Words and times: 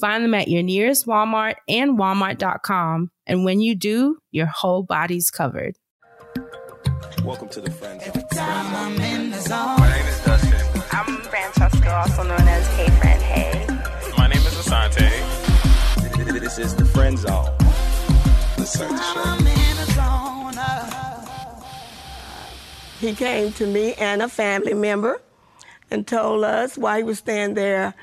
Find 0.00 0.24
them 0.24 0.34
at 0.34 0.48
your 0.48 0.62
nearest 0.64 1.06
Walmart 1.06 1.54
and 1.68 1.96
Walmart.com. 1.96 3.10
And 3.26 3.44
when 3.44 3.60
you 3.60 3.76
do, 3.76 4.18
your 4.32 4.46
whole 4.46 4.82
body's 4.82 5.30
covered. 5.30 5.76
Welcome 7.24 7.48
to 7.50 7.60
the 7.60 7.70
Friend 7.70 8.00
Zone. 8.02 8.16
My 8.34 8.88
name 8.98 9.32
is 9.32 9.44
Dustin. 9.44 10.82
I'm 10.90 11.16
Francesca, 11.22 11.94
also 11.94 12.24
known 12.24 12.40
as 12.40 12.66
Hey 12.76 12.90
Friend 12.90 13.22
Hey. 13.22 13.66
My 14.18 14.26
name 14.26 14.38
is 14.38 14.54
Asante. 14.54 16.40
This 16.40 16.58
is 16.58 16.74
the 16.74 16.84
Friend 16.84 17.16
Zone. 17.16 17.56
Let's 18.58 18.72
start 18.74 18.90
the 18.90 18.98
show. 18.98 19.20
Uh, 20.56 21.64
he 23.00 23.14
came 23.14 23.52
to 23.52 23.66
me 23.66 23.94
and 23.94 24.22
a 24.22 24.28
family 24.28 24.74
member 24.74 25.22
and 25.90 26.06
told 26.06 26.44
us 26.44 26.76
while 26.76 26.96
he 26.96 27.02
was 27.04 27.18
standing 27.18 27.54
there, 27.54 27.94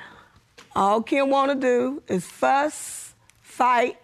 all 0.76 1.02
Kim 1.02 1.30
want 1.30 1.52
to 1.52 1.56
do 1.56 2.02
is 2.08 2.26
fuss, 2.26 3.14
fight, 3.42 3.98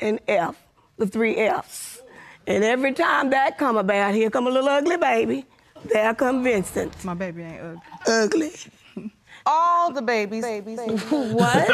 and 0.00 0.20
F, 0.28 0.56
the 0.98 1.06
three 1.06 1.36
Fs. 1.36 2.02
And 2.46 2.64
every 2.64 2.92
time 2.92 3.30
that 3.30 3.58
come 3.58 3.76
about, 3.76 4.14
here 4.14 4.30
come 4.30 4.46
a 4.46 4.50
little 4.50 4.68
ugly 4.68 4.96
baby. 4.96 5.46
There 5.84 6.14
come 6.14 6.42
Vincent. 6.42 7.04
My 7.04 7.14
baby 7.14 7.42
ain't 7.42 7.60
ugly. 7.60 7.80
Ugly. 8.06 8.52
All 9.52 9.90
the 9.90 10.02
babies. 10.02 10.44
babies. 10.44 10.78
What? 11.10 11.68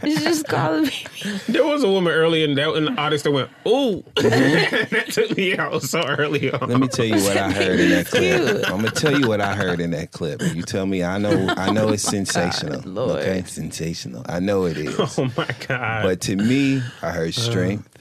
you 0.02 0.18
just 0.18 0.48
call 0.48 0.80
me. 0.80 1.04
There 1.48 1.66
was 1.66 1.84
a 1.84 1.88
woman 1.88 2.14
earlier 2.14 2.46
in, 2.46 2.54
that, 2.54 2.74
in 2.76 2.86
the 2.86 2.92
audience 2.92 3.22
that 3.24 3.30
went, 3.30 3.50
"Ooh," 3.66 4.02
mm-hmm. 4.16 4.94
that 4.94 5.10
took 5.10 5.36
me 5.36 5.58
out 5.58 5.82
so 5.82 6.02
early 6.02 6.50
on. 6.50 6.70
Let 6.70 6.80
me 6.80 6.88
tell 6.88 7.04
you 7.04 7.22
what 7.22 7.36
I 7.36 7.50
heard 7.52 7.78
in 7.78 7.90
that 7.90 8.06
clip. 8.06 8.70
I'm 8.70 8.76
gonna 8.78 8.90
tell 8.90 9.18
you 9.18 9.28
what 9.28 9.42
I 9.42 9.54
heard 9.54 9.80
in 9.80 9.90
that 9.90 10.12
clip. 10.12 10.40
You 10.40 10.62
tell 10.62 10.86
me. 10.86 11.04
I 11.04 11.18
know. 11.18 11.52
I 11.58 11.70
know 11.70 11.90
it's 11.90 12.02
sensational. 12.02 12.80
Lord. 12.86 13.20
Okay, 13.20 13.42
sensational. 13.44 14.24
I 14.26 14.40
know 14.40 14.64
it 14.64 14.78
is. 14.78 15.18
Oh 15.18 15.30
my 15.36 15.48
god! 15.68 16.04
But 16.04 16.22
to 16.22 16.36
me, 16.36 16.82
I 17.02 17.10
heard 17.10 17.36
uh. 17.36 17.40
strength. 17.40 17.98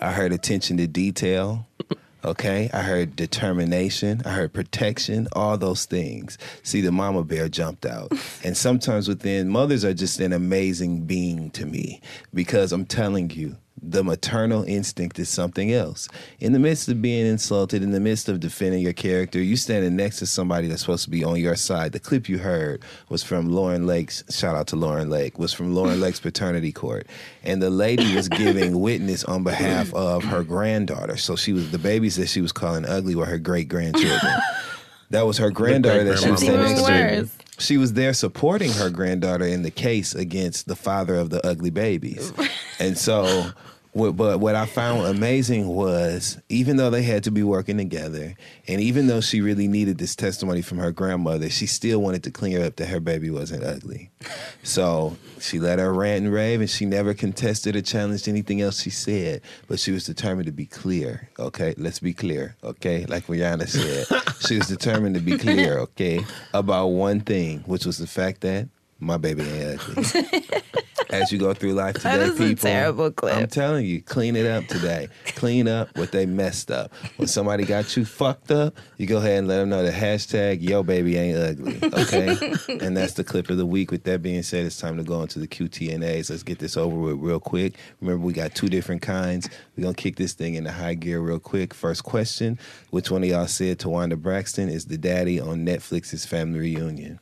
I 0.00 0.12
heard 0.12 0.32
attention 0.32 0.76
to 0.76 0.86
detail. 0.86 1.66
Okay, 2.24 2.70
I 2.72 2.82
heard 2.82 3.16
determination. 3.16 4.22
I 4.24 4.30
heard 4.30 4.52
protection. 4.52 5.26
All 5.32 5.58
those 5.58 5.86
things. 5.86 6.38
See, 6.62 6.80
the 6.80 6.92
mama 6.92 7.24
bear 7.24 7.48
jumped 7.48 7.84
out, 7.84 8.12
and 8.44 8.56
sometimes 8.56 9.08
within 9.08 9.48
mothers 9.48 9.84
are 9.84 9.94
just 9.94 10.20
an 10.20 10.32
amazing 10.32 11.02
being 11.02 11.50
to 11.50 11.66
me 11.66 12.00
because 12.32 12.72
I'm 12.72 12.86
telling 12.86 13.30
you. 13.30 13.56
The 13.84 14.04
maternal 14.04 14.62
instinct 14.62 15.18
is 15.18 15.28
something 15.28 15.72
else. 15.72 16.08
In 16.38 16.52
the 16.52 16.60
midst 16.60 16.88
of 16.88 17.02
being 17.02 17.26
insulted, 17.26 17.82
in 17.82 17.90
the 17.90 17.98
midst 17.98 18.28
of 18.28 18.38
defending 18.38 18.80
your 18.80 18.92
character, 18.92 19.42
you 19.42 19.56
standing 19.56 19.96
next 19.96 20.20
to 20.20 20.26
somebody 20.26 20.68
that's 20.68 20.82
supposed 20.82 21.02
to 21.04 21.10
be 21.10 21.24
on 21.24 21.40
your 21.40 21.56
side. 21.56 21.90
The 21.90 21.98
clip 21.98 22.28
you 22.28 22.38
heard 22.38 22.80
was 23.08 23.24
from 23.24 23.50
Lauren 23.50 23.84
Lake's, 23.86 24.22
shout 24.30 24.54
out 24.54 24.68
to 24.68 24.76
Lauren 24.76 25.10
Lake, 25.10 25.36
was 25.36 25.52
from 25.52 25.74
Lauren 25.74 26.00
Lake's 26.00 26.20
paternity 26.20 26.70
court. 26.70 27.08
And 27.42 27.60
the 27.60 27.70
lady 27.70 28.14
was 28.14 28.28
giving 28.28 28.78
witness 28.78 29.24
on 29.24 29.42
behalf 29.42 29.92
of 29.94 30.22
her 30.22 30.44
granddaughter. 30.44 31.16
So 31.16 31.34
she 31.34 31.52
was, 31.52 31.72
the 31.72 31.78
babies 31.78 32.14
that 32.16 32.28
she 32.28 32.40
was 32.40 32.52
calling 32.52 32.84
ugly 32.84 33.16
were 33.16 33.26
her 33.26 33.38
great 33.38 33.68
grandchildren. 33.68 34.32
That 35.10 35.26
was 35.26 35.38
her 35.38 35.50
granddaughter 35.50 36.04
that 36.04 36.20
she 36.20 36.30
was 36.30 36.40
standing 36.40 36.76
next 36.76 36.86
to. 36.86 37.28
She 37.58 37.76
was 37.76 37.92
there 37.92 38.14
supporting 38.14 38.72
her 38.72 38.90
granddaughter 38.90 39.44
in 39.44 39.62
the 39.62 39.70
case 39.70 40.14
against 40.14 40.68
the 40.68 40.76
father 40.76 41.16
of 41.16 41.30
the 41.30 41.44
ugly 41.46 41.70
babies. 41.70 42.32
And 42.78 42.96
so, 42.96 43.50
but 43.94 44.40
what 44.40 44.54
I 44.54 44.64
found 44.64 45.06
amazing 45.06 45.68
was 45.68 46.38
even 46.48 46.76
though 46.76 46.88
they 46.88 47.02
had 47.02 47.24
to 47.24 47.30
be 47.30 47.42
working 47.42 47.76
together, 47.76 48.34
and 48.66 48.80
even 48.80 49.06
though 49.06 49.20
she 49.20 49.40
really 49.40 49.68
needed 49.68 49.98
this 49.98 50.16
testimony 50.16 50.62
from 50.62 50.78
her 50.78 50.92
grandmother, 50.92 51.50
she 51.50 51.66
still 51.66 52.00
wanted 52.00 52.22
to 52.24 52.30
clear 52.30 52.64
up 52.64 52.76
that 52.76 52.86
her 52.86 53.00
baby 53.00 53.28
wasn't 53.28 53.64
ugly. 53.64 54.10
So 54.62 55.16
she 55.40 55.58
let 55.58 55.78
her 55.78 55.92
rant 55.92 56.24
and 56.24 56.32
rave, 56.32 56.60
and 56.60 56.70
she 56.70 56.86
never 56.86 57.12
contested 57.12 57.76
or 57.76 57.82
challenged 57.82 58.28
anything 58.28 58.62
else 58.62 58.80
she 58.80 58.90
said. 58.90 59.42
But 59.68 59.78
she 59.78 59.92
was 59.92 60.04
determined 60.04 60.46
to 60.46 60.52
be 60.52 60.66
clear. 60.66 61.28
Okay, 61.38 61.74
let's 61.76 61.98
be 61.98 62.14
clear. 62.14 62.56
Okay, 62.64 63.04
like 63.06 63.26
Rihanna 63.26 63.68
said, 63.68 64.06
she 64.46 64.56
was 64.56 64.68
determined 64.68 65.16
to 65.16 65.20
be 65.20 65.36
clear. 65.36 65.78
Okay, 65.78 66.24
about 66.54 66.88
one 66.88 67.20
thing, 67.20 67.60
which 67.66 67.84
was 67.84 67.98
the 67.98 68.06
fact 68.06 68.40
that 68.40 68.68
my 69.02 69.16
baby 69.16 69.42
ain't 69.42 69.80
ugly. 69.80 70.44
As 71.10 71.30
you 71.30 71.38
go 71.38 71.52
through 71.52 71.74
life 71.74 71.96
today, 71.96 72.16
That 72.16 72.20
is 72.20 72.40
a 72.40 72.42
people, 72.42 72.62
terrible 72.62 73.10
clip. 73.10 73.36
I'm 73.36 73.46
telling 73.46 73.84
you, 73.84 74.00
clean 74.00 74.34
it 74.34 74.46
up 74.46 74.66
today. 74.66 75.08
Clean 75.26 75.68
up 75.68 75.94
what 75.98 76.10
they 76.10 76.24
messed 76.24 76.70
up. 76.70 76.90
When 77.16 77.28
somebody 77.28 77.66
got 77.66 77.98
you 77.98 78.06
fucked 78.06 78.50
up, 78.50 78.74
you 78.96 79.06
go 79.06 79.18
ahead 79.18 79.40
and 79.40 79.48
let 79.48 79.58
them 79.58 79.68
know 79.68 79.82
the 79.82 79.90
hashtag 79.90 80.62
yo 80.62 80.82
baby 80.82 81.18
ain't 81.18 81.36
ugly. 81.36 81.78
Okay, 81.82 82.54
and 82.80 82.96
that's 82.96 83.12
the 83.12 83.24
clip 83.24 83.50
of 83.50 83.58
the 83.58 83.66
week. 83.66 83.90
With 83.90 84.04
that 84.04 84.22
being 84.22 84.42
said, 84.42 84.64
it's 84.64 84.78
time 84.78 84.96
to 84.96 85.02
go 85.02 85.20
into 85.20 85.38
the 85.38 85.46
QTNAs. 85.48 86.30
Let's 86.30 86.42
get 86.42 86.60
this 86.60 86.78
over 86.78 86.96
with 86.96 87.16
real 87.18 87.40
quick. 87.40 87.74
Remember, 88.00 88.24
we 88.24 88.32
got 88.32 88.54
two 88.54 88.68
different 88.68 89.02
kinds. 89.02 89.50
We're 89.76 89.82
gonna 89.82 89.94
kick 89.94 90.16
this 90.16 90.32
thing 90.32 90.54
into 90.54 90.72
high 90.72 90.94
gear 90.94 91.20
real 91.20 91.40
quick. 91.40 91.74
First 91.74 92.04
question: 92.04 92.58
Which 92.88 93.10
one 93.10 93.22
of 93.22 93.28
y'all 93.28 93.46
said 93.48 93.78
Towanda 93.78 94.16
Braxton 94.16 94.70
is 94.70 94.86
the 94.86 94.96
daddy 94.96 95.38
on 95.38 95.66
Netflix's 95.66 96.24
Family 96.24 96.60
Reunion? 96.60 97.20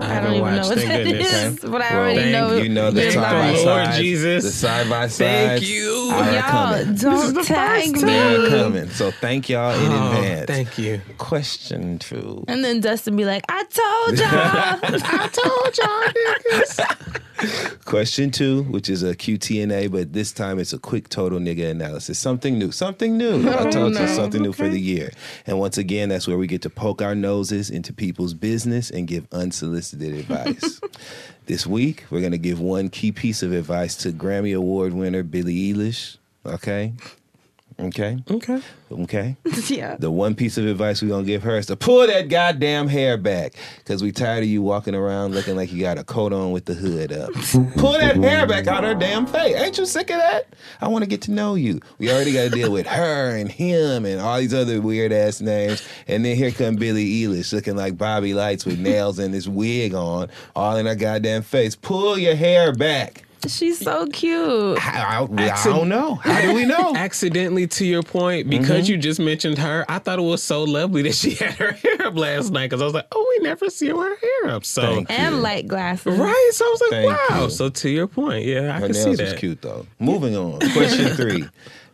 I 0.00 0.20
don't 0.20 0.33
even 0.36 0.54
know 0.56 0.68
what 0.68 0.76
that 0.76 1.06
is, 1.06 1.60
but 1.60 1.82
I 1.82 1.94
already 1.96 2.20
Thank 2.20 2.32
know. 2.32 2.56
You 2.56 2.68
know 2.68 2.90
the 2.90 3.02
you're 3.02 3.10
side 3.12 3.20
by 3.22 3.32
lying. 3.52 3.66
Lord 3.66 3.86
side. 3.86 3.94
Jesus. 4.00 4.44
The 4.44 4.50
side 4.50 4.88
by 4.90 5.06
side. 5.08 5.26
Thank 5.58 5.68
you. 5.68 5.94
Y'all, 6.14 6.42
coming. 6.42 6.94
don't 6.96 7.44
tag 7.44 7.94
They're 7.96 8.38
me. 8.40 8.48
coming. 8.48 8.88
So 8.90 9.10
thank 9.10 9.48
y'all 9.48 9.74
in 9.74 9.90
Oh, 9.92 10.12
advance. 10.12 10.46
thank 10.46 10.78
you. 10.78 11.00
Question 11.18 11.98
two. 11.98 12.44
And 12.48 12.64
then 12.64 12.80
Dustin 12.80 13.16
be 13.16 13.24
like, 13.24 13.44
I 13.48 13.64
told 13.64 14.18
y'all. 14.18 14.28
I 15.04 15.28
told 15.32 15.78
y'all. 15.78 17.14
Question 17.84 18.30
two, 18.30 18.62
which 18.64 18.88
is 18.88 19.02
a 19.02 19.14
QTNA, 19.14 19.90
but 19.90 20.12
this 20.12 20.32
time 20.32 20.58
it's 20.58 20.72
a 20.72 20.78
quick 20.78 21.08
total 21.08 21.38
nigga 21.38 21.70
analysis. 21.70 22.18
Something 22.18 22.58
new. 22.58 22.70
Something 22.70 23.16
new. 23.16 23.48
Oh, 23.48 23.66
I 23.66 23.70
told 23.70 23.94
you 23.98 24.08
something 24.08 24.42
new 24.42 24.52
for 24.52 24.68
the 24.68 24.80
year. 24.80 25.12
And 25.46 25.58
once 25.58 25.78
again, 25.78 26.08
that's 26.08 26.28
where 26.28 26.38
we 26.38 26.46
get 26.46 26.62
to 26.62 26.70
poke 26.70 27.02
our 27.02 27.14
noses 27.14 27.70
into 27.70 27.92
people's 27.92 28.34
business 28.34 28.90
and 28.90 29.06
give 29.06 29.26
unsolicited 29.32 30.14
advice. 30.14 30.80
this 31.46 31.66
week, 31.66 32.04
we're 32.10 32.20
going 32.20 32.32
to 32.32 32.38
give 32.38 32.60
one 32.60 32.88
key 32.88 33.12
piece 33.12 33.42
of 33.42 33.52
advice 33.52 33.96
to 33.96 34.12
Grammy 34.12 34.56
Award 34.56 34.92
winner 34.92 35.22
Billie 35.22 35.72
Eilish. 35.72 36.18
Okay? 36.46 36.92
Okay? 37.78 38.18
Okay. 38.30 38.60
Okay? 38.90 39.36
yeah. 39.68 39.96
The 39.98 40.10
one 40.10 40.34
piece 40.34 40.56
of 40.56 40.66
advice 40.66 41.02
we're 41.02 41.08
gonna 41.08 41.24
give 41.24 41.42
her 41.42 41.58
is 41.58 41.66
to 41.66 41.76
pull 41.76 42.06
that 42.06 42.28
goddamn 42.28 42.86
hair 42.86 43.16
back. 43.16 43.54
Cause 43.84 44.02
we 44.02 44.12
tired 44.12 44.44
of 44.44 44.48
you 44.48 44.62
walking 44.62 44.94
around 44.94 45.34
looking 45.34 45.56
like 45.56 45.72
you 45.72 45.80
got 45.80 45.98
a 45.98 46.04
coat 46.04 46.32
on 46.32 46.52
with 46.52 46.66
the 46.66 46.74
hood 46.74 47.12
up. 47.12 47.32
pull 47.76 47.92
that 47.92 48.16
hair 48.16 48.46
back 48.46 48.68
out 48.68 48.84
her 48.84 48.94
damn 48.94 49.26
face. 49.26 49.56
Ain't 49.56 49.76
you 49.76 49.86
sick 49.86 50.10
of 50.10 50.18
that? 50.18 50.54
I 50.80 50.88
wanna 50.88 51.06
get 51.06 51.22
to 51.22 51.32
know 51.32 51.56
you. 51.56 51.80
We 51.98 52.10
already 52.10 52.32
gotta 52.32 52.50
deal 52.50 52.70
with 52.70 52.86
her 52.94 53.36
and 53.36 53.50
him 53.50 54.04
and 54.04 54.20
all 54.20 54.38
these 54.38 54.54
other 54.54 54.80
weird 54.80 55.12
ass 55.12 55.40
names. 55.40 55.86
And 56.06 56.24
then 56.24 56.36
here 56.36 56.52
come 56.52 56.76
Billie 56.76 57.22
Eilish 57.22 57.52
looking 57.52 57.76
like 57.76 57.98
Bobby 57.98 58.34
Lights 58.34 58.64
with 58.64 58.78
nails 58.78 59.18
and 59.18 59.34
this 59.34 59.48
wig 59.48 59.94
on, 59.94 60.28
all 60.54 60.76
in 60.76 60.86
her 60.86 60.94
goddamn 60.94 61.42
face. 61.42 61.74
Pull 61.74 62.18
your 62.18 62.36
hair 62.36 62.72
back. 62.72 63.24
She's 63.48 63.78
so 63.78 64.06
cute. 64.06 64.78
I, 64.84 65.18
I- 65.20 65.52
I 65.54 65.64
don't 65.64 65.88
know. 65.88 66.16
How 66.16 66.40
do 66.40 66.54
we 66.54 66.64
know? 66.66 66.94
Accidentally, 66.94 67.66
to 67.66 67.84
your 67.86 68.02
point, 68.02 68.48
because 68.48 68.84
mm-hmm. 68.84 68.92
you 68.92 68.98
just 68.98 69.20
mentioned 69.20 69.58
her, 69.58 69.84
I 69.88 69.98
thought 69.98 70.18
it 70.18 70.22
was 70.22 70.42
so 70.42 70.64
lovely 70.64 71.02
that 71.02 71.14
she 71.14 71.30
had 71.34 71.54
her 71.54 71.72
hair 71.72 72.06
up 72.06 72.16
last 72.16 72.50
night 72.50 72.70
because 72.70 72.82
I 72.82 72.84
was 72.84 72.94
like, 72.94 73.06
oh, 73.12 73.34
we 73.38 73.44
never 73.44 73.70
see 73.70 73.88
her 73.88 74.16
hair 74.16 74.50
up. 74.50 74.64
So, 74.64 74.82
Thank 74.82 75.10
you. 75.10 75.16
And 75.16 75.42
light 75.42 75.66
glasses. 75.66 76.18
right. 76.18 76.50
So 76.52 76.64
I 76.64 76.68
was 76.68 76.80
like, 76.80 76.90
Thank 76.90 77.30
wow. 77.30 77.44
you. 77.44 77.50
So 77.50 77.68
to 77.68 77.90
your 77.90 78.06
point, 78.06 78.44
yeah, 78.44 78.74
I 78.74 78.80
Her 78.80 78.86
can 78.86 78.94
see 78.94 79.04
nails 79.06 79.18
that. 79.18 79.24
was 79.24 79.34
cute 79.34 79.62
though. 79.62 79.86
Moving 79.98 80.36
on. 80.36 80.60
Question 80.72 81.08
three. 81.10 81.44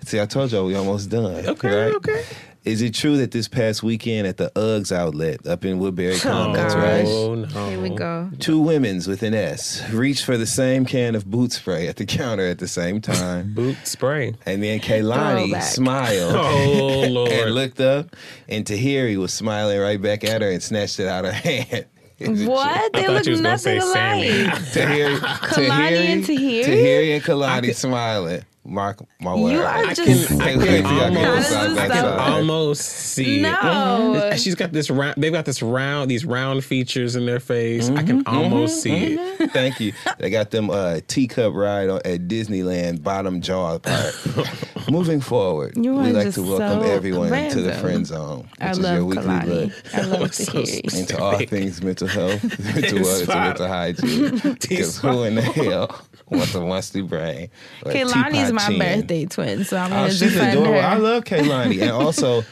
See, 0.04 0.20
I 0.20 0.26
told 0.26 0.50
y'all 0.50 0.66
we 0.66 0.74
almost 0.74 1.10
done. 1.10 1.46
Okay, 1.46 1.68
right? 1.68 1.94
okay. 1.96 2.24
Is 2.62 2.82
it 2.82 2.92
true 2.92 3.16
that 3.16 3.30
this 3.30 3.48
past 3.48 3.82
weekend 3.82 4.26
at 4.26 4.36
the 4.36 4.50
Uggs 4.54 4.92
outlet 4.92 5.46
up 5.46 5.64
in 5.64 5.78
Woodbury 5.78 6.16
oh, 6.16 6.18
Commons, 6.18 6.74
gosh. 6.74 6.74
right? 6.74 7.04
Oh 7.06 7.34
no. 7.34 7.46
Here 7.70 7.80
we 7.80 7.88
go. 7.90 8.30
Two 8.38 8.60
women's 8.60 9.08
with 9.08 9.22
an 9.22 9.32
S 9.32 9.88
reached 9.90 10.26
for 10.26 10.36
the 10.36 10.46
same 10.46 10.84
can 10.84 11.14
of 11.14 11.24
boot 11.24 11.52
spray 11.52 11.88
at 11.88 11.96
the 11.96 12.04
counter 12.04 12.46
at 12.46 12.58
the 12.58 12.68
same 12.68 13.00
time. 13.00 13.54
Boot 13.54 13.78
spray. 13.84 14.34
And 14.44 14.62
then 14.62 14.78
Kehlani 14.80 15.62
smiled 15.62 16.34
Oh 16.36 17.06
Lord. 17.08 17.32
and 17.32 17.54
looked 17.54 17.80
up, 17.80 18.14
and 18.46 18.64
Tahiri 18.66 19.16
was 19.16 19.32
smiling 19.32 19.78
right 19.80 20.00
back 20.00 20.22
at 20.24 20.42
her 20.42 20.50
and 20.50 20.62
snatched 20.62 21.00
it 21.00 21.06
out 21.08 21.24
of 21.24 21.32
her 21.34 21.40
hand. 21.40 21.86
What? 22.20 22.92
They 22.92 23.04
thought 23.06 23.14
look 23.14 23.24
you 23.24 23.30
was 23.32 23.40
gonna 23.40 23.52
nothing 23.54 23.80
say 23.80 23.92
Sammy. 23.94 24.40
alike. 24.42 24.54
Tahiri, 24.74 25.16
Kehlani 25.16 25.96
and 25.96 26.24
Tahiri? 26.24 26.64
Tahiri 26.64 27.14
and 27.14 27.24
Kehlani 27.24 27.74
smiling. 27.74 28.44
Mark 28.64 29.00
my 29.20 29.34
word. 29.34 29.52
You 29.52 29.60
are 29.62 29.66
I 29.66 29.94
just 29.94 30.28
can, 30.28 30.40
I 30.40 30.44
Can't 30.44 30.58
wait 30.60 30.68
can 30.68 30.82
till 30.82 30.92
y'all 30.92 31.10
get 31.10 31.28
almost, 31.28 31.50
inside 31.50 31.68
This 31.70 31.76
back 31.76 31.90
is 31.90 31.96
I 31.96 32.00
can 32.00 32.32
almost 32.34 32.82
see 32.82 33.38
it. 33.38 33.42
No. 33.42 33.56
Mm-hmm. 33.56 34.36
She's 34.36 34.54
got 34.54 34.72
this 34.72 34.90
round. 34.90 35.14
They've 35.16 35.32
got 35.32 35.46
this 35.46 35.62
round, 35.62 36.10
these 36.10 36.26
round 36.26 36.62
features 36.62 37.16
in 37.16 37.24
their 37.24 37.40
face. 37.40 37.88
I 37.88 38.02
can 38.02 38.22
mm-hmm. 38.22 38.36
almost 38.36 38.82
see 38.82 39.14
it. 39.14 39.18
Mm-hmm. 39.18 39.44
Thank 39.46 39.80
you. 39.80 39.94
They 40.18 40.28
got 40.28 40.50
them 40.50 40.68
uh, 40.68 41.00
teacup 41.08 41.54
ride 41.54 41.88
on, 41.88 42.02
at 42.04 42.28
Disneyland 42.28 43.02
bottom 43.02 43.40
jaw 43.40 43.78
part. 43.78 44.14
Moving 44.90 45.20
forward, 45.20 45.76
You 45.76 45.94
we 45.94 46.10
are 46.10 46.12
like 46.12 46.32
to 46.34 46.42
welcome 46.42 46.82
so 46.82 46.90
everyone 46.90 47.30
to 47.50 47.62
the 47.62 47.74
friend 47.74 48.06
zone, 48.06 48.40
which 48.40 48.60
I 48.60 48.70
is 48.70 48.80
love 48.80 48.94
your 48.96 49.04
weekly 49.04 49.24
Kehlani. 49.24 49.46
look 49.48 49.94
I 49.94 50.00
love 50.02 50.30
to 50.32 50.44
So 50.44 50.52
hear 50.52 50.66
sweet. 50.66 50.94
into 50.94 51.22
all 51.22 51.38
things 51.38 51.82
mental 51.82 52.08
health, 52.08 52.42
mental 52.74 52.98
wellness, 52.98 53.20
and 53.20 53.28
mental 53.28 53.68
hygiene. 53.68 54.56
Because 54.60 54.98
who 54.98 55.22
in 55.24 55.36
the 55.36 55.42
hell 55.42 56.02
wants 56.28 56.54
a 56.54 56.60
musty 56.60 57.02
brain? 57.02 57.50
or 57.84 57.92
a 57.92 58.49
Kehlani's 58.50 58.68
my 58.68 58.68
chin? 58.68 58.78
birthday 59.00 59.26
twin, 59.26 59.64
so 59.64 59.76
I'm 59.76 59.92
Oh, 59.92 59.96
gonna 59.96 60.10
she's 60.10 60.20
defend 60.20 60.52
adorable. 60.58 60.72
her. 60.74 60.80
I 60.80 60.96
love 60.96 61.24
Kehlani. 61.24 61.80
And 61.82 61.90
also, 61.90 62.44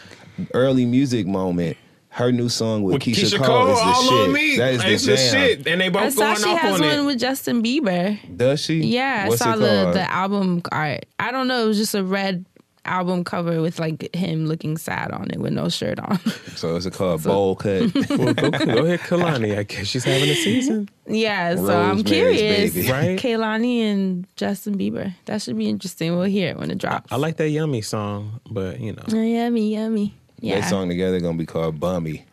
early 0.55 0.85
music 0.87 1.27
moment. 1.27 1.77
Her 2.11 2.33
new 2.33 2.49
song 2.49 2.83
with, 2.83 2.95
With 2.95 3.03
Keyshia, 3.03 3.39
Keyshia 3.39 3.45
Cole, 3.45 3.47
Cole, 3.67 3.73
is 3.75 3.79
the 3.79 3.85
all 3.85 4.03
shit. 4.03 4.13
on 4.29 4.33
me. 4.33 4.57
That 4.57 4.73
is 4.75 4.83
the 4.83 4.93
it's 4.93 5.05
jam. 5.05 5.15
the 5.15 5.21
shit, 5.49 5.67
and 5.69 5.81
they 5.81 5.89
both 5.89 6.03
I 6.03 6.09
saw 6.09 6.21
going 6.21 6.37
she 6.39 6.51
off 6.51 6.59
has 6.59 6.75
on 6.75 6.81
one 6.81 6.99
it. 6.99 7.03
with 7.05 7.21
Justin 7.21 7.63
Bieber. 7.63 8.37
Does 8.37 8.61
she? 8.61 8.81
Yeah, 8.81 9.29
What's 9.29 9.41
I 9.43 9.45
saw 9.45 9.55
it 9.55 9.59
the 9.61 9.91
the 9.93 10.11
album 10.13 10.63
art. 10.73 11.07
I 11.21 11.31
don't 11.31 11.47
know. 11.47 11.63
It 11.65 11.69
was 11.69 11.77
just 11.77 11.95
a 11.95 12.03
red 12.03 12.45
album 12.89 13.23
cover 13.25 13.61
with 13.61 13.79
like 13.79 14.15
him 14.15 14.47
looking 14.47 14.77
sad 14.77 15.11
on 15.13 15.31
it 15.31 15.39
with 15.39 15.53
no 15.53 15.69
shirt 15.69 15.99
on. 16.01 16.19
So 16.59 16.75
is 16.75 16.87
it 16.87 16.93
called 16.95 17.23
Bowl 17.23 17.55
Cut? 17.55 17.93
Well, 18.11 18.35
go, 18.35 18.51
go 18.51 18.85
ahead, 18.85 19.01
Kehlani. 19.01 19.57
I 19.57 19.63
guess 19.63 19.87
she's 19.87 20.03
having 20.03 20.29
a 20.29 20.35
season, 20.35 20.89
yeah, 21.07 21.55
so 21.55 21.69
I'm 21.69 21.99
Rosemary's 21.99 22.03
curious. 22.05 22.75
Baby. 22.75 22.91
right? 22.91 23.19
Kehlani 23.19 23.81
and 23.83 24.27
Justin 24.35 24.77
Bieber. 24.77 25.15
That 25.27 25.41
should 25.41 25.57
be 25.57 25.69
interesting. 25.69 26.17
We'll 26.17 26.25
hear 26.25 26.49
it 26.51 26.59
when 26.59 26.73
it 26.73 26.79
drops. 26.79 27.13
I 27.13 27.17
like 27.17 27.37
that 27.37 27.51
yummy 27.51 27.81
song, 27.83 28.41
but 28.51 28.81
you 28.81 28.93
know, 28.93 29.05
Oh, 29.13 29.23
yummy, 29.23 29.73
yummy. 29.75 30.15
Yeah. 30.41 30.61
That 30.61 30.69
song 30.71 30.89
together 30.89 31.21
gonna 31.21 31.39
be 31.39 31.47
called 31.47 31.79
Bummy. 31.79 32.25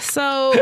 So 0.00 0.54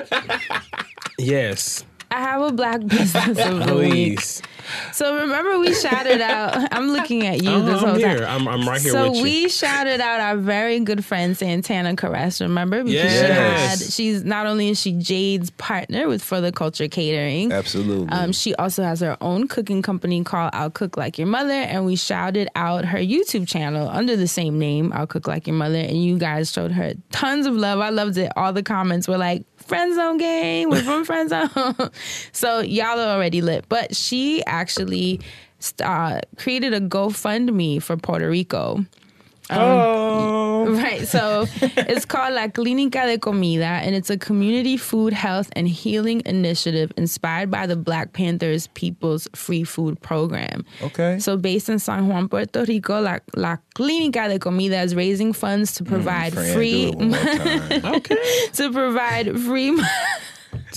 yes, 1.18 1.84
I 2.10 2.20
have 2.20 2.42
a 2.42 2.52
black 2.52 2.86
business 2.86 3.38
of 3.38 3.66
the 3.66 3.76
week. 3.76 4.20
Please. 4.66 4.96
So 4.96 5.16
remember 5.16 5.58
we 5.58 5.74
shouted 5.74 6.20
out. 6.20 6.72
I'm 6.72 6.88
looking 6.90 7.26
at 7.26 7.42
you 7.42 7.50
Uh-huh, 7.50 7.66
this 7.66 7.82
I'm 7.82 7.88
time. 7.88 7.98
here. 7.98 8.24
I'm, 8.28 8.48
I'm 8.48 8.68
right 8.68 8.80
here 8.80 8.92
so 8.92 9.08
with 9.08 9.16
you. 9.18 9.22
we 9.22 9.48
shouted 9.48 10.00
out 10.00 10.20
our 10.20 10.36
very 10.36 10.80
good 10.80 11.04
friend 11.04 11.36
Santana 11.36 11.94
Caress. 11.96 12.40
Remember 12.40 12.82
because 12.82 12.92
Yes. 12.94 13.16
she 13.16 13.82
had 13.82 13.92
she's 13.92 14.24
not 14.24 14.46
only 14.46 14.68
is 14.68 14.80
she 14.80 14.92
Jade's 14.92 15.50
partner 15.52 16.08
with 16.08 16.22
For 16.22 16.40
the 16.40 16.52
Culture 16.52 16.88
Catering. 16.88 17.52
Absolutely. 17.52 18.08
Um, 18.08 18.32
she 18.32 18.54
also 18.56 18.82
has 18.82 19.00
her 19.00 19.16
own 19.20 19.48
cooking 19.48 19.82
company 19.82 20.22
called 20.24 20.50
I'll 20.52 20.70
Cook 20.70 20.96
Like 20.96 21.18
Your 21.18 21.26
Mother, 21.28 21.52
and 21.52 21.84
we 21.84 21.96
shouted 21.96 22.48
out 22.56 22.84
her 22.84 22.98
YouTube 22.98 23.46
channel 23.48 23.88
under 23.88 24.16
the 24.16 24.28
same 24.28 24.58
name, 24.58 24.92
I'll 24.94 25.06
Cook 25.06 25.26
Like 25.26 25.46
Your 25.46 25.56
Mother, 25.56 25.76
and 25.78 26.02
you 26.02 26.18
guys 26.18 26.52
showed 26.52 26.72
her 26.72 26.94
tons 27.12 27.46
of 27.46 27.54
love. 27.54 27.80
I 27.80 27.90
loved 27.90 28.16
it. 28.18 28.32
All 28.36 28.52
the 28.52 28.62
comments 28.62 29.06
were 29.08 29.18
like, 29.18 29.44
Friend 29.56 29.94
Zone 29.96 30.16
gang, 30.18 30.70
we're 30.70 30.82
from 30.82 31.04
Friend 31.04 31.28
Zone. 31.28 31.50
so 32.32 32.60
y'all 32.60 33.00
are 33.00 33.16
already 33.16 33.40
lit. 33.42 33.64
But 33.68 33.96
she 33.96 34.44
actually 34.60 35.20
uh, 35.82 36.20
created 36.36 36.74
a 36.74 36.80
GoFundMe 36.80 37.82
for 37.82 37.96
Puerto 37.96 38.28
Rico. 38.28 38.84
oh, 39.50 40.66
Right. 40.82 41.06
So 41.06 41.46
it's 41.60 42.04
called 42.04 42.34
La 42.34 42.48
Clínica 42.48 43.06
de 43.06 43.18
Comida, 43.18 43.64
and 43.64 43.94
it's 43.94 44.10
a 44.10 44.18
community 44.18 44.76
food, 44.76 45.12
health, 45.12 45.48
and 45.54 45.68
healing 45.68 46.22
initiative 46.26 46.92
inspired 46.96 47.50
by 47.50 47.66
the 47.66 47.76
Black 47.76 48.12
Panthers 48.12 48.66
People's 48.74 49.28
Free 49.34 49.62
Food 49.62 50.00
Program. 50.02 50.64
okay. 50.82 51.20
So, 51.20 51.36
based 51.36 51.68
in 51.68 51.78
San 51.78 52.08
Juan, 52.08 52.28
Puerto 52.28 52.64
Rico, 52.64 53.00
La, 53.00 53.18
La 53.36 53.56
Clínica 53.76 54.28
de 54.28 54.40
Comida 54.40 54.82
is 54.82 54.96
raising 54.96 55.32
funds 55.32 55.74
to 55.74 55.84
provide 55.84 56.32
Fran, 56.32 56.54
free 56.54 56.86
do 56.86 56.88
it 56.88 56.96
one 56.96 57.08
more 57.10 57.18
time. 57.20 57.84
okay. 57.96 58.16
to 58.54 58.72
provide 58.72 59.38
free. 59.40 59.80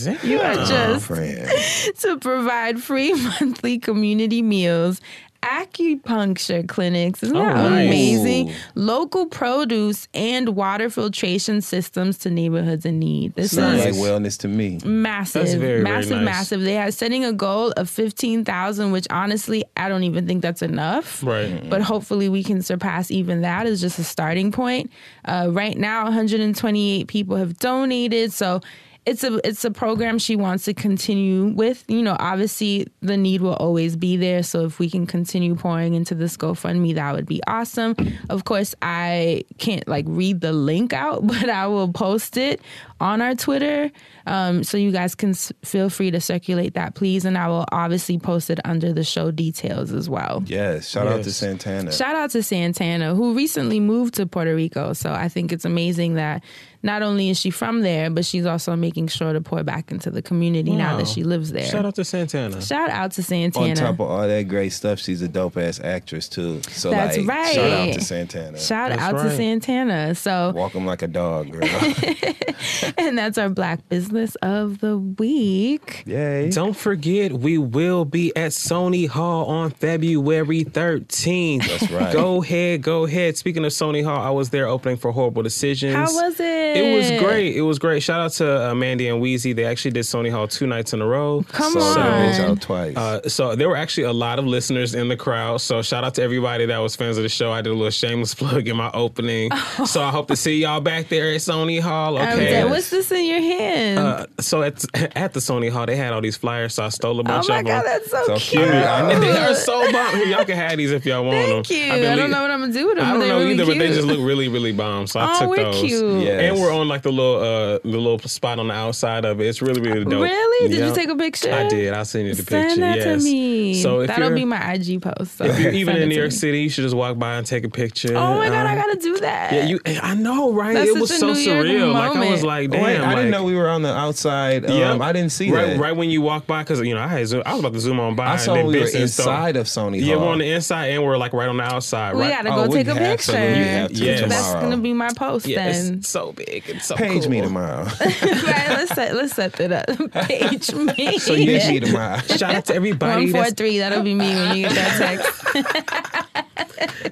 You 0.24 0.40
are 0.40 0.51
Oh, 0.57 0.66
just 0.66 1.06
Fran. 1.06 1.48
to 2.00 2.18
provide 2.19 2.81
free 2.81 3.13
monthly 3.40 3.80
community 3.80 4.42
meals, 4.42 5.01
acupuncture 5.42 6.68
clinics, 6.68 7.24
isn't 7.24 7.36
that 7.36 7.57
Oh, 7.57 7.69
nice. 7.69 7.88
amazing? 7.88 8.51
Local 8.75 9.25
produce 9.25 10.07
and 10.13 10.50
water 10.50 10.90
filtration 10.90 11.62
systems 11.62 12.18
to 12.19 12.30
neighborhoods 12.30 12.86
in 12.86 13.00
need. 13.00 13.34
This 13.36 13.56
Sounds 13.56 13.86
is 13.86 13.98
like 13.98 14.06
wellness 14.10 14.38
to 14.40 14.48
me. 14.50 14.80
massive, 14.84 15.44
That's 15.44 15.54
very, 15.54 15.81
very 15.81 15.84
massive, 15.84 16.18
nice. 16.18 16.25
massive. 16.25 16.62
They 16.62 16.78
are 16.78 16.92
setting 16.92 17.24
a 17.24 17.31
goal 17.34 17.72
of 17.78 17.90
fifteen 17.90 18.44
thousand, 18.44 18.92
which 18.92 19.07
honestly 19.10 19.63
I 19.78 19.88
don't 19.90 20.04
even 20.04 20.28
think 20.28 20.42
that's 20.42 20.62
enough. 20.62 21.24
Right. 21.24 21.69
But 21.69 21.81
hopefully 21.81 22.28
we 22.30 22.44
can 22.44 22.62
surpass 22.62 23.10
even 23.10 23.42
that 23.42 23.66
as 23.66 23.80
just 23.81 23.98
a 24.00 24.04
starting 24.04 24.51
point. 24.51 24.92
Uh, 25.25 25.48
right 25.51 25.78
now, 25.78 26.04
128 26.04 27.07
people 27.07 27.38
have 27.38 27.57
donated, 27.60 28.34
so 28.34 28.60
it's 29.06 29.24
a 29.24 29.40
it's 29.48 29.66
a 29.66 29.72
program 29.72 30.19
she 30.19 30.36
wants 30.36 30.66
to 30.66 30.74
continue 30.74 31.46
with. 31.46 31.84
You 31.88 32.01
know, 32.01 32.16
obviously 32.19 32.88
the 33.01 33.18
need 33.18 33.42
will 33.42 33.56
always 33.56 33.96
be 33.96 34.18
there. 34.18 34.44
So 34.44 34.66
if 34.66 34.78
we 34.78 34.90
can 34.90 35.07
continue 35.07 35.56
pouring 35.56 35.94
into 35.94 36.13
this 36.16 36.38
GoFundMe, 36.38 36.96
that 36.96 37.16
would 37.16 37.25
be 37.25 37.42
awesome. 37.48 37.96
Of 38.30 38.46
course, 38.46 38.75
I 38.81 39.46
can't 39.57 39.88
like 39.88 40.06
read 40.07 40.42
the 40.42 40.51
link 40.51 40.94
out, 40.94 41.25
but 41.28 41.50
I 41.50 41.68
will 41.68 41.92
post 41.92 42.38
it 42.38 42.62
on 43.00 43.22
our 43.22 43.34
Twitter. 43.36 43.90
Um, 44.28 44.63
so 44.63 44.78
you 44.78 44.92
guys 44.92 45.16
can 45.16 45.30
s- 45.31 45.54
feel 45.63 45.90
free 45.90 46.12
to 46.12 46.22
circulate 46.22 46.74
that, 46.75 46.94
please. 46.96 47.25
And 47.25 47.38
I 47.38 47.48
will 47.48 47.66
obviously 47.72 48.19
post 48.19 48.50
it 48.50 48.60
under 48.66 48.94
the 48.94 49.04
show 49.04 49.31
details 49.31 49.92
as 49.92 50.10
well. 50.10 50.44
Yes. 50.46 50.90
Shout 50.90 51.07
out 51.07 51.24
to 51.24 51.31
Santana. 51.31 51.92
Shout 51.92 52.16
out 52.16 52.30
to 52.31 52.44
Santana, 52.44 53.16
who 53.16 53.34
recently 53.34 53.80
moved 53.80 54.16
to 54.16 54.25
Puerto 54.28 54.54
Rico. 54.54 54.94
So 54.94 55.12
I 55.12 55.30
think 55.30 55.51
it's 55.51 55.66
amazing 55.66 56.16
that 56.16 56.44
not 56.81 57.01
only 57.01 57.29
is 57.29 57.39
she 57.39 57.49
from 57.49 57.81
there, 57.81 58.09
but 58.09 58.25
she's 58.25 58.45
also 58.45 58.75
making 58.75 59.07
sure 59.07 59.33
to 59.33 59.41
pour 59.41 59.63
back 59.63 59.91
into 59.91 60.09
the 60.09 60.21
community 60.21 60.75
now 60.75 60.97
that 60.97 61.07
she 61.07 61.23
lives 61.23 61.51
there. 61.51 61.65
Shout 61.65 61.85
out 61.85 61.95
to 61.95 62.05
Santana. 62.05 62.61
Shout 62.61 62.89
out 62.89 63.11
to 63.13 63.23
Santana. 63.23 63.69
On 63.69 63.75
top 63.75 63.95
of 63.95 64.01
all 64.01 64.27
that 64.27 64.47
great 64.47 64.69
stuff, 64.69 64.99
she's 64.99 65.21
a 65.21 65.27
dope 65.27 65.57
ass 65.57 65.79
actress 65.79 66.29
too. 66.29 66.61
So 66.69 66.89
That's 66.89 67.17
like, 67.17 67.27
right. 67.27 67.55
shout 67.55 67.71
out 67.71 67.93
to 67.93 68.01
Santana. 68.01 68.59
Shout 68.59 68.89
That's 68.91 69.01
out 69.01 69.23
to. 69.23 69.35
Santana. 69.35 70.15
So, 70.15 70.51
Walk 70.55 70.73
him 70.73 70.85
like 70.85 71.01
a 71.01 71.07
dog, 71.07 71.51
girl. 71.51 71.63
and 72.97 73.17
that's 73.17 73.37
our 73.37 73.49
Black 73.49 73.87
Business 73.89 74.35
of 74.35 74.79
the 74.79 74.97
Week. 74.97 76.03
Yay. 76.05 76.49
Don't 76.49 76.75
forget, 76.75 77.33
we 77.33 77.57
will 77.57 78.05
be 78.05 78.35
at 78.35 78.51
Sony 78.51 79.07
Hall 79.07 79.45
on 79.45 79.71
February 79.71 80.63
13th. 80.65 81.67
That's 81.67 81.91
right. 81.91 82.13
Go 82.13 82.43
ahead, 82.43 82.81
go 82.81 83.05
ahead. 83.05 83.38
Speaking 83.38 83.65
of 83.65 83.71
Sony 83.71 84.03
Hall, 84.03 84.19
I 84.19 84.29
was 84.29 84.50
there 84.50 84.67
opening 84.67 84.98
for 84.98 85.12
Horrible 85.12 85.43
Decisions. 85.43 85.95
How 85.95 86.13
was 86.13 86.39
it? 86.39 86.68
It 86.75 86.95
was 86.95 87.19
great. 87.21 87.55
It 87.55 87.61
was 87.61 87.79
great. 87.79 88.01
Shout 88.03 88.19
out 88.21 88.31
to 88.33 88.69
uh, 88.71 88.75
Mandy 88.75 89.07
and 89.07 89.19
Wheezy. 89.21 89.53
They 89.53 89.65
actually 89.65 89.91
did 89.91 90.03
Sony 90.05 90.31
Hall 90.31 90.47
two 90.47 90.67
nights 90.67 90.93
in 90.93 91.01
a 91.01 91.05
row. 91.07 91.43
Come 91.49 91.73
Sold 91.73 91.97
that 91.97 92.35
bitch 92.35 92.43
on. 92.43 92.51
out 92.51 92.61
twice. 92.61 92.95
Uh, 92.97 93.27
so 93.27 93.55
there 93.55 93.69
were 93.69 93.75
actually 93.75 94.03
a 94.03 94.13
lot 94.13 94.39
of 94.39 94.45
listeners 94.45 94.95
in 94.95 95.07
the 95.07 95.17
crowd. 95.17 95.61
So 95.61 95.81
shout 95.81 96.03
out 96.03 96.15
to 96.15 96.23
everybody 96.23 96.65
that 96.67 96.77
was 96.79 96.95
fans 96.95 97.17
of 97.17 97.23
the 97.23 97.29
show. 97.29 97.51
I 97.51 97.61
did 97.61 97.71
a 97.71 97.75
little 97.75 97.89
shameless 97.91 98.33
plug 98.35 98.67
in 98.67 98.75
my 98.77 98.91
opening. 98.93 99.51
so 99.85 100.01
I 100.01 100.09
hope 100.11 100.27
to 100.29 100.35
see 100.35 100.61
y'all 100.61 100.81
back 100.81 101.09
there 101.09 101.31
at 101.33 101.41
Sony 101.41 101.79
Hall. 101.79 102.17
Um, 102.17 102.29
Okay. 102.29 102.63
What's 102.63 102.89
this 102.89 103.11
in 103.11 103.25
your 103.25 103.41
hand? 103.41 103.99
Uh, 103.99 104.25
so 104.39 104.61
at 104.63 104.83
at 105.17 105.33
the 105.33 105.39
Sony 105.39 105.69
Hall, 105.69 105.85
they 105.85 105.95
had 105.95 106.13
all 106.13 106.21
these 106.21 106.38
flyers. 106.38 106.73
So 106.75 106.85
I 106.85 106.89
stole 106.89 107.17
a 107.17 107.21
oh 107.21 107.23
bunch 107.23 107.49
my 107.49 107.59
of 107.59 107.65
God, 107.65 107.83
them. 107.83 107.85
that's 107.85 108.11
so, 108.11 108.23
So 108.25 108.35
cute. 108.38 108.63
cute. 108.63 108.73
And 108.73 109.21
they 109.23 109.31
are 109.38 109.53
so 109.55 109.91
bomb. 109.91 110.15
Here, 110.15 110.25
y'all 110.27 110.45
can 110.45 110.55
have 110.55 110.77
these 110.77 110.91
if 110.91 111.05
y'all 111.05 111.23
want 111.25 111.38
Thank 111.38 111.67
them. 111.67 111.77
you. 111.77 111.83
I've 111.93 111.99
I 112.13 112.15
don't 112.15 112.25
lea- 112.29 112.31
know 112.35 112.41
what 112.43 112.51
I'm 112.51 112.59
gonna 112.61 112.73
do 112.73 112.88
with 112.88 112.97
them. 112.97 113.05
I 113.05 113.09
don't 113.11 113.19
they're 113.19 113.29
know 113.29 113.39
really 113.39 113.53
either, 113.53 113.65
but 113.65 113.77
they 113.79 113.88
just 113.89 114.07
look 114.07 114.19
really, 114.19 114.47
really 114.47 114.71
bomb. 114.71 115.07
So 115.07 115.19
I 115.19 115.33
Oh, 115.35 115.39
took 115.39 115.49
we're 115.49 115.63
those. 115.63 115.81
cute. 115.81 116.23
Yes. 116.23 116.41
And 116.51 116.59
we're 116.60 116.74
on 116.74 116.88
like 116.88 117.01
the 117.01 117.12
little 117.12 117.38
uh 117.42 117.80
the 117.84 117.98
little 117.98 118.20
spot 118.20 118.60
on 118.60 118.68
the 118.68 118.74
outside 118.74 119.25
of 119.25 119.39
it. 119.42 119.48
It's 119.48 119.62
really, 119.62 119.82
really 119.82 120.04
dope. 120.06 120.22
Really? 120.24 120.70
Did 120.70 120.88
you 120.88 120.94
take 120.96 121.10
a 121.10 121.16
picture? 121.16 121.51
I 121.54 121.68
did. 121.68 121.94
I'll 121.94 122.06
send 122.06 122.28
you 122.28 122.34
the 122.36 122.44
Send 122.44 122.68
picture. 122.68 122.82
that 122.82 122.98
yes. 122.98 123.06
to 123.24 123.24
me. 123.24 123.82
So 123.82 124.01
if 124.01 124.08
That'll 124.08 124.34
be 124.34 124.46
my 124.46 124.74
IG 124.74 125.01
post. 125.01 125.38
So 125.38 125.46
if 125.46 125.60
you're 125.60 125.72
even 125.82 125.98
in 125.98 126.10
New 126.10 126.16
York 126.16 126.32
me. 126.32 126.36
City, 126.36 126.62
you 126.62 126.70
should 126.70 126.84
just 126.84 126.96
walk 126.96 127.18
by 127.18 127.36
and 127.36 127.46
take 127.48 127.63
a 127.63 127.70
picture. 127.70 128.16
Oh 128.18 128.36
my 128.38 128.50
god, 128.50 128.66
Uh, 128.66 128.70
I 128.70 128.75
gotta 128.75 129.00
do 129.00 129.18
that. 129.20 129.54
Yeah, 129.54 129.63
you. 129.66 129.80
I 129.86 130.16
know, 130.16 130.51
right? 130.54 130.74
That's 130.74 130.89
it 130.89 131.00
was 131.00 131.18
so 131.18 131.34
New 131.34 131.39
York 131.39 131.66
surreal. 131.66 131.94
Like 131.94 132.16
I 132.18 132.32
was 132.32 132.44
like, 132.44 132.70
damn. 132.72 132.84
Wait, 132.84 132.98
I 132.98 133.01
like, 133.08 133.16
didn't 133.18 133.32
know 133.32 133.44
we 133.44 133.56
were 133.56 133.70
on 133.70 133.82
the 133.82 133.94
outside. 133.94 134.66
Um, 134.66 134.78
Yep. 134.78 135.01
I 135.01 135.12
didn't 135.13 135.32
see 135.32 135.51
right, 135.51 135.68
that. 135.72 135.80
Right 135.80 135.96
when 135.96 136.10
you 136.10 136.22
walk 136.22 136.46
by, 136.48 136.63
because 136.63 136.80
you 136.82 136.94
know 136.94 137.01
I 137.01 137.08
had 137.08 137.28
zoom, 137.28 137.44
I 137.46 137.51
was 137.54 137.60
about 137.62 137.74
to 137.74 137.80
zoom 137.80 138.00
on 138.00 138.16
by. 138.16 138.25
I 138.28 138.32
and 138.34 138.42
saw 138.42 138.54
then 138.54 138.68
we 138.68 138.80
were 138.80 138.88
inside 138.88 139.56
of 139.56 139.66
Sony 139.68 140.04
Yeah, 140.04 140.16
we're 140.18 140.28
on 140.28 140.39
the 140.39 140.50
inside 140.51 140.88
and 140.88 141.04
we're 141.04 141.18
like 141.18 141.34
right 141.34 141.50
on 141.50 141.58
the 141.58 141.63
outside. 141.63 142.16
we 142.16 142.28
gotta 142.28 142.50
Oh, 142.54 142.68
go 142.68 142.74
take 142.74 142.88
a 142.88 142.94
picture. 142.96 143.32
absolutely 143.34 143.63
have 143.63 143.89
to 143.89 143.94
Yes. 143.96 144.30
That's 144.30 144.54
gonna 144.56 144.78
be 144.78 144.94
my 144.94 145.10
post 145.13 145.46
Yeah, 145.48 145.72
then. 145.72 145.94
it's 145.96 146.10
so 146.10 146.32
big 146.34 146.49
and 146.50 146.82
so 146.82 146.96
Page 146.96 147.22
cool. 147.24 147.32
me 147.32 147.41
tomorrow. 147.41 147.84
right, 148.01 148.70
let's 148.70 148.94
set 148.94 149.15
let's 149.15 149.34
set 149.34 149.53
that 149.53 149.89
up. 149.89 150.12
Page 150.27 150.74
me. 150.74 151.18
So 151.20 151.34
you 151.34 151.46
Page 151.60 151.70
me 151.70 151.79
tomorrow. 151.79 152.18
Shout 152.20 152.56
out 152.56 152.65
to 152.65 152.75
everybody. 152.75 153.25
One 153.25 153.32
four 153.32 153.41
that's- 153.41 153.53
three. 153.56 153.77
That'll 153.77 154.03
be 154.03 154.15
me 154.15 154.34
when 154.36 154.58
you 154.58 154.68
get 154.68 154.75
that 154.75 155.22
text. 155.53 156.46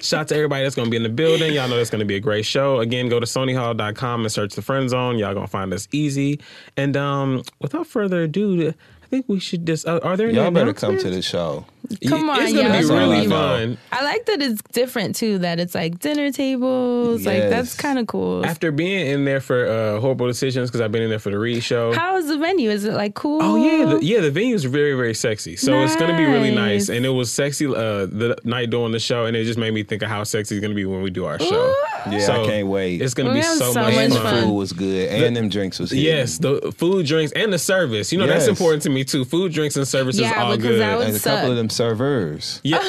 Shout 0.00 0.20
out 0.22 0.28
to 0.28 0.34
everybody 0.36 0.62
that's 0.62 0.74
going 0.74 0.86
to 0.86 0.90
be 0.90 0.96
in 0.96 1.02
the 1.02 1.08
building. 1.08 1.52
Y'all 1.52 1.68
know 1.68 1.76
that's 1.76 1.90
going 1.90 2.00
to 2.00 2.04
be 2.06 2.16
a 2.16 2.20
great 2.20 2.44
show. 2.44 2.80
Again, 2.80 3.08
go 3.08 3.18
to 3.20 3.26
sonyhall.com 3.26 4.20
and 4.22 4.32
search 4.32 4.54
the 4.54 4.62
friend 4.62 4.88
zone. 4.88 5.18
Y'all 5.18 5.34
going 5.34 5.46
to 5.46 5.50
find 5.50 5.72
us 5.72 5.88
easy. 5.92 6.40
And 6.76 6.96
um, 6.96 7.42
without 7.60 7.86
further 7.86 8.22
ado, 8.22 8.68
I 9.02 9.06
think 9.06 9.26
we 9.28 9.40
should 9.40 9.66
just. 9.66 9.86
Uh, 9.86 10.00
are 10.02 10.16
there 10.16 10.28
any 10.28 10.36
Y'all 10.36 10.50
better 10.50 10.72
come 10.72 10.98
to 10.98 11.10
the 11.10 11.22
show. 11.22 11.66
Come 12.08 12.28
on, 12.30 12.42
it's 12.42 12.52
gonna 12.52 12.68
y'all. 12.68 12.80
be 12.82 12.94
really 12.94 13.26
I 13.26 13.28
fun. 13.28 13.78
I 13.92 14.04
like 14.04 14.26
that 14.26 14.42
it's 14.42 14.60
different 14.72 15.16
too. 15.16 15.38
That 15.38 15.58
it's 15.58 15.74
like 15.74 15.98
dinner 15.98 16.30
tables. 16.30 17.24
Like 17.24 17.48
that's 17.48 17.74
kind 17.74 17.98
of 17.98 18.06
cool. 18.06 18.44
After 18.44 18.70
being 18.70 19.06
in 19.06 19.24
there 19.24 19.40
for 19.40 19.66
uh, 19.66 20.00
horrible 20.00 20.26
decisions, 20.26 20.68
because 20.70 20.80
I've 20.80 20.92
been 20.92 21.02
in 21.02 21.10
there 21.10 21.18
for 21.18 21.30
the 21.30 21.38
Reed 21.38 21.62
show. 21.62 21.92
How 21.92 22.16
is 22.16 22.26
the 22.28 22.36
venue? 22.38 22.70
Is 22.70 22.84
it 22.84 22.92
like 22.94 23.14
cool? 23.14 23.40
Oh 23.42 23.56
yeah, 23.56 23.84
the, 23.94 24.04
yeah. 24.04 24.20
The 24.20 24.30
venue 24.30 24.54
is 24.54 24.64
very, 24.64 24.94
very 24.94 25.14
sexy. 25.14 25.56
So 25.56 25.82
it's 25.82 25.96
gonna 25.96 26.16
be 26.16 26.24
really 26.24 26.50
Nice. 26.54 26.88
nice, 26.88 26.96
and 26.96 27.06
it 27.06 27.10
was 27.10 27.32
sexy 27.32 27.66
uh, 27.66 28.06
the 28.06 28.36
night 28.44 28.70
doing 28.70 28.92
the 28.92 28.98
show, 29.00 29.24
and 29.26 29.36
it 29.36 29.44
just 29.44 29.58
made 29.58 29.72
me 29.72 29.82
think 29.82 30.02
of 30.02 30.08
how 30.08 30.24
sexy 30.24 30.56
it's 30.56 30.62
gonna 30.62 30.74
be 30.74 30.84
when 30.84 31.02
we 31.02 31.10
do 31.10 31.24
our 31.24 31.38
show. 31.38 31.74
Yeah, 32.10 32.18
So 32.20 32.42
I 32.42 32.46
can't 32.46 32.68
wait. 32.68 33.02
It's 33.02 33.14
gonna 33.14 33.30
We're 33.30 33.36
be 33.36 33.42
so, 33.42 33.72
so 33.72 33.80
much, 33.80 33.94
and 33.94 34.12
much 34.12 34.18
the 34.18 34.24
fun. 34.24 34.34
fun. 34.34 34.44
food 34.44 34.54
was 34.54 34.72
good, 34.72 35.08
and 35.10 35.36
them 35.36 35.48
drinks 35.48 35.78
was 35.78 35.90
hitting. 35.90 36.04
Yes, 36.04 36.38
the 36.38 36.72
food, 36.76 37.06
drinks, 37.06 37.32
and 37.32 37.52
the 37.52 37.58
service. 37.58 38.12
You 38.12 38.18
know 38.18 38.26
that's 38.26 38.46
important 38.46 38.82
to 38.84 38.90
me 38.90 39.04
too. 39.04 39.24
Food, 39.24 39.52
drinks, 39.52 39.76
and 39.76 39.86
service 39.86 40.16
is 40.16 40.22
all 40.32 40.56
because 40.56 40.70
good. 40.70 40.80
that 40.80 40.98
would 40.98 41.08
and 41.08 41.16
a 41.16 41.20
couple 41.20 41.50
of 41.50 41.56
them 41.56 41.70
servers. 41.70 42.60
yeah. 42.64 42.78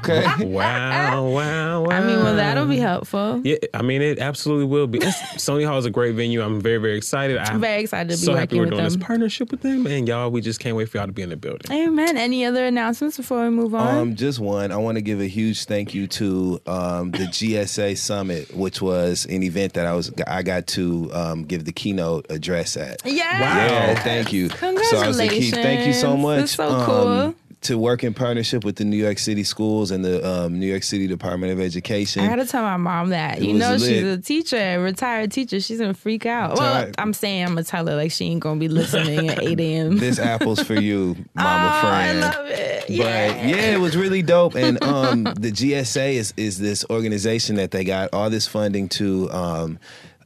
okay. 0.00 0.44
wow, 0.44 1.24
wow, 1.30 1.82
wow. 1.82 1.86
I 1.90 2.00
mean, 2.00 2.18
well, 2.22 2.36
that'll 2.36 2.66
be 2.66 2.78
helpful. 2.78 3.40
Yeah, 3.44 3.56
I 3.74 3.82
mean, 3.82 4.02
it 4.02 4.18
absolutely 4.18 4.66
will 4.66 4.86
be. 4.86 4.98
It's, 4.98 5.18
Sony 5.44 5.66
Hall 5.66 5.78
is 5.78 5.86
a 5.86 5.90
great 5.90 6.14
venue. 6.14 6.42
I'm 6.42 6.60
very, 6.60 6.78
very 6.78 6.96
excited. 6.96 7.38
I'm 7.38 7.60
very 7.60 7.82
excited 7.82 8.10
to 8.10 8.16
be 8.16 8.24
so 8.24 8.34
happy 8.34 8.56
we're 8.56 8.62
with 8.62 8.70
doing 8.70 8.84
this 8.84 8.96
partnership 8.96 9.50
with 9.50 9.62
them, 9.62 9.86
and 9.86 10.06
y'all, 10.08 10.30
we 10.30 10.40
just 10.40 10.60
can't 10.60 10.76
wait 10.76 10.88
for 10.88 10.98
y'all 10.98 11.06
to 11.06 11.12
be 11.12 11.22
in 11.22 11.30
the 11.30 11.36
building. 11.36 11.70
Amen. 11.70 12.16
Any 12.16 12.44
other 12.44 12.64
announcements 12.66 13.16
before 13.16 13.44
we 13.44 13.50
move 13.50 13.74
on? 13.74 13.96
Um, 13.96 14.16
just 14.16 14.38
one. 14.38 14.72
I 14.72 14.76
want 14.76 14.96
to 14.96 15.02
give 15.02 15.19
a 15.20 15.28
huge 15.28 15.64
thank 15.64 15.94
you 15.94 16.06
to 16.08 16.60
um, 16.66 17.10
the 17.10 17.24
GSA 17.26 17.96
Summit, 17.96 18.54
which 18.54 18.80
was 18.82 19.26
an 19.26 19.42
event 19.42 19.74
that 19.74 19.86
I 19.86 19.94
was 19.94 20.12
I 20.26 20.42
got 20.42 20.66
to 20.68 21.10
um, 21.12 21.44
give 21.44 21.64
the 21.64 21.72
keynote 21.72 22.26
address 22.30 22.76
at. 22.76 23.04
yeah. 23.04 23.40
Yeah, 23.40 24.02
thank 24.02 24.32
you. 24.32 24.48
So 24.48 24.98
I 24.98 25.08
was 25.08 25.20
key. 25.20 25.50
Thank 25.50 25.86
you 25.86 25.92
so 25.92 26.16
much. 26.16 26.40
That's 26.40 26.54
so 26.54 26.68
um, 26.68 26.86
cool. 26.86 27.34
To 27.64 27.76
work 27.76 28.02
in 28.04 28.14
partnership 28.14 28.64
with 28.64 28.76
the 28.76 28.86
New 28.86 28.96
York 28.96 29.18
City 29.18 29.44
schools 29.44 29.90
and 29.90 30.02
the 30.02 30.26
um, 30.26 30.58
New 30.58 30.66
York 30.66 30.82
City 30.82 31.06
Department 31.06 31.52
of 31.52 31.60
Education. 31.60 32.24
I 32.24 32.28
gotta 32.28 32.46
tell 32.46 32.62
my 32.62 32.78
mom 32.78 33.10
that. 33.10 33.38
It 33.38 33.44
You 33.44 33.52
know 33.52 33.76
she's 33.76 34.02
a 34.02 34.16
teacher, 34.16 34.56
a 34.56 34.78
retired 34.78 35.30
teacher. 35.30 35.60
She's 35.60 35.78
gonna 35.78 35.92
freak 35.92 36.24
out. 36.24 36.56
Well, 36.56 36.90
I'm 36.96 37.12
saying 37.12 37.42
I'm 37.42 37.50
gonna 37.50 37.64
tell 37.64 37.86
her 37.86 37.96
like 37.96 38.12
she 38.12 38.24
ain't 38.26 38.40
gonna 38.40 38.58
be 38.58 38.68
listening 38.68 39.28
at 39.28 39.42
8 39.42 39.60
a.m. 39.60 39.98
this 39.98 40.18
apple's 40.18 40.62
for 40.62 40.74
you, 40.74 41.16
mama 41.34 41.72
oh, 41.74 41.80
friend. 41.86 42.24
I 42.24 42.30
love 42.30 42.46
it. 42.46 42.80
But 42.88 42.90
Yeah. 42.90 43.46
yeah, 43.46 43.74
it 43.74 43.80
was 43.80 43.96
really 43.96 44.22
dope. 44.22 44.54
And 44.54 44.82
um, 44.82 45.24
the 45.24 45.52
GSA 45.52 46.14
is 46.14 46.34
is 46.36 46.58
this 46.58 46.84
organization 46.88 47.56
that 47.56 47.72
they 47.72 47.84
got 47.84 48.08
all 48.12 48.30
this 48.30 48.46
funding 48.46 48.88
to 48.90 49.30
um, 49.30 49.78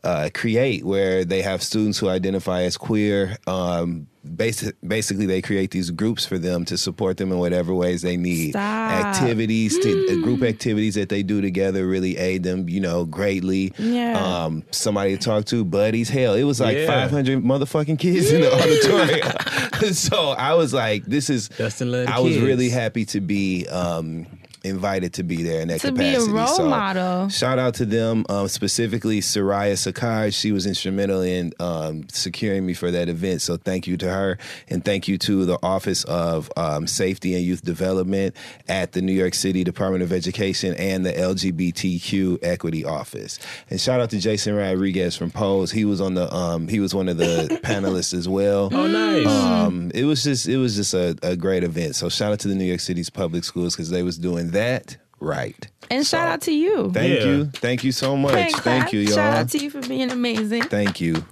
uh, 0.05 0.31
create, 0.33 0.85
where 0.85 1.25
they 1.25 1.43
have 1.43 1.62
students 1.62 1.99
who 1.99 2.09
identify 2.09 2.62
as 2.62 2.76
queer. 2.76 3.37
Um, 3.47 4.07
basic, 4.37 4.76
basically, 4.87 5.26
they 5.26 5.43
create 5.43 5.71
these 5.71 5.90
groups 5.90 6.25
for 6.26 6.38
them 6.38 6.64
to 6.66 6.76
support 6.78 7.16
them 7.16 7.31
in 7.33 7.38
whatever 7.38 7.75
ways 7.75 8.02
they 8.02 8.16
need. 8.16 8.50
Stop. 8.50 8.90
Activities, 9.07 9.78
to, 9.78 10.07
uh, 10.11 10.23
group 10.25 10.43
activities 10.43 10.95
that 10.95 11.09
they 11.09 11.23
do 11.23 11.40
together 11.40 11.87
really 11.87 12.16
aid 12.16 12.43
them, 12.43 12.69
you 12.69 12.81
know, 12.81 13.04
greatly. 13.04 13.73
Yeah. 13.78 14.19
Um, 14.45 14.64
somebody 14.71 15.16
to 15.16 15.23
talk 15.23 15.45
to, 15.47 15.64
buddies. 15.64 16.09
Hell, 16.09 16.35
it 16.35 16.45
was 16.45 16.61
like 16.61 16.76
Yeah. 16.76 16.87
500 16.87 17.43
motherfucking 17.43 17.99
kids 17.99 18.33
in 18.33 18.40
the 18.43 18.52
auditorium. 18.52 19.93
so 19.95 20.31
I 20.31 20.54
was 20.54 20.73
like, 20.73 21.04
this 21.04 21.28
is. 21.31 21.49
Justin 21.50 21.93
love 21.93 22.07
the 22.07 22.12
I 22.14 22.21
was 22.21 22.35
kids. 22.35 22.45
really 22.45 22.69
happy 22.71 23.04
to 23.07 23.21
be 23.21 23.66
um, 23.69 24.26
invited 24.64 25.12
to 25.14 25.23
be 25.23 25.42
there 25.42 25.61
in 25.61 25.68
that 25.68 25.80
To 25.83 25.92
be 25.92 26.09
a 26.09 26.12
capacity. 26.14 26.33
role 26.33 26.47
so 26.47 26.68
model. 26.68 27.28
Shout 27.28 27.59
out 27.59 27.75
to 27.75 27.85
them, 27.87 28.25
um, 28.28 28.49
specifically 28.49 29.21
Soraya 29.21 29.76
Sakai. 29.78 30.30
She 30.30 30.52
was 30.52 30.66
instrumental 30.66 31.21
in 31.23 31.52
um, 31.61 32.06
securing 32.09 32.64
me 32.66 32.75
for 32.75 32.90
that 32.90 33.09
event. 33.09 33.42
So 33.42 33.56
thank 33.56 33.87
you 33.87 33.97
to 33.99 34.11
her, 34.11 34.38
and 34.68 34.85
thank 34.85 35.06
you 35.09 35.18
to 35.18 35.44
the 35.44 35.59
Office 35.62 36.04
of 36.04 36.50
um, 36.56 36.87
Safety 36.87 37.35
and 37.35 37.44
Youth 37.44 37.62
Development 37.62 38.35
at 38.68 38.92
the 38.92 39.02
New 39.02 39.12
York 39.12 39.35
City 39.35 39.64
Department 39.64 40.02
of 40.02 40.12
Education 40.12 40.75
and 40.75 41.04
the 41.04 41.12
LGBTQ 41.12 42.38
Equity 42.42 42.85
Office. 42.85 43.38
And 43.71 43.80
shout 43.80 44.00
out 44.00 44.11
to 44.11 44.18
Jason 44.18 44.54
Rodriguez 44.54 45.16
from 45.16 45.30
Pose. 45.30 45.71
He 45.71 45.85
was 45.85 46.00
on 46.00 46.14
the 46.14 46.33
um, 46.35 46.68
he 46.68 46.80
was 46.80 46.94
one 46.94 47.09
of 47.09 47.16
the 47.16 47.61
panelists 47.64 48.14
as 48.14 48.28
well. 48.28 48.71
Oh, 48.73 48.87
nice. 48.87 49.26
Um, 49.26 49.90
it 49.94 50.04
was 50.04 50.23
just 50.23 50.49
it 50.49 50.56
was 50.56 50.76
just 50.76 50.94
a, 50.94 51.16
a 51.23 51.37
great 51.37 51.64
event. 51.64 51.97
So 51.97 52.09
shout 52.09 52.33
out 52.33 52.40
to 52.40 52.49
the 52.49 52.54
New 52.54 52.64
York 52.64 52.80
City's 52.80 53.11
public 53.11 53.44
schools 53.44 53.75
because 53.75 53.90
they 53.90 54.02
was 54.02 54.18
doing 54.18 54.50
that 54.55 54.97
right. 55.21 55.69
and 55.91 56.07
shout 56.07 56.27
out 56.29 56.41
to 56.43 56.53
you. 56.53 56.91
Thank 56.93 57.21
Yeah. 57.21 57.27
you, 57.27 57.45
thank 57.47 57.85
you 57.85 57.93
so 57.93 58.17
much. 58.17 58.33
Thank 58.33 58.57
clap. 58.57 58.93
you, 58.93 59.01
y'all. 59.01 59.15
Shout 59.15 59.37
out 59.37 59.49
to 59.51 59.59
you 59.59 59.71
for 59.71 59.81
being 59.83 60.11
amazing. 60.11 60.63
Thank 60.65 61.01
you. 61.01 61.25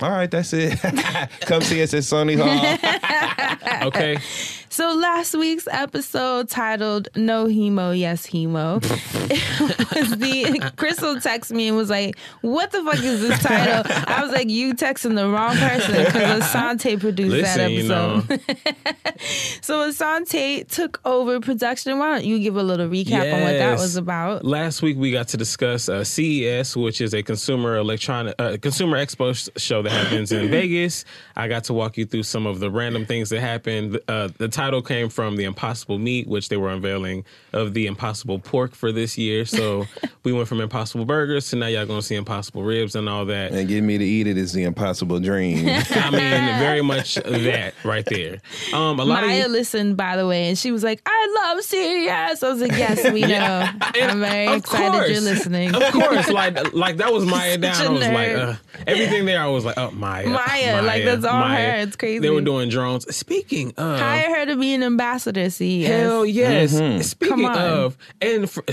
All 0.00 0.10
right, 0.10 0.30
that's 0.30 0.52
it. 0.52 0.78
Come 1.42 1.62
see 1.62 1.82
us 1.82 1.94
at 1.94 2.02
Sony 2.02 2.36
Hall. 2.36 3.86
Okay. 3.88 4.18
So 4.72 4.94
last 4.94 5.34
week's 5.34 5.68
episode 5.70 6.48
titled 6.48 7.08
"No 7.14 7.44
Hemo, 7.44 7.92
Yes 7.96 8.26
Hemo" 8.26 8.82
it 9.30 9.94
was 9.94 10.16
the 10.16 10.72
Crystal 10.76 11.16
texted 11.16 11.52
me 11.52 11.68
and 11.68 11.76
was 11.76 11.90
like, 11.90 12.16
"What 12.40 12.70
the 12.70 12.82
fuck 12.82 13.04
is 13.04 13.20
this 13.20 13.42
title?" 13.42 13.82
I 13.86 14.22
was 14.22 14.32
like, 14.32 14.48
"You 14.48 14.72
texting 14.72 15.14
the 15.14 15.28
wrong 15.28 15.54
person 15.56 16.06
because 16.06 16.42
Asante 16.42 16.98
produced 16.98 17.36
that 17.36 17.58
Listen, 17.58 17.70
you 17.70 17.82
know. 17.82 18.24
episode." 18.30 19.20
so 19.60 19.90
Asante 19.90 20.66
took 20.66 21.02
over 21.04 21.38
production. 21.40 21.98
Why 21.98 22.14
don't 22.14 22.24
you 22.24 22.38
give 22.38 22.56
a 22.56 22.62
little 22.62 22.88
recap 22.88 23.30
on 23.30 23.42
what 23.42 23.52
that 23.52 23.78
was 23.78 23.96
about? 23.96 24.42
Last 24.42 24.80
week 24.80 24.96
we 24.96 25.12
got 25.12 25.28
to 25.28 25.36
discuss 25.36 25.90
uh, 25.90 26.02
CES, 26.02 26.78
which 26.78 27.02
is 27.02 27.12
a 27.12 27.22
consumer 27.22 27.76
electronic 27.76 28.36
uh, 28.38 28.56
consumer 28.56 28.96
expo 28.96 29.50
show 29.60 29.82
that 29.82 29.92
happens 29.92 30.32
in 30.32 30.50
Vegas. 30.50 31.04
I 31.36 31.48
got 31.48 31.64
to 31.64 31.74
walk 31.74 31.98
you 31.98 32.06
through 32.06 32.22
some 32.22 32.46
of 32.46 32.58
the 32.58 32.70
random 32.70 33.04
things 33.04 33.28
that 33.28 33.40
happened. 33.40 34.00
Uh, 34.08 34.30
the 34.38 34.48
title 34.62 34.80
came 34.82 35.08
from 35.08 35.34
the 35.36 35.42
Impossible 35.42 35.98
Meat, 35.98 36.28
which 36.28 36.48
they 36.48 36.56
were 36.56 36.70
unveiling 36.70 37.24
of 37.52 37.74
the 37.74 37.88
Impossible 37.88 38.38
Pork 38.38 38.76
for 38.76 38.92
this 38.92 39.18
year. 39.18 39.44
So 39.44 39.86
we 40.24 40.32
went 40.32 40.46
from 40.46 40.60
Impossible 40.60 41.04
Burgers 41.04 41.50
to 41.50 41.56
now 41.56 41.66
y'all 41.66 41.84
gonna 41.84 42.00
see 42.00 42.14
Impossible 42.14 42.62
Ribs 42.62 42.94
and 42.94 43.08
all 43.08 43.24
that. 43.26 43.50
and 43.50 43.68
get 43.68 43.82
me 43.82 43.98
to 43.98 44.04
eat 44.04 44.28
it 44.28 44.38
is 44.38 44.52
the 44.52 44.62
impossible 44.62 45.18
dream. 45.18 45.66
I 45.90 46.10
mean, 46.10 46.58
very 46.60 46.80
much 46.80 47.14
that 47.14 47.74
right 47.84 48.04
there. 48.06 48.40
Um, 48.72 49.00
a 49.00 49.04
lot 49.04 49.24
Maya 49.24 49.46
of 49.46 49.50
listened, 49.50 49.96
by 49.96 50.16
the 50.16 50.26
way, 50.28 50.48
and 50.48 50.56
she 50.56 50.70
was 50.70 50.84
like, 50.84 51.02
"I 51.06 51.42
love 51.42 51.64
CES." 51.64 52.42
I 52.42 52.48
was 52.48 52.60
like, 52.60 52.72
"Yes, 52.72 53.12
we 53.12 53.22
know. 53.22 53.68
I'm 53.80 54.20
very 54.20 54.56
excited 54.56 54.92
course. 54.92 55.10
you're 55.10 55.20
listening." 55.20 55.74
Of 55.74 55.92
course, 55.92 56.28
like 56.30 56.72
like 56.72 56.98
that 56.98 57.12
was 57.12 57.24
Maya 57.24 57.58
down. 57.58 57.74
Such 57.74 57.86
a 57.86 57.90
I 57.90 57.92
was 57.92 58.08
like, 58.08 58.28
uh, 58.30 58.54
everything 58.86 59.24
there. 59.24 59.40
I 59.40 59.48
was 59.48 59.64
like, 59.64 59.76
oh 59.76 59.90
Maya, 59.90 60.28
Maya, 60.28 60.82
like, 60.82 61.04
that's 61.04 61.24
all 61.24 61.42
her. 61.42 61.74
It's 61.78 61.96
crazy. 61.96 62.20
They 62.20 62.30
were 62.30 62.40
doing 62.40 62.68
drones. 62.68 63.14
Speaking 63.14 63.72
of, 63.76 63.98
Hire 63.98 64.34
her 64.36 64.46
to 64.46 64.51
be 64.56 64.74
an 64.74 64.82
ambassador. 64.82 65.40
E 65.42 65.48
CES. 65.50 65.86
hell 65.88 66.26
yes. 66.26 66.74
Mm-hmm. 66.74 67.00
Speaking 67.02 67.36
Come 67.36 67.44
on. 67.46 67.58
of, 67.58 67.98
and 68.20 68.50
for, 68.50 68.64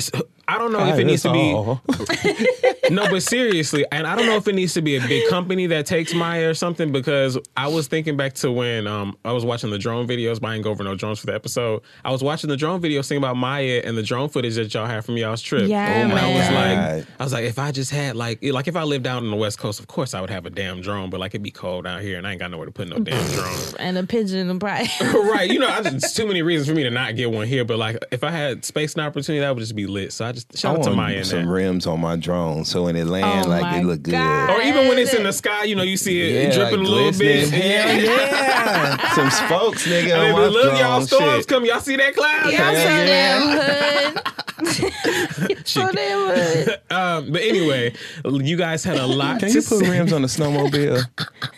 I 0.49 0.57
don't 0.57 0.73
know 0.73 0.83
if 0.87 0.97
it 0.97 1.03
needs 1.05 1.21
to 1.21 1.29
that's 1.29 2.83
be 2.87 2.89
no, 2.89 3.07
but 3.09 3.21
seriously, 3.21 3.85
and 3.91 4.07
I 4.07 4.15
don't 4.15 4.25
know 4.25 4.35
if 4.35 4.47
it 4.47 4.55
needs 4.55 4.73
to 4.73 4.81
be 4.81 4.95
a 4.95 5.07
big 5.07 5.29
company 5.29 5.67
that 5.67 5.85
takes 5.85 6.11
Maya 6.13 6.49
or 6.49 6.55
something 6.55 6.91
because 6.91 7.37
I 7.55 7.67
was 7.67 7.87
thinking 7.87 8.17
back 8.17 8.33
to 8.35 8.51
when 8.51 8.87
um 8.87 9.15
I 9.23 9.31
was 9.31 9.45
watching 9.45 9.69
the 9.69 9.77
drone 9.77 10.07
videos, 10.07 10.41
but 10.41 10.47
I 10.47 10.53
didn't 10.53 10.63
go 10.63 10.71
over 10.71 10.83
no 10.83 10.95
drones 10.95 11.19
for 11.19 11.27
the 11.27 11.35
episode. 11.35 11.83
I 12.03 12.09
was 12.09 12.23
watching 12.23 12.49
the 12.49 12.57
drone 12.57 12.81
videos 12.81 13.07
thinking 13.07 13.17
about 13.17 13.37
Maya 13.37 13.83
and 13.85 13.95
the 13.95 14.01
drone 14.01 14.27
footage 14.27 14.55
that 14.55 14.73
y'all 14.73 14.87
had 14.87 15.05
from 15.05 15.17
y'all's 15.17 15.41
trip. 15.43 15.67
Yeah, 15.69 15.85
and 15.85 16.11
I 16.13 16.27
was 16.27 16.49
man. 16.49 16.97
like, 16.97 17.07
I 17.19 17.23
was 17.23 17.33
like, 17.33 17.45
if 17.45 17.59
I 17.59 17.71
just 17.71 17.91
had 17.91 18.15
like, 18.15 18.43
like 18.43 18.67
if 18.67 18.75
I 18.75 18.83
lived 18.83 19.05
out 19.05 19.21
on 19.21 19.29
the 19.29 19.37
West 19.37 19.59
Coast, 19.59 19.79
of 19.79 19.85
course 19.85 20.15
I 20.15 20.21
would 20.21 20.31
have 20.31 20.47
a 20.47 20.49
damn 20.49 20.81
drone, 20.81 21.11
but 21.11 21.19
like 21.19 21.31
it'd 21.31 21.43
be 21.43 21.51
cold 21.51 21.85
out 21.85 22.01
here, 22.01 22.17
and 22.17 22.25
I 22.25 22.31
ain't 22.31 22.39
got 22.39 22.49
nowhere 22.49 22.65
to 22.65 22.71
put 22.71 22.87
no 22.87 22.97
damn 22.97 23.31
drone. 23.33 23.55
and 23.77 23.99
a 23.99 24.03
pigeon 24.03 24.49
and 24.49 24.59
probably. 24.59 24.87
right, 25.29 25.49
you 25.51 25.59
know, 25.59 25.67
I, 25.67 25.81
it's 25.83 26.13
too 26.13 26.25
many 26.25 26.41
reasons 26.41 26.67
for 26.69 26.73
me 26.73 26.83
to 26.83 26.89
not 26.89 27.15
get 27.15 27.29
one 27.31 27.45
here. 27.45 27.65
But 27.65 27.77
like, 27.77 28.03
if 28.11 28.23
I 28.23 28.31
had 28.31 28.65
space 28.65 28.93
and 28.95 29.05
opportunity, 29.05 29.41
that 29.41 29.53
would 29.53 29.61
just 29.61 29.75
be 29.75 29.85
lit. 29.85 30.11
So 30.11 30.25
I 30.25 30.31
just 30.31 30.38
I 30.53 30.57
shout 30.57 30.77
out 30.77 30.83
to 30.83 30.89
want 30.89 30.97
Maya 30.97 31.23
some 31.25 31.45
that. 31.45 31.51
rims 31.51 31.87
on 31.87 31.99
my 31.99 32.15
drone 32.15 32.65
so 32.65 32.83
when 32.83 32.95
it 32.95 33.05
land, 33.07 33.45
Oh 33.45 33.49
like 33.49 33.81
it 33.81 33.85
look 33.85 34.01
good. 34.03 34.11
God. 34.13 34.49
Or 34.51 34.61
even 34.61 34.87
when 34.87 34.97
it's 34.97 35.13
in 35.13 35.23
the 35.23 35.31
sky, 35.33 35.63
you 35.65 35.75
know, 35.75 35.83
you 35.83 35.97
see 35.97 36.21
it 36.21 36.43
Yeah, 36.49 36.55
dripping 36.55 36.79
like 36.81 36.87
a 36.87 36.91
little 36.91 37.11
bit. 37.19 37.49
glistening. 37.49 37.61
Hell 37.61 38.01
yeah. 38.01 39.13
some 39.13 39.29
spokes, 39.31 39.87
nigga. 39.87 40.11
And 40.13 40.21
on 40.21 40.31
my 40.33 40.41
then 40.41 40.51
look, 40.51 40.79
y'all 40.79 41.01
storms 41.01 41.35
shit. 41.37 41.47
come. 41.47 41.65
Y'all 41.65 41.79
see 41.79 41.95
that 41.97 42.15
cloud? 42.15 42.51
Y'all 42.51 42.73
so 42.73 44.13
Hell 44.15 44.33
damn 44.63 45.27
hood. 45.27 45.67
so 45.67 45.91
damn. 45.91 46.69
Um, 46.91 47.31
but 47.31 47.41
anyway, 47.41 47.93
you 48.25 48.57
guys 48.57 48.83
had 48.83 48.97
a 48.97 49.05
lot 49.07 49.39
Can 49.39 49.49
to 49.49 49.55
you 49.55 49.61
put 49.61 49.79
say. 49.79 49.89
rims 49.89 50.13
on 50.13 50.23
a 50.23 50.27
snowmobile? 50.27 51.03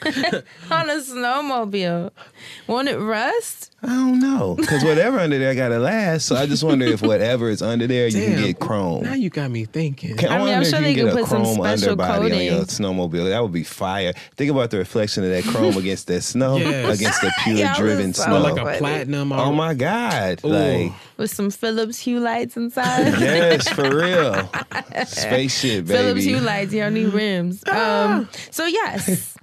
On 0.72 0.90
a 0.90 0.94
snowmobile. 0.96 2.12
Won't 2.68 2.88
it 2.90 2.98
rust? 2.98 3.72
I 3.84 3.88
don't 3.88 4.20
know. 4.20 4.56
Because 4.56 4.84
whatever 4.84 5.20
under 5.20 5.38
there 5.40 5.54
got 5.56 5.70
to 5.70 5.80
last. 5.80 6.26
So 6.28 6.36
I 6.36 6.46
just 6.46 6.64
wonder 6.64 6.86
if 6.86 7.02
whatever 7.02 7.50
is 7.50 7.62
under 7.62 7.88
there, 7.88 8.08
you 8.08 8.26
can 8.26 8.44
get 8.44 8.60
chrome. 8.60 9.04
Now 9.04 9.14
you 9.14 9.30
got 9.30 9.50
me 9.52 9.66
thinking. 9.66 10.18
Can, 10.18 10.30
I 10.32 10.38
mean, 10.40 10.54
I'm 10.54 10.64
sure 10.64 10.76
if 10.80 10.84
they 10.84 10.94
can 10.96 11.06
could 11.08 11.14
get 11.14 11.14
a 11.14 11.18
put 11.18 11.28
some 11.30 11.44
chrome 11.44 11.56
special 11.56 11.92
underbody 12.02 12.50
on 12.50 12.56
your 12.56 12.66
snowmobile. 12.66 13.30
That 13.30 13.42
would 13.42 13.52
be 13.52 13.64
fire. 13.64 14.14
Think 14.38 14.52
about 14.52 14.70
the 14.72 14.78
reflection 14.78 15.24
of 15.24 15.30
that 15.32 15.44
chrome 15.46 15.78
against 15.78 16.08
that 16.08 16.22
snow, 16.22 16.58
Yes. 16.58 17.00
against 17.00 17.22
the 17.22 17.32
pure 17.44 17.58
Y'all 17.58 17.76
driven 17.76 18.14
so 18.14 18.24
snow. 18.24 18.40
Like 18.42 18.58
a 18.60 18.78
platinum. 18.78 19.32
oh 19.34 19.52
my 19.52 19.74
God. 19.74 20.44
Like, 20.44 20.92
With 21.22 21.30
some 21.30 21.52
Philips 21.52 22.00
Hue 22.00 22.20
lights 22.20 22.58
inside. 22.58 23.14
yes, 23.20 23.70
for 23.70 23.96
real. 23.96 24.34
Spaceship, 25.06 25.86
Philips 25.86 26.26
baby. 26.26 26.34
Hue 26.34 26.40
lights, 26.40 26.74
you 26.74 26.80
don't 26.80 26.96
need 26.96 27.14
rims. 27.14 27.64
Um, 27.68 28.28
so 28.50 28.66
yes. 28.66 29.38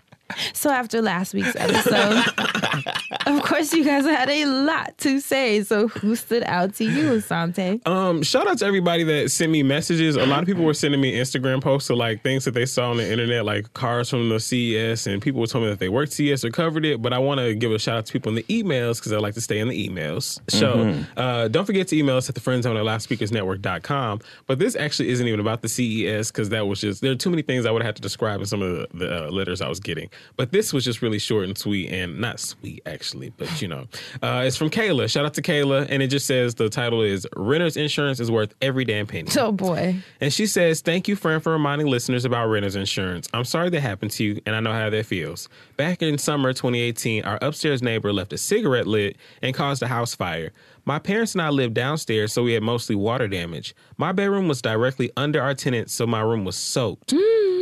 So 0.52 0.70
after 0.70 1.00
last 1.00 1.34
week's 1.34 1.56
episode, 1.56 2.24
of 3.26 3.42
course, 3.42 3.72
you 3.72 3.84
guys 3.84 4.04
had 4.04 4.28
a 4.28 4.44
lot 4.46 4.96
to 4.98 5.20
say. 5.20 5.62
So, 5.62 5.88
who 5.88 6.16
stood 6.16 6.42
out 6.44 6.74
to 6.76 6.84
you, 6.84 7.10
Asante? 7.12 7.86
Um, 7.86 8.22
shout 8.22 8.46
out 8.46 8.58
to 8.58 8.66
everybody 8.66 9.04
that 9.04 9.30
sent 9.30 9.52
me 9.52 9.62
messages. 9.62 10.16
A 10.16 10.26
lot 10.26 10.40
of 10.40 10.46
people 10.46 10.64
were 10.64 10.74
sending 10.74 11.00
me 11.00 11.14
Instagram 11.14 11.62
posts 11.62 11.90
of 11.90 11.96
like 11.96 12.22
things 12.22 12.44
that 12.44 12.52
they 12.52 12.66
saw 12.66 12.90
on 12.90 12.98
the 12.98 13.10
internet, 13.10 13.44
like 13.44 13.72
cars 13.74 14.10
from 14.10 14.28
the 14.28 14.40
CES, 14.40 15.06
and 15.06 15.22
people 15.22 15.40
were 15.40 15.46
telling 15.46 15.66
me 15.66 15.70
that 15.70 15.78
they 15.78 15.88
worked 15.88 16.12
CES 16.12 16.44
or 16.44 16.50
covered 16.50 16.84
it. 16.84 17.00
But 17.02 17.12
I 17.12 17.18
want 17.18 17.40
to 17.40 17.54
give 17.54 17.72
a 17.72 17.78
shout 17.78 17.98
out 17.98 18.06
to 18.06 18.12
people 18.12 18.30
in 18.30 18.36
the 18.36 18.44
emails 18.44 18.98
because 18.98 19.12
I 19.12 19.18
like 19.18 19.34
to 19.34 19.40
stay 19.40 19.58
in 19.58 19.68
the 19.68 19.88
emails. 19.88 20.40
So 20.50 21.04
uh, 21.16 21.48
don't 21.48 21.66
forget 21.66 21.88
to 21.88 21.96
email 21.96 22.16
us 22.16 22.28
at 22.28 22.34
the 22.34 22.40
friend 22.40 22.62
zone 22.62 22.76
at 22.76 22.84
loudspeakersnetwork.com. 22.84 24.20
But 24.46 24.58
this 24.58 24.76
actually 24.76 25.10
isn't 25.10 25.26
even 25.26 25.40
about 25.40 25.62
the 25.62 25.68
CES 25.68 26.30
because 26.30 26.48
that 26.50 26.66
was 26.66 26.80
just 26.80 27.00
there 27.00 27.12
are 27.12 27.16
too 27.16 27.30
many 27.30 27.42
things 27.42 27.66
I 27.66 27.70
would 27.70 27.82
have 27.82 27.94
to 27.94 28.02
describe 28.02 28.40
in 28.40 28.46
some 28.46 28.62
of 28.62 28.70
the, 28.70 28.88
the 28.94 29.26
uh, 29.26 29.30
letters 29.30 29.60
I 29.60 29.68
was 29.68 29.80
getting. 29.80 30.10
But 30.36 30.52
this 30.52 30.72
was 30.72 30.84
just 30.84 31.02
really 31.02 31.18
short 31.18 31.44
and 31.44 31.56
sweet, 31.56 31.90
and 31.90 32.20
not 32.20 32.40
sweet 32.40 32.82
actually, 32.86 33.30
but 33.36 33.60
you 33.60 33.68
know, 33.68 33.86
uh, 34.22 34.42
it's 34.46 34.56
from 34.56 34.70
Kayla. 34.70 35.10
Shout 35.10 35.24
out 35.24 35.34
to 35.34 35.42
Kayla, 35.42 35.86
and 35.88 36.02
it 36.02 36.08
just 36.08 36.26
says 36.26 36.54
the 36.54 36.68
title 36.68 37.02
is 37.02 37.26
"Renter's 37.36 37.76
Insurance 37.76 38.20
is 38.20 38.30
worth 38.30 38.54
every 38.60 38.84
damn 38.84 39.06
penny." 39.06 39.28
Oh 39.36 39.52
boy. 39.52 39.96
And 40.20 40.32
she 40.32 40.46
says, 40.46 40.80
Thank 40.80 41.08
you, 41.08 41.16
friend, 41.16 41.42
for 41.42 41.52
reminding 41.52 41.86
listeners 41.86 42.24
about 42.24 42.48
renter's 42.48 42.76
insurance. 42.76 43.28
I'm 43.32 43.44
sorry 43.44 43.70
that 43.70 43.80
happened 43.80 44.10
to 44.12 44.24
you, 44.24 44.40
and 44.46 44.54
I 44.54 44.60
know 44.60 44.72
how 44.72 44.90
that 44.90 45.06
feels. 45.06 45.48
Back 45.76 46.02
in 46.02 46.18
summer 46.18 46.52
2018, 46.52 47.24
our 47.24 47.38
upstairs 47.40 47.82
neighbor 47.82 48.12
left 48.12 48.32
a 48.32 48.38
cigarette 48.38 48.86
lit 48.86 49.16
and 49.42 49.54
caused 49.54 49.82
a 49.82 49.88
house 49.88 50.14
fire. 50.14 50.52
My 50.88 50.98
parents 50.98 51.34
and 51.34 51.42
I 51.42 51.50
lived 51.50 51.74
downstairs, 51.74 52.32
so 52.32 52.44
we 52.44 52.54
had 52.54 52.62
mostly 52.62 52.96
water 52.96 53.28
damage. 53.28 53.74
My 53.98 54.10
bedroom 54.12 54.48
was 54.48 54.62
directly 54.62 55.10
under 55.18 55.38
our 55.42 55.52
tenant, 55.52 55.90
so 55.90 56.06
my 56.06 56.22
room 56.22 56.46
was 56.46 56.56
soaked. 56.56 57.10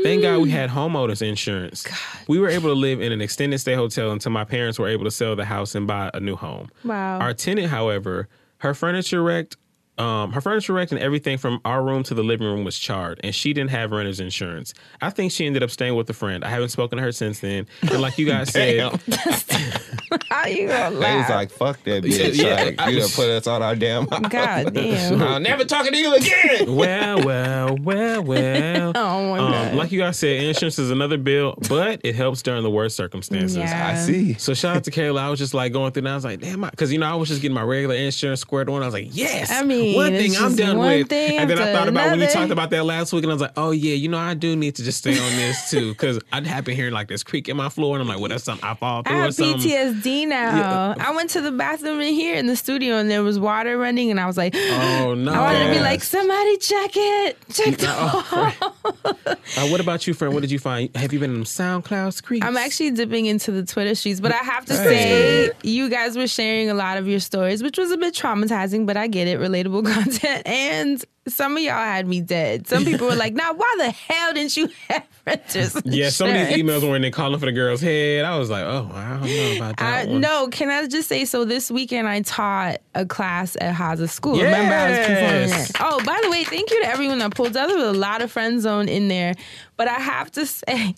Thank 0.05 0.23
God 0.23 0.43
we 0.43 0.49
mm. 0.49 0.53
had 0.53 0.71
homeowners 0.71 1.23
insurance. 1.23 1.85
We 2.29 2.39
were 2.39 2.49
able 2.49 2.69
to 2.69 2.79
live 2.79 3.01
in 3.01 3.11
an 3.11 3.21
extended 3.21 3.59
stay 3.59 3.75
hotel 3.75 4.13
until 4.13 4.31
my 4.31 4.45
parents 4.45 4.79
were 4.79 4.87
able 4.87 5.03
to 5.07 5.11
sell 5.11 5.35
the 5.35 5.45
house 5.45 5.75
and 5.75 5.89
buy 5.89 6.13
a 6.15 6.21
new 6.21 6.37
home. 6.37 6.69
Wow. 6.85 7.19
Our 7.19 7.35
tenant, 7.35 7.67
however, 7.67 8.29
her 8.59 8.75
furniture 8.75 9.25
wrecked. 9.25 9.57
Um, 9.99 10.33
her 10.33 10.41
furniture 10.41 10.73
wrecked 10.75 10.93
and 10.93 11.01
everything 11.01 11.39
from 11.39 11.61
our 11.65 11.83
room 11.83 12.03
to 12.05 12.15
the 12.15 12.23
living 12.23 12.47
room 12.47 12.65
was 12.65 12.79
charred, 12.79 13.21
and 13.25 13.35
she 13.35 13.53
didn't 13.53 13.71
have 13.71 13.93
renter's 13.93 14.21
insurance. 14.21 14.75
I 15.01 15.11
think 15.11 15.33
she 15.33 15.47
ended 15.47 15.63
up 15.63 15.71
staying 15.71 15.95
with 15.95 16.09
a 16.11 16.13
friend. 16.13 16.45
I 16.45 16.49
haven't 16.51 16.69
spoken 16.69 16.99
to 16.99 17.03
her 17.03 17.13
since 17.13 17.41
then. 17.41 17.67
And 17.83 18.01
like 18.03 18.19
you 18.19 18.27
guys 18.27 18.51
said, 18.53 18.79
How 20.29 20.47
you 20.47 20.69
gonna 20.69 20.97
They 20.99 21.17
was 21.17 21.29
like, 21.29 21.51
fuck 21.51 21.83
that 21.85 22.03
bitch. 22.05 22.35
Yeah, 22.37 22.55
like, 22.65 22.81
I 22.81 22.89
you 22.91 22.97
done 22.97 23.03
was- 23.05 23.17
put 23.17 23.29
us 23.29 23.47
on 23.47 23.63
our 23.63 23.75
damn 23.75 24.07
house. 24.09 24.21
God 24.29 24.75
damn. 24.75 25.23
I'm 25.23 25.43
never 25.43 25.65
talking 25.65 25.93
to 25.93 25.99
you 25.99 26.15
again. 26.15 26.75
well, 26.75 27.25
well, 27.25 27.77
well, 27.77 28.23
well. 28.23 28.93
Oh 28.95 29.31
my 29.31 29.39
god. 29.39 29.71
Um, 29.73 29.77
like 29.77 29.93
you 29.93 30.01
guys 30.01 30.19
said, 30.19 30.43
insurance 30.43 30.79
is 30.79 30.91
another 30.91 31.17
bill, 31.17 31.55
but 31.69 32.01
it 32.05 32.15
helps 32.15 32.43
during 32.43 32.63
the 32.63 32.71
worst 32.71 32.97
circumstances. 32.97 33.57
Yeah. 33.57 33.89
I 33.95 33.97
see. 33.97 34.35
So 34.35 34.55
shout 34.55 34.77
out 34.77 34.85
to 34.85 34.91
Kayla. 34.91 35.19
I 35.21 35.31
was 35.31 35.39
just 35.39 35.55
like 35.55 35.73
going 35.73 35.93
through 35.93 36.01
and 36.03 36.09
I 36.11 36.15
was 36.15 36.25
like, 36.25 36.41
damn, 36.41 36.61
because 36.61 36.93
you 36.93 36.99
know 36.99 37.07
I 37.07 37.15
was 37.15 37.29
just 37.29 37.41
getting 37.43 37.55
my 37.55 37.63
regular 37.63 37.95
insurance 37.95 38.41
squared 38.41 38.69
on. 38.69 38.83
I 38.83 38.87
was 38.87 38.95
like, 38.95 39.09
yes, 39.11 39.51
I 39.51 39.63
mean, 39.63 39.86
one 39.95 40.15
it's 40.15 40.35
thing 40.35 40.45
I'm 40.45 40.57
done 40.57 40.79
one 40.79 40.99
with. 40.99 41.13
and 41.13 41.51
then 41.51 41.59
I 41.59 41.73
thought 41.73 41.89
about 41.89 42.11
when 42.11 42.21
you 42.21 42.27
talked 42.29 42.51
about 42.51 42.71
that 42.71 42.85
last 42.85 43.13
week, 43.13 43.23
and 43.25 43.31
I 43.31 43.35
was 43.35 43.43
like, 43.43 43.53
oh 43.57 43.71
yeah, 43.71 43.95
you 43.95 44.09
know 44.09 44.19
I 44.19 44.35
do 44.35 44.57
need 44.57 44.75
to 44.77 44.83
just 44.83 44.99
stay 44.99 45.13
on 45.19 45.37
this 45.37 45.71
too, 45.71 45.93
because 45.93 46.19
I'd 46.33 46.47
have 46.47 46.65
been 46.65 46.77
hearing 46.77 46.93
like 46.95 47.09
this 47.09 47.23
creak 47.23 47.49
in 47.49 47.57
my 47.57 47.69
floor, 47.69 47.97
and 47.97 48.03
I'm 48.03 48.09
like, 48.09 48.19
well, 48.19 48.29
that's 48.29 48.45
something 48.45 48.67
I 48.69 48.75
fall 48.75 49.03
I 49.05 49.09
through 49.09 49.17
or 49.19 49.21
have 49.23 49.35
something. 49.35 49.61
PTSD 49.71 50.29
now. 50.29 50.95
I 50.99 51.15
went 51.15 51.31
to 51.31 51.41
the 51.41 51.53
bathroom 51.53 52.01
in 52.01 52.15
here 52.15 52.35
in 52.37 52.47
the 52.47 52.57
studio 52.57 52.97
and 52.97 53.11
there 53.11 53.23
was 53.23 53.39
water 53.39 53.77
running, 53.79 54.11
and 54.11 54.19
I 54.19 54.27
was 54.27 54.37
like, 54.37 54.55
Oh 54.57 55.15
no! 55.15 55.33
I 55.33 55.41
wanted 55.41 55.69
to 55.69 55.75
be 55.75 55.81
like, 55.81 56.03
somebody 56.03 56.57
check 56.59 56.91
it. 56.95 57.37
Check 57.53 57.77
the 57.79 57.87
Uh, 59.57 59.69
what 59.69 59.81
about 59.81 60.07
you, 60.07 60.15
friend? 60.15 60.35
What 60.35 60.41
did 60.41 60.51
you 60.51 60.59
find? 60.59 60.95
Have 60.97 61.13
you 61.13 61.19
been 61.21 61.35
in 61.35 61.45
SoundCloud 61.45 62.23
creeps? 62.23 62.45
I'm 62.45 62.57
actually 62.57 62.91
dipping 62.91 63.27
into 63.27 63.53
the 63.53 63.65
Twitter 63.65 63.95
streets, 63.95 64.21
but 64.21 64.33
I 64.33 64.39
have 64.39 64.65
to 64.67 64.75
say, 64.75 65.51
you 65.63 65.89
guys 65.89 66.17
were 66.17 66.27
sharing 66.27 66.69
a 66.69 66.75
lot 66.75 66.99
of 66.99 67.07
your 67.09 67.21
stories, 67.21 67.63
which 67.63 67.79
was 67.79 67.91
a 67.91 67.97
bit 67.97 68.15
traumatizing, 68.15 68.87
but 68.87 68.97
I 68.97 69.07
get 69.07 69.29
it, 69.29 69.39
relatable 69.39 69.76
content. 69.95 70.43
And 70.47 71.05
some 71.29 71.57
of 71.57 71.63
y'all 71.63 71.73
had 71.75 72.07
me 72.07 72.21
dead. 72.21 72.67
Some 72.69 72.85
people 72.87 73.07
were 73.09 73.15
like, 73.17 73.35
now, 73.35 73.53
why 73.53 73.75
the 73.79 73.91
hell 73.91 74.33
didn't 74.35 74.57
you 74.57 74.69
have 74.89 75.07
renters? 75.27 75.77
Yeah, 75.85 76.11
some 76.11 76.29
of 76.29 76.35
these 76.35 76.57
emails 76.59 76.89
were 76.89 76.95
in 76.97 77.03
there 77.03 77.11
calling 77.11 77.39
for 77.41 77.47
the 77.47 77.53
girl's 77.53 77.81
head. 77.81 78.25
I 78.25 78.37
was 78.39 78.49
like, 78.51 78.65
oh, 78.65 78.91
I 78.95 79.09
don't 79.11 79.23
know 79.27 79.57
about 79.57 79.77
that 79.79 80.09
I, 80.09 80.13
no, 80.13 80.49
can 80.49 80.71
I 80.71 80.87
just 80.87 81.09
say 81.09 81.25
so? 81.25 81.45
This 81.45 81.71
weekend 81.71 82.07
I 82.09 82.21
taught 82.23 82.79
a 82.95 83.05
class 83.05 83.57
at 83.61 83.75
Haza 83.75 84.09
School. 84.09 84.37
Remember, 84.37 84.75
I 84.75 84.89
was 84.91 84.99
performing 84.99 85.49
Yes. 85.49 85.73
there. 85.73 85.87
Oh, 85.89 86.03
by 86.05 86.19
the 86.23 86.31
way, 86.31 86.45
thank 86.45 86.71
you 86.71 86.81
to 86.83 86.89
everyone 86.89 87.19
that 87.19 87.35
pulled 87.35 87.57
up. 87.57 87.69
There 87.69 87.77
was 87.77 87.97
a 87.97 87.99
lot 87.99 88.23
of 88.23 88.31
friend 88.31 88.61
zone 88.61 88.89
in 88.89 89.09
there, 89.09 89.35
but 89.77 89.89
I 89.89 89.95
have 89.95 90.31
to 90.33 90.47
say. 90.47 90.95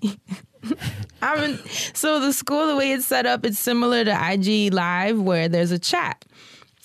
I'm 1.23 1.43
in, 1.45 1.59
so 1.95 2.21
the 2.21 2.33
school, 2.33 2.67
the 2.67 2.77
way 2.77 2.91
it's 2.93 3.07
set 3.07 3.27
up, 3.27 3.45
it's 3.47 3.59
similar 3.59 4.05
to 4.05 4.33
IG 4.33 4.73
Live 4.73 5.19
where 5.21 5.49
there's 5.49 5.71
a 5.71 5.79
chat. 5.79 6.25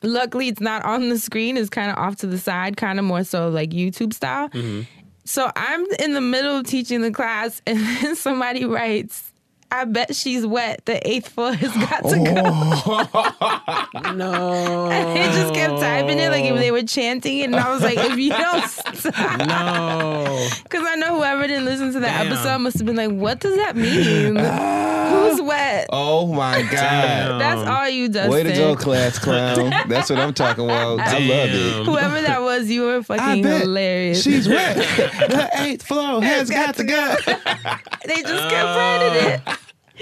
Luckily, 0.04 0.48
it's 0.48 0.62
not 0.62 0.84
on 0.86 1.10
the 1.10 1.18
screen; 1.18 1.58
it's 1.58 1.70
kind 1.70 1.89
of 1.89 1.98
off 1.98 2.18
to 2.18 2.28
the 2.28 2.38
side, 2.38 2.78
kind 2.78 3.00
of 3.00 3.06
more 3.06 3.24
so 3.24 3.50
like 3.50 3.72
YouTube 3.72 4.13
style. 4.13 4.50
Mm-hmm. 4.50 4.82
So 5.26 5.52
I'm 5.56 5.86
in 6.00 6.13
the 6.13 6.22
middle 6.22 6.58
of 6.58 6.68
teaching 6.68 7.02
the 7.02 7.12
class, 7.12 7.62
and 7.68 7.80
then 7.80 8.16
somebody 8.16 8.66
writes, 8.66 9.33
"I 9.74 9.86
bet 9.86 10.16
she's 10.16 10.46
wet. 10.46 10.86
The 10.86 11.06
eighth 11.08 11.30
floor 11.30 11.54
has 11.54 11.72
got 11.90 12.04
to 12.10 12.18
go." 12.24 12.42
Oh. 12.46 13.90
No. 14.16 14.90
And 14.92 15.18
they 15.18 15.24
just 15.38 15.54
kept 15.54 15.80
typing 15.80 16.20
it 16.20 16.30
like 16.30 16.46
if 16.46 16.58
they 16.58 16.72
were 16.72 16.84
chanting 16.84 17.40
it, 17.40 17.44
and 17.46 17.56
I 17.56 17.72
was 17.74 17.82
like, 17.82 17.98
"If 17.98 18.18
you 18.18 18.30
don't 18.30 18.64
stop," 18.68 19.40
No. 19.48 20.48
because 20.64 20.86
I 20.88 20.96
know 20.96 21.16
whoever 21.18 21.48
didn't 21.48 21.66
listen 21.66 21.94
to 21.94 22.00
that 22.02 22.24
Damn. 22.24 22.32
episode 22.34 22.60
must 22.60 22.78
have 22.78 22.86
been 22.86 22.96
like, 22.96 23.12
"What 23.12 23.40
does 23.40 23.56
that 23.56 23.76
mean? 23.76 24.36
Who's 25.14 25.42
wet?" 25.42 25.88
Oh 25.92 26.28
my 26.34 26.62
God. 26.64 27.42
That's 27.42 27.68
all 27.68 27.88
you, 27.90 28.10
Dustin. 28.10 28.32
Way 28.32 28.44
to 28.44 28.52
go, 28.54 28.76
class 28.76 29.18
clown. 29.20 29.72
That's 29.88 30.10
what 30.10 30.20
I'm 30.20 30.34
talking 30.34 30.66
about. 30.66 31.00
I 31.00 31.20
love 31.20 31.50
it. 31.50 31.86
Whoever 31.86 32.22
that 32.22 32.42
was, 32.42 32.70
you 32.70 32.84
were 32.84 32.98
I 32.98 33.02
fucking 33.02 33.44
bet 33.44 33.62
hilarious. 33.62 34.22
she's 34.24 34.48
wet. 34.48 34.76
the 35.08 35.50
eighth 35.56 35.84
floor 35.86 36.22
has 36.22 36.50
got 36.50 36.76
to 36.76 36.84
go. 36.84 37.16
they 37.26 38.22
just 38.22 38.50
kept 38.50 38.78
writing 38.78 39.32
it. 39.32 39.42
Uh. 39.48 39.56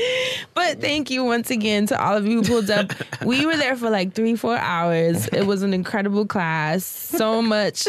But 0.54 0.82
thank 0.82 1.10
you 1.10 1.24
once 1.24 1.50
again 1.50 1.88
to 1.88 2.02
all 2.02 2.16
of 2.18 2.28
you 2.28 2.42
who 2.42 2.48
pulled 2.48 2.70
up. 2.70 2.92
We 3.26 3.46
were 3.46 3.56
there 3.56 3.76
for 3.76 3.90
like 3.90 4.14
three, 4.14 4.36
four 4.36 4.58
hours. 4.58 5.28
It 5.30 5.44
was 5.44 5.64
an 5.64 5.74
incredible 5.74 6.26
class. 6.26 6.84
So 6.84 7.42
much 7.42 7.88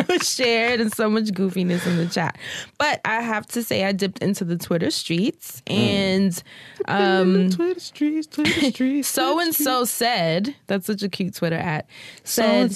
was 0.08 0.28
shared 0.34 0.80
and 0.80 0.92
so 0.92 1.08
much 1.08 1.26
goofiness 1.26 1.86
in 1.86 1.96
the 1.96 2.06
chat. 2.06 2.38
But 2.78 3.00
I 3.04 3.20
have 3.20 3.46
to 3.48 3.62
say, 3.62 3.84
I 3.84 3.92
dipped 3.92 4.22
into 4.22 4.44
the 4.44 4.56
Twitter 4.56 4.90
streets 4.90 5.62
and 5.66 6.42
um, 6.88 7.50
Twitter 7.52 7.80
streets, 7.80 8.26
Twitter 8.26 8.70
streets. 8.70 9.08
so 9.08 9.38
and 9.40 9.54
so 9.54 9.84
said, 9.84 10.54
that's 10.66 10.86
such 10.86 11.02
a 11.02 11.08
cute 11.08 11.34
Twitter 11.34 11.56
at, 11.56 11.86
said, 12.24 12.72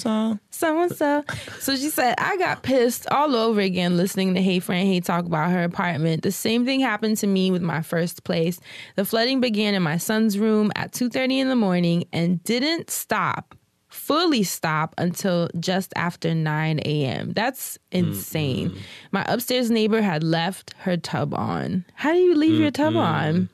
so 0.51 0.81
and 0.81 0.91
so. 0.91 1.23
So 1.59 1.75
she 1.75 1.89
said, 1.89 2.15
I 2.17 2.37
got 2.37 2.63
pissed 2.63 3.07
all 3.09 3.35
over 3.35 3.59
again 3.59 3.97
listening 3.97 4.33
to 4.35 4.41
Hey 4.41 4.59
Friend 4.59 4.87
Hey 4.87 4.99
talk 4.99 5.25
about 5.25 5.51
her 5.51 5.63
apartment. 5.63 6.23
The 6.23 6.31
same 6.31 6.65
thing 6.65 6.79
happened 6.79 7.17
to 7.17 7.27
me 7.27 7.51
with 7.51 7.61
my 7.61 7.81
first 7.81 8.23
place. 8.23 8.59
The 8.95 9.05
flooding 9.05 9.39
began 9.41 9.73
in 9.73 9.83
my 9.83 9.97
son's 9.97 10.37
room 10.37 10.71
at 10.75 10.91
2:30 10.91 11.39
in 11.39 11.49
the 11.49 11.55
morning 11.55 12.05
and 12.13 12.43
didn't 12.43 12.89
stop. 12.89 13.55
Fully 13.89 14.43
stop 14.43 14.93
until 14.97 15.49
just 15.57 15.93
after 15.95 16.35
9 16.35 16.79
a.m. 16.85 17.31
That's 17.33 17.77
insane. 17.91 18.77
My 19.11 19.23
upstairs 19.27 19.71
neighbor 19.71 20.01
had 20.01 20.21
left 20.21 20.73
her 20.79 20.97
tub 20.97 21.33
on. 21.33 21.85
How 21.93 22.11
do 22.11 22.19
you 22.19 22.35
leave 22.35 22.59
your 22.59 22.71
tub 22.71 22.95
on? 22.97 23.49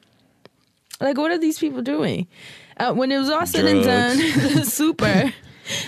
Like, 0.99 1.17
what 1.17 1.31
are 1.31 1.37
these 1.37 1.59
people 1.59 1.81
doing? 1.81 2.27
Uh, 2.77 2.93
when 2.93 3.11
it 3.11 3.17
was 3.19 3.29
all 3.29 3.45
said 3.45 3.65
and 3.65 3.83
done, 3.83 4.17
the 4.53 4.65
super, 4.65 5.31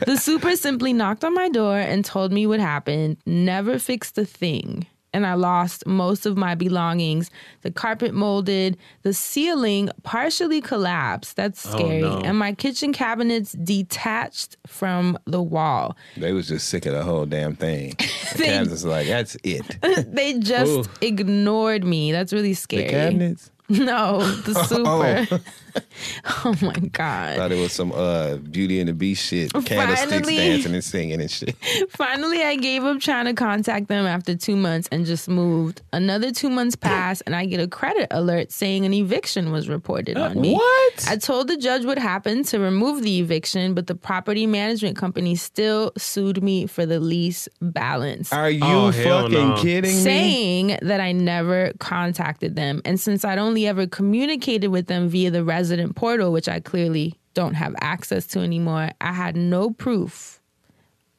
the 0.05 0.17
super 0.17 0.55
simply 0.55 0.93
knocked 0.93 1.23
on 1.23 1.33
my 1.33 1.49
door 1.49 1.77
and 1.77 2.05
told 2.05 2.31
me 2.31 2.45
what 2.45 2.59
happened. 2.59 3.17
Never 3.25 3.79
fixed 3.79 4.17
a 4.17 4.25
thing. 4.25 4.85
And 5.13 5.27
I 5.27 5.35
lost 5.35 5.85
most 5.85 6.25
of 6.25 6.37
my 6.37 6.55
belongings. 6.55 7.29
The 7.61 7.71
carpet 7.71 8.13
molded, 8.13 8.77
the 9.03 9.13
ceiling 9.13 9.89
partially 10.01 10.59
collapsed. 10.59 11.35
That's 11.35 11.65
oh, 11.67 11.77
scary. 11.77 12.01
no. 12.01 12.19
And 12.19 12.37
my 12.37 12.53
kitchen 12.53 12.93
cabinets 12.93 13.51
detached 13.53 14.57
from 14.65 15.17
the 15.25 15.41
wall. 15.41 15.95
They 16.17 16.33
was 16.33 16.47
just 16.47 16.67
sick 16.67 16.85
of 16.85 16.93
the 16.93 17.03
whole 17.03 17.25
damn 17.25 17.55
thing. 17.55 17.95
They- 18.35 18.45
Kansas 18.45 18.83
like, 18.83 19.05
that's 19.05 19.37
it. 19.43 19.77
they 20.11 20.39
just 20.39 20.71
Ooh. 20.71 20.85
ignored 21.01 21.83
me. 21.83 22.11
That's 22.11 22.33
really 22.33 22.55
scary. 22.55 22.85
The 22.85 22.89
cabinets? 22.89 23.51
No, 23.69 24.19
the 24.19 24.53
super. 24.65 25.27
Oh. 25.31 25.39
oh 26.45 26.55
my 26.61 26.73
god. 26.91 27.37
Thought 27.37 27.51
it 27.51 27.59
was 27.59 27.71
some 27.71 27.91
uh 27.91 28.35
Beauty 28.35 28.79
and 28.79 28.89
the 28.89 28.93
Beast 28.93 29.25
shit. 29.25 29.53
Candlesticks 29.53 30.11
Finally. 30.11 30.37
dancing 30.37 30.73
and 30.73 30.83
singing 30.83 31.21
and 31.21 31.31
shit. 31.31 31.55
Finally, 31.89 32.43
I 32.43 32.55
gave 32.55 32.83
up 32.83 32.99
trying 32.99 33.25
to 33.25 33.33
contact 33.33 33.87
them 33.87 34.05
after 34.05 34.35
two 34.35 34.55
months 34.55 34.89
and 34.91 35.05
just 35.05 35.27
moved. 35.29 35.81
Another 35.93 36.31
two 36.31 36.49
months 36.49 36.75
pass, 36.83 37.21
and 37.21 37.35
I 37.35 37.45
get 37.45 37.59
a 37.59 37.67
credit 37.67 38.07
alert 38.11 38.51
saying 38.51 38.85
an 38.85 38.93
eviction 38.93 39.51
was 39.51 39.69
reported 39.69 40.17
on 40.17 40.39
me. 40.39 40.53
what? 40.55 41.05
I 41.09 41.15
told 41.17 41.47
the 41.47 41.57
judge 41.57 41.85
what 41.85 41.97
happened 41.97 42.45
to 42.47 42.59
remove 42.59 43.03
the 43.03 43.19
eviction, 43.19 43.73
but 43.73 43.87
the 43.87 43.95
property 43.95 44.45
management 44.45 44.97
company 44.97 45.35
still 45.35 45.91
sued 45.97 46.43
me 46.43 46.67
for 46.67 46.85
the 46.85 46.99
lease 46.99 47.47
balance. 47.61 48.33
Are 48.33 48.49
you 48.49 48.63
Oh, 48.63 48.89
hell 48.91 49.23
fucking 49.23 49.49
no. 49.49 49.55
kidding 49.61 49.95
me? 49.95 50.01
saying 50.01 50.77
that 50.81 50.99
I 50.99 51.11
never 51.13 51.71
contacted 51.79 52.55
them. 52.55 52.81
And 52.83 52.99
since 52.99 53.23
I'd 53.23 53.37
only 53.37 53.53
only 53.53 53.67
ever 53.67 53.85
communicated 53.85 54.69
with 54.69 54.87
them 54.87 55.09
via 55.09 55.29
the 55.29 55.43
resident 55.63 55.95
portal, 55.95 56.33
which 56.33 56.49
I 56.49 56.59
clearly 56.59 57.15
don't 57.33 57.53
have 57.53 57.73
access 57.79 58.27
to 58.27 58.39
anymore. 58.39 58.89
I 58.99 59.13
had 59.13 59.37
no 59.37 59.69
proof 59.71 60.41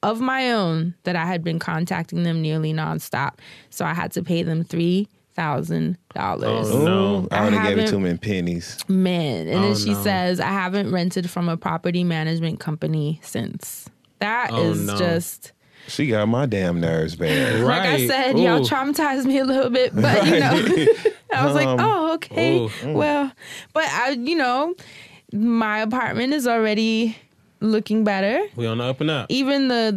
of 0.03 0.21
my 0.21 0.53
own 0.53 0.95
that 1.05 1.17
I 1.17 1.25
had 1.25 1.43
been 1.43 1.59
contacting 1.59 2.25
them 2.25 2.43
nearly 2.43 2.75
nonstop. 2.75 3.39
So 3.71 3.87
I 3.87 3.95
had 3.95 4.13
to 4.13 4.23
pay 4.23 4.43
them 4.43 4.63
three 4.63 5.09
thousand 5.35 5.97
dollars. 6.15 6.71
Oh, 6.71 6.85
no. 6.85 7.17
Ooh, 7.23 7.29
I 7.33 7.39
I 7.39 7.47
only 7.47 7.59
gave 7.59 7.67
it 7.67 7.75
to 7.75 7.81
haven't- 7.87 7.95
him 8.01 8.07
in 8.07 8.19
pennies. 8.19 8.85
Man. 8.87 9.49
And 9.49 9.59
Oh, 9.59 9.63
then 9.63 9.77
she 9.77 9.93
no. 9.95 10.03
says, 10.03 10.41
I 10.41 10.49
haven't 10.53 10.93
rented 10.93 11.29
from 11.31 11.49
a 11.49 11.57
property 11.57 12.05
management 12.05 12.61
company 12.61 13.19
since. 13.23 13.89
That 14.21 14.51
oh, 14.53 14.71
is 14.71 14.89
Oh, 14.89 14.93
no. 14.93 14.99
just 14.99 15.53
She 15.89 16.07
got 16.09 16.27
my 16.29 16.47
damn 16.47 16.81
nerves 16.81 17.17
bad. 17.17 17.61
like 17.61 17.83
I 17.83 17.93
Right. 17.93 18.09
said, 18.09 18.39
y'all 18.39 18.61
traumatized 18.67 19.27
me 19.27 19.39
a 19.39 19.45
little 19.45 19.71
bit, 19.71 19.95
but 19.95 20.27
you 20.27 20.41
know, 20.41 20.53
I 21.35 21.45
was 21.47 21.55
like, 21.55 21.67
Um, 21.69 21.81
oh, 21.81 22.15
okay, 22.15 22.59
ooh. 22.59 22.71
well, 22.97 23.33
but 23.73 23.85
I, 23.89 24.11
you 24.11 24.37
know, 24.37 24.75
my 25.33 25.79
apartment 25.81 26.33
is 26.33 26.47
already 26.47 27.17
looking 27.61 28.05
better. 28.05 28.41
We 28.57 28.67
on 28.67 28.79
the 28.79 28.85
up 28.85 29.01
and 29.01 29.11
up. 29.11 29.27
Even 29.31 29.69
the 29.69 29.93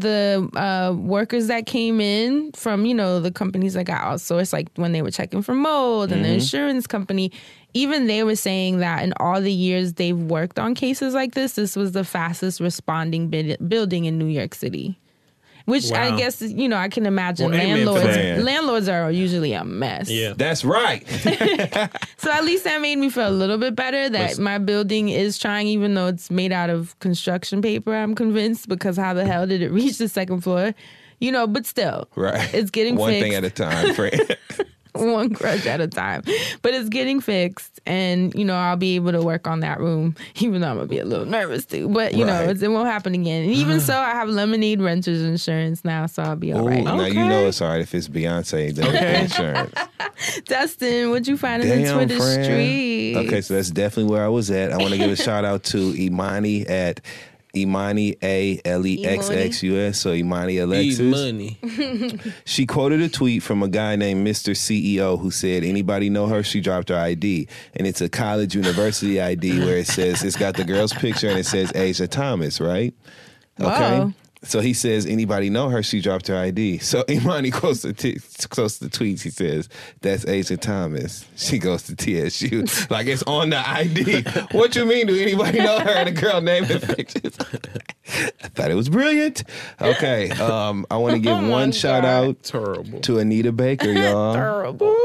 the 0.51 0.59
uh, 0.59 0.93
workers 0.93 1.47
that 1.47 1.65
came 1.65 1.99
in 2.01 2.51
from 2.53 2.85
you 2.85 2.93
know 2.95 3.19
the 3.19 3.31
companies 3.31 3.73
that 3.73 3.83
got 3.85 4.01
outsourced, 4.01 4.53
like 4.53 4.67
when 4.75 4.91
they 4.93 5.01
were 5.01 5.11
checking 5.11 5.41
for 5.41 5.53
mold 5.53 6.11
and 6.11 6.23
the 6.23 6.29
insurance 6.29 6.87
company, 6.87 7.31
even 7.73 8.07
they 8.07 8.23
were 8.23 8.35
saying 8.37 8.79
that 8.79 9.03
in 9.03 9.13
all 9.19 9.41
the 9.41 9.51
years 9.51 9.93
they've 9.93 10.17
worked 10.17 10.57
on 10.59 10.75
cases 10.75 11.13
like 11.13 11.33
this, 11.33 11.53
this 11.53 11.75
was 11.75 11.91
the 11.91 12.03
fastest 12.05 12.59
responding 12.61 13.29
building 13.67 14.05
in 14.05 14.17
New 14.17 14.27
York 14.27 14.55
City. 14.55 14.97
Which 15.67 15.91
I 15.91 16.15
guess 16.17 16.41
you 16.41 16.67
know 16.69 16.77
I 16.77 16.87
can 16.87 17.05
imagine 17.05 17.49
Well, 17.51 17.59
landlords 17.59 18.43
landlords 18.43 18.87
are 18.87 19.11
usually 19.11 19.51
a 19.53 19.63
mess. 19.65 20.09
Yeah. 20.09 20.33
That's 20.35 20.63
right. 20.63 21.03
So 22.19 22.31
at 22.31 22.43
least 22.43 22.63
that 22.63 22.81
made 22.81 22.97
me 22.97 23.09
feel 23.09 23.27
a 23.27 23.29
little 23.29 23.57
bit 23.57 23.75
better 23.75 24.09
that 24.09 24.31
But- 24.37 24.39
my 24.39 24.57
building 24.57 25.09
is 25.09 25.37
trying, 25.37 25.67
even 25.67 25.93
though 25.93 26.07
it's 26.07 26.31
made 26.31 26.51
out 26.51 26.69
of 26.69 26.97
construction 26.99 27.61
paper. 27.61 27.93
I'm 27.93 28.15
convinced 28.15 28.67
because 28.69 28.97
how 28.97 29.13
the 29.13 29.25
hell 29.25 29.45
did 29.45 29.61
it 29.61 29.71
reach 29.79 29.97
the 29.97 30.07
second 30.09 30.41
floor? 30.41 30.73
You 31.19 31.31
know, 31.31 31.47
but 31.47 31.65
still, 31.65 32.07
Right. 32.15 32.53
It's 32.53 32.69
getting 32.71 32.95
one 32.95 33.11
fixed. 33.11 33.23
thing 33.23 33.33
at 33.35 33.43
a 33.43 33.49
time, 33.49 33.93
friend. 33.93 34.37
one 35.13 35.29
grudge 35.29 35.65
at 35.67 35.81
a 35.81 35.87
time. 35.87 36.23
But 36.61 36.73
it's 36.73 36.89
getting 36.89 37.21
fixed, 37.21 37.79
and 37.85 38.33
you 38.35 38.45
know 38.45 38.55
I'll 38.55 38.77
be 38.77 38.95
able 38.95 39.11
to 39.13 39.21
work 39.21 39.47
on 39.47 39.59
that 39.61 39.79
room, 39.79 40.15
even 40.39 40.61
though 40.61 40.69
I'm 40.69 40.75
gonna 40.77 40.87
be 40.87 40.99
a 40.99 41.05
little 41.05 41.25
nervous 41.25 41.65
too. 41.65 41.89
But 41.89 42.13
you 42.13 42.25
know 42.25 42.33
Right. 42.41 42.49
it's, 42.49 42.61
it 42.61 42.69
won't 42.71 42.87
happen 42.89 43.13
again. 43.13 43.43
And 43.43 43.51
even 43.53 43.79
so, 43.87 43.95
I 43.97 44.11
have 44.11 44.29
lemonade 44.29 44.81
renters 44.81 45.21
insurance 45.21 45.83
now, 45.85 46.05
so 46.05 46.23
I'll 46.23 46.35
be 46.35 46.53
all 46.53 46.63
Ooh, 46.65 46.69
right. 46.69 46.83
now 46.83 47.05
you 47.05 47.27
know 47.27 47.47
it's 47.47 47.61
all 47.61 47.69
right 47.69 47.81
if 47.81 47.93
it's 47.95 48.07
Beyonce 48.07 48.73
then 48.73 49.23
insurance. 49.23 49.73
Dustin, 50.45 51.09
what'd 51.09 51.27
you 51.27 51.37
find 51.37 51.63
in 51.63 51.69
the 51.83 51.93
Twitter 51.93 52.17
friend. 52.17 52.43
street? 52.45 53.15
Okay, 53.17 53.41
so 53.41 53.53
that's 53.55 53.69
definitely 53.71 54.11
where 54.11 54.23
I 54.23 54.27
was 54.29 54.49
at. 54.51 54.71
I 54.71 54.77
want 54.77 54.91
to 54.91 54.97
give 54.97 55.11
a 55.11 55.15
shout 55.15 55.45
out 55.45 55.63
to 55.65 55.93
Imani 55.95 56.65
at 56.67 57.01
Imani 57.55 58.15
A 58.21 58.59
L 58.65 58.85
E 58.85 59.05
X 59.05 59.29
X 59.29 59.63
U 59.63 59.77
S. 59.77 59.99
So 59.99 60.13
Imani 60.13 60.53
Need 60.53 60.59
Alexis. 60.59 60.99
money. 60.99 61.59
She 62.45 62.65
quoted 62.65 63.01
a 63.01 63.09
tweet 63.09 63.43
from 63.43 63.63
a 63.63 63.67
guy 63.67 63.95
named 63.95 64.25
Mr. 64.25 64.51
CEO 64.55 65.19
who 65.19 65.31
said, 65.31 65.63
Anybody 65.63 66.09
know 66.09 66.27
her? 66.27 66.43
She 66.43 66.61
dropped 66.61 66.89
her 66.89 66.97
ID. 66.97 67.47
And 67.75 67.87
it's 67.87 68.01
a 68.01 68.09
college 68.09 68.55
university 68.55 69.19
ID 69.21 69.59
where 69.59 69.77
it 69.77 69.87
says, 69.87 70.23
it's 70.23 70.35
got 70.35 70.55
the 70.55 70.63
girl's 70.63 70.93
picture 70.93 71.29
and 71.29 71.39
it 71.39 71.45
says 71.45 71.71
Asia 71.75 72.07
Thomas, 72.07 72.59
right? 72.59 72.93
Okay. 73.59 73.99
Whoa. 73.99 74.13
So 74.43 74.59
he 74.59 74.73
says, 74.73 75.05
Anybody 75.05 75.49
know 75.49 75.69
her? 75.69 75.81
She 75.83 76.01
dropped 76.01 76.27
her 76.27 76.37
ID. 76.37 76.77
So 76.87 77.03
Imani 77.09 77.51
quotes 77.51 77.81
the, 77.81 77.91
t- 77.93 78.19
quotes 78.49 78.77
the 78.77 78.87
tweets. 78.87 79.21
He 79.21 79.29
says, 79.29 79.67
That's 80.01 80.25
Asia 80.25 80.57
Thomas. 80.57 81.25
She 81.35 81.59
goes 81.59 81.83
to 81.83 81.95
TSU. 81.95 82.65
like 82.89 83.07
it's 83.07 83.23
on 83.23 83.49
the 83.49 83.69
ID. 83.69 84.23
what 84.51 84.75
you 84.75 84.85
mean? 84.85 85.07
Do 85.07 85.19
anybody 85.21 85.59
know 85.59 85.79
her? 85.79 85.89
And 85.89 86.15
the 86.15 86.21
girl 86.21 86.39
named 86.41 86.67
the 86.67 86.79
pictures. 86.95 87.35
I 88.43 88.47
thought 88.49 88.71
it 88.71 88.75
was 88.75 88.89
brilliant. 88.89 89.43
Okay. 89.81 90.29
Um, 90.31 90.85
I 90.89 90.97
want 90.97 91.15
to 91.15 91.19
give 91.19 91.45
one 91.47 91.71
shout 91.71 92.05
out 92.05 92.41
Terrible. 92.43 93.01
to 93.01 93.19
Anita 93.19 93.51
Baker, 93.51 93.91
y'all. 93.91 94.33
Terrible. 94.33 94.95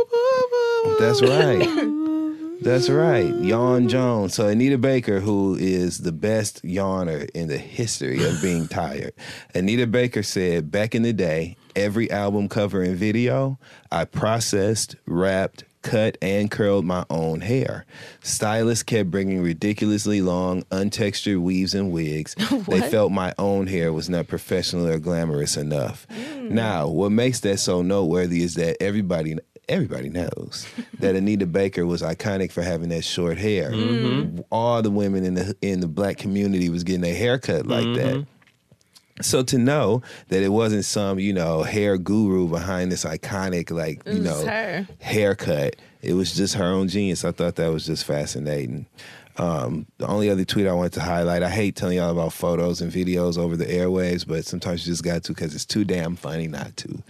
That's 1.01 1.21
right. 1.23 1.89
That's 2.63 2.89
right. 2.89 3.35
Yawn 3.35 3.89
Jones. 3.89 4.35
So 4.35 4.47
Anita 4.47 4.79
Baker, 4.79 5.19
who 5.19 5.57
is 5.57 5.99
the 5.99 6.13
best 6.13 6.63
yawner 6.63 7.29
in 7.35 7.49
the 7.49 7.59
history 7.59 8.23
of 8.25 8.41
being 8.41 8.69
tired. 8.69 9.15
Anita 9.53 9.89
Baker 9.89 10.23
said 10.23 10.71
back 10.71 10.95
in 10.95 11.03
the 11.03 11.13
day, 11.13 11.57
every 11.75 12.09
album 12.11 12.49
cover 12.49 12.81
and 12.81 12.97
video, 12.97 13.59
I 13.91 14.05
processed, 14.05 14.95
wrapped, 15.07 15.65
cut 15.83 16.17
and 16.23 16.53
curled 16.53 16.85
my 16.85 17.05
own 17.11 17.41
hair. 17.41 17.85
Stylists 18.23 18.85
kept 18.85 19.11
bringing 19.11 19.43
ridiculously 19.43 20.23
long, 20.23 20.63
untextured 20.71 21.41
weaves 21.41 21.75
and 21.75 21.91
wigs. 21.91 22.35
they 22.69 22.81
felt 22.81 23.11
my 23.11 23.35
own 23.39 23.67
hair 23.67 23.93
was 23.93 24.09
not 24.09 24.29
professional 24.29 24.87
or 24.87 25.01
glamorous 25.01 25.57
enough. 25.57 26.07
Hmm. 26.11 26.55
Now, 26.55 26.87
what 26.87 27.11
makes 27.11 27.41
that 27.41 27.59
so 27.59 27.83
noteworthy 27.83 28.43
is 28.43 28.55
that 28.55 28.81
everybody 28.81 29.37
everybody 29.69 30.09
knows 30.09 30.67
that 30.99 31.15
Anita 31.15 31.47
Baker 31.47 31.87
was 31.87 32.03
iconic 32.03 32.53
for 32.53 32.63
having 32.63 32.89
that 32.91 33.05
short 33.05 33.39
hair. 33.39 33.71
Mm-hmm. 33.71 34.41
All 34.51 34.83
the 34.83 34.91
women 34.91 35.25
in 35.25 35.35
the 35.35 35.57
in 35.63 35.81
the 35.81 35.89
black 35.89 36.19
community 36.19 36.69
was 36.69 36.85
getting 36.85 37.01
their 37.01 37.15
hair 37.15 37.39
cut 37.39 37.67
like 37.67 37.85
that. 37.95 38.15
Mm-hmm. 38.15 38.31
So 39.21 39.43
to 39.45 39.59
know 39.59 40.03
that 40.29 40.43
it 40.43 40.49
wasn't 40.49 40.85
some, 40.85 41.19
you 41.19 41.33
know, 41.33 41.63
hair 41.63 41.99
guru 41.99 42.49
behind 42.49 42.91
this 42.91 43.05
iconic, 43.05 43.71
like, 43.71 44.03
you 44.07 44.21
know, 44.21 44.45
her. 44.45 44.89
haircut, 45.01 45.77
it 46.01 46.15
was 46.15 46.35
just 46.35 46.55
her 46.55 46.65
own 46.65 46.89
genius. 46.89 47.25
I 47.25 47.31
thought 47.31 47.57
that 47.57 47.71
was 47.71 47.87
just 47.87 48.05
fascinating. 48.05 48.87
Um, 49.39 49.87
the 49.99 50.07
only 50.07 50.29
other 50.31 50.45
tweet 50.45 50.67
I 50.67 50.73
wanted 50.75 50.93
to 50.95 51.01
highlight, 51.01 51.43
I 51.43 51.49
hate 51.51 51.75
telling 51.75 51.97
y'all 51.97 52.11
about 52.11 52.33
photos 52.33 52.81
and 52.83 52.93
videos 52.93 53.39
over 53.39 53.57
the 53.57 53.65
airwaves, 53.65 54.27
but 54.27 54.45
sometimes 54.45 54.87
you 54.87 54.93
just 54.93 55.03
got 55.03 55.25
to 55.25 55.33
because 55.33 55.55
it's 55.55 55.65
too 55.65 55.85
damn 55.85 56.17
funny 56.17 56.49
not 56.49 56.77
to. 56.79 57.03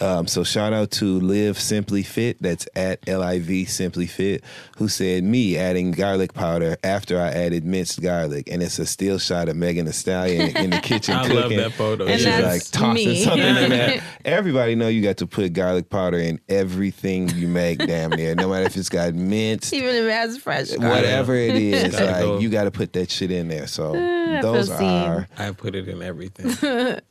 um, 0.00 0.26
so 0.26 0.42
shout 0.42 0.72
out 0.72 0.90
to 0.92 1.20
Live 1.20 1.58
Simply 1.60 2.02
Fit, 2.02 2.40
that's 2.40 2.66
at 2.74 3.06
L 3.08 3.22
I 3.22 3.40
V 3.40 3.64
Simply 3.66 4.06
Fit, 4.06 4.42
who 4.78 4.88
said 4.88 5.22
me 5.24 5.56
adding 5.58 5.90
garlic 5.92 6.32
powder 6.32 6.76
after 6.82 7.18
I 7.20 7.28
added 7.28 7.64
minced 7.64 8.00
garlic, 8.00 8.48
and 8.50 8.62
it's 8.62 8.78
a 8.78 8.86
still 8.86 9.18
shot 9.18 9.48
of 9.48 9.56
Megan 9.56 9.84
Thee 9.86 9.92
Stallion 9.92 10.56
in 10.56 10.70
the 10.70 10.78
kitchen 10.82 11.14
I 11.16 11.26
love 11.26 11.50
that 11.50 11.72
photo. 11.72 12.04
And, 12.04 12.12
And 12.12 12.20
she's 12.20 12.44
like 12.44 12.62
tossing 12.70 12.94
me. 13.08 13.22
something 13.22 13.42
in 13.56 13.70
there. 13.70 14.02
Everybody 14.24 14.74
know 14.76 14.88
you 14.88 15.02
got 15.02 15.18
to 15.18 15.26
put 15.26 15.52
garlic 15.52 15.90
powder 15.90 16.18
in 16.18 16.40
everything 16.48 17.28
you 17.30 17.48
make, 17.48 17.78
damn 17.78 18.10
near. 18.10 18.34
No 18.34 18.48
matter 18.48 18.64
if 18.66 18.76
it's 18.76 18.88
got 18.88 19.14
minced, 19.14 19.72
Even 19.74 19.94
if 19.94 20.04
it 20.04 20.10
has 20.10 20.38
fresh. 20.38 20.70
whatever 20.70 21.34
it 21.34 21.54
is, 21.56 21.65
Gotta 21.72 22.04
like 22.06 22.20
go. 22.22 22.38
you 22.38 22.48
got 22.48 22.64
to 22.64 22.70
put 22.70 22.92
that 22.94 23.10
shit 23.10 23.30
in 23.30 23.48
there. 23.48 23.66
So 23.66 23.94
I 23.94 24.40
those 24.42 24.68
feel 24.68 24.78
seen. 24.78 24.86
are 24.86 25.28
I 25.38 25.50
put 25.52 25.74
it 25.74 25.88
in 25.88 26.02
everything. 26.02 26.46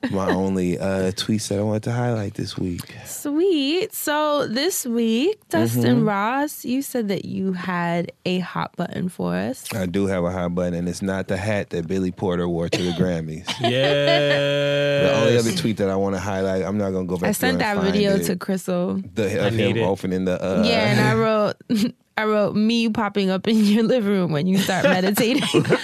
my 0.11 0.29
only 0.31 0.77
uh, 0.77 1.11
tweets 1.11 1.47
that 1.49 1.59
I 1.59 1.61
wanted 1.61 1.83
to 1.83 1.91
highlight 1.91 2.33
this 2.35 2.57
week. 2.57 2.93
Sweet. 3.05 3.93
So 3.93 4.47
this 4.47 4.85
week, 4.85 5.39
Dustin 5.49 5.83
Mm-hmm. 5.97 6.07
Ross, 6.07 6.65
you 6.65 6.81
said 6.81 7.07
that 7.09 7.25
you 7.25 7.53
had 7.53 8.11
a 8.25 8.39
hot 8.39 8.75
button 8.75 9.09
for 9.09 9.35
us. 9.35 9.73
I 9.73 9.85
do 9.85 10.07
have 10.07 10.23
a 10.23 10.31
hot 10.31 10.53
button, 10.55 10.73
and 10.73 10.89
it's 10.89 11.01
not 11.01 11.27
the 11.27 11.37
hat 11.37 11.69
that 11.71 11.87
Billy 11.87 12.11
Porter 12.11 12.47
wore 12.49 12.69
to 12.69 12.81
the 12.83 12.91
Grammys. 12.99 13.45
Yeah. 13.61 15.03
The 15.03 15.15
only 15.21 15.37
other 15.37 15.51
tweet 15.53 15.77
that 15.77 15.89
I 15.89 15.95
want 15.95 16.15
to 16.15 16.19
highlight, 16.19 16.63
I'm 16.63 16.77
not 16.77 16.91
gonna 16.91 17.05
go 17.05 17.17
back. 17.17 17.29
I 17.29 17.33
through 17.33 17.49
sent 17.49 17.51
and 17.53 17.61
that 17.61 17.75
find 17.77 17.91
video 17.93 18.15
it. 18.15 18.23
to 18.25 18.35
Crystal. 18.35 19.01
the 19.13 19.41
I 19.43 19.47
of 19.47 19.53
need 19.53 19.77
him 19.77 19.83
it. 19.83 19.87
opening 19.87 20.25
the. 20.25 20.41
Uh, 20.43 20.63
yeah, 20.65 20.91
and 20.91 20.99
I 21.01 21.15
wrote, 21.15 21.93
I 22.17 22.23
wrote 22.25 22.55
me 22.55 22.87
popping 22.89 23.29
up 23.29 23.45
in 23.47 23.57
your 23.65 23.83
living 23.83 24.09
room 24.11 24.31
when 24.31 24.47
you 24.47 24.57
start 24.57 24.85
meditating. 24.85 25.43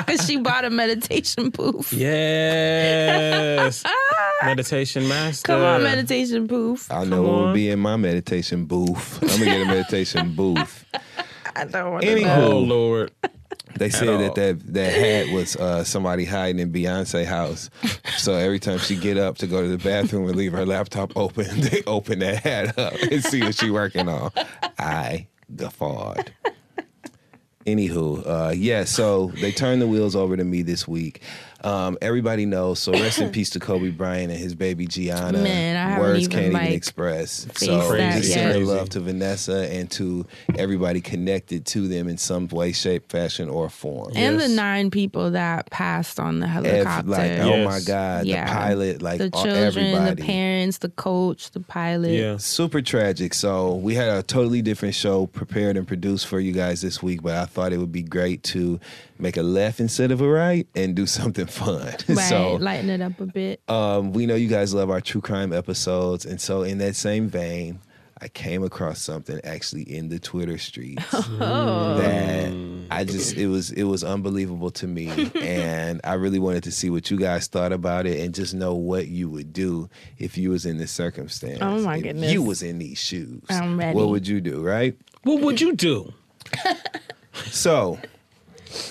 Because 0.00 0.26
she 0.26 0.38
bought 0.38 0.64
a 0.64 0.70
meditation 0.70 1.52
poof. 1.52 1.92
Yes. 1.92 3.84
Meditation 4.42 5.06
master. 5.06 5.46
Come 5.46 5.62
on, 5.62 5.82
meditation 5.82 6.48
poof. 6.48 6.90
I 6.90 7.04
know 7.04 7.16
Come 7.16 7.26
what 7.26 7.44
will 7.46 7.52
be 7.52 7.68
in 7.70 7.78
my 7.78 7.96
meditation 7.96 8.64
booth. 8.64 9.18
I'm 9.22 9.28
gonna 9.28 9.44
get 9.44 9.60
a 9.60 9.64
meditation 9.66 10.34
booth. 10.34 10.84
I 11.54 11.64
don't 11.66 11.92
want 11.92 12.04
Anywho. 12.04 12.16
to 12.22 12.24
know. 12.26 12.52
Oh 12.52 12.58
Lord. 12.60 13.10
They 13.76 13.90
said 13.90 14.18
that, 14.20 14.34
that 14.34 14.74
that 14.74 14.92
hat 14.92 15.32
was 15.34 15.54
uh, 15.56 15.84
somebody 15.84 16.24
hiding 16.24 16.58
in 16.58 16.72
Beyonce 16.72 17.24
house. 17.24 17.70
So 18.18 18.34
every 18.34 18.58
time 18.58 18.78
she 18.78 18.96
get 18.96 19.16
up 19.16 19.36
to 19.38 19.46
go 19.46 19.62
to 19.62 19.68
the 19.68 19.78
bathroom 19.78 20.26
and 20.26 20.36
leave 20.36 20.52
her 20.52 20.66
laptop 20.66 21.12
open, 21.16 21.46
they 21.60 21.82
open 21.86 22.18
that 22.20 22.42
hat 22.42 22.78
up 22.78 22.94
and 22.94 23.22
see 23.22 23.42
what 23.42 23.54
she 23.54 23.70
working 23.70 24.08
on. 24.08 24.32
I 24.78 25.26
guffawed. 25.56 26.32
Anywho, 27.66 28.26
uh, 28.26 28.52
yeah, 28.52 28.84
so 28.84 29.26
they 29.40 29.52
turned 29.52 29.82
the 29.82 29.86
wheels 29.86 30.16
over 30.16 30.36
to 30.36 30.44
me 30.44 30.62
this 30.62 30.88
week. 30.88 31.20
Um, 31.62 31.98
everybody 32.00 32.46
knows. 32.46 32.78
So 32.78 32.92
rest 32.92 33.18
in 33.20 33.30
peace 33.32 33.50
to 33.50 33.60
Kobe 33.60 33.90
Bryant 33.90 34.30
and 34.30 34.40
his 34.40 34.54
baby 34.54 34.86
Gianna. 34.86 35.38
Man, 35.42 35.76
I 35.76 35.98
Words 36.00 36.20
even, 36.24 36.30
can't 36.30 36.52
like, 36.54 36.62
even 36.64 36.74
express. 36.76 37.46
So 37.54 37.92
that 37.96 38.16
just 38.18 38.28
yet. 38.30 38.34
sending 38.52 38.66
love 38.66 38.88
to 38.90 39.00
Vanessa 39.00 39.68
and 39.70 39.90
to 39.92 40.26
everybody 40.56 41.00
connected 41.00 41.66
to 41.66 41.86
them 41.88 42.08
in 42.08 42.16
some 42.18 42.48
way, 42.48 42.72
shape, 42.72 43.10
fashion, 43.10 43.48
or 43.48 43.68
form. 43.68 44.12
And 44.14 44.40
the 44.40 44.48
nine 44.48 44.90
people 44.90 45.30
that 45.32 45.68
passed 45.70 46.18
on 46.18 46.40
the 46.40 46.46
Ev- 46.46 46.64
helicopter. 46.64 47.08
like, 47.10 47.30
Yes. 47.30 47.44
oh 47.46 47.64
my 47.64 47.80
God, 47.80 48.26
Yeah. 48.26 48.46
the 48.46 48.52
pilot, 48.52 49.02
like 49.02 49.18
the 49.18 49.30
children, 49.30 49.56
everybody. 49.56 50.14
the 50.14 50.22
parents, 50.26 50.78
the 50.78 50.88
coach, 50.90 51.50
the 51.50 51.60
pilot. 51.60 52.12
Yeah. 52.12 52.36
Super 52.38 52.80
tragic. 52.80 53.34
So 53.34 53.74
we 53.74 53.94
had 53.94 54.08
a 54.08 54.22
totally 54.22 54.62
different 54.62 54.94
show 54.94 55.26
prepared 55.26 55.76
and 55.76 55.86
produced 55.86 56.26
for 56.26 56.40
you 56.40 56.52
guys 56.52 56.80
this 56.80 57.02
week, 57.02 57.22
but 57.22 57.34
I 57.34 57.44
thought 57.44 57.72
it 57.72 57.78
would 57.78 57.92
be 57.92 58.02
great 58.02 58.42
to 58.44 58.80
make 59.18 59.36
a 59.36 59.42
left 59.42 59.80
instead 59.80 60.10
of 60.10 60.20
a 60.22 60.28
right 60.28 60.66
and 60.74 60.94
do 60.94 61.04
something 61.20 61.46
fun. 61.52 61.94
Right, 62.08 62.18
so 62.28 62.54
lighten 62.56 62.90
it 62.90 63.00
up 63.00 63.20
a 63.20 63.26
bit. 63.26 63.60
um, 63.68 64.12
we 64.12 64.26
know 64.26 64.34
you 64.34 64.48
guys 64.48 64.72
love 64.74 64.90
our 64.90 65.00
true 65.00 65.20
crime 65.20 65.52
episodes, 65.52 66.24
and 66.26 66.40
so 66.40 66.62
in 66.62 66.78
that 66.78 66.96
same 66.96 67.28
vein, 67.28 67.78
I 68.22 68.28
came 68.28 68.62
across 68.64 69.00
something 69.00 69.40
actually 69.44 69.82
in 69.82 70.08
the 70.10 70.18
Twitter 70.18 70.58
streets 70.58 71.02
Oh. 71.14 71.96
that 71.98 72.52
I 72.90 73.04
just 73.04 73.36
it 73.36 73.46
was 73.46 73.70
it 73.70 73.84
was 73.84 74.04
unbelievable 74.04 74.70
to 74.72 74.86
me, 74.86 75.08
and 75.40 76.00
I 76.04 76.14
really 76.14 76.38
wanted 76.38 76.64
to 76.64 76.70
see 76.72 76.90
what 76.90 77.10
you 77.10 77.16
guys 77.18 77.46
thought 77.46 77.72
about 77.72 78.06
it 78.06 78.20
and 78.20 78.34
just 78.34 78.52
know 78.52 78.74
what 78.74 79.08
you 79.08 79.30
would 79.30 79.52
do 79.54 79.88
if 80.18 80.36
you 80.36 80.50
was 80.50 80.66
in 80.66 80.76
this 80.78 80.90
circumstance. 80.92 81.60
Oh, 81.62 81.78
my 81.80 81.96
if 81.96 82.02
goodness. 82.02 82.32
you 82.32 82.42
was 82.42 82.62
in 82.62 82.78
these 82.78 82.98
shoes. 82.98 83.42
I'm 83.48 83.78
ready. 83.78 83.96
What 83.96 84.08
would 84.10 84.26
you 84.28 84.40
do, 84.42 84.60
right? 84.62 84.94
What 85.22 85.40
would 85.40 85.60
you 85.60 85.74
do? 85.74 86.12
So 87.46 87.98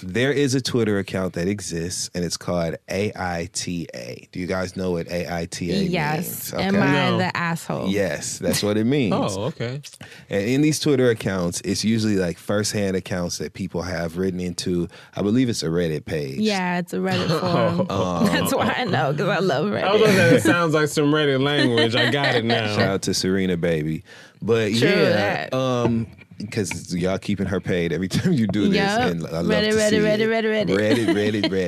there 0.03 0.31
is 0.31 0.55
a 0.55 0.61
Twitter 0.61 0.97
account 0.99 1.33
that 1.33 1.47
exists, 1.47 2.09
and 2.13 2.23
it's 2.25 2.37
called 2.37 2.75
AITA. 2.89 4.29
Do 4.31 4.39
you 4.39 4.47
guys 4.47 4.75
know 4.75 4.91
what 4.91 5.07
AITA 5.07 5.67
means? 5.67 5.89
yes. 5.89 6.53
means? 6.53 6.53
Am 6.53 6.75
I 6.81 7.09
No. 7.09 7.17
the 7.17 7.37
asshole? 7.37 7.87
Yes, 7.89 8.39
that's 8.39 8.61
what 8.63 8.77
it 8.77 8.85
means. 8.85 9.13
Oh, 9.15 9.43
okay. 9.45 9.81
And 10.29 10.43
in 10.47 10.61
these 10.61 10.79
Twitter 10.79 11.09
accounts, 11.09 11.61
it's 11.63 11.83
usually 11.83 12.15
like 12.15 12.37
firsthand 12.37 12.95
accounts 12.95 13.37
that 13.37 13.53
people 13.53 13.81
have 13.81 14.17
written 14.17 14.39
into. 14.39 14.87
I 15.15 15.21
believe 15.21 15.49
it's 15.49 15.63
a 15.63 15.67
Reddit 15.67 16.05
page. 16.05 16.39
Yeah, 16.39 16.79
it's 16.79 16.93
a 16.93 16.97
Reddit 16.97 17.39
forum. 17.39 17.87
That's 18.27 18.53
why 18.53 18.73
I 18.77 18.83
know 18.85 19.11
because 19.11 19.29
I 19.29 19.39
love 19.39 19.65
I 19.73 19.91
was 19.93 20.01
gonna 20.01 20.13
Reddit. 20.13 20.29
say 20.29 20.35
it 20.37 20.43
sounds 20.43 20.73
like 20.73 20.87
some 20.89 21.11
Reddit 21.11 21.41
language. 21.43 21.95
I 21.95 22.11
got 22.11 22.35
it 22.35 22.45
now. 22.45 22.67
Shout 22.75 22.79
out 22.89 23.01
to 23.03 23.13
Serena, 23.13 23.57
baby. 23.57 24.03
But 24.41 24.69
True 24.75 24.87
yeah, 24.89 25.47
that. 25.49 25.53
um, 25.53 26.07
because 26.39 26.95
y'all 26.95 27.17
keeping 27.17 27.45
her 27.45 27.59
paid 27.59 27.93
every 27.93 28.07
time 28.09 28.33
you 28.33 28.47
do 28.47 28.69
this, 28.69 28.77
Yup. 28.77 29.11
and 29.11 29.27
I 29.27 29.41
love 29.41 29.45
Reddit, 29.45 29.71
to 29.71 29.75
Reddit, 29.75 29.89
see 29.89 29.97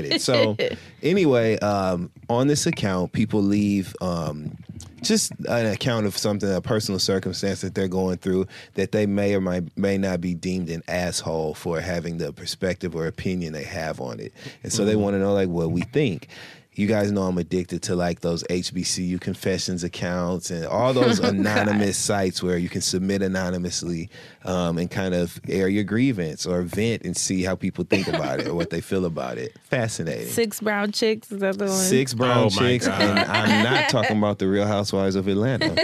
it. 0.06 0.22
So 0.22 0.56
anyway, 1.04 1.60
um, 1.60 2.12
on 2.30 2.48
this 2.48 2.66
account, 2.66 3.12
people 3.12 3.42
leave 3.42 3.96
um, 4.02 4.56
just 5.02 5.32
an 5.48 5.66
account 5.66 6.06
of 6.06 6.18
something, 6.18 6.52
a 6.52 6.62
personal 6.62 7.00
circumstance 7.00 7.62
that 7.62 7.76
they're 7.76 7.88
going 7.88 8.18
through 8.18 8.48
that 8.76 8.92
they 8.92 9.06
may 9.06 9.36
or 9.36 9.42
might, 9.42 9.76
may 9.78 9.98
not 9.98 10.22
be 10.22 10.34
deemed 10.34 10.70
an 10.70 10.84
asshole 10.88 11.54
for 11.56 11.80
having 11.82 12.18
the 12.18 12.32
perspective 12.32 12.96
or 12.96 13.08
opinion 13.08 13.54
they 13.54 13.64
have 13.64 14.00
on 14.00 14.20
it, 14.20 14.34
and 14.64 14.72
so 14.72 14.86
they 14.86 14.96
want 14.96 15.16
to 15.16 15.20
know 15.20 15.34
like 15.34 15.50
what 15.50 15.72
we 15.72 15.82
think. 15.82 16.28
You 16.74 16.88
guys 16.88 17.12
know 17.12 17.24
I'm 17.24 17.38
addicted 17.38 17.82
to 17.84 17.96
like 17.98 18.22
those 18.22 18.44
HBCU 18.46 19.20
confessions 19.20 19.84
accounts 19.84 20.50
and 20.52 20.66
all 20.66 20.94
those 20.94 21.20
anonymous 21.24 21.98
sites 21.98 22.42
where 22.42 22.58
you 22.58 22.70
can 22.70 22.80
submit 22.80 23.22
anonymously 23.22 24.10
um, 24.46 24.78
and 24.78 24.90
kind 24.90 25.14
of 25.14 25.38
air 25.50 25.68
your 25.68 25.84
grievance 25.84 26.46
or 26.46 26.62
vent 26.62 27.04
and 27.04 27.18
see 27.18 27.44
how 27.44 27.56
people 27.56 27.84
think 27.84 28.08
about 28.08 28.40
it 28.40 28.48
or 28.48 28.56
what 28.56 28.70
they 28.70 28.80
feel 28.80 29.04
about 29.04 29.38
it. 29.38 29.54
Fascinating. 29.64 30.28
Six 30.28 30.62
brown 30.62 30.94
chicks. 30.94 31.30
Is 31.30 31.40
that 31.40 31.58
the 31.58 31.66
one? 31.66 31.74
Six 31.76 32.14
brown 32.14 32.38
Oh 32.38 32.44
my 32.44 32.50
chicks, 32.50 32.88
God. 32.88 33.02
and 33.02 33.20
I'm 33.20 33.64
not 33.66 33.90
talking 33.90 34.18
about 34.18 34.40
the 34.40 34.48
Real 34.48 34.66
Housewives 34.66 35.16
of 35.16 35.28
Atlanta. 35.28 35.76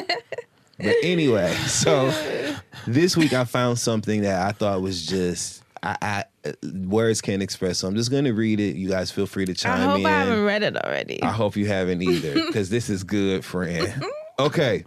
But 0.79 0.95
anyway, 1.03 1.53
so 1.65 2.11
this 2.87 3.17
week 3.17 3.33
I 3.33 3.43
found 3.43 3.77
something 3.77 4.21
that 4.21 4.47
I 4.47 4.53
thought 4.53 4.81
was 4.81 5.05
just 5.05 5.63
I, 5.83 6.23
I 6.43 6.53
words 6.73 7.21
can't 7.21 7.41
express. 7.41 7.79
So 7.79 7.87
I'm 7.87 7.95
just 7.95 8.11
gonna 8.11 8.33
read 8.33 8.59
it. 8.59 8.75
You 8.75 8.89
guys 8.89 9.11
feel 9.11 9.27
free 9.27 9.45
to 9.45 9.53
chime 9.53 9.73
I 9.73 9.77
chime 9.77 9.89
hope 9.89 9.99
in. 9.99 10.05
I 10.05 10.09
haven't 10.09 10.43
read 10.45 10.63
it 10.63 10.77
already. 10.77 11.21
I 11.23 11.31
hope 11.31 11.55
you 11.55 11.67
haven't 11.67 12.01
either, 12.01 12.33
because 12.47 12.69
this 12.69 12.89
is 12.89 13.03
good, 13.03 13.43
friend. 13.45 14.03
Okay. 14.39 14.85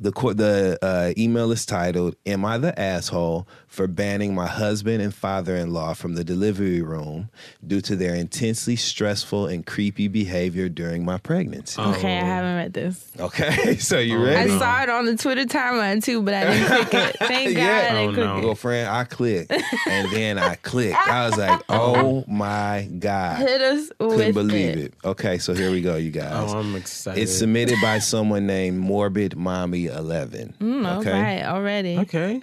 The 0.00 0.12
qu- 0.12 0.34
the 0.34 0.78
uh, 0.82 1.12
email 1.16 1.52
is 1.52 1.64
titled 1.66 2.16
"Am 2.26 2.44
I 2.44 2.58
the 2.58 2.78
asshole 2.78 3.46
for 3.68 3.86
banning 3.86 4.34
my 4.34 4.46
husband 4.46 5.02
and 5.02 5.14
father-in-law 5.14 5.94
from 5.94 6.14
the 6.14 6.24
delivery 6.24 6.82
room 6.82 7.28
due 7.66 7.80
to 7.82 7.96
their 7.96 8.14
intensely 8.14 8.76
stressful 8.76 9.46
and 9.46 9.64
creepy 9.66 10.08
behavior 10.08 10.68
during 10.68 11.04
my 11.04 11.18
pregnancy?" 11.18 11.80
okay, 11.80 12.18
I 12.18 12.24
haven't 12.24 12.56
read 12.56 12.72
this. 12.72 13.10
Okay, 13.18 13.76
so 13.78 13.98
you 13.98 14.18
I 14.20 14.24
ready? 14.24 14.52
I 14.52 14.58
saw 14.58 14.82
it 14.82 14.88
on 14.90 15.04
the 15.06 15.16
Twitter 15.16 15.44
timeline 15.44 16.02
too, 16.02 16.22
but 16.22 16.34
I 16.34 16.44
didn't 16.44 16.66
click 16.66 16.94
it. 16.94 17.16
Thank 17.28 17.54
God 17.56 17.62
Yeah. 17.62 17.88
I 17.90 17.94
didn't 17.94 18.10
Oh, 18.10 18.12
click 18.14 18.26
no. 18.26 18.38
it. 18.38 18.44
Well, 18.44 18.54
friend, 18.54 18.88
I 18.88 19.04
clicked, 19.04 19.52
and 19.52 20.10
then 20.12 20.38
I 20.38 20.56
clicked. 20.56 20.96
I 21.06 21.26
was 21.28 21.38
like, 21.38 21.60
"Oh 21.68 22.24
my 22.28 22.88
god!" 22.98 23.38
Hit 23.38 23.60
us 23.62 23.90
Couldn't 23.98 24.16
with 24.16 24.34
believe 24.34 24.76
it. 24.78 24.94
Okay, 25.04 25.38
so 25.38 25.54
here 25.54 25.70
we 25.70 25.80
go, 25.80 25.96
you 25.96 26.10
guys. 26.10 26.52
Oh, 26.52 26.58
I'm 26.58 26.74
excited. 26.76 27.20
It's 27.22 27.32
submitted 27.32 27.78
by 27.80 27.98
someone 28.00 28.46
named 28.46 28.78
Morbid 28.78 29.36
Mommy 29.36 29.83
Eleven. 29.88 30.54
Mm, 30.60 30.98
okay. 30.98 31.12
right, 31.12 31.42
already. 31.44 31.98
okay. 31.98 32.40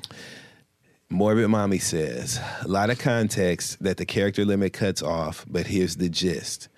Morbid 1.10 1.50
Mommy 1.50 1.78
says, 1.78 2.40
a 2.62 2.70
lot 2.70 2.90
of 2.90 2.98
context 2.98 3.84
that 3.84 3.98
the 3.98 4.06
character 4.06 4.46
limit 4.46 4.72
cuts 4.72 5.04
off, 5.04 5.46
but 5.50 5.68
here's 5.68 5.98
the 5.98 6.08
gist. 6.08 6.70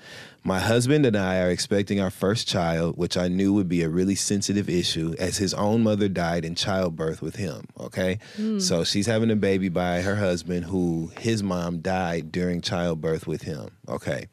My 0.43 0.59
husband 0.59 1.05
and 1.05 1.15
I 1.15 1.39
are 1.39 1.51
expecting 1.51 2.01
our 2.01 2.09
first 2.09 2.47
child, 2.47 2.97
which 2.97 3.15
I 3.15 3.27
knew 3.27 3.53
would 3.53 3.69
be 3.69 3.83
a 3.83 3.89
really 3.89 4.15
sensitive 4.15 4.69
issue 4.69 5.13
as 5.19 5.37
his 5.37 5.53
own 5.53 5.83
mother 5.83 6.09
died 6.09 6.43
in 6.45 6.55
childbirth 6.55 7.21
with 7.21 7.35
him. 7.35 7.67
Okay. 7.79 8.17
So 8.57 8.83
she's 8.83 9.05
having 9.05 9.29
a 9.31 9.35
baby 9.37 9.69
by 9.69 10.01
her 10.01 10.15
husband, 10.17 10.65
who 10.65 11.11
his 11.19 11.41
mom 11.43 11.79
died 11.79 12.31
during 12.31 12.59
childbirth 12.59 13.25
with 13.25 13.43
him. 13.43 13.69
Okay. 13.87 14.25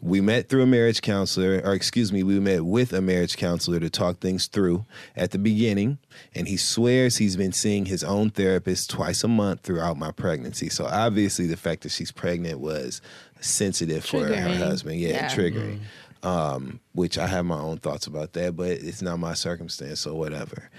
We 0.00 0.20
met 0.20 0.48
through 0.48 0.62
a 0.62 0.66
marriage 0.66 1.00
counselor, 1.00 1.62
or 1.64 1.72
excuse 1.72 2.12
me, 2.12 2.22
we 2.22 2.38
met 2.38 2.64
with 2.64 2.92
a 2.92 3.00
marriage 3.00 3.36
counselor 3.36 3.80
to 3.80 3.88
talk 3.88 4.20
things 4.20 4.46
through 4.48 4.84
at 5.16 5.30
the 5.30 5.38
beginning. 5.38 5.98
And 6.34 6.46
he 6.46 6.56
swears 6.58 7.16
he's 7.16 7.36
been 7.36 7.52
seeing 7.52 7.86
his 7.86 8.04
own 8.04 8.30
therapist 8.30 8.90
twice 8.90 9.24
a 9.24 9.28
month 9.28 9.60
throughout 9.62 9.96
my 9.96 10.10
pregnancy. 10.10 10.68
So 10.68 10.84
obviously, 10.86 11.46
the 11.46 11.56
fact 11.56 11.82
that 11.82 11.92
she's 11.92 12.12
pregnant 12.12 12.60
was 12.60 13.00
sensitive 13.40 14.04
for 14.04 14.26
her 14.26 14.56
husband. 14.56 15.00
Yeah, 15.00 15.08
Yeah. 15.10 15.30
triggering. 15.30 15.80
Um, 16.22 16.80
which 16.92 17.18
I 17.18 17.26
have 17.26 17.44
my 17.44 17.58
own 17.58 17.76
thoughts 17.78 18.06
about 18.06 18.32
that, 18.32 18.56
but 18.56 18.70
it's 18.70 19.02
not 19.02 19.18
my 19.18 19.34
circumstance, 19.34 20.00
so 20.00 20.14
whatever. 20.14 20.70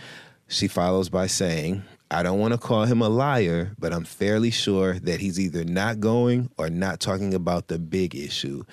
She 0.47 0.67
follows 0.67 1.07
by 1.09 1.27
saying, 1.27 1.83
I 2.09 2.23
don't 2.23 2.39
want 2.39 2.53
to 2.53 2.57
call 2.59 2.85
him 2.85 3.01
a 3.01 3.09
liar, 3.09 3.75
but 3.77 3.93
I'm 3.93 4.05
fairly 4.05 4.49
sure 4.49 4.97
that 4.99 5.19
he's 5.19 5.39
either 5.39 5.63
not 5.63 5.99
going 5.99 6.49
or 6.57 6.69
not 6.71 6.99
talking 6.99 7.33
about 7.35 7.67
the 7.67 7.77
big 7.77 8.15
issue 8.15 8.63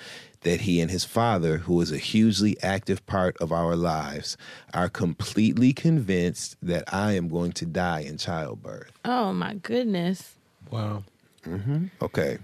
that 0.43 0.61
he 0.61 0.79
and 0.81 0.91
his 0.91 1.03
father, 1.03 1.57
who 1.57 1.79
is 1.81 1.91
a 1.91 1.97
hugely 1.97 2.55
active 2.61 3.05
part 3.05 3.35
of 3.37 3.51
our 3.51 3.75
lives, 3.75 4.37
are 4.73 4.89
completely 4.89 5.73
convinced 5.73 6.57
that 6.61 6.83
I 6.93 7.13
am 7.13 7.27
going 7.27 7.51
to 7.53 7.65
die 7.65 8.01
in 8.01 8.17
childbirth. 8.17 8.91
Oh 9.05 9.33
my 9.33 9.55
goodness. 9.55 10.35
Wow. 10.71 11.03
Mm-hmm. 11.45 11.85
Okay. 12.01 12.37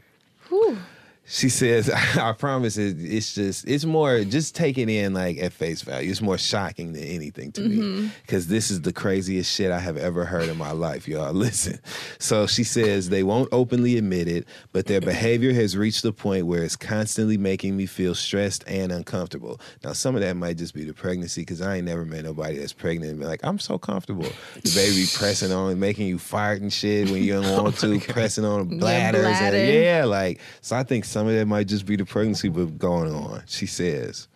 She 1.31 1.47
says, 1.49 1.89
I 2.19 2.31
promise 2.33 2.77
it, 2.77 2.97
it's 2.99 3.35
just, 3.35 3.67
it's 3.67 3.85
more, 3.85 4.23
just 4.23 4.55
take 4.55 4.79
it 4.79 4.89
in 4.89 5.13
like 5.13 5.37
at 5.37 5.53
face 5.53 5.83
value. 5.83 6.09
It's 6.09 6.21
more 6.21 6.39
shocking 6.39 6.93
than 6.93 7.03
anything 7.03 7.51
to 7.53 7.61
me 7.61 8.09
because 8.21 8.47
this 8.47 8.71
is 8.71 8.81
the 8.81 8.91
craziest 8.91 9.53
shit 9.53 9.71
I 9.71 9.79
have 9.79 9.95
ever 9.95 10.25
heard 10.25 10.49
in 10.49 10.57
my 10.57 10.71
life, 10.71 11.07
y'all. 11.07 11.31
Listen. 11.39 11.79
So 12.17 12.47
she 12.47 12.63
says 12.63 13.09
they 13.09 13.21
won't 13.21 13.47
openly 13.51 13.95
admit 13.97 14.27
it, 14.27 14.47
but 14.71 14.87
their 14.87 15.01
behavior 15.01 15.53
has 15.53 15.77
reached 15.77 16.01
the 16.01 16.11
point 16.11 16.47
where 16.47 16.63
it's 16.63 16.75
constantly 16.75 17.37
making 17.37 17.77
me 17.77 17.85
feel 17.85 18.15
stressed 18.15 18.63
and 18.67 18.91
uncomfortable. 18.91 19.61
Now, 19.83 19.93
some 19.93 20.15
of 20.15 20.21
that 20.21 20.35
might 20.35 20.57
just 20.57 20.73
be 20.73 20.83
the 20.83 20.95
pregnancy 20.95 21.41
because 21.41 21.61
I 21.61 21.75
ain't 21.75 21.85
never 21.85 22.05
met 22.05 22.23
nobody 22.23 22.57
that's 22.57 22.73
pregnant 22.73 23.11
and 23.11 23.19
be 23.19 23.27
like, 23.27 23.41
I'm 23.43 23.59
so 23.59 23.77
comfortable. 23.77 24.27
The 24.63 24.71
baby 24.73 25.05
pressing 25.13 25.51
on, 25.51 25.79
making 25.79 26.07
you 26.07 26.17
fart 26.17 26.61
and 26.61 26.73
shit 26.73 27.11
when 27.11 27.23
you 27.23 27.39
don't 27.39 27.63
want 27.63 27.77
to, 27.77 27.99
pressing 27.99 28.45
on 28.45 28.79
bladders. 28.79 29.25
And, 29.25 29.33
bladder. 29.35 29.57
yeah, 29.57 30.05
like, 30.05 30.39
so 30.61 30.75
I 30.75 30.81
think 30.81 31.05
some 31.05 31.18
of 31.27 31.33
that 31.33 31.45
might 31.45 31.67
just 31.67 31.85
be 31.85 31.95
the 31.95 32.05
pregnancy 32.05 32.49
but 32.49 32.77
going 32.77 33.13
on. 33.13 33.43
She 33.47 33.65
says, 33.65 34.27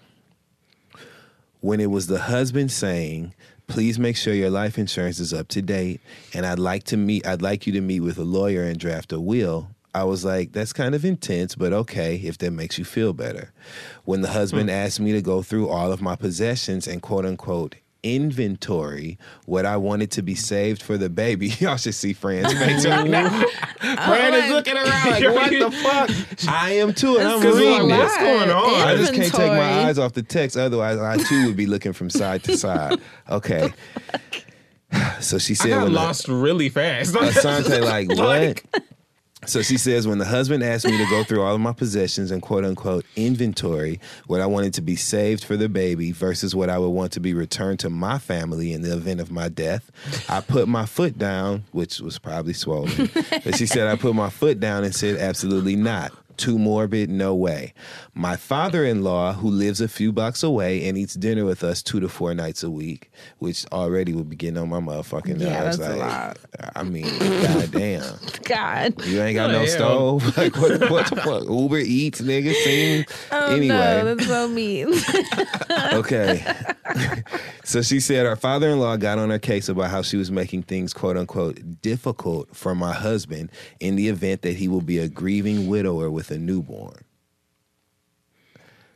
when 1.61 1.79
it 1.79 1.89
was 1.89 2.07
the 2.07 2.19
husband 2.19 2.71
saying, 2.71 3.33
please 3.67 3.97
make 3.97 4.17
sure 4.17 4.33
your 4.33 4.49
life 4.49 4.77
insurance 4.77 5.19
is 5.19 5.33
up 5.33 5.47
to 5.47 5.61
date 5.61 6.01
and 6.33 6.45
I'd 6.45 6.59
like 6.59 6.83
to 6.85 6.97
meet 6.97 7.25
I'd 7.25 7.41
like 7.41 7.65
you 7.65 7.73
to 7.73 7.81
meet 7.81 8.01
with 8.01 8.17
a 8.17 8.23
lawyer 8.23 8.63
and 8.63 8.77
draft 8.77 9.13
a 9.13 9.19
will. 9.19 9.69
I 9.95 10.03
was 10.03 10.25
like, 10.25 10.51
that's 10.51 10.73
kind 10.73 10.95
of 10.95 11.05
intense, 11.05 11.55
but 11.55 11.71
okay 11.71 12.15
if 12.15 12.37
that 12.39 12.51
makes 12.51 12.77
you 12.77 12.83
feel 12.83 13.13
better. 13.13 13.53
When 14.05 14.21
the 14.21 14.29
husband 14.29 14.69
hmm. 14.69 14.75
asked 14.75 14.99
me 14.99 15.11
to 15.13 15.21
go 15.21 15.41
through 15.41 15.69
all 15.69 15.91
of 15.91 16.01
my 16.01 16.15
possessions 16.15 16.87
and 16.87 17.01
quote 17.01 17.25
unquote 17.25 17.75
inventory 18.03 19.17
what 19.45 19.65
I 19.65 19.77
wanted 19.77 20.11
to 20.11 20.21
be 20.21 20.35
saved 20.35 20.83
for 20.83 20.97
the 20.97 21.09
baby. 21.09 21.47
Y'all 21.59 21.77
should 21.77 21.95
see 21.95 22.13
Fran's 22.13 22.53
face 22.53 22.85
right 22.85 23.09
now. 23.09 23.29
Fran 23.79 24.33
is 24.33 24.51
looking 24.51 24.75
around 24.75 25.09
like, 25.09 25.23
what 25.23 25.49
the 25.51 25.71
fuck? 25.71 26.47
I 26.53 26.71
am 26.73 26.93
too, 26.93 27.17
and 27.17 27.27
I'm 27.27 27.41
reading 27.41 27.89
like, 27.89 27.99
it. 27.99 28.03
what's 28.03 28.17
going 28.17 28.49
on? 28.51 28.87
I 28.87 28.95
just 28.97 29.13
can't 29.13 29.33
take 29.33 29.47
my 29.51 29.85
eyes 29.85 29.97
off 29.97 30.13
the 30.13 30.23
text. 30.23 30.57
Otherwise, 30.57 30.99
I 30.99 31.17
too 31.17 31.47
would 31.47 31.57
be 31.57 31.65
looking 31.65 31.93
from 31.93 32.09
side 32.09 32.43
to 32.43 32.57
side. 32.57 32.99
Okay. 33.29 33.71
So 35.21 35.39
she 35.39 35.53
I 35.53 35.55
said, 35.55 35.69
got 35.69 35.83
when 35.83 35.93
the- 35.93 35.99
lost 35.99 36.27
really 36.27 36.69
fast. 36.69 37.15
Asante, 37.15 37.81
like, 37.81 38.09
what? 38.09 38.17
Like- 38.19 38.65
So 39.45 39.61
she 39.61 39.77
says, 39.77 40.07
when 40.07 40.17
the 40.17 40.25
husband 40.25 40.63
asked 40.63 40.85
me 40.85 40.97
to 40.97 41.05
go 41.09 41.23
through 41.23 41.41
all 41.41 41.55
of 41.55 41.61
my 41.61 41.73
possessions 41.73 42.31
and 42.31 42.41
quote 42.41 42.63
unquote 42.65 43.05
inventory 43.15 43.99
what 44.27 44.41
I 44.41 44.45
wanted 44.45 44.73
to 44.75 44.81
be 44.81 44.95
saved 44.95 45.43
for 45.43 45.57
the 45.57 45.69
baby 45.69 46.11
versus 46.11 46.55
what 46.55 46.69
I 46.69 46.77
would 46.77 46.89
want 46.89 47.11
to 47.13 47.19
be 47.19 47.33
returned 47.33 47.79
to 47.79 47.89
my 47.89 48.17
family 48.17 48.73
in 48.73 48.81
the 48.81 48.93
event 48.93 49.19
of 49.19 49.31
my 49.31 49.49
death, 49.49 49.91
I 50.29 50.41
put 50.41 50.67
my 50.67 50.85
foot 50.85 51.17
down, 51.17 51.63
which 51.71 51.99
was 51.99 52.19
probably 52.19 52.53
swollen. 52.53 53.09
but 53.43 53.55
she 53.55 53.65
said, 53.65 53.87
I 53.87 53.95
put 53.95 54.15
my 54.15 54.29
foot 54.29 54.59
down 54.59 54.83
and 54.83 54.95
said, 54.95 55.17
absolutely 55.17 55.75
not. 55.75 56.11
Too 56.37 56.57
morbid, 56.57 57.09
no 57.09 57.35
way. 57.35 57.73
My 58.13 58.35
father 58.35 58.83
in 58.85 59.03
law, 59.03 59.33
who 59.33 59.49
lives 59.49 59.79
a 59.81 59.87
few 59.87 60.11
blocks 60.11 60.43
away 60.43 60.87
and 60.87 60.97
eats 60.97 61.13
dinner 61.13 61.45
with 61.45 61.63
us 61.63 61.81
two 61.83 61.99
to 61.99 62.09
four 62.09 62.33
nights 62.33 62.63
a 62.63 62.69
week, 62.69 63.11
which 63.39 63.65
already 63.71 64.13
would 64.13 64.29
be 64.29 64.35
getting 64.35 64.57
on 64.57 64.69
my 64.69 64.79
motherfucking 64.79 65.37
nerves. 65.37 65.43
Yeah, 65.43 65.63
that's 65.63 65.77
a 65.77 65.95
like, 65.95 65.99
lot. 65.99 66.37
I 66.75 66.83
mean, 66.83 67.05
goddamn. 67.19 68.17
God. 68.43 69.05
You 69.05 69.21
ain't 69.21 69.35
got 69.35 69.49
Oh, 69.49 69.53
no 69.53 69.59
hell. 69.59 69.67
stove. 70.19 70.37
Like 70.37 70.55
what? 70.57 70.89
What 70.89 71.09
the 71.09 71.15
fuck? 71.17 71.43
Uber 71.49 71.77
Eats, 71.79 72.21
nigga. 72.21 72.53
Sing. 72.53 73.05
Oh, 73.31 73.53
anyway, 73.55 73.67
no, 73.67 74.15
that's 74.15 74.27
so 74.27 74.47
mean. 74.47 74.93
okay. 75.93 76.43
so 77.63 77.81
she 77.81 77.99
said 77.99 78.25
her 78.25 78.35
father-in-law 78.35 78.97
got 78.97 79.17
on 79.17 79.29
her 79.29 79.39
case 79.39 79.69
about 79.69 79.89
how 79.91 80.01
she 80.01 80.17
was 80.17 80.31
making 80.31 80.63
things 80.63 80.93
"quote 80.93 81.17
unquote" 81.17 81.81
difficult 81.81 82.55
for 82.55 82.75
my 82.75 82.93
husband 82.93 83.49
in 83.79 83.95
the 83.95 84.07
event 84.09 84.41
that 84.41 84.55
he 84.55 84.67
will 84.67 84.81
be 84.81 84.97
a 84.99 85.07
grieving 85.07 85.67
widower 85.67 86.09
with 86.09 86.22
a 86.31 86.37
newborn. 86.37 87.03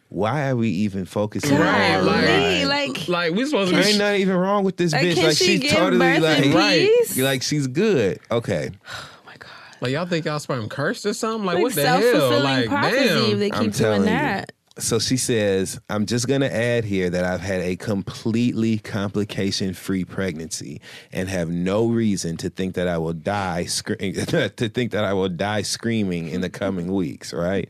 Why 0.10 0.50
are 0.50 0.56
we 0.56 0.70
even 0.70 1.04
focusing 1.06 1.58
Right, 1.58 1.96
on 1.96 2.06
like- 2.06 2.26
Golly, 2.26 2.66
like, 2.66 3.08
like 3.10 3.34
we 3.34 3.46
supposed 3.46 3.72
to 3.72 3.76
There 3.76 3.84
be. 3.84 3.90
ain't 3.90 3.98
nothing 4.00 4.22
even 4.22 4.36
wrong 4.38 4.64
with 4.64 4.78
this 4.78 4.94
Like, 4.94 5.02
bitch. 5.04 5.22
Like 5.22 5.36
she 5.38 5.60
she's 5.60 5.72
totally 5.72 5.98
like 6.20 6.54
right, 6.54 7.18
like 7.18 7.44
she's 7.44 7.68
good. 7.68 8.20
Okay, 8.32 8.70
Oh 8.90 9.10
my 9.26 9.34
god. 9.38 9.50
Like 9.82 9.92
y'all 9.92 10.06
think 10.06 10.24
y'all 10.26 10.40
sperm 10.40 10.70
cursed 10.70 11.06
or 11.06 11.14
something? 11.14 11.46
Like, 11.46 11.56
like 11.56 11.64
what 11.64 11.76
the 11.76 11.86
hell? 11.86 12.42
Like 12.42 12.68
prophecy 12.70 12.98
if 13.04 13.30
damn. 13.32 13.40
they 13.40 13.52
I'm 13.52 13.64
keep 13.66 13.74
telling 13.74 14.02
doing 14.04 14.14
you. 14.14 14.20
that. 14.20 14.52
So 14.80 15.00
she 15.00 15.18
says, 15.18 15.80
I'm 15.90 16.06
just 16.06 16.28
going 16.28 16.42
to 16.42 16.54
add 16.54 16.86
here 16.86 17.10
that 17.10 17.26
I've 17.26 17.42
had 17.42 17.62
a 17.62 17.76
completely 17.76 18.78
complication 18.78 19.74
free 19.74 20.06
pregnancy 20.06 20.82
and 21.12 21.30
have 21.30 21.50
no 21.50 21.88
reason 21.88 22.38
to 22.38 22.50
think 22.50 22.76
that 22.76 22.88
I 22.88 22.98
will 22.98 23.14
die 23.14 23.66
scre- 23.66 23.96
to 24.56 24.70
think 24.70 24.92
that 24.92 25.04
I 25.04 25.14
will 25.14 25.30
die 25.30 25.64
screaming 25.64 26.30
in 26.30 26.42
the 26.42 26.50
coming 26.50 26.94
weeks, 26.94 27.34
right? 27.34 27.70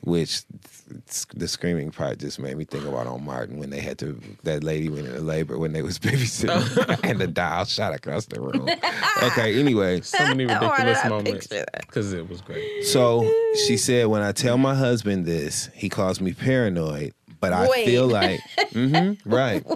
Which 0.00 0.42
the 1.34 1.48
screaming 1.48 1.90
part 1.90 2.18
just 2.18 2.38
made 2.38 2.56
me 2.56 2.64
think 2.64 2.84
about 2.84 3.06
on 3.06 3.24
Martin 3.24 3.58
when 3.58 3.70
they 3.70 3.80
had 3.80 3.98
to 3.98 4.20
that 4.42 4.64
lady 4.64 4.88
went 4.88 5.06
into 5.06 5.20
labor 5.20 5.58
when 5.58 5.72
they 5.72 5.82
was 5.82 5.98
babysitting 6.00 6.86
oh. 6.88 6.96
and 7.02 7.20
the 7.20 7.26
dial 7.26 7.64
shot 7.64 7.94
across 7.94 8.26
the 8.26 8.40
room. 8.40 8.68
Okay, 9.22 9.58
anyway. 9.60 10.00
so 10.00 10.18
many 10.18 10.44
ridiculous 10.46 11.04
moments 11.04 11.46
because 11.46 12.12
it 12.12 12.28
was 12.28 12.40
great. 12.40 12.84
So 12.84 13.22
she 13.66 13.76
said, 13.76 14.06
when 14.06 14.22
I 14.22 14.32
tell 14.32 14.58
my 14.58 14.74
husband 14.74 15.26
this, 15.26 15.70
he 15.74 15.88
calls 15.88 16.20
me 16.20 16.32
paranoid. 16.32 17.14
But 17.42 17.52
I 17.52 17.68
Wait. 17.68 17.86
feel 17.86 18.06
like, 18.06 18.40
hmm 18.72 19.14
right. 19.26 19.66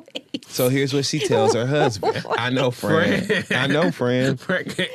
So 0.48 0.68
here's 0.68 0.94
what 0.94 1.05
she 1.05 1.18
tells 1.18 1.52
her 1.55 1.66
husband. 1.76 2.24
I 2.38 2.48
know, 2.50 2.70
friend. 2.70 3.44
I 3.50 3.66
know, 3.66 3.90
friend. 3.90 4.38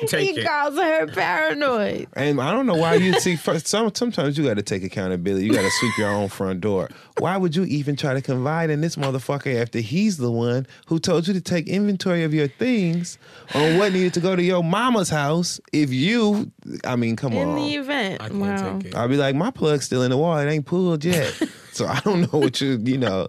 Take 0.07 0.36
He 0.36 0.39
it. 0.39 0.47
calls 0.47 0.75
her 0.75 1.05
paranoid. 1.07 2.07
And 2.13 2.39
I 2.39 2.51
don't 2.53 2.65
know 2.65 2.77
why 2.77 2.95
you 2.95 3.13
see. 3.15 3.36
First, 3.36 3.67
some, 3.67 3.93
sometimes 3.93 4.38
you 4.38 4.45
got 4.45 4.55
to 4.55 4.62
take 4.63 4.84
accountability. 4.86 5.45
You 5.47 5.51
got 5.53 5.63
to 5.63 5.69
sweep 5.69 5.97
your 5.97 6.07
own 6.07 6.29
front 6.29 6.62
door. 6.62 6.89
Why 7.17 7.36
would 7.36 7.57
you 7.57 7.65
even 7.65 7.97
try 7.97 8.13
to 8.13 8.21
confide 8.21 8.69
in 8.69 8.79
this 8.79 8.95
motherfucker 8.95 9.62
after 9.62 9.79
he's 9.79 10.15
the 10.17 10.31
one 10.31 10.65
who 10.86 10.97
told 10.97 11.27
you 11.27 11.34
to 11.34 11.41
take 11.41 11.67
inventory 11.67 12.23
of 12.23 12.34
your 12.34 12.47
things 12.47 13.17
on 13.53 13.75
what 13.77 13.91
needed 13.91 14.13
to 14.13 14.21
go 14.21 14.34
to 14.38 14.41
your 14.41 14.63
mama's 14.63 15.10
house? 15.10 15.60
If 15.73 15.91
you, 15.91 16.49
I 16.86 16.95
mean, 16.95 17.17
come 17.17 17.34
In 17.34 17.49
on. 17.49 17.55
the 17.57 17.75
event. 17.75 18.21
I 18.21 18.29
can't 18.29 18.39
wow. 18.39 18.77
take 18.79 18.93
it. 18.93 18.95
I'll 18.95 19.10
be 19.10 19.17
like, 19.17 19.36
my 19.36 19.51
plug's 19.51 19.86
still 19.86 20.03
in 20.03 20.12
the 20.12 20.17
wall. 20.17 20.38
It 20.38 20.49
ain't 20.49 20.65
pulled 20.65 21.03
yet. 21.03 21.34
So 21.71 21.88
I 21.88 21.99
don't 22.01 22.21
know 22.31 22.39
what 22.39 22.62
you, 22.62 22.79
you 22.84 22.97
know, 22.97 23.27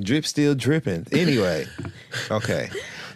drip 0.00 0.26
still 0.26 0.54
dripping. 0.54 1.06
Anyway, 1.12 1.66
okay. 2.30 2.70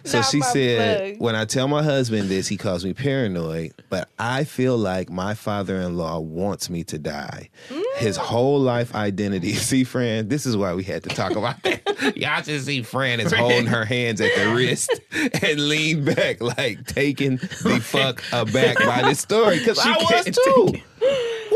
So 0.05 0.19
Not 0.19 0.29
she 0.31 0.41
said, 0.41 1.15
plug. 1.17 1.21
when 1.21 1.35
I 1.35 1.43
tell 1.43 1.67
my 1.67 1.83
husband 1.83 2.29
this, 2.29 2.47
he 2.47 2.55
calls 2.55 2.85
me 2.85 2.93
paranoid, 2.93 3.73
but 3.89 4.07
I 4.17 4.45
feel 4.45 4.77
like 4.77 5.09
my 5.09 5.33
father 5.33 5.75
in 5.75 5.97
law 5.97 6.19
wants 6.19 6.69
me 6.69 6.85
to 6.85 6.97
die. 6.97 7.49
His 7.97 8.17
Mm. 8.17 8.21
whole 8.21 8.59
life 8.61 8.95
identity. 8.95 9.53
See, 9.55 9.83
Fran, 9.83 10.29
this 10.29 10.45
is 10.45 10.55
why 10.55 10.73
we 10.73 10.83
had 10.85 11.03
to 11.03 11.09
talk 11.09 11.35
about 11.35 11.61
that. 11.63 12.15
Y'all 12.17 12.41
should 12.41 12.61
see 12.61 12.81
Fran 12.81 13.19
is 13.19 13.33
holding 13.33 13.65
her 13.65 13.83
hands 13.83 14.21
at 14.21 14.33
the 14.35 14.53
wrist 14.55 14.89
and 15.43 15.67
lean 15.67 16.05
back, 16.05 16.39
like 16.41 16.85
taken 16.85 17.35
the 17.35 17.81
fuck 17.83 18.23
aback 18.31 18.77
by 18.77 19.01
this 19.01 19.19
story. 19.19 19.59
Because 19.59 19.79
I 19.79 19.91
was 19.97 20.25
too. 20.25 20.79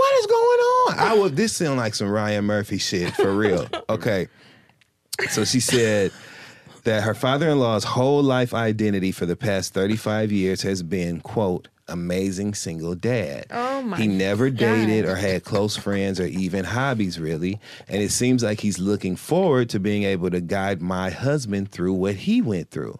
What 0.03 0.19
is 0.19 0.25
going 0.27 0.37
on? 0.59 0.99
I 0.99 1.13
was. 1.13 1.31
This 1.31 1.55
sound 1.55 1.77
like 1.77 1.95
some 1.95 2.09
Ryan 2.09 2.43
Murphy 2.43 2.77
shit 2.77 3.13
for 3.15 3.33
real. 3.33 3.67
Okay. 3.89 4.27
So 5.29 5.45
she 5.45 5.59
said 5.59 6.11
that 6.83 7.03
her 7.03 7.13
father-in-law's 7.13 7.83
whole 7.85 8.21
life 8.23 8.53
identity 8.53 9.11
for 9.13 9.25
the 9.25 9.35
past 9.37 9.73
35 9.73 10.31
years 10.31 10.61
has 10.63 10.83
been 10.83 11.21
quote 11.21 11.67
amazing 11.87 12.53
single 12.53 12.95
dad. 12.95 13.45
Oh 13.51 13.81
my 13.81 13.97
He 13.97 14.07
never 14.07 14.49
dated 14.49 15.05
God. 15.05 15.11
or 15.11 15.15
had 15.15 15.43
close 15.43 15.77
friends 15.77 16.19
or 16.19 16.25
even 16.25 16.65
hobbies 16.65 17.19
really, 17.19 17.59
and 17.87 18.01
it 18.01 18.11
seems 18.11 18.43
like 18.43 18.59
he's 18.61 18.79
looking 18.79 19.15
forward 19.15 19.69
to 19.69 19.79
being 19.79 20.03
able 20.03 20.29
to 20.31 20.41
guide 20.41 20.81
my 20.81 21.09
husband 21.11 21.71
through 21.71 21.93
what 21.93 22.15
he 22.15 22.41
went 22.41 22.71
through. 22.71 22.97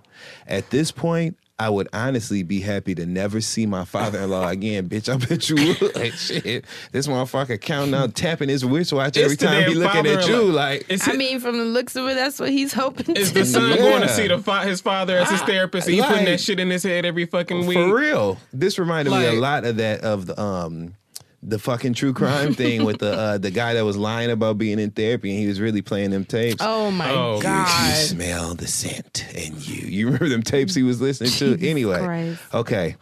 At 0.48 0.70
this 0.70 0.92
point, 0.92 1.38
I 1.60 1.70
would 1.70 1.88
honestly 1.94 2.42
be 2.42 2.60
happy 2.62 2.96
to 2.96 3.06
never 3.06 3.40
see 3.40 3.68
my 3.68 3.86
father-in-law 3.86 4.50
again, 4.50 4.90
bitch. 4.90 5.08
I 5.08 5.18
bet 5.24 5.50
you 5.50 5.56
would. 5.80 5.96
Like, 6.04 6.14
shit, 6.14 6.66
this 6.92 7.06
motherfucker 7.08 7.62
counting 7.62 7.94
out, 7.94 8.16
tapping 8.16 8.50
his 8.50 8.66
wristwatch 8.66 9.16
every 9.18 9.36
the 9.36 9.46
time 9.46 9.64
he 9.70 9.74
damn 9.76 9.80
looking 9.84 10.08
at 10.08 10.28
you. 10.28 10.42
Like, 10.44 10.86
It's, 10.90 11.08
I 11.08 11.14
mean, 11.14 11.40
from 11.40 11.58
the 11.60 11.64
looks 11.66 11.96
of 11.96 12.08
it, 12.08 12.16
that's 12.16 12.40
what 12.40 12.50
he's 12.50 12.74
hoping 12.74 13.16
is 13.16 13.30
to 13.32 13.40
the 13.40 13.46
son 13.46 13.70
Yeah. 13.70 13.78
going 13.78 14.02
to 14.02 14.10
see 14.10 14.28
the 14.28 14.40
fa- 14.40 14.64
his 14.64 14.82
father 14.82 15.16
as 15.18 15.30
his 15.30 15.42
therapist? 15.42 15.88
And 15.88 15.96
he 15.96 16.02
putting 16.02 16.26
that 16.26 16.40
shit 16.42 16.60
in 16.60 16.70
his 16.72 16.82
head 16.84 17.06
every 17.06 17.26
fucking 17.26 17.68
week. 17.68 17.78
For 17.78 17.94
real. 17.96 18.38
This 18.52 18.80
reminded 18.80 19.12
me 19.12 19.26
a 19.28 19.34
lot 19.34 19.64
of 19.64 19.78
that 19.78 20.02
of 20.02 20.26
the 20.26 20.42
um 20.42 20.96
the 21.46 21.60
fucking 21.60 21.94
true 21.94 22.14
crime 22.14 22.54
thing 22.56 22.84
with 22.86 23.00
the 23.00 23.12
uh 23.14 23.38
the 23.38 23.52
guy 23.52 23.74
that 23.74 23.84
was 23.86 23.98
lying 23.98 24.32
about 24.32 24.58
being 24.58 24.80
in 24.80 24.92
therapy 24.92 25.30
and 25.32 25.40
he 25.40 25.48
was 25.48 25.60
really 25.60 25.82
playing 25.82 26.12
them 26.12 26.26
tapes. 26.26 26.58
Oh 26.62 26.90
my 26.92 27.12
Oh, 27.12 27.42
you- 27.42 27.88
You 27.90 27.96
smell 27.96 28.56
the 28.56 28.68
scent 28.68 29.26
and 29.36 29.56
you. 29.68 29.88
You 29.88 30.06
remember 30.06 30.30
them 30.30 30.44
tapes 30.44 30.74
he 30.74 30.84
was 30.84 31.02
listening 31.02 31.32
to? 31.32 31.68
anyway. 31.70 32.00
Christ. 32.00 32.42
Okay. 32.54 32.96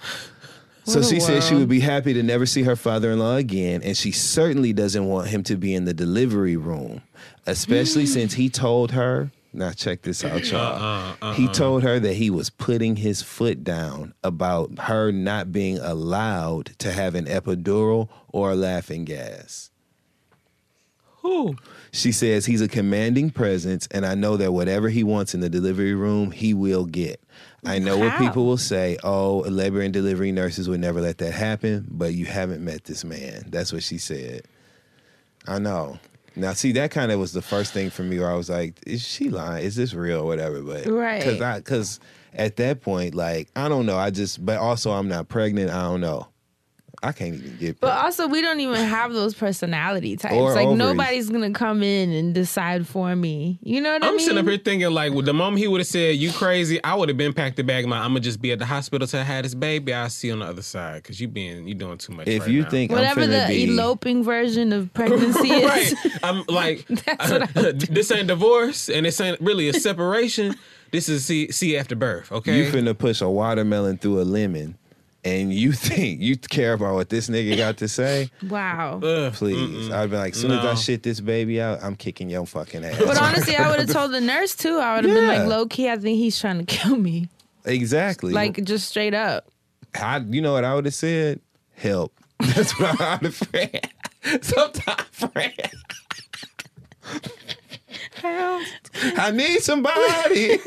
So 0.85 0.99
What 0.99 1.05
a 1.05 1.09
she 1.13 1.19
said 1.19 1.43
she 1.43 1.53
would 1.55 1.69
be 1.69 1.79
happy 1.79 2.13
to 2.13 2.23
never 2.23 2.47
see 2.47 2.63
her 2.63 2.75
father 2.75 3.11
in 3.11 3.19
law 3.19 3.35
again, 3.35 3.81
and 3.83 3.95
she 3.95 4.11
certainly 4.11 4.73
doesn't 4.73 5.05
want 5.05 5.27
him 5.27 5.43
to 5.43 5.55
be 5.55 5.75
in 5.75 5.85
the 5.85 5.93
delivery 5.93 6.57
room, 6.57 7.01
especially 7.45 8.05
since 8.17 8.33
he 8.33 8.49
told 8.49 8.91
her. 8.91 9.29
Now, 9.53 9.71
check 9.71 10.03
this 10.03 10.23
out, 10.23 10.43
uh, 10.43 10.45
y'all. 10.45 11.15
Uh-uh, 11.21 11.33
He 11.33 11.47
uh. 11.47 11.53
told 11.53 11.83
her 11.83 11.99
that 11.99 12.13
he 12.13 12.29
was 12.29 12.49
putting 12.49 12.95
his 12.95 13.21
foot 13.21 13.63
down 13.63 14.13
about 14.23 14.79
her 14.79 15.11
not 15.11 15.51
being 15.51 15.77
allowed 15.79 16.67
to 16.79 16.91
have 16.91 17.15
an 17.15 17.25
epidural 17.25 18.07
or 18.29 18.55
laughing 18.55 19.03
gas. 19.03 19.71
Who? 21.17 21.55
She 21.91 22.11
says 22.11 22.45
he's 22.45 22.61
a 22.61 22.67
commanding 22.67 23.29
presence, 23.29 23.87
and 23.91 24.05
I 24.05 24.15
know 24.15 24.37
that 24.37 24.53
whatever 24.53 24.89
he 24.89 25.03
wants 25.03 25.35
in 25.35 25.41
the 25.41 25.49
delivery 25.49 25.93
room, 25.93 26.31
he 26.31 26.53
will 26.53 26.85
get. 26.85 27.21
I 27.63 27.77
know 27.77 27.97
what 27.97 28.17
people 28.17 28.45
will 28.45 28.57
say, 28.57 28.97
oh, 29.03 29.39
labor 29.47 29.81
and 29.81 29.93
delivery 29.93 30.31
nurses 30.31 30.67
would 30.67 30.79
never 30.79 30.99
let 30.99 31.19
that 31.19 31.33
happen, 31.33 31.85
but 31.91 32.13
you 32.15 32.25
haven't 32.25 32.63
met 32.63 32.85
this 32.85 33.03
man. 33.03 33.45
That's 33.49 33.71
what 33.71 33.83
she 33.83 33.99
said. 33.99 34.45
I 35.47 35.59
know. 35.59 35.99
Now, 36.35 36.53
see, 36.53 36.71
that 36.73 36.91
kind 36.91 37.11
of 37.11 37.19
was 37.19 37.33
the 37.33 37.41
first 37.41 37.73
thing 37.73 37.89
for 37.89 38.03
me 38.03 38.19
where 38.19 38.31
I 38.31 38.35
was 38.35 38.49
like, 38.49 38.75
is 38.87 39.01
she 39.01 39.29
lying? 39.29 39.65
Is 39.65 39.75
this 39.75 39.93
real 39.93 40.21
or 40.21 40.25
whatever? 40.25 40.61
But 40.61 40.85
Right. 40.85 41.19
Because 41.19 41.41
I, 41.41 41.57
because 41.59 41.99
at 42.33 42.55
that 42.57 42.81
point, 42.81 43.15
like, 43.15 43.49
I 43.55 43.67
don't 43.67 43.85
know. 43.85 43.97
I 43.97 44.11
just, 44.11 44.45
but 44.45 44.57
also 44.57 44.91
I'm 44.91 45.07
not 45.07 45.27
pregnant. 45.27 45.71
I 45.71 45.81
don't 45.83 46.01
know. 46.01 46.27
I 47.03 47.11
can't 47.11 47.33
even 47.33 47.57
get. 47.57 47.79
But 47.79 47.87
pregnant. 47.87 48.05
also, 48.05 48.27
we 48.27 48.41
don't 48.41 48.59
even 48.59 48.83
have 48.83 49.11
those 49.13 49.33
personality 49.33 50.17
types. 50.17 50.35
Or 50.35 50.53
like 50.53 50.67
ovaries. 50.67 50.77
nobody's 50.77 51.29
gonna 51.29 51.51
come 51.51 51.81
in 51.81 52.11
and 52.11 52.33
decide 52.33 52.87
for 52.87 53.15
me. 53.15 53.57
You 53.63 53.81
know 53.81 53.93
what 53.93 54.03
I 54.03 54.05
mean? 54.05 54.09
I'm 54.09 54.15
mean? 54.17 54.25
sitting 54.25 54.37
up 54.37 54.47
here 54.47 54.57
thinking 54.57 54.91
like, 54.91 55.13
with 55.13 55.25
the 55.25 55.33
moment 55.33 55.59
he 55.59 55.67
would 55.67 55.79
have 55.81 55.87
said 55.87 56.15
you 56.17 56.31
crazy, 56.31 56.83
I 56.83 56.93
would 56.93 57.09
have 57.09 57.17
been 57.17 57.33
packed 57.33 57.57
the 57.57 57.63
bag. 57.63 57.87
My, 57.87 57.97
I'm 57.99 58.11
gonna 58.11 58.19
just 58.19 58.41
be 58.41 58.51
at 58.51 58.59
the 58.59 58.65
hospital 58.65 59.07
till 59.07 59.19
I 59.19 59.23
had 59.23 59.45
this 59.45 59.55
baby. 59.55 59.93
I'll 59.93 60.09
see 60.09 60.27
you 60.27 60.33
on 60.33 60.39
the 60.39 60.45
other 60.45 60.61
side 60.61 61.01
because 61.01 61.19
you 61.19 61.27
being 61.27 61.67
you 61.67 61.73
doing 61.73 61.97
too 61.97 62.13
much. 62.13 62.27
if 62.27 62.41
right 62.41 62.49
you 62.51 62.61
now. 62.61 62.69
think 62.69 62.91
Whatever 62.91 63.21
I'm 63.21 63.31
the 63.31 63.45
be, 63.47 63.63
eloping 63.63 64.23
version 64.23 64.71
of 64.71 64.93
pregnancy 64.93 65.49
is. 65.51 65.63
right, 65.65 65.93
I'm 66.23 66.43
like, 66.47 66.85
uh, 67.19 67.47
this 67.89 68.11
ain't 68.11 68.27
divorce 68.27 68.89
and 68.89 69.05
this 69.05 69.19
ain't 69.19 69.41
really 69.41 69.69
a 69.69 69.73
separation. 69.73 70.55
This 70.91 71.07
is 71.09 71.25
see 71.25 71.51
see 71.51 71.77
after 71.77 71.95
birth. 71.95 72.31
Okay, 72.31 72.57
you 72.57 72.71
finna 72.71 72.97
push 72.97 73.21
a 73.21 73.29
watermelon 73.29 73.97
through 73.97 74.21
a 74.21 74.23
lemon, 74.23 74.77
and 75.23 75.53
you 75.53 75.71
think 75.87 76.21
you 76.21 76.37
care 76.37 76.73
about 76.73 76.95
what 76.95 77.09
this 77.09 77.29
nigga 77.29 77.55
got 77.57 77.77
to 77.77 77.87
say? 77.87 78.29
Wow. 78.49 78.99
Ugh, 79.01 79.33
Please, 79.33 79.89
I'd 79.91 80.09
be 80.09 80.17
like, 80.17 80.35
soon 80.35 80.51
as 80.51 80.65
I 80.65 80.73
shit 80.75 81.03
this 81.03 81.19
baby 81.19 81.61
out, 81.61 81.79
I'm 81.83 81.95
kicking 81.95 82.29
your 82.29 82.45
fucking 82.45 82.83
ass. 82.83 82.97
But 82.99 83.21
honestly, 83.21 83.55
I 83.55 83.69
would 83.69 83.79
have 83.79 83.89
told 83.93 84.11
the 84.11 84.21
nurse 84.21 84.55
too. 84.55 84.77
I 84.77 84.95
would 84.95 85.05
have 85.05 85.13
been 85.13 85.27
like, 85.27 85.47
low 85.47 85.65
key, 85.67 85.89
I 85.89 85.97
think 85.97 86.17
he's 86.17 86.39
trying 86.39 86.59
to 86.59 86.65
kill 86.65 86.95
me. 86.97 87.29
exactly. 87.65 88.33
Like, 88.33 88.63
just 88.63 88.87
straight 88.87 89.13
up. 89.13 89.47
I, 89.95 90.17
you 90.19 90.41
know 90.41 90.53
what 90.53 90.63
I 90.63 90.73
would 90.75 90.85
have 90.85 90.93
said? 90.93 91.41
Help. 91.75 92.13
That's 92.39 92.77
what 92.79 92.99
I 93.01 93.13
would 93.15 93.23
have 93.23 93.35
said. 93.35 93.89
Sometimes, 94.41 95.01
friend. 95.11 95.53
I 98.23 99.31
need 99.33 99.61
somebody, 99.61 100.59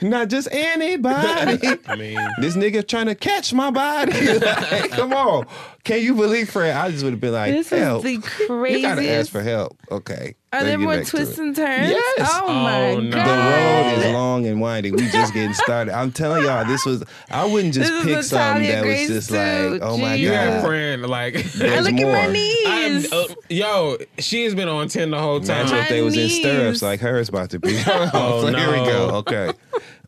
not 0.00 0.28
just 0.28 0.48
anybody. 0.50 1.78
I 1.86 1.96
mean, 1.96 2.18
This 2.40 2.56
nigga 2.56 2.86
trying 2.86 3.06
to 3.06 3.14
catch 3.14 3.52
my 3.52 3.70
body. 3.70 4.12
Like, 4.42 4.90
come 4.90 5.12
on. 5.12 5.46
Can 5.84 6.00
you 6.00 6.14
believe, 6.14 6.48
Fred? 6.48 6.76
I 6.76 6.92
just 6.92 7.02
would 7.02 7.12
have 7.12 7.20
been 7.20 7.32
like, 7.32 7.52
This 7.52 7.70
help. 7.70 8.04
is 8.04 8.20
the 8.20 8.28
craziest. 8.46 8.82
You 8.82 8.88
gotta 8.88 9.10
ask 9.10 9.30
for 9.32 9.42
help. 9.42 9.76
Okay. 9.90 10.36
Are 10.52 10.62
there 10.62 10.78
more 10.78 11.02
twists 11.02 11.38
and 11.38 11.56
turns? 11.56 11.90
Yes. 11.90 12.28
Oh, 12.40 12.46
my 12.52 12.90
Oh, 12.90 13.00
no. 13.00 13.10
god. 13.10 13.26
The 13.26 13.96
road 13.96 14.06
is 14.06 14.12
long 14.12 14.46
and 14.46 14.60
winding. 14.60 14.94
We 14.94 15.08
just 15.08 15.32
getting 15.34 15.54
started. 15.54 15.92
I'm 15.94 16.12
telling 16.12 16.44
y'all, 16.44 16.64
this 16.66 16.84
was. 16.86 17.02
I 17.30 17.46
wouldn't 17.46 17.74
just 17.74 17.90
This 17.90 18.04
pick 18.04 18.16
the 18.18 18.22
something 18.22 18.62
Talia 18.68 18.82
that 18.82 18.86
was 19.00 19.08
just 19.08 19.28
too. 19.30 19.34
like, 19.70 19.82
oh 19.82 19.96
my 19.96 20.14
you 20.14 20.28
Jesus. 20.28 20.36
had 20.36 20.48
a 20.48 20.50
god. 20.60 20.66
friend 20.66 21.06
like. 21.06 21.36
I 21.36 21.42
There's 21.42 21.84
look 21.86 21.94
more. 21.94 22.14
at 22.16 22.28
my 22.30 22.64
I'm, 22.66 22.92
knees. 22.94 23.12
uh, 23.12 23.34
yo, 23.48 23.96
she's 24.18 24.54
been 24.54 24.68
on 24.68 24.86
ten 24.88 25.10
the 25.10 25.18
whole 25.18 25.40
time. 25.40 25.62
Imagine 25.66 25.78
if 25.78 25.88
they 25.88 26.02
was 26.02 26.16
in 26.16 26.28
stirrups 26.28 26.82
like 26.82 27.00
hers 27.00 27.28
about 27.28 27.50
to 27.50 27.58
be. 27.58 27.76
Oh, 27.86 28.42
so 28.42 28.46
here 28.56 28.70
we 28.70 28.76
go. 28.86 29.08
no. 29.08 29.14
Okay. 29.16 29.52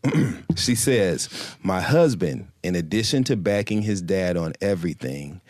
she 0.57 0.75
says, 0.75 1.29
My 1.63 1.81
husband, 1.81 2.49
in 2.63 2.75
addition 2.75 3.25
to 3.25 3.37
backing 3.37 3.83
his 3.83 4.03
dad 4.03 4.37
on 4.37 4.53
everything, 4.61 5.41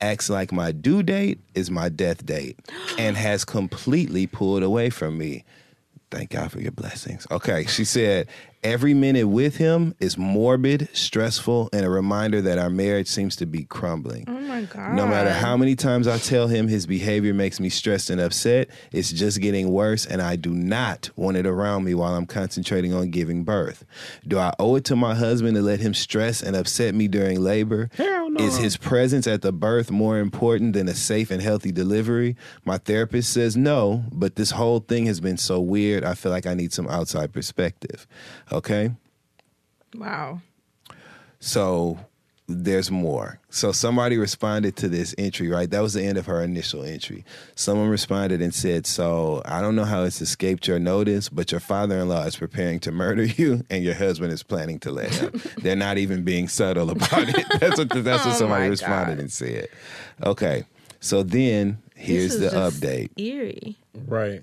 acts 0.00 0.28
like 0.28 0.52
my 0.52 0.72
due 0.72 1.02
date 1.02 1.40
is 1.54 1.70
my 1.70 1.88
death 1.88 2.24
date 2.24 2.58
and 2.98 3.16
has 3.16 3.44
completely 3.44 4.26
pulled 4.26 4.62
away 4.62 4.90
from 4.90 5.18
me. 5.18 5.44
Thank 6.10 6.30
God 6.30 6.52
for 6.52 6.60
your 6.60 6.72
blessings. 6.72 7.26
Okay, 7.30 7.64
she 7.66 7.84
said, 7.84 8.28
every 8.64 8.94
minute 8.94 9.28
with 9.28 9.58
him 9.58 9.94
is 10.00 10.16
morbid, 10.16 10.88
stressful, 10.94 11.68
and 11.72 11.84
a 11.84 11.90
reminder 11.90 12.40
that 12.40 12.58
our 12.58 12.70
marriage 12.70 13.06
seems 13.06 13.36
to 13.36 13.46
be 13.46 13.64
crumbling. 13.64 14.24
Oh 14.26 14.40
my 14.40 14.62
god. 14.62 14.94
No 14.94 15.06
matter 15.06 15.30
how 15.30 15.56
many 15.56 15.76
times 15.76 16.08
I 16.08 16.18
tell 16.18 16.48
him 16.48 16.66
his 16.66 16.86
behavior 16.86 17.34
makes 17.34 17.60
me 17.60 17.68
stressed 17.68 18.08
and 18.08 18.20
upset, 18.20 18.70
it's 18.90 19.12
just 19.12 19.40
getting 19.40 19.70
worse, 19.70 20.06
and 20.06 20.22
I 20.22 20.36
do 20.36 20.50
not 20.50 21.10
want 21.14 21.36
it 21.36 21.46
around 21.46 21.84
me 21.84 21.94
while 21.94 22.14
I'm 22.14 22.26
concentrating 22.26 22.94
on 22.94 23.10
giving 23.10 23.44
birth. 23.44 23.84
Do 24.26 24.38
I 24.38 24.54
owe 24.58 24.76
it 24.76 24.84
to 24.86 24.96
my 24.96 25.14
husband 25.14 25.56
to 25.56 25.62
let 25.62 25.80
him 25.80 25.92
stress 25.92 26.42
and 26.42 26.56
upset 26.56 26.94
me 26.94 27.06
during 27.06 27.40
labor? 27.40 27.90
Hell 27.94 28.30
no. 28.30 28.42
Is 28.42 28.56
his 28.56 28.78
presence 28.78 29.26
at 29.26 29.42
the 29.42 29.52
birth 29.52 29.90
more 29.90 30.18
important 30.18 30.72
than 30.72 30.88
a 30.88 30.94
safe 30.94 31.30
and 31.30 31.42
healthy 31.42 31.70
delivery? 31.70 32.36
My 32.64 32.78
therapist 32.78 33.30
says 33.30 33.56
no, 33.56 34.04
but 34.10 34.36
this 34.36 34.52
whole 34.52 34.80
thing 34.80 35.04
has 35.06 35.20
been 35.20 35.36
so 35.36 35.60
weird, 35.60 36.02
I 36.02 36.14
feel 36.14 36.32
like 36.32 36.46
I 36.46 36.54
need 36.54 36.72
some 36.72 36.88
outside 36.88 37.32
perspective. 37.32 38.06
Okay? 38.54 38.90
Wow. 39.94 40.40
So 41.40 41.98
there's 42.46 42.90
more. 42.90 43.38
So 43.48 43.72
somebody 43.72 44.16
responded 44.18 44.76
to 44.76 44.88
this 44.88 45.14
entry, 45.16 45.48
right? 45.48 45.70
That 45.70 45.80
was 45.80 45.94
the 45.94 46.02
end 46.02 46.18
of 46.18 46.26
her 46.26 46.42
initial 46.42 46.84
entry. 46.84 47.24
Someone 47.54 47.88
responded 47.88 48.42
and 48.42 48.54
said, 48.54 48.86
So 48.86 49.40
I 49.44 49.60
don't 49.60 49.76
know 49.76 49.84
how 49.84 50.04
it's 50.04 50.20
escaped 50.20 50.66
your 50.68 50.78
notice, 50.78 51.28
but 51.28 51.50
your 51.52 51.60
father 51.60 51.98
in 51.98 52.08
law 52.08 52.24
is 52.24 52.36
preparing 52.36 52.80
to 52.80 52.92
murder 53.04 53.24
you 53.24 53.64
and 53.70 53.82
your 53.82 53.94
husband 53.94 54.32
is 54.32 54.42
planning 54.42 54.78
to 54.80 54.90
let 54.90 55.14
him. 55.14 55.40
They're 55.58 55.76
not 55.76 55.98
even 55.98 56.22
being 56.22 56.48
subtle 56.48 56.90
about 56.90 57.28
it. 57.28 57.46
That's 57.60 57.78
what 57.78 57.88
that's 57.90 58.24
what 58.26 58.34
Oh 58.34 58.38
somebody 58.38 58.68
responded 58.68 59.14
God. 59.16 59.20
and 59.20 59.32
said. 59.32 59.68
Okay. 60.24 60.64
So 61.00 61.22
then 61.22 61.78
here's 61.94 62.38
This 62.38 62.52
the 62.52 62.58
just 62.58 62.80
update. 62.82 63.10
Eerie. 63.18 63.76
right. 64.06 64.42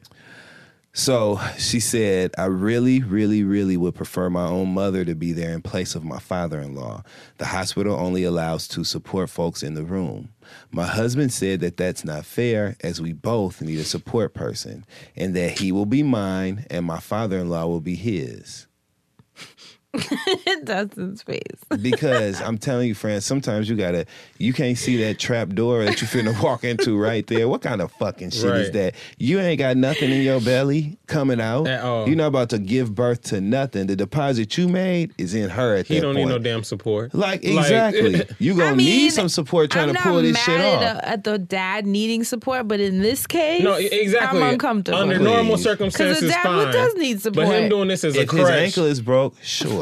So 0.93 1.39
she 1.57 1.79
said, 1.79 2.31
I 2.37 2.45
really, 2.45 3.01
really, 3.01 3.43
really 3.43 3.77
would 3.77 3.95
prefer 3.95 4.29
my 4.29 4.45
own 4.45 4.73
mother 4.73 5.05
to 5.05 5.15
be 5.15 5.31
there 5.31 5.53
in 5.53 5.61
place 5.61 5.95
of 5.95 6.03
my 6.03 6.19
father 6.19 6.59
in 6.59 6.75
law. 6.75 7.03
The 7.37 7.45
hospital 7.45 7.95
only 7.95 8.25
allows 8.25 8.67
two 8.67 8.83
support 8.83 9.29
folks 9.29 9.63
in 9.63 9.73
the 9.73 9.85
room. 9.85 10.33
My 10.69 10.85
husband 10.85 11.31
said 11.31 11.61
that 11.61 11.77
that's 11.77 12.03
not 12.03 12.25
fair, 12.25 12.75
as 12.81 12.99
we 12.99 13.13
both 13.13 13.61
need 13.61 13.79
a 13.79 13.85
support 13.85 14.33
person, 14.33 14.85
and 15.15 15.33
that 15.33 15.59
he 15.59 15.71
will 15.71 15.85
be 15.85 16.03
mine 16.03 16.65
and 16.69 16.85
my 16.85 16.99
father 16.99 17.39
in 17.39 17.49
law 17.49 17.67
will 17.67 17.79
be 17.79 17.95
his. 17.95 18.67
Dustin's 20.63 21.21
face. 21.23 21.41
Because 21.81 22.41
I'm 22.41 22.57
telling 22.57 22.87
you, 22.87 22.95
friends, 22.95 23.25
sometimes 23.25 23.69
you 23.69 23.75
gotta, 23.75 24.05
you 24.37 24.53
can't 24.53 24.77
see 24.77 24.97
that 25.03 25.19
trap 25.19 25.49
door 25.49 25.83
that 25.85 26.01
you 26.01 26.07
finna 26.07 26.41
walk 26.41 26.63
into 26.63 26.97
right 26.97 27.25
there. 27.27 27.47
What 27.47 27.61
kind 27.61 27.81
of 27.81 27.91
fucking 27.93 28.31
shit 28.31 28.55
is 28.55 28.71
that? 28.71 28.95
You 29.17 29.39
ain't 29.39 29.59
got 29.59 29.77
nothing 29.77 30.11
in 30.11 30.21
your 30.21 30.39
belly 30.41 30.97
coming 31.07 31.41
out. 31.41 31.67
At 31.67 31.81
all. 31.83 32.07
You're 32.07 32.15
not 32.17 32.27
about 32.27 32.49
to 32.51 32.59
give 32.59 32.95
birth 32.95 33.21
to 33.23 33.41
nothing. 33.41 33.87
The 33.87 33.95
deposit 33.95 34.57
you 34.57 34.67
made 34.67 35.13
is 35.17 35.33
in 35.33 35.49
her 35.49 35.75
at 35.75 35.87
He 35.87 35.95
that 35.95 36.01
don't 36.01 36.15
point. 36.15 36.27
need 36.29 36.33
no 36.33 36.39
damn 36.39 36.63
support. 36.63 37.13
Like 37.13 37.43
exactly, 37.43 38.23
you 38.39 38.53
gonna 38.55 38.71
I 38.71 38.75
mean, 38.75 38.85
need 38.87 39.09
some 39.11 39.29
support 39.29 39.71
trying 39.71 39.89
I'm 39.89 39.95
to 39.95 39.99
not 40.01 40.03
pull 40.03 40.21
this 40.21 40.33
mad 40.33 40.39
shit 40.45 40.59
at, 40.61 40.73
off. 40.97 41.03
a- 41.03 41.09
at 41.09 41.23
the 41.23 41.37
dad 41.37 41.85
needing 41.85 42.23
support, 42.23 42.67
but 42.67 42.79
in 42.79 43.01
this 43.01 43.27
case, 43.27 43.63
No, 43.63 43.73
exactly. 43.73 44.41
I'm 44.41 44.53
uncomfortable. 44.53 44.99
Under 44.99 45.17
Please. 45.17 45.23
normal 45.25 45.51
'Cause 45.55 45.63
circumstances, 45.63 46.21
the 46.21 46.27
dad 46.27 46.43
fine. 46.43 46.71
does 46.73 46.93
need 46.95 47.21
support. 47.21 47.47
But 47.47 47.55
him 47.55 47.69
doing 47.69 47.87
this 47.87 48.03
as 48.03 48.15
a 48.15 48.21
if 48.21 48.31
his 48.31 48.49
ankle 48.49 48.85
is 48.85 49.01
broke, 49.01 49.35
sure, 49.41 49.80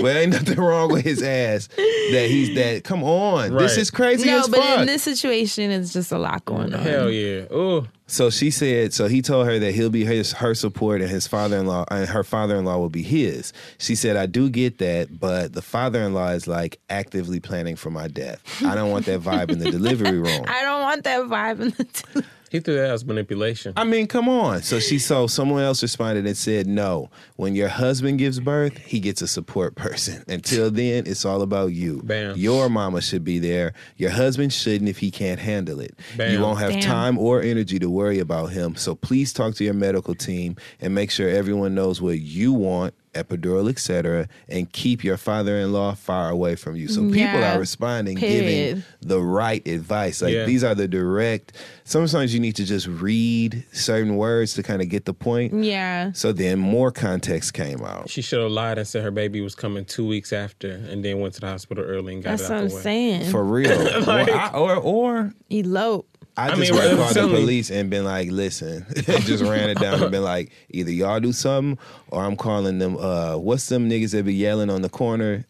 but 0.00 0.16
ain't 0.16 0.32
nothing 0.32 0.58
wrong 0.58 0.92
with 0.92 1.04
his 1.04 1.22
ass. 1.22 1.68
That 1.76 2.26
he's 2.28 2.54
that. 2.54 2.84
Come 2.84 3.02
on, 3.02 3.54
this 3.56 3.76
is 3.76 3.90
crazy 3.90 4.26
no, 4.26 4.40
as 4.40 4.48
but 4.48 4.60
fuck. 4.60 4.80
in 4.80 4.86
this 4.86 5.02
situation, 5.02 5.70
it's 5.70 5.92
just 5.92 6.12
a 6.12 6.18
lot 6.18 6.44
going 6.44 6.74
on. 6.74 6.80
Hell 6.80 7.10
yeah. 7.10 7.52
Ooh. 7.52 7.86
So 8.10 8.30
she 8.30 8.50
said, 8.50 8.94
so 8.94 9.06
he 9.06 9.20
told 9.20 9.46
her 9.46 9.58
that 9.58 9.72
he'll 9.72 9.90
be 9.90 10.04
his 10.06 10.32
her 10.32 10.54
support 10.54 11.02
and 11.02 11.10
his 11.10 11.26
father-in-law 11.26 11.84
and 11.90 12.08
her 12.08 12.24
father-in-law 12.24 12.78
will 12.78 12.88
be 12.88 13.02
his. 13.02 13.52
She 13.76 13.94
said, 13.94 14.16
I 14.16 14.24
do 14.24 14.48
get 14.48 14.78
that, 14.78 15.20
but 15.20 15.52
the 15.52 15.60
father-in-law 15.60 16.30
is 16.30 16.46
like 16.48 16.80
actively 16.88 17.38
planning 17.38 17.76
for 17.76 17.90
my 17.90 18.08
death. 18.08 18.42
I 18.64 18.74
don't 18.74 18.90
want 18.90 19.04
that 19.06 19.20
vibe 19.20 19.50
in 19.50 19.58
the 19.58 19.70
delivery 19.70 20.18
room. 20.20 20.44
I 20.48 20.62
don't 20.62 20.80
want 20.80 21.04
that 21.04 21.20
vibe 21.24 21.60
in 21.60 21.68
the. 21.70 22.24
He 22.50 22.60
threw 22.60 22.76
that 22.76 22.90
as 22.90 23.04
manipulation. 23.04 23.72
I 23.76 23.84
mean, 23.84 24.06
come 24.06 24.28
on. 24.28 24.62
So 24.62 24.80
she 24.80 24.98
so 24.98 25.26
someone 25.26 25.62
else 25.62 25.82
responded 25.82 26.26
and 26.26 26.36
said, 26.36 26.66
No. 26.66 27.10
When 27.36 27.54
your 27.54 27.68
husband 27.68 28.18
gives 28.18 28.40
birth, 28.40 28.76
he 28.78 29.00
gets 29.00 29.22
a 29.22 29.28
support 29.28 29.74
person. 29.74 30.24
Until 30.28 30.70
then, 30.70 31.04
it's 31.06 31.24
all 31.24 31.42
about 31.42 31.68
you. 31.68 32.02
Bam. 32.02 32.36
Your 32.36 32.68
mama 32.68 33.00
should 33.00 33.24
be 33.24 33.38
there. 33.38 33.72
Your 33.96 34.10
husband 34.10 34.52
shouldn't 34.52 34.88
if 34.88 34.98
he 34.98 35.10
can't 35.10 35.40
handle 35.40 35.80
it. 35.80 35.98
You 36.18 36.40
won't 36.40 36.58
have 36.58 36.72
Damn. 36.72 36.80
time 36.80 37.18
or 37.18 37.42
energy 37.42 37.78
to 37.78 37.90
worry 37.90 38.18
about 38.18 38.46
him. 38.46 38.76
So 38.76 38.94
please 38.94 39.32
talk 39.32 39.54
to 39.56 39.64
your 39.64 39.74
medical 39.74 40.14
team 40.14 40.56
and 40.80 40.94
make 40.94 41.10
sure 41.10 41.28
everyone 41.28 41.74
knows 41.74 42.00
what 42.00 42.18
you 42.20 42.52
want. 42.52 42.94
Epidural, 43.14 43.68
etc., 43.68 44.28
and 44.48 44.72
keep 44.72 45.02
your 45.04 45.16
father-in-law 45.16 45.94
far 45.94 46.30
away 46.30 46.54
from 46.56 46.76
you. 46.76 46.88
So 46.88 47.00
mm-hmm. 47.00 47.12
people 47.12 47.40
Yeah. 47.40 47.56
are 47.56 47.58
responding, 47.58 48.16
Period. 48.16 48.42
giving 48.76 48.84
the 49.00 49.20
right 49.20 49.66
advice. 49.66 50.20
Like 50.22 50.34
Yeah. 50.34 50.44
these 50.44 50.62
are 50.64 50.74
the 50.74 50.88
direct. 50.88 51.52
Sometimes 51.84 52.34
you 52.34 52.40
need 52.40 52.56
to 52.56 52.64
just 52.64 52.86
read 52.86 53.64
certain 53.72 54.16
words 54.16 54.54
to 54.54 54.62
kind 54.62 54.82
of 54.82 54.88
get 54.88 55.04
the 55.04 55.14
point. 55.14 55.64
Yeah. 55.64 56.12
So 56.12 56.32
then 56.32 56.58
more 56.58 56.90
context 56.90 57.54
came 57.54 57.82
out. 57.82 58.10
She 58.10 58.22
should 58.22 58.40
have 58.42 58.50
lied 58.50 58.78
and 58.78 58.86
said 58.86 59.02
her 59.04 59.10
baby 59.10 59.40
was 59.40 59.54
coming 59.54 59.84
two 59.84 60.06
weeks 60.06 60.32
after, 60.32 60.70
and 60.70 61.04
then 61.04 61.20
went 61.20 61.34
to 61.34 61.40
the 61.40 61.46
hospital 61.48 61.84
early 61.84 62.14
and 62.14 62.22
got 62.22 62.38
That's 62.38 62.42
it 62.42 62.52
what 62.52 62.52
out 62.52 62.64
I'm 62.70 62.74
way. 62.76 62.82
saying. 62.82 63.30
For 63.30 63.44
real. 63.44 63.70
or, 64.08 64.10
I, 64.10 64.50
or 64.54 64.76
or 64.76 65.32
Elope. 65.50 66.17
I 66.38 66.46
I 66.46 66.48
just 66.54 66.60
mean, 66.60 66.74
would 66.74 66.84
have 66.98 67.14
called 67.14 67.30
the 67.30 67.36
police 67.36 67.68
and 67.70 67.90
been 67.90 68.04
like, 68.04 68.30
listen, 68.30 68.86
just 68.94 69.42
ran 69.42 69.70
it 69.70 69.78
down 69.80 70.00
and 70.00 70.10
been 70.12 70.22
like, 70.22 70.52
either 70.70 70.92
y'all 70.92 71.18
do 71.18 71.32
something 71.32 71.76
or 72.08 72.24
I'm 72.24 72.36
calling 72.36 72.78
them 72.78 72.96
uh 72.96 73.36
what's 73.36 73.66
them 73.68 73.90
niggas 73.90 74.12
that 74.12 74.24
be 74.24 74.34
yelling 74.34 74.70
on 74.70 74.82
the 74.82 74.88
corner? 74.88 75.44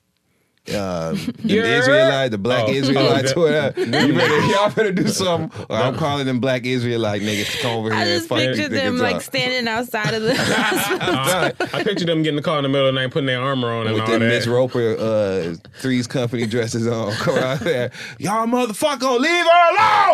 Uh, 0.74 1.12
the 1.12 1.78
Israelite, 1.78 2.30
the 2.30 2.38
black 2.38 2.64
Oh. 2.68 2.72
Israelites, 2.72 3.32
Oh, 3.36 3.42
whatever. 3.42 3.80
You 3.80 3.86
better, 4.14 4.40
y'all 4.46 4.70
better 4.70 4.92
do 4.92 5.08
something. 5.08 5.50
Or 5.70 5.76
I'm 5.76 5.96
calling 5.96 6.26
them 6.26 6.40
black 6.40 6.64
Israelite 6.64 7.20
niggas 7.22 7.50
to 7.52 7.58
come 7.58 7.72
over 7.72 7.90
here 7.90 7.98
I 7.98 8.02
and 8.04 8.08
just 8.18 8.28
fuck 8.28 8.38
these 8.38 8.56
pictured 8.56 8.72
them 8.72 8.98
like 8.98 9.16
up. 9.16 9.22
standing 9.22 9.68
outside 9.68 10.14
of 10.14 10.22
the 10.22 10.32
Uh, 10.32 11.50
I 11.72 11.82
picture 11.84 12.04
them 12.06 12.22
getting 12.22 12.36
the 12.36 12.42
call 12.42 12.56
in 12.58 12.62
the 12.62 12.68
middle 12.68 12.88
of 12.88 12.94
the 12.94 13.00
night, 13.00 13.10
putting 13.12 13.26
their 13.26 13.40
armor 13.40 13.70
on 13.70 13.86
and 13.86 13.94
with 13.94 14.02
all 14.04 14.08
them 14.10 14.20
that. 14.22 14.28
Miss 14.28 14.46
Roper 14.46 14.96
uh, 14.98 15.54
Three's 15.80 16.06
Company 16.06 16.46
dresses 16.46 16.86
on. 16.86 17.12
Come 17.14 17.38
out 17.38 17.60
there. 17.60 17.90
Y'all 18.18 18.46
motherfucker 18.46 19.18
leave 19.20 19.44
her 19.44 19.70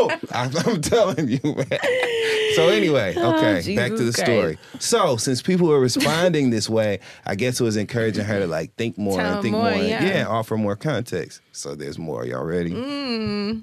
alone. 0.08 0.20
I'm, 0.32 0.56
I'm 0.66 0.80
telling 0.80 1.28
you, 1.28 1.40
man. 1.44 1.78
So 2.56 2.68
anyway, 2.68 3.14
okay, 3.16 3.74
back 3.76 3.90
to 3.90 3.96
the 3.96 4.04
Oh, 4.04 4.10
Jesus 4.10 4.14
story. 4.16 4.58
So 4.78 5.16
since 5.16 5.42
people 5.42 5.68
were 5.68 5.80
responding 5.80 6.50
this 6.50 6.68
way, 6.68 7.00
I 7.26 7.34
guess 7.34 7.60
it 7.60 7.64
was 7.64 7.76
encouraging 7.76 8.24
her 8.24 8.40
to 8.40 8.46
like 8.46 8.74
think 8.76 8.96
more 8.98 9.18
Tell 9.18 9.34
and 9.34 9.42
think 9.42 9.52
more, 9.52 9.70
more. 9.70 9.82
yeah. 9.82 10.04
yeah, 10.04 10.26
offer 10.44 10.58
more 10.58 10.76
context. 10.76 11.40
So 11.52 11.74
there's 11.74 11.98
more. 11.98 12.26
Y'all 12.26 12.44
ready? 12.44 12.72
Mm. 12.72 13.62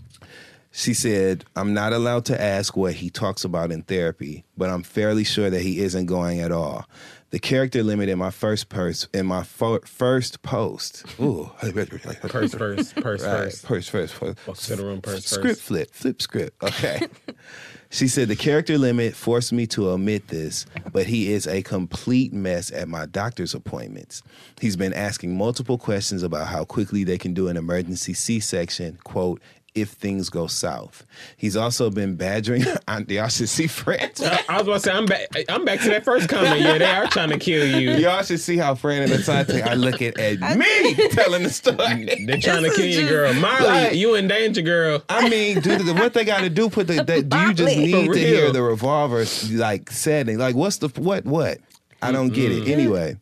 She 0.72 0.96
said, 0.96 1.46
I'm 1.56 1.76
not 1.76 1.94
allowed 1.94 2.26
to 2.26 2.42
ask 2.42 2.76
what 2.76 2.94
he 2.94 3.12
talks 3.12 3.44
about 3.44 3.72
in 3.72 3.84
therapy, 3.84 4.44
but 4.58 4.72
I'm 4.72 4.82
fairly 4.82 5.24
sure 5.24 5.52
that 5.52 5.62
he 5.62 5.80
isn't 5.82 6.08
going 6.08 6.40
at 6.40 6.52
all. 6.52 6.88
The 7.32 7.40
character 7.40 7.82
limit 7.82 8.10
in 8.10 8.18
my 8.18 8.30
first 8.30 8.68
purse 8.70 9.08
in 9.14 9.26
my 9.26 9.44
fo- 9.44 9.80
first 9.80 10.42
post. 10.42 11.06
Ooh. 11.20 11.50
Purse 11.60 12.54
first, 12.54 12.96
purse 12.98 13.24
Right, 13.24 13.44
first. 13.44 13.66
Purse 13.66 13.88
first. 13.88 14.14
first. 14.14 14.66
To 14.68 14.76
the 14.76 14.86
room, 14.86 15.02
purse 15.02 15.26
Script 15.26 15.48
first. 15.48 15.62
flip. 15.62 15.90
Flip 15.94 16.22
script. 16.22 16.62
Okay. 16.62 17.08
she 17.90 18.10
said 18.10 18.28
the 18.28 18.36
character 18.36 18.78
limit 18.78 19.16
forced 19.16 19.54
me 19.54 19.66
to 19.68 19.90
omit 19.92 20.28
this, 20.28 20.66
but 20.92 21.06
he 21.08 21.32
is 21.32 21.48
a 21.48 21.62
complete 21.64 22.34
mess 22.34 22.70
at 22.72 22.90
my 22.90 23.06
doctor's 23.06 23.54
appointments. 23.54 24.22
He's 24.60 24.76
been 24.76 24.94
asking 24.94 25.38
multiple 25.38 25.78
questions 25.78 26.24
about 26.24 26.48
how 26.48 26.66
quickly 26.66 27.06
they 27.06 27.18
can 27.18 27.34
do 27.34 27.48
an 27.48 27.56
emergency 27.56 28.14
C-section, 28.14 29.00
quote, 29.06 29.42
if 29.74 29.90
things 29.92 30.30
go 30.30 30.48
south. 30.48 31.06
He's 31.38 31.56
also 31.56 31.90
been 31.90 32.16
badgering 32.16 32.64
Aunt 32.88 33.10
y'all 33.10 33.30
should 33.30 33.48
see 33.50 33.68
Fran. 33.68 34.12
I 34.50 34.58
was 34.58 34.68
about 34.68 34.74
to 34.74 34.80
say 34.82 34.92
I'm 34.92 35.06
back. 35.06 35.28
I'm 35.48 35.64
back 35.66 35.80
to 35.82 35.90
that 35.90 36.04
first 36.04 36.28
comment. 36.30 36.60
Yeah, 36.60 36.78
they 36.78 36.86
are 36.86 37.08
trying 37.08 37.30
to 37.30 37.38
kill 37.38 37.66
you. 37.66 37.92
Y'all 38.02 38.22
should 38.24 38.40
see 38.40 38.58
how 38.58 38.76
Fran 38.76 39.04
and 39.04 39.12
Assante 39.12 39.66
are 39.66 39.76
looking 39.76 40.14
at 40.18 40.40
me 40.58 40.94
telling 41.10 41.44
the 41.44 41.50
story. 41.50 42.26
They're 42.26 42.38
trying 42.38 42.64
to 42.64 42.70
kill 42.76 42.86
is 42.86 42.98
you, 42.98 43.08
girl. 43.08 43.34
Molly, 43.36 43.64
Like- 43.66 43.96
you 43.96 44.16
in 44.16 44.28
danger, 44.28 44.62
girl. 44.62 45.04
I 45.08 45.30
mean, 45.30 45.62
do 45.62 45.78
the, 45.78 45.94
what 45.94 46.14
they 46.14 46.26
got 46.26 46.42
to 46.42 46.50
do? 46.50 46.70
Put 46.70 46.88
the, 46.88 47.04
the 47.04 47.22
do 47.22 47.38
you 47.38 47.54
just 47.54 47.78
need 47.78 48.12
to 48.14 48.20
hear 48.20 48.52
the 48.52 48.62
revolver 48.62 49.26
like 49.52 49.90
setting? 49.92 50.38
Like, 50.38 50.56
what's 50.56 50.78
the 50.78 50.90
what 51.02 51.26
what? 51.26 51.60
I 52.02 52.12
don't 52.12 52.30
get 52.30 52.52
it. 52.52 52.68
Anyway. 52.68 53.18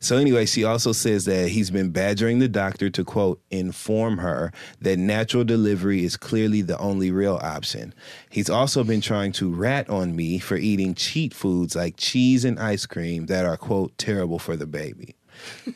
So 0.00 0.16
anyway, 0.16 0.46
she 0.46 0.64
also 0.64 0.92
says 0.92 1.24
that 1.26 1.48
he's 1.48 1.70
been 1.70 1.90
badgering 1.90 2.38
the 2.38 2.48
doctor 2.48 2.90
to 2.90 3.04
quote 3.04 3.40
inform 3.50 4.18
her 4.18 4.52
that 4.80 4.98
natural 4.98 5.44
delivery 5.44 6.04
is 6.04 6.16
clearly 6.16 6.62
the 6.62 6.78
only 6.78 7.10
real 7.10 7.38
option. 7.42 7.94
He's 8.30 8.50
also 8.50 8.84
been 8.84 9.00
trying 9.00 9.32
to 9.32 9.52
rat 9.52 9.88
on 9.88 10.16
me 10.16 10.38
for 10.38 10.56
eating 10.56 10.94
cheat 10.94 11.34
foods 11.34 11.76
like 11.76 11.96
cheese 11.96 12.44
and 12.44 12.58
ice 12.58 12.86
cream 12.86 13.26
that 13.26 13.44
are 13.44 13.56
quote 13.56 13.96
terrible 13.98 14.38
for 14.38 14.56
the 14.56 14.66
baby. 14.66 15.14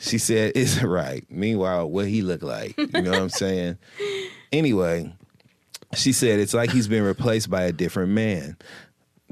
She 0.00 0.18
said, 0.18 0.52
"Is 0.56 0.78
it 0.78 0.86
right?" 0.86 1.24
Meanwhile, 1.30 1.90
what 1.90 2.06
he 2.06 2.22
look 2.22 2.42
like? 2.42 2.76
You 2.76 3.02
know 3.02 3.10
what 3.10 3.20
I'm 3.20 3.28
saying? 3.30 3.78
Anyway, 4.52 5.12
she 5.94 6.12
said 6.12 6.38
it's 6.38 6.54
like 6.54 6.70
he's 6.70 6.88
been 6.88 7.02
replaced 7.02 7.50
by 7.50 7.62
a 7.62 7.72
different 7.72 8.10
man. 8.10 8.56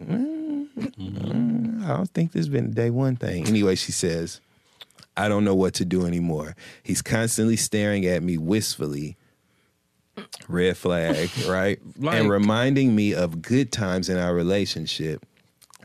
Mm, 0.00 1.84
I 1.84 1.88
don't 1.88 2.10
think 2.10 2.32
this 2.32 2.40
has 2.40 2.48
been 2.48 2.66
a 2.66 2.68
day 2.68 2.90
one 2.90 3.16
thing. 3.16 3.46
Anyway, 3.46 3.74
she 3.74 3.92
says, 3.92 4.40
I 5.16 5.28
don't 5.28 5.44
know 5.44 5.54
what 5.54 5.74
to 5.74 5.84
do 5.84 6.06
anymore. 6.06 6.56
He's 6.82 7.02
constantly 7.02 7.56
staring 7.56 8.04
at 8.06 8.22
me 8.22 8.36
wistfully. 8.38 9.16
Red 10.48 10.76
flag, 10.76 11.30
right? 11.48 11.80
Like- 11.98 12.18
and 12.20 12.30
reminding 12.30 12.94
me 12.94 13.14
of 13.14 13.42
good 13.42 13.72
times 13.72 14.08
in 14.08 14.16
our 14.18 14.34
relationship. 14.34 15.24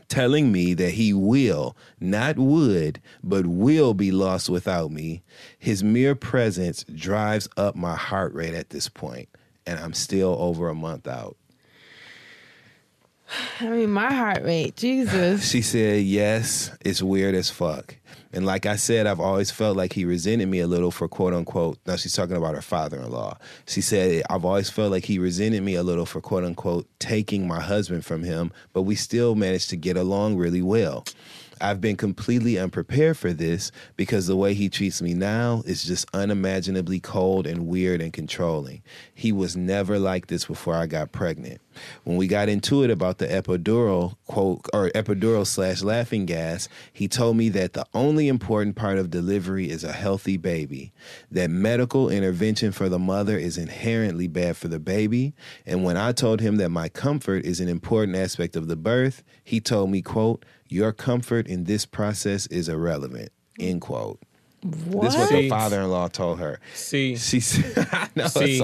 Telling 0.08 0.50
me 0.50 0.74
that 0.74 0.90
he 0.94 1.12
will, 1.12 1.76
not 2.00 2.36
would, 2.36 3.00
but 3.22 3.46
will 3.46 3.94
be 3.94 4.10
lost 4.10 4.50
without 4.50 4.90
me. 4.90 5.22
His 5.56 5.84
mere 5.84 6.16
presence 6.16 6.82
drives 6.92 7.48
up 7.56 7.76
my 7.76 7.94
heart 7.94 8.34
rate 8.34 8.54
at 8.54 8.70
this 8.70 8.88
point, 8.88 9.28
and 9.66 9.78
I'm 9.78 9.92
still 9.92 10.34
over 10.40 10.68
a 10.68 10.74
month 10.74 11.06
out. 11.06 11.36
I 13.60 13.68
mean, 13.68 13.92
my 13.92 14.12
heart 14.12 14.42
rate, 14.42 14.76
Jesus. 14.76 15.48
She 15.48 15.62
said, 15.62 16.02
Yes, 16.02 16.76
it's 16.84 17.02
weird 17.02 17.36
as 17.36 17.50
fuck. 17.50 17.94
And 18.32 18.46
like 18.46 18.64
I 18.64 18.76
said, 18.76 19.06
I've 19.06 19.20
always 19.20 19.50
felt 19.50 19.76
like 19.76 19.92
he 19.92 20.04
resented 20.04 20.48
me 20.48 20.60
a 20.60 20.66
little 20.66 20.90
for 20.90 21.08
quote 21.08 21.34
unquote. 21.34 21.78
Now 21.86 21.96
she's 21.96 22.12
talking 22.12 22.36
about 22.36 22.54
her 22.54 22.62
father 22.62 22.98
in 22.98 23.10
law. 23.10 23.36
She 23.66 23.80
said, 23.80 24.22
I've 24.30 24.44
always 24.44 24.70
felt 24.70 24.92
like 24.92 25.04
he 25.04 25.18
resented 25.18 25.62
me 25.62 25.74
a 25.74 25.82
little 25.82 26.06
for 26.06 26.20
quote 26.20 26.44
unquote 26.44 26.86
taking 26.98 27.48
my 27.48 27.60
husband 27.60 28.04
from 28.04 28.22
him, 28.22 28.52
but 28.72 28.82
we 28.82 28.94
still 28.94 29.34
managed 29.34 29.70
to 29.70 29.76
get 29.76 29.96
along 29.96 30.36
really 30.36 30.62
well. 30.62 31.04
I've 31.60 31.80
been 31.80 31.96
completely 31.96 32.58
unprepared 32.58 33.16
for 33.16 33.32
this 33.32 33.70
because 33.96 34.26
the 34.26 34.36
way 34.36 34.54
he 34.54 34.68
treats 34.68 35.02
me 35.02 35.14
now 35.14 35.62
is 35.66 35.84
just 35.84 36.08
unimaginably 36.14 37.00
cold 37.00 37.46
and 37.46 37.66
weird 37.66 38.00
and 38.00 38.12
controlling. 38.12 38.82
He 39.14 39.32
was 39.32 39.56
never 39.56 39.98
like 39.98 40.28
this 40.28 40.46
before 40.46 40.74
I 40.74 40.86
got 40.86 41.12
pregnant. 41.12 41.60
When 42.04 42.16
we 42.16 42.26
got 42.26 42.48
into 42.48 42.82
it 42.82 42.90
about 42.90 43.18
the 43.18 43.26
epidural 43.26 44.16
quote 44.26 44.66
or 44.72 44.90
epidural 44.90 45.46
slash 45.46 45.82
laughing 45.82 46.26
gas, 46.26 46.68
he 46.92 47.08
told 47.08 47.36
me 47.36 47.48
that 47.50 47.74
the 47.74 47.86
only 47.94 48.28
important 48.28 48.76
part 48.76 48.98
of 48.98 49.10
delivery 49.10 49.70
is 49.70 49.84
a 49.84 49.92
healthy 49.92 50.36
baby. 50.36 50.92
That 51.30 51.50
medical 51.50 52.08
intervention 52.08 52.72
for 52.72 52.88
the 52.88 52.98
mother 52.98 53.36
is 53.36 53.58
inherently 53.58 54.28
bad 54.28 54.56
for 54.56 54.68
the 54.68 54.80
baby. 54.80 55.34
And 55.66 55.84
when 55.84 55.96
I 55.96 56.12
told 56.12 56.40
him 56.40 56.56
that 56.56 56.70
my 56.70 56.88
comfort 56.88 57.44
is 57.44 57.60
an 57.60 57.68
important 57.68 58.16
aspect 58.16 58.56
of 58.56 58.68
the 58.68 58.76
birth, 58.76 59.22
he 59.44 59.60
told 59.60 59.90
me, 59.90 60.02
quote, 60.02 60.44
your 60.70 60.92
comfort 60.92 61.46
in 61.46 61.64
this 61.64 61.84
process 61.86 62.46
is 62.48 62.68
irrelevant. 62.68 63.30
End 63.58 63.80
quote. 63.80 64.20
What? 64.62 65.04
This 65.04 65.14
is 65.14 65.20
what 65.20 65.30
the 65.30 65.48
father-in-law 65.48 66.08
told 66.08 66.38
her. 66.38 66.60
See, 66.74 67.16
She 67.16 67.40
said, 67.40 67.88
I 67.92 68.08
know. 68.14 68.26
See, 68.26 68.62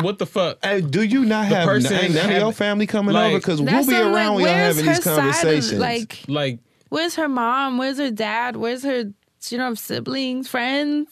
what 0.00 0.18
the 0.18 0.26
fuck? 0.26 0.58
Hey, 0.64 0.80
do 0.80 1.02
you 1.02 1.24
not 1.24 1.46
have 1.46 1.66
person 1.66 1.92
ain't 1.92 2.14
none 2.14 2.30
of 2.30 2.36
your 2.38 2.52
family 2.52 2.86
coming 2.86 3.14
like- 3.14 3.30
over? 3.30 3.38
Because 3.38 3.60
we'll 3.60 3.86
be 3.86 3.94
around 3.94 4.12
like, 4.14 4.16
when 4.16 4.26
y'all 4.26 4.40
where's 4.42 4.76
having 4.76 4.86
these 4.86 5.02
side 5.04 5.12
of, 5.12 5.18
conversations. 5.34 5.72
like, 5.80 6.24
Like, 6.28 6.58
where's 6.88 7.14
her 7.16 7.28
mom? 7.28 7.76
Where's 7.78 7.98
her 7.98 8.10
dad? 8.10 8.56
Where's 8.56 8.82
her, 8.84 9.12
you 9.50 9.58
know, 9.58 9.74
siblings, 9.74 10.48
friends? 10.48 11.10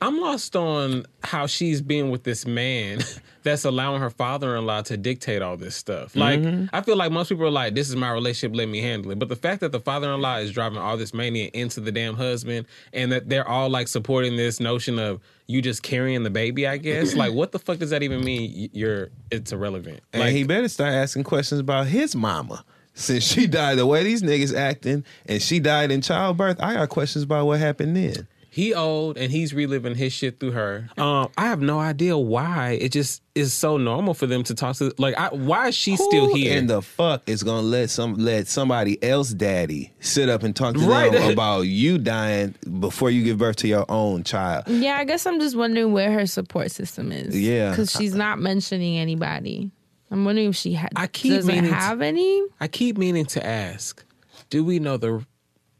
I'm 0.00 0.18
lost 0.20 0.56
on 0.56 1.04
how 1.22 1.46
she's 1.46 1.80
being 1.80 2.10
with 2.10 2.24
this 2.24 2.44
man 2.46 2.98
that's 3.42 3.64
allowing 3.64 4.00
her 4.00 4.10
father-in-law 4.10 4.82
to 4.82 4.96
dictate 4.96 5.42
all 5.42 5.56
this 5.56 5.74
stuff. 5.74 6.14
Mm-hmm. 6.14 6.60
Like, 6.60 6.70
I 6.72 6.80
feel 6.82 6.96
like 6.96 7.12
most 7.12 7.28
people 7.28 7.46
are 7.46 7.50
like, 7.50 7.74
"This 7.74 7.88
is 7.88 7.96
my 7.96 8.10
relationship, 8.10 8.56
let 8.56 8.68
me 8.68 8.80
handle 8.80 9.10
it." 9.12 9.18
But 9.18 9.28
the 9.28 9.36
fact 9.36 9.60
that 9.60 9.72
the 9.72 9.80
father-in-law 9.80 10.38
is 10.38 10.52
driving 10.52 10.78
all 10.78 10.96
this 10.96 11.12
mania 11.14 11.50
into 11.52 11.80
the 11.80 11.92
damn 11.92 12.14
husband, 12.14 12.66
and 12.92 13.12
that 13.12 13.28
they're 13.28 13.48
all 13.48 13.68
like 13.68 13.88
supporting 13.88 14.36
this 14.36 14.60
notion 14.60 14.98
of 14.98 15.20
you 15.46 15.62
just 15.62 15.82
carrying 15.82 16.22
the 16.22 16.30
baby, 16.30 16.66
I 16.66 16.76
guess. 16.76 17.14
like, 17.16 17.32
what 17.32 17.52
the 17.52 17.58
fuck 17.58 17.78
does 17.78 17.90
that 17.90 18.02
even 18.02 18.24
mean? 18.24 18.70
You're 18.72 19.10
it's 19.30 19.52
irrelevant. 19.52 20.00
and 20.12 20.22
Like, 20.22 20.32
he 20.32 20.44
better 20.44 20.68
start 20.68 20.92
asking 20.92 21.24
questions 21.24 21.60
about 21.60 21.86
his 21.86 22.14
mama. 22.14 22.64
Since 22.94 23.24
she 23.24 23.46
died, 23.46 23.78
the 23.78 23.86
way 23.86 24.04
these 24.04 24.22
niggas 24.22 24.54
acting, 24.54 25.04
and 25.24 25.40
she 25.40 25.60
died 25.60 25.90
in 25.90 26.02
childbirth, 26.02 26.60
I 26.60 26.74
got 26.74 26.90
questions 26.90 27.24
about 27.24 27.46
what 27.46 27.58
happened 27.58 27.96
then. 27.96 28.28
He 28.54 28.74
old 28.74 29.16
and 29.16 29.32
he's 29.32 29.54
reliving 29.54 29.94
his 29.94 30.12
shit 30.12 30.38
through 30.38 30.50
her. 30.50 30.90
Um, 30.98 31.30
I 31.38 31.46
have 31.46 31.62
no 31.62 31.80
idea 31.80 32.18
why 32.18 32.72
it 32.78 32.90
just 32.92 33.22
is 33.34 33.54
so 33.54 33.78
normal 33.78 34.12
for 34.12 34.26
them 34.26 34.42
to 34.42 34.54
talk 34.54 34.76
to. 34.76 34.92
Like, 34.98 35.16
I, 35.18 35.28
why 35.30 35.68
is 35.68 35.74
she 35.74 35.96
still 35.96 36.26
Who 36.28 36.34
here? 36.34 36.58
in 36.58 36.66
the 36.66 36.82
fuck 36.82 37.22
is 37.26 37.42
gonna 37.42 37.62
let 37.66 37.88
some 37.88 38.14
let 38.16 38.46
somebody 38.48 39.02
else 39.02 39.30
daddy 39.30 39.94
sit 40.00 40.28
up 40.28 40.42
and 40.42 40.54
talk 40.54 40.74
to 40.74 40.80
Right. 40.80 41.10
them 41.10 41.30
about 41.32 41.62
you 41.62 41.96
dying 41.96 42.54
before 42.78 43.08
you 43.10 43.24
give 43.24 43.38
birth 43.38 43.56
to 43.56 43.68
your 43.68 43.90
own 43.90 44.22
child? 44.22 44.64
Yeah, 44.68 44.98
I 44.98 45.04
guess 45.04 45.24
I'm 45.24 45.40
just 45.40 45.56
wondering 45.56 45.92
where 45.94 46.12
her 46.12 46.26
support 46.26 46.70
system 46.70 47.10
is. 47.10 47.34
Yeah. 47.40 47.70
because 47.70 47.90
she's 47.90 48.14
not 48.14 48.38
mentioning 48.38 48.98
anybody. 48.98 49.70
I'm 50.10 50.26
wondering 50.26 50.50
if 50.50 50.56
she 50.56 50.74
ha- 50.74 50.88
I 50.94 51.06
keep 51.06 51.32
doesn't 51.32 51.48
meaning 51.54 51.70
to- 51.70 51.74
have 51.74 52.02
any. 52.02 52.42
I 52.60 52.68
keep 52.68 52.98
meaning 52.98 53.24
to 53.24 53.46
ask, 53.46 54.04
do 54.50 54.62
we 54.62 54.78
know 54.78 54.98
the 54.98 55.24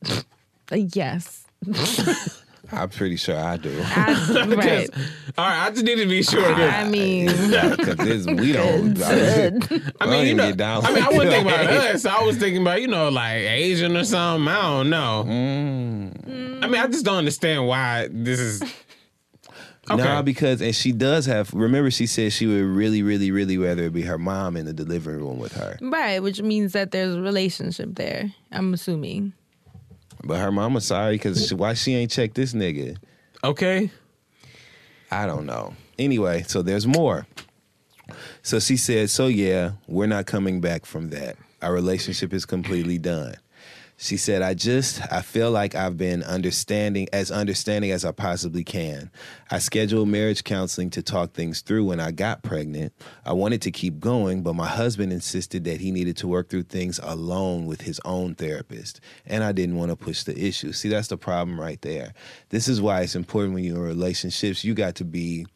Uh, 0.09 0.77
yes, 0.95 1.45
I'm 2.73 2.89
pretty 2.89 3.17
sure 3.17 3.37
I 3.37 3.57
do. 3.59 3.79
I, 3.85 4.47
right. 4.57 4.91
All 5.37 5.47
right, 5.47 5.67
I 5.67 5.71
just 5.71 5.85
need 5.85 5.97
to 5.97 6.07
be 6.07 6.23
sure. 6.23 6.43
I 6.45 6.89
mean, 6.89 7.27
Because 7.27 8.27
we 8.27 8.53
don't. 8.53 9.01
I, 9.03 9.81
I 10.01 10.11
mean, 10.11 10.27
you 10.27 10.35
know, 10.35 10.49
get 10.49 10.57
down 10.57 10.85
I 10.85 10.93
mean, 10.95 11.03
I 11.03 11.09
wasn't 11.09 11.31
thinking 11.31 11.53
about 11.53 11.67
us. 11.71 12.07
I 12.07 12.23
was 12.23 12.37
thinking 12.39 12.63
about, 12.63 12.81
you 12.81 12.89
know, 12.89 13.09
like 13.11 13.43
Asian 13.43 13.97
or 13.97 14.05
something. 14.05 14.49
I 14.49 14.63
don't 14.63 14.91
know. 14.91 15.25
Mm. 15.27 16.65
I 16.65 16.67
mean, 16.69 16.81
I 16.81 16.87
just 16.87 17.05
don't 17.05 17.17
understand 17.17 17.67
why 17.67 18.09
this 18.11 18.41
is. 18.41 18.63
Okay. 19.91 20.03
Nah, 20.03 20.23
because 20.23 20.63
and 20.63 20.75
she 20.75 20.93
does 20.93 21.27
have. 21.27 21.53
Remember, 21.53 21.91
she 21.91 22.07
said 22.07 22.33
she 22.33 22.47
would 22.47 22.63
really, 22.63 23.03
really, 23.03 23.33
really 23.33 23.59
rather 23.59 23.85
it 23.85 23.93
be 23.93 24.03
her 24.03 24.17
mom 24.17 24.57
in 24.57 24.65
the 24.65 24.73
delivery 24.73 25.17
room 25.17 25.39
with 25.39 25.53
her. 25.55 25.77
right, 25.83 26.23
which 26.23 26.41
means 26.41 26.73
that 26.73 26.93
there's 26.93 27.17
a 27.17 27.21
relationship 27.21 27.97
there. 27.97 28.33
I'm 28.53 28.73
assuming. 28.73 29.33
But 30.25 30.39
her 30.39 30.53
mama 30.53 30.81
sorry 30.81 31.15
because 31.15 31.49
mm-hmm. 31.49 31.57
why 31.57 31.75
she 31.75 31.95
ain't 31.95 32.11
checked 32.11 32.35
this 32.35 32.53
nigga. 32.53 32.97
Okay. 33.43 33.91
I 35.11 35.27
don't 35.27 35.47
know. 35.47 35.75
Anyway, 35.99 36.45
so 36.47 36.63
there's 36.63 36.87
more. 36.87 37.27
So 38.43 38.61
she 38.61 38.77
said, 38.77 39.11
So 39.11 39.27
yeah, 39.27 39.73
we're 39.87 40.07
not 40.07 40.27
coming 40.27 40.61
back 40.61 40.87
from 40.87 41.11
that. 41.11 41.37
Our 41.61 41.73
relationship 41.73 42.33
is 42.33 42.45
completely 42.45 42.99
done. 42.99 43.35
She 44.03 44.17
said, 44.17 44.43
I 44.43 44.55
just, 44.55 45.01
I 45.13 45.23
feel 45.23 45.53
like 45.53 45.77
I've 45.77 45.97
been 45.97 46.25
understanding, 46.25 47.07
as 47.13 47.31
understanding 47.31 47.93
as 47.93 48.05
I 48.05 48.11
possibly 48.11 48.65
can. 48.65 49.13
I 49.49 49.61
scheduled 49.61 50.09
marriage 50.09 50.43
counseling 50.43 50.91
to 50.91 51.05
talk 51.05 51.35
things 51.35 51.61
through 51.61 51.85
when 51.85 52.01
I 52.01 52.11
got 52.11 52.43
pregnant. 52.43 52.93
I 53.25 53.33
wanted 53.33 53.63
to 53.63 53.71
keep 53.71 54.01
going, 54.01 54.43
but 54.43 54.55
my 54.55 54.67
husband 54.67 55.13
insisted 55.13 55.63
that 55.67 55.81
he 55.81 55.93
needed 55.93 56.17
to 56.17 56.27
work 56.27 56.49
through 56.49 56.65
things 56.65 56.99
alone 57.01 57.67
with 57.67 57.83
his 57.83 58.01
own 58.05 58.35
therapist. 58.35 59.01
And 59.25 59.45
I 59.45 59.53
didn't 59.53 59.77
want 59.77 59.93
to 59.93 59.97
push 59.97 60.25
the 60.25 60.37
issue. 60.37 60.73
See, 60.73 60.89
that's 60.89 61.07
the 61.07 61.17
problem 61.17 61.61
right 61.61 61.81
there. 61.83 62.13
This 62.49 62.67
is 62.67 62.81
why 62.81 63.03
it's 63.03 63.15
important 63.15 63.55
when 63.55 63.63
you're 63.63 63.77
in 63.77 63.83
relationships, 63.85 64.65
you 64.65 64.75
got 64.75 64.97
to 64.97 65.05
be 65.05 65.47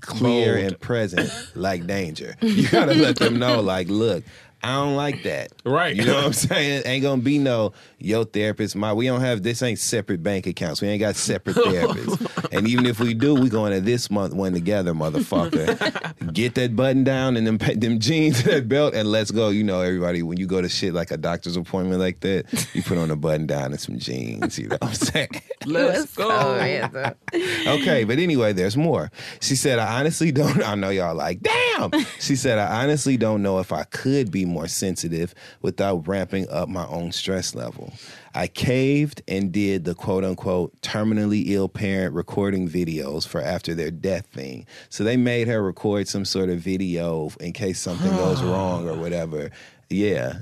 clear 0.00 0.56
and 0.56 0.78
present 0.78 1.30
like 1.54 1.86
danger. 1.86 2.36
You 2.40 2.68
gotta 2.68 2.94
let 2.94 3.16
them 3.16 3.38
know, 3.38 3.60
like, 3.60 3.88
look, 3.88 4.24
I 4.66 4.74
don't 4.74 4.96
like 4.96 5.22
that. 5.22 5.52
Right. 5.64 5.94
You 5.94 6.04
know 6.04 6.14
what 6.16 6.24
I'm 6.24 6.32
saying? 6.32 6.82
Ain't 6.86 7.02
gonna 7.02 7.22
be 7.22 7.38
no 7.38 7.72
yo 7.98 8.24
therapist. 8.24 8.74
My 8.74 8.92
we 8.92 9.06
don't 9.06 9.20
have 9.20 9.42
this 9.42 9.62
ain't 9.62 9.78
separate 9.78 10.22
bank 10.22 10.46
accounts. 10.46 10.82
We 10.82 10.88
ain't 10.88 11.00
got 11.00 11.14
separate 11.14 11.56
therapists. 11.56 12.52
and 12.52 12.66
even 12.66 12.84
if 12.86 12.98
we 12.98 13.14
do, 13.14 13.34
we 13.34 13.48
going 13.48 13.72
to 13.72 13.80
this 13.80 14.10
month 14.10 14.34
one 14.34 14.52
together, 14.52 14.92
motherfucker. 14.92 16.32
Get 16.32 16.56
that 16.56 16.74
button 16.74 17.04
down 17.04 17.36
and 17.36 17.46
them 17.46 17.58
pa- 17.58 17.74
them 17.76 18.00
jeans, 18.00 18.42
that 18.42 18.68
belt, 18.68 18.94
and 18.94 19.10
let's 19.10 19.30
go. 19.30 19.50
You 19.50 19.62
know, 19.62 19.80
everybody 19.82 20.22
when 20.22 20.38
you 20.38 20.46
go 20.46 20.60
to 20.60 20.68
shit 20.68 20.94
like 20.94 21.10
a 21.10 21.16
doctor's 21.16 21.56
appointment 21.56 22.00
like 22.00 22.20
that, 22.20 22.68
you 22.74 22.82
put 22.82 22.98
on 22.98 23.10
a 23.10 23.16
button 23.16 23.46
down 23.46 23.70
and 23.70 23.80
some 23.80 23.98
jeans. 23.98 24.58
You 24.58 24.68
know 24.68 24.78
what 24.80 24.88
I'm 24.88 24.94
saying? 24.94 25.42
Let's 25.64 26.14
go. 26.14 27.12
Okay, 27.32 28.04
but 28.04 28.18
anyway, 28.18 28.52
there's 28.52 28.76
more. 28.76 29.10
She 29.40 29.56
said, 29.56 29.78
I 29.78 30.00
honestly 30.00 30.32
don't, 30.32 30.62
I 30.62 30.74
know 30.74 30.90
y'all 30.90 31.14
like, 31.14 31.40
damn. 31.40 31.90
She 32.20 32.36
said, 32.36 32.58
I 32.58 32.82
honestly 32.82 33.16
don't 33.16 33.42
know 33.42 33.58
if 33.58 33.72
I 33.72 33.84
could 33.84 34.30
be 34.30 34.44
more 34.44 34.55
sensitive 34.64 35.34
without 35.60 36.08
ramping 36.08 36.48
up 36.48 36.68
my 36.68 36.86
own 36.86 37.12
stress 37.12 37.54
level. 37.54 37.92
I 38.34 38.46
caved 38.46 39.22
and 39.28 39.52
did 39.52 39.84
the 39.84 39.94
quote 39.94 40.24
unquote 40.24 40.80
terminally 40.80 41.44
ill 41.48 41.68
parent 41.68 42.14
recording 42.14 42.68
videos 42.68 43.26
for 43.26 43.40
after 43.40 43.74
their 43.74 43.90
death 43.90 44.26
thing. 44.26 44.66
So 44.88 45.04
they 45.04 45.16
made 45.16 45.48
her 45.48 45.62
record 45.62 46.08
some 46.08 46.24
sort 46.24 46.48
of 46.48 46.58
video 46.58 47.30
in 47.40 47.52
case 47.52 47.78
something 47.78 48.10
goes 48.10 48.42
wrong 48.42 48.88
or 48.88 48.94
whatever. 48.94 49.50
Yeah. 49.90 50.40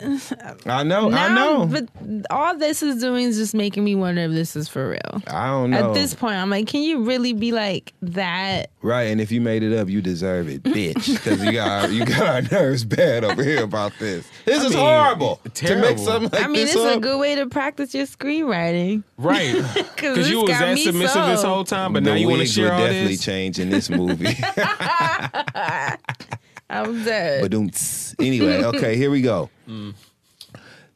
I 0.66 0.82
know, 0.84 1.10
I 1.10 1.34
know. 1.34 1.66
But 1.66 1.88
all 2.30 2.56
this 2.56 2.82
is 2.82 3.00
doing 3.00 3.24
is 3.24 3.36
just 3.36 3.54
making 3.54 3.82
me 3.84 3.94
wonder 3.94 4.22
if 4.22 4.30
this 4.32 4.54
is 4.54 4.68
for 4.68 4.90
real. 4.90 5.22
I 5.26 5.46
don't 5.48 5.70
know. 5.70 5.88
At 5.88 5.94
this 5.94 6.14
point, 6.14 6.36
I'm 6.36 6.50
like, 6.50 6.66
can 6.68 6.82
you 6.82 7.04
really 7.04 7.32
be 7.32 7.52
like 7.52 7.92
that? 8.02 8.70
Right, 8.80 9.04
and 9.04 9.20
if 9.20 9.32
you 9.32 9.40
made 9.40 9.62
it 9.62 9.76
up, 9.76 9.88
you 9.88 10.00
deserve 10.00 10.48
it, 10.48 10.62
bitch. 10.62 11.12
Because 11.14 11.44
you 11.44 11.52
got 11.52 11.90
you 11.90 12.04
got 12.04 12.26
our 12.26 12.42
nerves 12.42 12.84
bad 12.84 13.24
over 13.24 13.42
here 13.42 13.64
about 13.64 13.92
this. 13.98 14.28
This 14.44 14.62
is 14.62 14.70
mean, 14.70 14.78
horrible 14.78 15.40
to 15.44 15.50
terrible. 15.50 15.88
make 15.88 15.98
something 15.98 16.30
like 16.30 16.42
I 16.44 16.46
mean, 16.46 16.66
this 16.66 16.74
it's 16.76 16.84
a 16.84 16.94
up. 16.94 17.00
good 17.00 17.18
way 17.18 17.34
to 17.34 17.46
practice 17.46 17.92
your 17.94 18.06
screenwriting. 18.06 19.02
Right. 19.16 19.54
Because 19.98 20.16
Because 20.16 20.30
you 20.30 20.40
was 20.42 20.50
that 20.50 20.78
submissive 20.78 21.26
this 21.26 21.42
whole 21.42 21.64
time, 21.64 21.92
but 21.92 22.04
the 22.04 22.10
now 22.10 22.16
you 22.16 22.26
want 22.28 22.36
to 22.36 22.42
wigs 22.42 22.52
share 22.54 22.72
all 22.72 22.78
definitely 22.78 23.14
this. 23.16 23.24
change 23.24 23.58
in 23.58 23.68
this 23.68 23.90
movie. 23.90 24.26
I'm 26.70 27.04
dead. 27.04 27.42
but 27.42 27.54
anyway, 28.18 28.62
okay, 28.64 28.96
here 28.96 29.10
we 29.10 29.22
go. 29.22 29.50
Mm. 29.68 29.94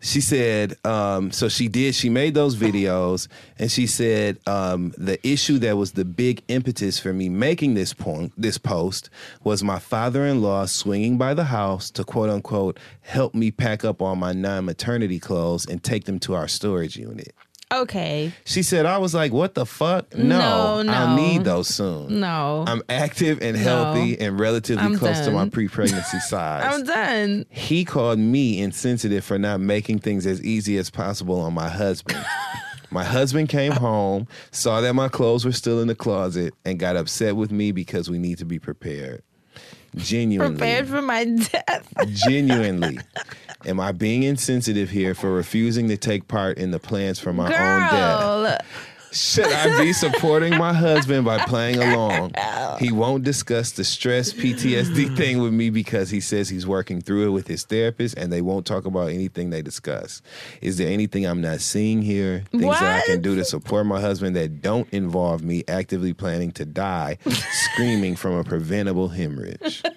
She 0.04 0.20
said, 0.20 0.76
um, 0.84 1.30
so 1.30 1.48
she 1.48 1.68
did, 1.68 1.94
she 1.94 2.10
made 2.10 2.34
those 2.34 2.56
videos, 2.56 3.28
and 3.56 3.70
she 3.70 3.86
said 3.86 4.36
um, 4.48 4.92
the 4.98 5.24
issue 5.26 5.58
that 5.58 5.76
was 5.76 5.92
the 5.92 6.04
big 6.04 6.42
impetus 6.48 6.98
for 6.98 7.12
me 7.12 7.28
making 7.28 7.74
this 7.74 7.94
point, 7.94 8.32
this 8.36 8.58
post, 8.58 9.10
was 9.44 9.62
my 9.62 9.78
father 9.78 10.26
in 10.26 10.42
law 10.42 10.66
swinging 10.66 11.18
by 11.18 11.34
the 11.34 11.44
house 11.44 11.88
to 11.92 12.02
quote 12.02 12.30
unquote 12.30 12.80
help 13.02 13.32
me 13.32 13.52
pack 13.52 13.84
up 13.84 14.02
all 14.02 14.16
my 14.16 14.32
non 14.32 14.64
maternity 14.64 15.20
clothes 15.20 15.64
and 15.66 15.84
take 15.84 16.04
them 16.04 16.18
to 16.18 16.34
our 16.34 16.48
storage 16.48 16.96
unit. 16.96 17.32
Okay. 17.72 18.32
She 18.44 18.62
said, 18.62 18.86
I 18.86 18.98
was 18.98 19.14
like, 19.14 19.32
what 19.32 19.54
the 19.54 19.66
fuck? 19.66 20.14
No, 20.16 20.82
No, 20.82 20.92
I'll 20.92 21.16
need 21.16 21.44
those 21.44 21.68
soon. 21.68 22.20
No. 22.20 22.64
I'm 22.66 22.82
active 22.88 23.40
and 23.42 23.56
healthy 23.56 24.18
and 24.20 24.38
relatively 24.38 24.84
I'm 24.84 24.96
close 24.96 25.20
to 25.20 25.30
my 25.30 25.48
pre 25.48 25.68
pregnancy 25.68 26.20
size. 26.28 26.64
I'm 26.66 26.84
done. 26.84 27.46
He 27.50 27.84
called 27.84 28.18
me 28.18 28.60
insensitive 28.60 29.24
for 29.24 29.38
not 29.38 29.60
making 29.60 30.00
things 30.00 30.26
as 30.26 30.42
easy 30.42 30.76
as 30.78 30.90
possible 30.90 31.40
on 31.40 31.54
my 31.54 31.68
husband. 31.68 32.24
my 32.90 33.04
husband 33.04 33.48
came 33.48 33.72
home, 33.72 34.28
saw 34.50 34.80
that 34.80 34.94
my 34.94 35.08
clothes 35.08 35.44
were 35.44 35.52
still 35.52 35.80
in 35.80 35.88
the 35.88 35.94
closet, 35.94 36.54
and 36.64 36.78
got 36.78 36.96
upset 36.96 37.36
with 37.36 37.50
me 37.50 37.72
because 37.72 38.10
we 38.10 38.18
need 38.18 38.38
to 38.38 38.44
be 38.44 38.58
prepared. 38.58 39.22
Genuinely. 39.96 40.56
Prepared 40.56 40.88
for 40.88 41.02
my 41.02 41.24
death. 41.52 41.92
Genuinely. 42.26 42.98
Am 43.66 43.80
I 43.80 43.92
being 43.92 44.22
insensitive 44.22 44.90
here 44.90 45.14
for 45.14 45.30
refusing 45.32 45.88
to 45.88 45.96
take 45.96 46.28
part 46.28 46.58
in 46.58 46.70
the 46.70 46.78
plans 46.78 47.18
for 47.18 47.32
my 47.32 47.46
own 47.46 47.50
death? 47.90 48.66
Should 49.12 49.52
I 49.52 49.78
be 49.82 49.92
supporting 49.92 50.56
my 50.56 50.72
husband 50.72 51.26
by 51.26 51.38
playing 51.44 51.82
along? 51.82 52.32
He 52.80 52.90
won't 52.90 53.24
discuss 53.24 53.72
the 53.72 53.84
stress 53.84 54.32
PTSD 54.32 55.14
thing 55.18 55.38
with 55.42 55.52
me 55.52 55.68
because 55.68 56.08
he 56.08 56.20
says 56.20 56.48
he's 56.48 56.66
working 56.66 57.02
through 57.02 57.26
it 57.26 57.30
with 57.30 57.46
his 57.46 57.64
therapist 57.64 58.16
and 58.16 58.32
they 58.32 58.40
won't 58.40 58.64
talk 58.64 58.86
about 58.86 59.10
anything 59.10 59.50
they 59.50 59.60
discuss. 59.60 60.22
Is 60.62 60.78
there 60.78 60.88
anything 60.88 61.26
I'm 61.26 61.42
not 61.42 61.60
seeing 61.60 62.00
here? 62.00 62.44
Things 62.52 62.80
that 62.80 63.02
I 63.02 63.06
can 63.06 63.20
do 63.20 63.36
to 63.36 63.44
support 63.44 63.84
my 63.84 64.00
husband 64.00 64.34
that 64.36 64.62
don't 64.62 64.90
involve 64.94 65.42
me 65.42 65.62
actively 65.68 66.14
planning 66.14 66.50
to 66.52 66.64
die, 66.64 67.18
screaming 67.74 68.16
from 68.16 68.32
a 68.32 68.44
preventable 68.44 69.08
hemorrhage? 69.08 69.82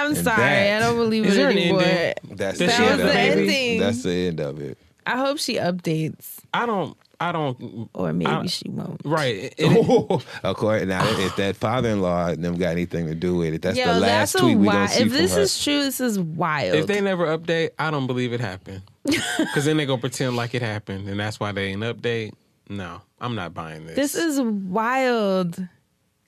I'm 0.00 0.06
And 0.14 0.16
sorry. 0.24 0.36
that- 0.40 0.76
I 0.82 0.86
don't 0.86 0.96
believe 0.96 1.26
Is 1.26 1.34
it 1.34 1.36
there 1.36 1.50
anymore. 1.50 1.82
ending? 1.82 2.36
That's 2.36 2.58
Does 2.58 2.68
the 2.68 2.74
she 2.76 2.82
end 2.82 2.90
have 2.90 3.00
of 3.00 3.06
the 3.06 3.12
it. 3.12 3.38
ending? 3.38 3.80
That's 3.80 4.02
the 4.02 4.12
end 4.28 4.40
of 4.40 4.60
it. 4.60 4.78
I 5.06 5.16
hope 5.16 5.38
she 5.38 5.54
updates, 5.56 6.36
I 6.54 6.66
don't. 6.66 6.96
I 7.22 7.32
don't. 7.32 7.90
or 7.92 8.12
maybe 8.14 8.30
I- 8.30 8.46
she 8.46 8.68
won't. 8.70 9.00
Right. 9.04 9.34
It- 9.36 9.54
it- 9.58 10.22
of 10.42 10.56
course. 10.56 10.84
Now, 10.86 11.02
if 11.18 11.36
that 11.36 11.54
father-in-law 11.66 12.28
and 12.28 12.42
them 12.44 12.56
got 12.56 12.70
anything 12.70 13.06
to 13.08 13.14
do 13.14 13.36
with 13.36 13.52
it, 13.54 13.60
that's 13.62 13.76
Yo, 13.76 13.92
the 13.92 14.00
last 14.00 14.32
that's 14.32 14.42
tweet 14.42 14.56
we 14.56 14.66
gonna 14.66 14.78
wild. 14.78 14.90
see 14.90 15.02
If 15.02 15.08
from 15.08 15.16
this 15.18 15.34
her. 15.34 15.40
is 15.42 15.62
true, 15.62 15.82
this 15.84 16.00
is 16.00 16.18
wild. 16.18 16.74
if 16.76 16.86
they 16.86 17.00
never 17.02 17.26
update, 17.36 17.70
I 17.78 17.90
don't 17.90 18.06
believe 18.06 18.32
it 18.32 18.40
happened. 18.40 18.82
Because 19.38 19.64
then 19.66 19.76
they 19.78 19.84
gonna 19.86 20.00
pretend 20.00 20.36
like 20.36 20.54
it 20.54 20.62
happened, 20.62 21.08
and 21.08 21.18
that's 21.20 21.38
why 21.40 21.52
they 21.52 21.66
ain't 21.68 21.82
update. 21.82 22.32
No, 22.68 23.00
I'm 23.20 23.34
not 23.34 23.52
buying 23.52 23.84
this. 23.86 23.96
This 23.96 24.14
is 24.14 24.40
wild. 24.40 25.58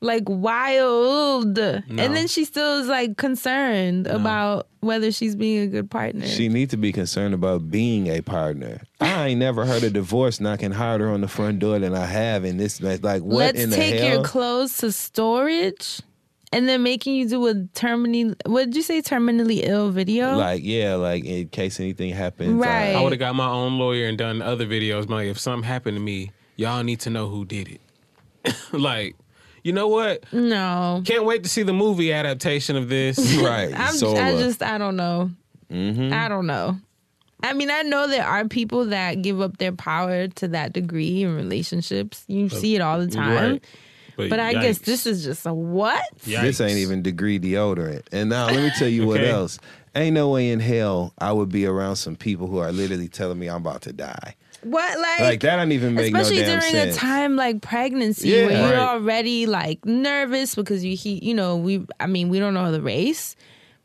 Like 0.02 0.24
wild. 0.26 1.58
And 1.58 1.82
then 1.88 2.26
she 2.26 2.44
still 2.44 2.80
is 2.80 2.88
like 2.88 3.16
concerned 3.16 4.08
about 4.08 4.68
whether 4.80 5.12
she's 5.12 5.36
being 5.36 5.60
a 5.60 5.66
good 5.68 5.90
partner. 5.90 6.26
She 6.26 6.48
need 6.48 6.70
to 6.70 6.76
be 6.76 6.92
concerned 6.92 7.34
about 7.34 7.70
being 7.70 8.08
a 8.08 8.20
partner. 8.20 8.82
I 9.00 9.28
ain't 9.28 9.40
never 9.40 9.64
heard 9.64 9.84
a 9.84 9.90
divorce 9.90 10.40
knocking 10.40 10.72
harder 10.72 11.08
on 11.08 11.20
the 11.20 11.28
front 11.28 11.60
door 11.60 11.78
than 11.78 11.94
I 11.94 12.04
have 12.04 12.44
in 12.44 12.56
this. 12.56 12.80
Like, 12.80 13.00
what 13.00 13.22
Let's 13.22 13.60
in 13.60 13.70
the 13.70 13.76
take 13.76 14.00
hell? 14.00 14.14
your 14.14 14.24
clothes 14.24 14.76
to 14.78 14.90
storage 14.90 16.02
and 16.52 16.68
then 16.68 16.82
making 16.82 17.14
you 17.14 17.28
do 17.28 17.46
a 17.46 17.54
terminally 17.54 18.34
what 18.46 18.66
did 18.66 18.76
you 18.76 18.82
say 18.82 19.00
terminally 19.00 19.60
ill 19.62 19.90
video? 19.90 20.36
like, 20.36 20.62
yeah, 20.62 20.96
like 20.96 21.24
in 21.24 21.48
case 21.48 21.80
anything 21.80 22.10
happens. 22.12 22.52
Right. 22.54 22.94
I 22.94 23.00
would 23.00 23.12
have 23.12 23.18
got 23.18 23.34
my 23.34 23.48
own 23.48 23.78
lawyer 23.78 24.06
and 24.06 24.18
done 24.18 24.42
other 24.42 24.66
videos. 24.66 25.08
Like, 25.08 25.28
if 25.28 25.38
something 25.38 25.66
happened 25.66 25.96
to 25.96 26.02
me, 26.02 26.32
y'all 26.56 26.82
need 26.82 27.00
to 27.00 27.10
know 27.10 27.28
who 27.28 27.44
did 27.44 27.68
it. 27.68 28.54
like, 28.72 29.16
you 29.62 29.72
know 29.72 29.88
what? 29.88 30.24
no. 30.32 31.02
Can't 31.04 31.24
wait 31.24 31.42
to 31.44 31.48
see 31.48 31.62
the 31.62 31.72
movie 31.72 32.12
adaptation 32.12 32.76
of 32.76 32.88
this. 32.88 33.18
right. 33.42 33.72
I'm 33.74 33.94
Sola. 33.94 34.20
I 34.20 34.32
just 34.36 34.62
I 34.62 34.78
don't 34.78 34.96
know. 34.96 35.30
Mm-hmm. 35.70 36.12
I 36.12 36.28
don't 36.28 36.46
know. 36.46 36.78
I 37.42 37.54
mean, 37.54 37.70
I 37.70 37.82
know 37.82 38.06
there 38.06 38.24
are 38.24 38.46
people 38.46 38.86
that 38.86 39.22
give 39.22 39.40
up 39.40 39.58
their 39.58 39.72
power 39.72 40.28
to 40.28 40.48
that 40.48 40.72
degree 40.72 41.22
in 41.22 41.34
relationships. 41.34 42.24
You 42.28 42.48
see 42.48 42.76
it 42.76 42.80
all 42.80 43.00
the 43.00 43.08
time. 43.08 43.60
Right. 44.16 44.30
But 44.30 44.38
I 44.38 44.52
guess 44.52 44.78
this 44.78 45.06
is 45.06 45.24
just 45.24 45.46
a 45.46 45.54
what? 45.54 46.04
This 46.24 46.60
ain't 46.60 46.78
even 46.78 47.02
degree 47.02 47.40
deodorant. 47.40 48.06
And 48.12 48.30
now 48.30 48.46
let 48.46 48.62
me 48.62 48.70
tell 48.78 48.88
you 48.88 49.06
what 49.06 49.20
else. 49.24 49.58
Ain't 49.94 50.14
no 50.14 50.30
way 50.30 50.50
in 50.50 50.60
hell 50.60 51.12
I 51.18 51.32
would 51.32 51.50
be 51.50 51.66
around 51.66 51.96
some 51.96 52.16
people 52.16 52.46
who 52.46 52.58
are 52.58 52.72
literally 52.72 53.08
telling 53.08 53.38
me 53.38 53.48
I'm 53.48 53.56
about 53.56 53.82
to 53.82 53.92
die. 53.92 54.36
What 54.64 54.98
like, 54.98 55.20
Like 55.20 55.40
that 55.40 55.56
don't 55.56 55.72
even 55.72 55.94
make 55.94 56.06
especially 56.14 56.38
no 56.38 56.46
damn 56.46 56.60
during 56.60 56.72
sense. 56.72 56.96
a 56.96 56.98
time 57.00 57.34
like 57.36 57.60
pregnancy 57.62 58.28
Yeah. 58.28 58.46
where 58.46 58.52
you're 58.68 58.76
Right. 58.78 58.88
already 58.88 59.46
like 59.46 59.84
nervous 59.84 60.54
because 60.54 60.84
you 60.84 60.96
he 60.96 61.18
you 61.22 61.34
know 61.34 61.56
we 61.56 61.84
I 61.98 62.06
mean 62.06 62.28
we 62.28 62.38
don't 62.38 62.54
know 62.54 62.70
the 62.70 62.80
race 62.82 63.34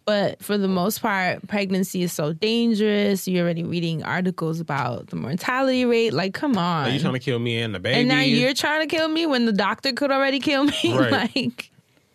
but 0.06 0.42
for 0.42 0.58
the 0.58 0.68
most 0.68 1.02
part 1.02 1.46
pregnancy 1.48 2.04
is 2.04 2.14
so 2.14 2.32
dangerous 2.32 3.28
you're 3.28 3.44
already 3.44 3.64
reading 3.64 4.04
articles 4.04 4.60
about 4.60 5.08
the 5.08 5.16
mortality 5.16 5.84
rate 5.84 6.14
like 6.14 6.34
come 6.36 6.58
on 6.58 6.88
Are 6.88 6.92
you 6.92 7.00
trying 7.00 7.14
to 7.14 7.20
kill 7.20 7.40
me 7.40 7.60
and 7.60 7.74
the 7.74 7.80
baby? 7.80 8.00
and 8.00 8.08
now 8.08 8.22
you're 8.22 8.54
trying 8.54 8.88
to 8.88 8.96
kill 8.96 9.08
me 9.08 9.26
when 9.26 9.46
the 9.46 9.54
doctor 9.54 9.92
could 9.94 10.12
already 10.12 10.40
kill 10.40 10.64
me 10.64 10.74
Right. 10.94 11.12
like 11.12 11.72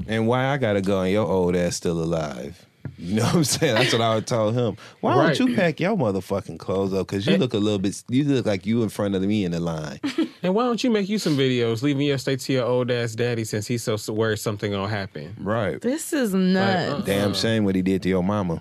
And 0.07 0.27
why 0.29 0.47
I 0.47 0.57
gotta 0.57 0.81
go 0.83 1.01
and 1.03 1.11
your 1.13 1.27
old 1.27 1.57
ass 1.57 1.77
still 1.77 2.01
alive? 2.03 2.65
You 3.03 3.17
know 3.17 3.25
what 3.25 3.35
I'm 3.35 3.45
saying? 3.45 3.75
That's 3.75 3.93
what 3.93 4.01
I 4.03 4.15
would 4.15 4.27
tell 4.29 4.53
him. 4.53 4.77
Why 5.01 5.17
Right. 5.17 5.37
don't 5.37 5.49
you 5.49 5.57
pack 5.57 5.81
your 5.81 5.97
motherfucking 5.97 6.59
clothes 6.59 6.95
up? 6.95 7.09
Because 7.09 7.27
you 7.27 7.37
look 7.37 7.53
a 7.53 7.59
little 7.59 7.81
bit. 7.81 8.01
You 8.09 8.23
look 8.25 8.47
like 8.47 8.65
you 8.65 8.83
in 8.85 8.91
front 8.91 9.15
of 9.17 9.23
me 9.23 9.45
in 9.45 9.51
the 9.53 9.61
line. 9.61 9.99
And 10.45 10.57
why 10.57 10.65
don't 10.65 10.83
you 10.83 10.91
make 10.91 11.09
you 11.09 11.19
some 11.19 11.37
videos, 11.37 11.83
leaving 11.83 12.05
your 12.05 12.19
state 12.19 12.41
to 12.41 12.53
your 12.53 12.65
old 12.67 12.91
ass 12.91 13.15
daddy 13.15 13.45
since 13.45 13.65
he's 13.69 13.85
so 13.85 13.97
worried 14.13 14.41
something 14.41 14.73
gonna 14.73 14.89
happen? 14.89 15.37
Right. 15.39 15.81
This 15.81 16.13
is 16.13 16.35
nuts. 16.35 16.93
uh, 16.93 17.03
Damn 17.07 17.33
shame 17.33 17.65
what 17.65 17.77
he 17.77 17.83
did 17.83 18.03
to 18.03 18.09
your 18.09 18.25
mama. 18.25 18.61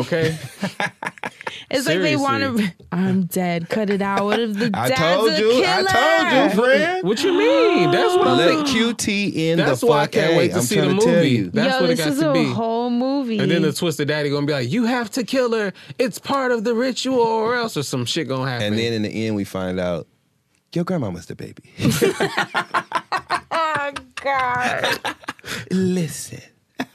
Okay. 0.00 0.36
it's 1.70 1.86
like 1.86 2.00
they 2.00 2.16
want 2.16 2.58
to. 2.58 2.72
I'm 2.92 3.24
dead. 3.24 3.68
Cut 3.68 3.90
it 3.90 4.02
out. 4.02 4.24
What 4.24 4.38
if 4.40 4.54
the 4.54 4.70
I 4.74 4.88
dad's 4.88 5.00
told 5.00 5.30
a 5.30 5.38
you. 5.40 5.50
killer? 5.50 5.66
I 5.68 5.82
told 6.52 6.56
you, 6.56 6.62
friend. 6.64 7.06
what 7.08 7.22
you 7.22 7.32
mean? 7.38 7.90
That's 7.90 8.14
what 8.16 8.28
I'm 8.28 8.36
Let. 8.38 8.66
QT 8.66 9.34
in 9.34 9.58
That's 9.58 9.80
the 9.80 9.86
why 9.86 10.02
I 10.02 10.06
can't 10.06 10.36
wait 10.36 10.50
to 10.52 10.56
I'm 10.58 10.62
see 10.62 10.80
the 10.80 10.86
to 10.88 10.94
movie. 10.94 11.42
That's 11.42 11.74
Yo, 11.74 11.80
what 11.80 11.90
it 11.90 11.96
this 11.96 12.04
got 12.06 12.12
is 12.14 12.18
to 12.20 12.30
a 12.30 12.32
be. 12.32 12.44
whole 12.52 12.90
movie. 12.90 13.38
And 13.38 13.50
then 13.50 13.62
the 13.62 13.72
twisted 13.72 14.08
daddy 14.08 14.30
gonna 14.30 14.46
be 14.46 14.52
like, 14.52 14.70
"You 14.70 14.84
have 14.84 15.10
to 15.12 15.24
kill 15.24 15.52
her. 15.52 15.72
It's 15.98 16.18
part 16.18 16.52
of 16.52 16.64
the 16.64 16.74
ritual, 16.74 17.20
or 17.20 17.54
else, 17.54 17.76
or 17.76 17.82
some 17.82 18.04
shit 18.04 18.28
gonna 18.28 18.50
happen." 18.50 18.66
And 18.68 18.78
then 18.78 18.92
in 18.92 19.02
the 19.02 19.26
end, 19.26 19.34
we 19.36 19.44
find 19.44 19.78
out 19.80 20.06
your 20.74 20.84
grandmama's 20.84 21.26
the 21.26 21.34
baby. 21.36 21.62
oh 23.50 23.92
God, 24.16 24.98
Listen. 25.70 26.40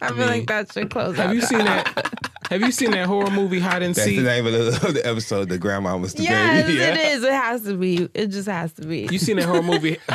I 0.00 0.08
feel 0.14 0.26
like 0.26 0.46
that 0.46 0.72
should 0.72 0.90
close. 0.90 1.16
have 1.16 1.28
out 1.30 1.34
you 1.34 1.40
the- 1.40 1.46
seen 1.46 1.64
that? 1.64 2.12
Have 2.50 2.60
you 2.60 2.70
seen 2.70 2.92
that 2.92 3.06
horror 3.06 3.28
movie 3.30 3.58
Hide 3.58 3.82
and 3.82 3.92
That's 3.92 4.06
the 4.06 4.20
name 4.20 4.46
of 4.46 4.52
the, 4.52 4.68
of 4.88 4.94
the 4.94 5.04
episode. 5.04 5.48
The 5.48 5.58
grandmama's 5.58 6.14
the 6.14 6.22
Yes, 6.22 6.64
baby. 6.66 6.78
it 6.80 6.96
is. 6.96 7.24
It 7.24 7.32
has 7.32 7.62
to 7.62 7.76
be. 7.76 8.08
It 8.14 8.28
just 8.28 8.46
has 8.48 8.72
to 8.74 8.86
be. 8.86 9.08
You 9.10 9.18
seen 9.18 9.36
that 9.38 9.46
horror 9.46 9.62
movie 9.62 9.98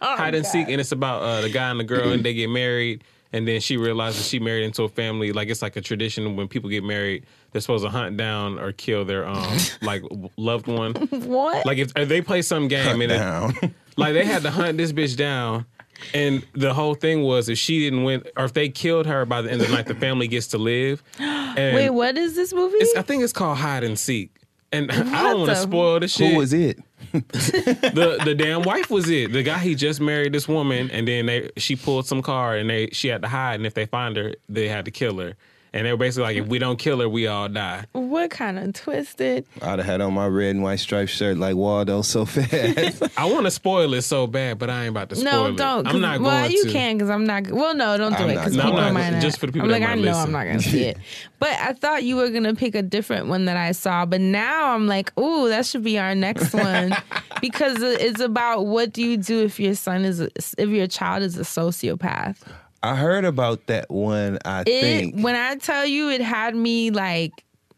Hide 0.00 0.34
and 0.34 0.44
Seek, 0.44 0.68
and 0.68 0.80
it's 0.80 0.92
about 0.92 1.22
uh, 1.22 1.40
the 1.40 1.50
guy 1.50 1.70
and 1.70 1.78
the 1.80 1.84
girl, 1.84 2.10
and 2.10 2.24
they 2.24 2.34
get 2.34 2.50
married, 2.50 3.04
and 3.32 3.46
then 3.48 3.60
she 3.60 3.76
realizes 3.76 4.26
she 4.28 4.38
married 4.38 4.64
into 4.64 4.82
a 4.82 4.88
family. 4.88 5.32
Like 5.32 5.48
it's 5.48 5.62
like 5.62 5.76
a 5.76 5.80
tradition 5.80 6.36
when 6.36 6.48
people 6.48 6.68
get 6.68 6.84
married, 6.84 7.24
they're 7.52 7.60
supposed 7.60 7.84
to 7.84 7.90
hunt 7.90 8.16
down 8.16 8.58
or 8.58 8.72
kill 8.72 9.04
their 9.04 9.26
um 9.26 9.56
like 9.82 10.02
loved 10.36 10.66
one. 10.66 10.94
what? 10.94 11.64
Like 11.64 11.78
if, 11.78 11.92
if 11.96 12.08
they 12.08 12.20
play 12.22 12.42
some 12.42 12.68
game 12.68 13.00
and 13.00 13.12
it, 13.12 13.18
Down. 13.18 13.54
like 13.96 14.12
they 14.14 14.24
had 14.24 14.42
to 14.42 14.50
hunt 14.50 14.78
this 14.78 14.92
bitch 14.92 15.16
down. 15.16 15.64
And 16.12 16.44
the 16.52 16.74
whole 16.74 16.94
thing 16.94 17.22
was 17.22 17.48
if 17.48 17.58
she 17.58 17.80
didn't 17.80 18.04
win, 18.04 18.22
or 18.36 18.44
if 18.44 18.52
they 18.52 18.68
killed 18.68 19.06
her 19.06 19.24
by 19.24 19.42
the 19.42 19.50
end 19.50 19.60
of 19.62 19.68
the 19.68 19.74
night, 19.74 19.86
the 19.86 19.94
family 19.94 20.28
gets 20.28 20.48
to 20.48 20.58
live. 20.58 21.02
And 21.56 21.76
Wait, 21.76 21.90
what 21.90 22.18
is 22.18 22.34
this 22.34 22.52
movie? 22.52 22.78
It's, 22.78 22.96
I 22.96 23.02
think 23.02 23.22
it's 23.22 23.32
called 23.32 23.58
Hide 23.58 23.84
and 23.84 23.96
Seek. 23.96 24.34
And 24.72 24.90
I 24.90 25.22
don't 25.22 25.38
want 25.38 25.50
to 25.50 25.54
the- 25.54 25.62
spoil 25.62 26.00
the 26.00 26.08
shit. 26.08 26.32
Who 26.32 26.38
was 26.38 26.52
it? 26.52 26.80
the 27.12 28.20
the 28.24 28.34
damn 28.34 28.62
wife 28.62 28.90
was 28.90 29.08
it. 29.08 29.32
The 29.32 29.44
guy 29.44 29.58
he 29.58 29.76
just 29.76 30.00
married 30.00 30.32
this 30.32 30.48
woman, 30.48 30.90
and 30.90 31.06
then 31.06 31.26
they 31.26 31.50
she 31.56 31.76
pulled 31.76 32.06
some 32.08 32.22
car, 32.22 32.56
and 32.56 32.68
they 32.68 32.88
she 32.88 33.06
had 33.06 33.22
to 33.22 33.28
hide, 33.28 33.54
and 33.54 33.66
if 33.66 33.74
they 33.74 33.86
find 33.86 34.16
her, 34.16 34.34
they 34.48 34.66
had 34.66 34.84
to 34.86 34.90
kill 34.90 35.18
her. 35.18 35.36
And 35.74 35.84
they 35.84 35.90
were 35.90 35.96
basically 35.96 36.22
like, 36.22 36.36
if 36.36 36.46
we 36.46 36.60
don't 36.60 36.78
kill 36.78 37.00
her, 37.00 37.08
we 37.08 37.26
all 37.26 37.48
die. 37.48 37.84
what 37.92 38.30
kind 38.30 38.60
of 38.60 38.74
twisted? 38.74 39.44
I'd 39.60 39.80
have 39.80 39.84
had 39.84 40.00
on 40.00 40.14
my 40.14 40.28
red 40.28 40.50
and 40.54 40.62
white 40.62 40.78
striped 40.78 41.10
shirt 41.10 41.36
like 41.36 41.56
Waldo 41.56 42.02
so 42.02 42.24
fast. 42.24 43.02
I 43.18 43.24
want 43.24 43.46
to 43.46 43.50
spoil 43.50 43.92
it 43.94 44.02
so 44.02 44.28
bad, 44.28 44.60
but 44.60 44.70
I 44.70 44.82
ain't 44.82 44.90
about 44.90 45.08
to 45.08 45.16
spoil 45.16 45.24
No, 45.32 45.46
it. 45.46 45.56
don't. 45.56 45.86
I'm 45.88 46.00
not 46.00 46.20
going 46.20 46.22
to 46.22 46.22
well, 46.28 46.40
going 46.42 46.52
you 46.52 46.64
to. 46.66 46.70
can 46.72 46.96
because 46.96 47.10
I'm 47.10 47.24
not. 47.24 47.50
Well, 47.50 47.74
no, 47.74 47.96
don't 47.98 48.16
do 48.16 48.22
I'm 48.22 48.30
it 48.30 48.34
not 48.34 48.40
because 48.42 48.56
gonna- 48.56 48.68
people 48.68 48.80
No, 48.82 48.86
I'm 48.86 48.94
might 48.94 49.04
not- 49.10 49.12
not. 49.14 49.22
just 49.22 49.40
for 49.40 49.46
the 49.46 49.52
people 49.52 49.64
I'm 49.74 49.80
that 49.80 49.80
like, 49.80 49.90
I 49.90 49.94
know 49.96 50.02
listen. 50.02 50.22
I'm 50.22 50.30
not 50.32 50.44
gonna 50.46 50.60
see 50.62 50.84
it. 50.84 50.96
But 51.40 51.58
I 51.60 51.72
thought 51.74 52.04
you 52.04 52.16
were 52.16 52.30
gonna 52.30 52.54
pick 52.54 52.74
a 52.76 52.80
different 52.80 53.26
one 53.26 53.44
that 53.46 53.56
I 53.58 53.72
saw. 53.72 54.06
But 54.06 54.20
now 54.22 54.72
I'm 54.72 54.86
like, 54.86 55.12
ooh, 55.18 55.48
that 55.48 55.66
should 55.66 55.82
be 55.82 55.98
our 55.98 56.14
next 56.14 56.54
one 56.54 56.94
because 57.42 57.82
it's 57.82 58.20
about 58.20 58.64
what 58.66 58.92
do 58.94 59.02
you 59.02 59.16
do 59.18 59.42
if 59.42 59.58
your 59.60 59.74
son 59.74 60.04
is 60.06 60.20
a, 60.20 60.30
if 60.56 60.68
your 60.70 60.86
child 60.86 61.22
is 61.24 61.36
a 61.36 61.42
sociopath. 61.42 62.36
I 62.84 62.96
heard 62.96 63.24
about 63.24 63.66
that 63.68 63.90
one. 63.90 64.38
I 64.44 64.60
It 64.60 64.66
think 64.66 65.20
when 65.20 65.34
I 65.34 65.56
tell 65.56 65.86
you, 65.86 66.10
it 66.10 66.20
had 66.20 66.54
me 66.54 66.90
like 66.90 67.32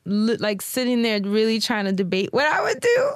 li- 0.05 0.37
like 0.39 0.61
sitting 0.61 1.03
there 1.03 1.21
really 1.23 1.61
trying 1.61 1.85
to 1.85 1.93
debate 1.93 2.31
what 2.33 2.45
I 2.45 2.61
would 2.61 2.81
do. 2.81 3.13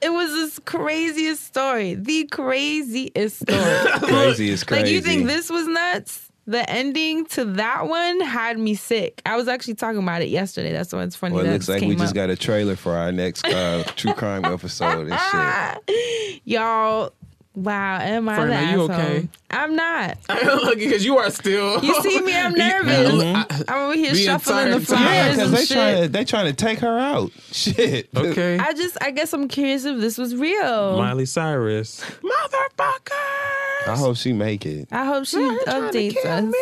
It 0.00 0.10
was 0.10 0.30
this 0.30 0.58
craziest 0.58 1.44
story, 1.46 1.94
the 1.94 2.24
craziest 2.24 3.40
story. 3.40 3.88
crazy 4.00 4.48
is 4.50 4.64
crazy. 4.64 4.82
Like 4.82 4.92
you 4.92 5.00
think 5.00 5.26
this 5.28 5.48
was 5.48 5.68
nuts? 5.68 6.24
The 6.48 6.68
ending 6.68 7.26
to 7.26 7.44
that 7.44 7.86
one 7.86 8.20
had 8.20 8.58
me 8.58 8.74
sick. 8.74 9.22
I 9.24 9.36
was 9.36 9.46
actually 9.46 9.74
talking 9.74 10.02
about 10.02 10.22
it 10.22 10.30
yesterday. 10.30 10.72
That's 10.72 10.92
why 10.92 11.04
it's 11.04 11.14
funny. 11.14 11.36
Well, 11.36 11.44
it 11.44 11.50
looks 11.52 11.68
like 11.68 11.82
we 11.82 11.94
just 11.94 12.10
up. 12.10 12.14
got 12.14 12.30
a 12.30 12.36
trailer 12.36 12.74
for 12.74 12.96
our 12.96 13.12
next 13.12 13.46
uh, 13.46 13.84
true 13.94 14.14
crime 14.14 14.44
episode 14.44 15.08
and 15.08 15.80
shit. 15.86 16.40
y'all. 16.44 17.12
Wow, 17.58 17.98
am 18.00 18.28
I 18.28 18.36
Fern, 18.36 18.48
the 18.50 18.54
are 18.56 18.62
you 18.62 18.82
asshole? 18.84 18.90
okay? 18.92 19.28
I'm 19.50 19.74
not. 19.74 20.16
Look, 20.44 20.78
because 20.78 21.04
you 21.04 21.16
are 21.18 21.28
still. 21.30 21.82
You 21.84 22.00
see 22.02 22.20
me? 22.20 22.36
I'm 22.36 22.52
nervous. 22.54 23.12
Mm-hmm. 23.12 23.62
I'm 23.68 23.78
over 23.86 23.94
here 23.96 24.12
The 24.12 24.18
shuffling 24.18 24.70
the 24.70 24.76
entire. 24.76 24.98
Yeah, 24.98 25.34
flyers 25.34 25.36
because 25.36 25.48
and 25.48 25.56
they 25.56 25.64
shit. 25.64 25.76
trying 25.76 26.02
to 26.02 26.08
they 26.08 26.24
trying 26.24 26.46
to 26.46 26.52
take 26.52 26.78
her 26.78 26.98
out. 26.98 27.32
Shit. 27.52 28.08
okay. 28.14 28.58
I 28.58 28.72
just, 28.74 28.96
I 29.00 29.10
guess 29.10 29.32
I'm 29.32 29.48
curious 29.48 29.84
if 29.84 29.98
this 30.00 30.18
was 30.18 30.36
real. 30.36 30.96
Miley 30.98 31.26
Cyrus. 31.26 32.00
Motherfucker. 32.22 33.88
I 33.88 33.96
hope 33.96 34.16
she 34.16 34.32
make 34.32 34.64
it. 34.66 34.86
I 34.92 35.04
hope 35.06 35.26
she 35.26 35.38
updates 35.38 36.24
us. 36.24 36.54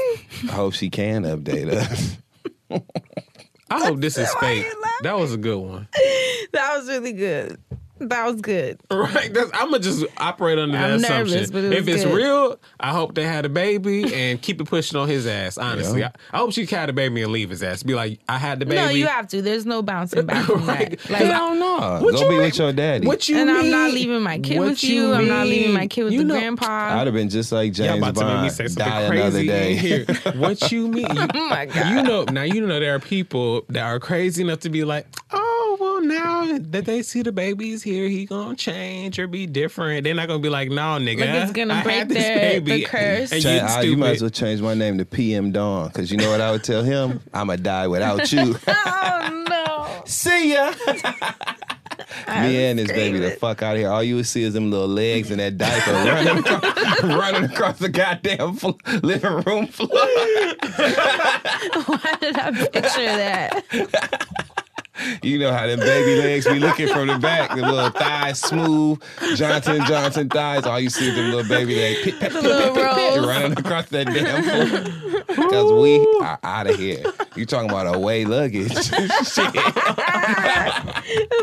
I 0.45 0.53
hope 0.53 0.73
she 0.75 0.89
can 0.89 1.25
update 1.25 1.69
us. 1.73 2.17
I 3.69 3.85
hope 3.85 4.01
this 4.01 4.17
is 4.17 4.33
fake. 4.37 4.67
That 5.03 5.19
was 5.19 5.35
a 5.35 5.37
good 5.37 5.59
one. 5.59 5.89
That 6.53 6.77
was 6.79 6.89
really 6.89 7.13
good. 7.13 7.59
That 7.99 8.27
was 8.27 8.41
good. 8.41 8.79
Right. 8.91 9.33
That's, 9.33 9.51
I'm 9.55 9.71
gonna 9.71 9.79
just 9.79 10.05
operate 10.19 10.59
under 10.59 10.77
that 10.77 10.91
I'm 10.91 10.97
assumption. 10.97 11.35
nervous, 11.37 11.51
but 11.51 11.65
it 11.65 11.69
was 11.71 11.79
if 11.79 11.89
it's 11.89 12.05
good. 12.05 12.15
real, 12.15 12.61
I 12.79 12.93
hope 12.93 13.15
they 13.15 13.25
had 13.25 13.45
a 13.47 13.49
baby 13.49 14.13
and 14.15 14.41
keep 14.41 14.61
it 14.61 14.65
pushing 14.67 14.99
on 14.99 15.09
his 15.09 15.27
ass. 15.27 15.57
Honestly, 15.57 16.01
Yeah. 16.01 16.11
I, 16.33 16.37
I 16.37 16.41
hope 16.41 16.53
she 16.53 16.67
had 16.67 16.91
a 16.91 16.93
baby 16.93 17.23
and 17.23 17.33
leave 17.33 17.51
his 17.51 17.63
ass. 17.63 17.83
Be 17.83 17.95
like, 17.95 18.19
I 18.29 18.37
had 18.39 18.61
the 18.61 18.67
baby. 18.67 18.77
No, 18.77 18.89
you 18.91 19.07
have 19.07 19.29
to. 19.29 19.41
There's 19.41 19.65
no 19.65 19.81
bouncing 19.83 20.27
back 20.27 20.45
from 20.45 20.67
Right. 20.67 20.91
that. 20.99 21.11
Like, 21.11 21.23
Hell 21.23 21.55
no. 21.55 22.01
What 22.03 22.15
Go 22.15 22.21
you 22.21 22.25
be 22.29 22.31
mean? 22.35 22.39
with 22.43 22.59
your 22.59 22.73
daddy. 22.73 23.07
What 23.07 23.29
you 23.29 23.37
and 23.39 23.47
mean? 23.47 23.57
I'm 23.57 23.71
not 23.71 23.91
leaving 23.93 24.23
my 24.23 24.39
kid 24.39 24.59
What 24.59 24.69
with 24.69 24.85
you. 24.85 25.13
I'm 25.15 25.29
not 25.29 25.47
leaving 25.47 25.73
my 25.73 25.87
kid 25.87 26.05
with 26.05 26.13
You 26.13 26.19
the 26.21 26.25
know- 26.25 26.35
grandpa. 26.39 26.99
I'd 27.01 27.07
have 27.07 27.15
been 27.15 27.31
just 27.31 27.51
like 27.53 27.77
Y'all 27.79 27.87
James 27.89 27.99
about 27.99 28.15
to 28.17 28.25
make 28.25 28.35
me 28.35 28.41
Bond. 28.41 28.53
say 28.53 28.67
something 28.69 28.85
Die 28.93 29.01
another 29.03 29.31
crazy 29.31 29.47
day. 29.47 29.75
here. 29.77 30.05
What 30.37 30.71
you 30.71 30.89
mean? 30.97 31.07
Oh 31.09 31.49
my 31.49 31.67
God. 31.67 31.89
You 31.97 32.03
know 32.03 32.25
now. 32.25 32.43
You 32.43 32.67
know 32.67 32.79
there 32.79 32.95
are 32.95 32.99
people 33.01 33.65
that 33.71 33.83
are 33.85 33.99
crazy 33.99 34.43
enough 34.43 34.61
to 34.61 34.69
be 34.71 34.85
like, 34.85 35.07
oh 35.33 35.56
Oh, 35.69 35.77
well, 35.81 36.01
now 36.01 36.59
that 36.59 36.85
they 36.85 37.03
see 37.03 37.23
the 37.23 37.33
baby's 37.33 37.83
here, 37.83 38.09
he 38.09 38.25
gonna 38.25 38.55
change 38.55 39.19
or 39.19 39.27
be 39.27 39.47
different. 39.47 40.05
They're 40.05 40.15
not 40.15 40.29
gonna 40.29 40.39
be 40.39 40.49
like, 40.49 40.69
no, 40.71 40.97
nigga, 40.99 41.21
Like 41.21 41.29
it's 41.43 41.53
gonna 41.53 41.75
I 41.75 41.83
break 41.83 41.97
had 41.99 42.09
this 42.09 42.19
their- 42.23 42.39
baby, 42.61 42.71
the 42.73 42.85
curse. 42.85 43.33
And 43.33 43.43
Cha- 43.43 43.49
you 43.51 43.61
I- 43.61 43.83
you 43.83 43.97
might 43.97 44.11
as 44.17 44.23
well 44.23 44.31
change 44.31 44.61
my 44.61 44.75
name 44.75 44.99
to 44.99 45.05
PM 45.05 45.51
Dawn 45.53 45.89
because 45.89 46.11
you 46.13 46.19
know 46.19 46.31
what 46.31 46.41
I 46.41 46.53
would 46.53 46.63
tell 46.65 46.83
him? 46.85 47.21
I'ma 47.35 47.57
die 47.57 47.89
without 47.89 48.31
you. 48.33 48.57
oh 48.69 49.45
no. 49.49 50.03
see 50.07 50.53
ya. 50.55 50.73
Me 52.29 52.67
and 52.67 52.79
this 52.79 52.89
baby 52.89 53.19
the 53.19 53.31
fuck 53.33 53.63
out 53.63 53.75
of 53.75 53.81
here. 53.81 53.91
All 53.91 54.03
you 54.03 54.17
would 54.17 54.27
see 54.27 54.43
is 54.43 54.55
them 54.55 54.71
little 54.71 54.89
legs 54.89 55.31
and 55.31 55.41
that 55.41 55.59
diaper 55.59 55.93
running, 55.93 56.39
across, 56.39 57.03
running 57.03 57.45
across 57.45 57.79
the 57.79 57.89
goddamn 57.89 58.55
fl- 58.57 58.71
living 59.03 59.33
room 59.45 59.67
floor. 59.67 59.89
Why 61.87 62.17
did 62.21 62.37
I 62.39 62.69
picture 62.73 63.05
that? 63.05 64.46
You 65.23 65.39
know 65.39 65.53
how 65.53 65.67
them 65.67 65.79
baby 65.81 66.21
legs 66.21 66.47
be 66.47 66.59
looking 66.59 66.89
from 66.89 67.09
the 67.09 67.19
back, 67.19 67.51
the 67.51 67.57
little 67.63 67.91
thighs 67.91 68.41
smooth, 68.41 69.03
Johnson 69.35 69.85
Johnson 69.87 70.29
thighs. 70.29 70.65
All 70.65 70.81
you 70.81 70.91
see 70.91 71.09
is 71.09 71.15
them 71.17 71.31
little 71.33 71.49
baby 71.49 71.77
legs 71.77 72.03
pit, 72.03 72.19
pit, 72.19 72.33
pit, 72.33 72.43
pit, 72.43 72.75
pit, 72.75 72.95
pit, 72.95 73.21
running 73.23 73.53
across 73.53 73.87
that 73.91 74.07
damn 74.07 74.43
floor. 74.43 74.93
Because 75.37 75.71
we 75.73 75.99
are 76.23 76.39
out 76.43 76.67
of 76.69 76.77
here. 76.77 77.03
You 77.35 77.45
talking 77.45 77.69
about 77.69 77.95
away 77.95 78.25
luggage? 78.25 78.73
Shit. 78.87 79.53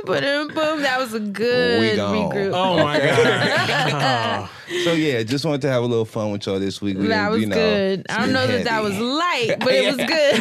boom, 0.06 0.48
boom. 0.48 0.82
That 0.82 0.96
was 0.98 1.14
a 1.14 1.20
good 1.20 1.80
We 1.80 1.96
gone. 1.96 2.32
regroup. 2.32 2.52
Oh 2.56 2.78
my 2.84 2.98
god! 3.00 4.50
So 4.86 4.94
yeah, 4.94 5.22
just 5.22 5.46
wanted 5.46 5.62
to 5.64 5.70
have 5.70 5.84
a 5.84 5.86
little 5.86 6.06
fun 6.06 6.32
with 6.32 6.48
y'all 6.48 6.58
this 6.58 6.82
week. 6.82 6.98
We 6.98 7.06
that 7.08 7.30
was 7.30 7.42
you 7.42 7.48
know, 7.48 7.56
good. 7.56 8.06
I 8.10 8.20
don't 8.20 8.34
know 8.34 8.48
that 8.48 8.64
that 8.64 8.82
was 8.82 8.98
light, 8.98 9.58
but 9.60 9.72
it 9.72 9.86
was 9.86 9.98
good. 9.98 10.40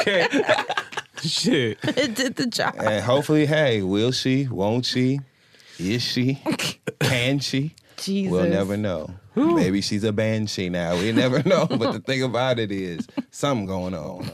okay. 0.00 0.28
Shit. 1.24 1.78
it 1.84 2.14
did 2.14 2.36
the 2.36 2.46
job. 2.46 2.76
And 2.78 3.04
hopefully, 3.04 3.46
hey, 3.46 3.82
will 3.82 4.12
she? 4.12 4.48
Won't 4.48 4.86
she? 4.86 5.20
Is 5.78 6.02
she? 6.02 6.42
Can 7.00 7.38
she? 7.40 7.74
Jesus. 7.96 8.32
We'll 8.32 8.48
never 8.48 8.76
know. 8.76 9.14
Maybe 9.34 9.80
she's 9.80 10.04
a 10.04 10.12
banshee 10.12 10.68
now. 10.68 10.96
We 10.96 11.12
never 11.12 11.42
know. 11.48 11.66
but 11.66 11.92
the 11.92 12.00
thing 12.00 12.22
about 12.22 12.58
it 12.58 12.72
is, 12.72 13.06
something 13.30 13.66
going 13.66 13.94
on. 13.94 14.30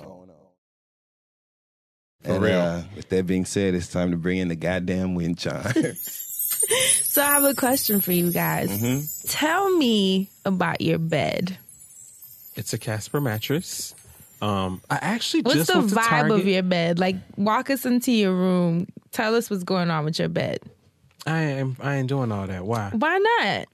and, 2.25 2.43
real. 2.43 2.61
Uh, 2.61 2.83
with 2.95 3.09
that 3.09 3.27
being 3.27 3.45
said, 3.45 3.75
it's 3.75 3.89
time 3.89 4.11
to 4.13 4.17
bring 4.17 4.39
in 4.39 4.49
the 4.49 4.57
goddamn 4.57 5.15
wind 5.15 5.39
chime. 5.39 5.95
So 7.17 7.23
I 7.23 7.27
have 7.27 7.45
a 7.45 7.55
question 7.55 8.01
for 8.01 8.13
you 8.13 8.33
guys. 8.33 8.71
Mm-hmm. 8.71 9.29
Tell 9.29 9.75
me 9.77 10.31
about 10.45 10.81
your 10.81 10.99
bed. 10.99 11.59
It's 12.57 12.73
a 12.73 12.79
Casper 12.79 13.21
mattress. 13.21 13.95
Um, 14.43 14.83
I 14.91 14.99
actually 15.01 15.43
What's 15.43 15.67
the 15.67 15.75
vibe 15.75 16.09
Target. 16.09 16.41
of 16.41 16.47
your 16.47 16.63
bed? 16.63 16.99
Like, 16.99 17.17
walk 17.37 17.71
us 17.71 17.87
into 17.87 18.13
your 18.13 18.33
room. 18.35 18.87
Tell 19.13 19.35
us 19.35 19.49
what's 19.51 19.65
going 19.65 19.91
on 19.91 20.05
with 20.05 20.19
your 20.19 20.29
bed. 20.29 20.59
I 21.27 21.39
am. 21.41 21.77
I 21.81 21.97
ain't 21.97 22.09
doing 22.09 22.31
all 22.31 22.47
that. 22.47 22.65
Why? 22.65 22.91
Why 22.93 23.19
not? 23.19 23.67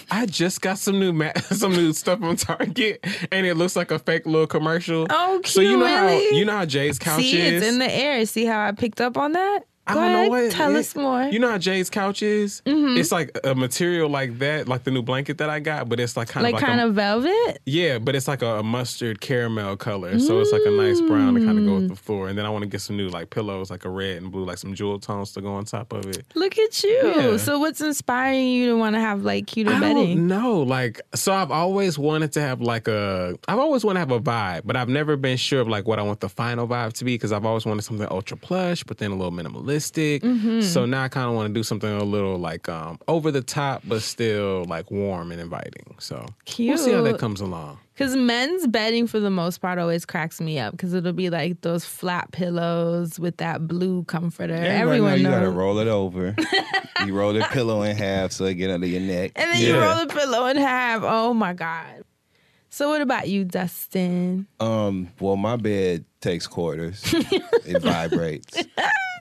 I 0.10 0.26
just 0.26 0.60
got 0.60 0.78
some 0.78 0.98
new 0.98 1.12
mat, 1.12 1.42
some 1.44 1.72
new 1.72 1.92
stuff 1.92 2.20
on 2.22 2.36
Target, 2.36 3.04
and 3.30 3.46
it 3.46 3.54
looks 3.54 3.76
like 3.76 3.90
a 3.92 3.98
fake 3.98 4.26
little 4.26 4.46
commercial. 4.48 5.06
Oh, 5.08 5.40
So 5.44 5.60
you 5.60 5.68
cute, 5.68 5.80
know 5.80 5.86
how 5.86 6.08
you 6.08 6.44
know 6.44 6.56
how 6.56 6.64
Jay's 6.64 6.98
couch 6.98 7.20
See, 7.20 7.38
is. 7.40 7.62
it's 7.62 7.72
in 7.72 7.78
the 7.78 7.90
air. 7.90 8.26
See 8.26 8.44
how 8.44 8.66
I 8.66 8.72
picked 8.72 9.00
up 9.00 9.16
on 9.16 9.32
that? 9.32 9.60
I 9.88 9.94
Go 9.94 10.00
don't 10.00 10.12
know 10.12 10.18
ahead, 10.18 10.30
what 10.30 10.52
tell 10.52 10.76
it- 10.76 10.80
us 10.80 10.94
more. 10.94 11.22
You 11.24 11.38
know 11.38 11.50
how 11.50 11.58
Jay's 11.58 11.88
couch 11.90 12.22
is? 12.22 12.62
Mm-hmm. 12.66 12.98
It's 12.98 13.10
like 13.10 13.36
a 13.44 13.54
material 13.54 14.08
like 14.08 14.38
that, 14.38 14.68
like 14.68 14.84
the 14.84 14.90
new 14.90 15.02
blanket 15.02 15.38
that 15.38 15.48
I 15.50 15.60
got, 15.60 15.88
but 15.88 15.98
it's 15.98 16.16
like 16.16 16.28
kind 16.28 16.44
like 16.44 16.54
of 16.56 16.60
like 16.60 16.68
kind 16.68 16.80
a, 16.80 16.86
of 16.86 16.94
velvet. 16.94 17.58
yeah, 17.66 17.98
but 17.98 18.14
it's 18.14 18.28
like 18.28 18.42
a, 18.42 18.58
a 18.58 18.62
mustard 18.62 19.20
caramel 19.20 19.76
color, 19.76 20.18
so 20.18 20.40
it's 20.40 20.52
like 20.52 20.62
a 20.66 20.70
nice 20.70 21.00
brown 21.00 21.34
to 21.34 21.40
kind 21.44 21.58
of 21.58 21.64
go 21.64 21.70
Mm. 21.72 21.80
with 21.80 21.88
the 21.88 21.96
floor. 21.96 22.28
And 22.28 22.36
then 22.38 22.44
I 22.46 22.50
want 22.50 22.62
to 22.62 22.68
get 22.68 22.80
some 22.80 22.96
new 22.96 23.08
like 23.08 23.30
pillows, 23.30 23.70
like 23.70 23.84
a 23.84 23.90
red 23.90 24.22
and 24.22 24.30
blue, 24.32 24.44
like 24.44 24.58
some 24.58 24.74
jewel 24.74 24.98
tones 24.98 25.32
to 25.32 25.40
go 25.40 25.54
on 25.54 25.64
top 25.64 25.92
of 25.92 26.06
it. 26.06 26.24
Look 26.34 26.58
at 26.58 26.82
you. 26.84 27.12
Yeah. 27.16 27.36
So 27.38 27.58
what's 27.58 27.80
inspiring 27.80 28.48
you 28.48 28.66
to 28.70 28.76
want 28.76 28.94
to 28.96 29.00
have 29.00 29.22
like 29.22 29.46
cuter 29.46 29.72
I 29.72 29.80
bedding? 29.80 30.28
don't. 30.28 30.68
Like, 30.68 31.00
so 31.14 31.32
I've 31.32 31.50
always 31.50 31.98
wanted 31.98 32.32
to 32.32 32.40
have 32.40 32.60
like 32.60 32.88
a, 32.88 33.38
I've 33.48 33.58
always 33.58 33.84
wanted 33.84 33.98
to 33.98 34.00
have 34.00 34.10
a 34.10 34.20
vibe, 34.20 34.62
but 34.64 34.76
I've 34.76 34.88
never 34.88 35.16
been 35.16 35.36
sure 35.36 35.60
of 35.60 35.68
like 35.68 35.86
what 35.86 35.98
I 35.98 36.02
want 36.02 36.20
the 36.20 36.28
final 36.28 36.66
vibe 36.68 36.92
to 36.94 37.04
be 37.04 37.14
because 37.14 37.32
I've 37.32 37.44
always 37.46 37.64
wanted 37.64 37.82
something 37.82 38.06
ultra 38.10 38.36
plush, 38.36 38.82
but 38.84 38.98
then 38.98 39.10
a 39.12 39.14
little 39.16 39.32
minimalistic. 39.32 39.77
Mm-hmm. 39.80 40.60
So 40.62 40.86
now 40.86 41.02
I 41.04 41.08
kind 41.08 41.28
of 41.28 41.34
want 41.34 41.48
to 41.48 41.54
do 41.54 41.62
something 41.62 41.90
a 41.90 42.04
little 42.04 42.38
like 42.38 42.68
um 42.68 42.98
over 43.08 43.30
the 43.30 43.42
top, 43.42 43.82
but 43.86 44.02
still 44.02 44.64
like 44.64 44.90
warm 44.90 45.32
and 45.32 45.40
inviting. 45.40 45.94
So 45.98 46.26
we'll 46.58 46.78
see 46.78 46.92
how 46.92 47.02
that 47.02 47.18
comes 47.18 47.40
along. 47.40 47.78
Because 47.94 48.14
men's 48.14 48.68
bedding, 48.68 49.08
for 49.08 49.18
the 49.18 49.30
most 49.30 49.58
part, 49.58 49.78
always 49.80 50.06
cracks 50.06 50.40
me 50.40 50.58
up. 50.60 50.70
Because 50.70 50.94
it'll 50.94 51.12
be 51.12 51.30
like 51.30 51.62
those 51.62 51.84
flat 51.84 52.30
pillows 52.30 53.18
with 53.18 53.38
that 53.38 53.66
blue 53.66 54.04
comforter. 54.04 54.54
Yeah, 54.54 54.60
right 54.60 54.80
Everyone 54.82 55.10
knows. 55.10 55.18
you 55.20 55.24
knows. 55.24 55.34
gotta 55.34 55.50
roll 55.50 55.78
it 55.80 55.88
over. 55.88 56.36
you 57.06 57.12
roll 57.12 57.32
the 57.32 57.40
pillow 57.50 57.82
in 57.82 57.96
half 57.96 58.30
so 58.30 58.44
it 58.44 58.54
get 58.54 58.70
under 58.70 58.86
your 58.86 59.00
neck. 59.00 59.32
and 59.34 59.50
then 59.50 59.60
you 59.60 59.78
roll 59.78 60.06
the 60.06 60.14
pillow 60.14 60.46
in 60.46 60.56
half. 60.56 61.02
Oh 61.04 61.34
my 61.34 61.52
god. 61.54 62.04
So 62.70 62.88
what 62.90 63.00
about 63.00 63.28
you, 63.28 63.44
Dustin? 63.44 64.46
Um, 64.60 65.08
well, 65.18 65.36
my 65.36 65.56
bed 65.56 66.04
takes 66.20 66.46
quarters. 66.46 67.02
it 67.12 67.82
vibrates. 67.82 68.64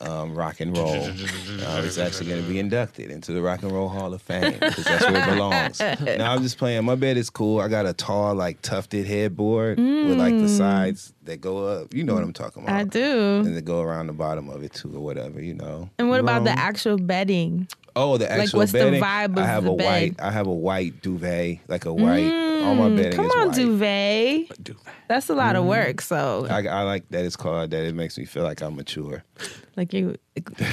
Um, 0.01 0.35
rock 0.35 0.59
and 0.59 0.77
roll. 0.77 0.95
Uh, 0.95 1.81
it's 1.83 1.97
actually 1.97 2.27
going 2.27 2.43
to 2.43 2.47
be 2.47 2.59
inducted 2.59 3.09
into 3.09 3.33
the 3.33 3.41
Rock 3.41 3.63
and 3.63 3.71
Roll 3.71 3.89
Hall 3.89 4.13
of 4.13 4.21
Fame 4.21 4.53
because 4.53 4.83
that's 4.83 5.03
where 5.05 5.23
it 5.23 5.33
belongs. 5.33 5.79
now 6.19 6.33
I'm 6.33 6.43
just 6.43 6.57
playing. 6.57 6.85
My 6.85 6.95
bed 6.95 7.17
is 7.17 7.29
cool. 7.31 7.59
I 7.59 7.67
got 7.67 7.87
a 7.87 7.93
tall, 7.93 8.35
like 8.35 8.61
tufted 8.61 9.07
headboard 9.07 9.79
with 9.79 10.17
like 10.17 10.37
the 10.37 10.49
sides 10.49 11.13
that 11.23 11.41
go 11.41 11.65
up. 11.65 11.93
You 11.95 12.03
know 12.03 12.13
what 12.13 12.23
I'm 12.23 12.33
talking 12.33 12.63
about. 12.63 12.75
I 12.75 12.83
do. 12.83 13.39
And 13.39 13.57
they 13.57 13.61
go 13.61 13.81
around 13.81 14.07
the 14.07 14.13
bottom 14.13 14.49
of 14.49 14.63
it 14.63 14.73
too, 14.73 14.95
or 14.95 14.99
whatever. 14.99 15.41
You 15.41 15.55
know. 15.55 15.89
And 15.97 16.09
what 16.09 16.19
about 16.19 16.43
the 16.43 16.51
actual 16.51 16.97
bedding? 16.97 17.67
Oh, 17.97 18.17
the 18.17 18.31
actual 18.31 18.59
what's 18.59 18.71
the 18.71 18.79
vibe 18.79 19.31
of 19.31 19.37
I 19.39 19.45
have 19.45 19.63
the 19.65 19.71
a 19.71 19.75
bed? 19.75 19.85
white. 19.85 20.15
I 20.21 20.31
have 20.31 20.47
a 20.47 20.51
white 20.53 21.01
duvet, 21.01 21.59
like 21.67 21.85
a 21.85 21.93
white. 21.93 22.31
all 22.63 22.75
my 22.75 22.89
bedding 22.95 23.11
Mm, 23.13 23.15
Come 23.15 23.25
is 23.25 23.35
on, 23.35 23.47
white. 23.47 23.55
duvet. 23.55 24.63
Do 24.63 24.73
that. 24.85 24.93
That's 25.07 25.29
a 25.29 25.35
lot 25.35 25.55
Mm-hmm. 25.55 25.61
of 25.63 25.65
work. 25.65 26.01
So 26.01 26.47
I, 26.49 26.65
I 26.67 26.81
like 26.83 27.07
that 27.09 27.23
it's 27.25 27.35
called 27.37 27.71
that. 27.71 27.85
It 27.85 27.95
makes 27.95 28.17
me 28.17 28.25
feel 28.25 28.43
like 28.43 28.61
I'm 28.61 28.75
mature. 28.75 29.23
like 29.77 29.93
you 29.93 30.15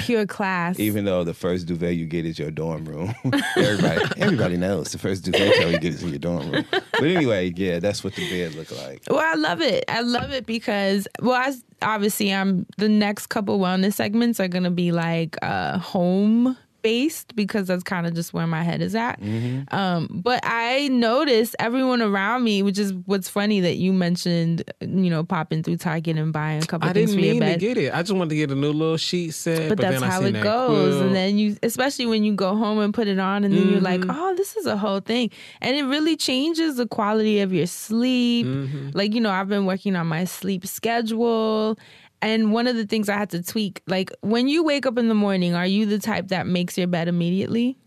pure 0.03 0.25
class. 0.25 0.77
Even 0.79 1.05
though 1.05 1.23
the 1.23 1.33
first 1.33 1.67
duvet 1.67 1.95
you 1.95 2.05
get 2.05 2.25
is 2.25 2.37
your 2.37 2.51
dorm 2.51 2.85
room. 2.85 3.13
everybody, 3.55 4.05
everybody 4.21 4.57
knows 4.57 4.91
the 4.91 4.97
first 4.97 5.23
duvet 5.23 5.55
cover 5.55 5.71
you 5.71 5.79
get 5.79 5.93
is 5.93 6.03
in 6.03 6.09
your 6.09 6.19
dorm 6.19 6.51
room. 6.51 6.65
But 6.71 7.03
anyway, 7.03 7.53
yeah, 7.55 7.79
that's 7.79 8.03
what 8.03 8.13
the 8.15 8.29
bed 8.29 8.55
look 8.55 8.71
like. 8.83 9.03
Well, 9.09 9.19
I 9.19 9.35
love 9.35 9.61
it. 9.61 9.85
I 9.87 10.01
love 10.01 10.31
it 10.31 10.45
because, 10.45 11.07
well, 11.21 11.33
I, 11.33 11.53
obviously, 11.81 12.33
I'm 12.33 12.65
the 12.77 12.89
next 12.89 13.27
couple 13.27 13.57
wellness 13.59 13.93
segments 13.93 14.39
are 14.39 14.47
gonna 14.49 14.71
be 14.71 14.91
like 14.91 15.37
uh, 15.41 15.77
home 15.77 16.57
based 16.85 17.35
because 17.35 17.65
that's 17.67 17.83
kind 17.83 18.05
of 18.05 18.13
just 18.13 18.31
where 18.33 18.45
my 18.45 18.61
head 18.61 18.79
is 18.81 18.93
at. 18.93 19.19
Mm-hmm. 19.19 19.73
Um, 19.75 20.07
but 20.23 20.39
I 20.43 20.87
noticed 20.89 21.55
everyone 21.57 22.01
around 22.03 22.43
me, 22.43 22.61
which 22.61 22.77
is 22.77 22.93
what's 23.05 23.27
funny 23.27 23.59
that 23.61 23.77
you 23.77 23.91
mentioned, 23.91 24.63
you 24.81 25.09
know, 25.09 25.23
popping 25.23 25.63
through 25.63 25.77
Target 25.77 26.17
and 26.17 26.31
buying 26.31 26.61
a 26.61 26.65
couple 26.67 26.87
I 26.87 26.93
things 26.93 27.11
i 27.13 27.15
didn't 27.15 27.39
for 27.39 27.43
mean 27.45 27.53
to 27.53 27.57
get 27.59 27.77
it. 27.77 27.91
I 27.93 28.01
just 28.03 28.11
wanted 28.13 28.29
to 28.29 28.35
get 28.35 28.51
a 28.51 28.55
new 28.55 28.71
little 28.71 28.97
sheet 28.97 29.31
set. 29.33 29.69
but, 29.69 29.77
But, 29.77 29.89
that's 29.89 30.03
how 30.03 30.21
it 30.23 30.33
that 30.33 30.43
goes 30.43 30.93
quilt. 30.93 31.05
and 31.07 31.15
then 31.15 31.37
you 31.39 31.57
especially 31.63 32.05
when 32.05 32.23
you 32.23 32.33
go 32.35 32.55
home 32.55 32.77
and 32.79 32.93
put 32.93 33.07
it 33.07 33.17
on 33.19 33.43
and 33.43 33.53
then 33.55 33.67
you're 33.69 33.81
like 33.81 34.01
Mm-hmm. 34.01 34.11
oh 34.11 34.35
this 34.35 34.55
is 34.57 34.65
a 34.65 34.77
whole 34.77 34.99
thing 34.99 35.31
and 35.61 35.75
it 35.75 35.83
really 35.85 36.15
changes 36.15 36.75
the 36.75 36.85
quality 36.85 37.39
of 37.39 37.51
your 37.53 37.65
sleep 37.67 38.45
Mm-hmm. 38.45 38.89
like 38.93 39.13
you 39.15 39.21
know 39.21 39.31
i've 39.31 39.47
been 39.49 39.65
working 39.65 39.95
on 39.95 40.05
my 40.07 40.25
sleep 40.25 40.67
schedule 40.67 41.77
and 42.21 42.51
one 42.53 42.67
of 42.67 42.75
the 42.75 42.85
things 42.85 43.09
i 43.09 43.17
had 43.17 43.29
to 43.29 43.41
tweak 43.43 43.81
like 43.87 44.11
when 44.21 44.47
you 44.47 44.63
wake 44.63 44.85
up 44.85 44.97
in 44.97 45.07
the 45.07 45.15
morning 45.15 45.53
are 45.55 45.65
you 45.67 45.85
the 45.85 45.99
type 45.99 46.27
that 46.29 46.47
makes 46.47 46.77
your 46.77 46.87
bed 46.87 47.07
immediately 47.07 47.77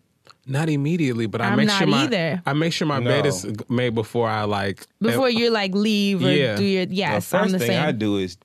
Not 0.46 0.68
immediately, 0.70 1.26
but 1.26 1.40
I 1.42 1.48
I'm 1.48 1.56
make 1.58 1.66
not 1.68 1.78
sure 1.78 1.86
my 1.86 2.04
either. 2.04 2.42
I 2.46 2.52
make 2.54 2.72
sure 2.72 2.86
my 2.88 3.00
bed 3.00 3.26
is 3.26 3.44
made 3.68 3.94
before 3.94 4.28
I 4.28 4.44
like 4.44 4.86
before 5.00 5.28
eh, 5.28 5.36
you 5.40 5.50
like 5.50 5.74
leave 5.74 6.24
or 6.24 6.32
Yeah. 6.32 6.56
do 6.56 6.64
your 6.64 6.86
The 6.86 6.94
yes 6.94 7.34
i'm 7.34 7.40
first 7.40 7.52
the 7.52 7.58
thing 7.58 7.68
same 7.68 7.84
I 7.86 7.92
do 7.92 8.16
is. 8.16 8.38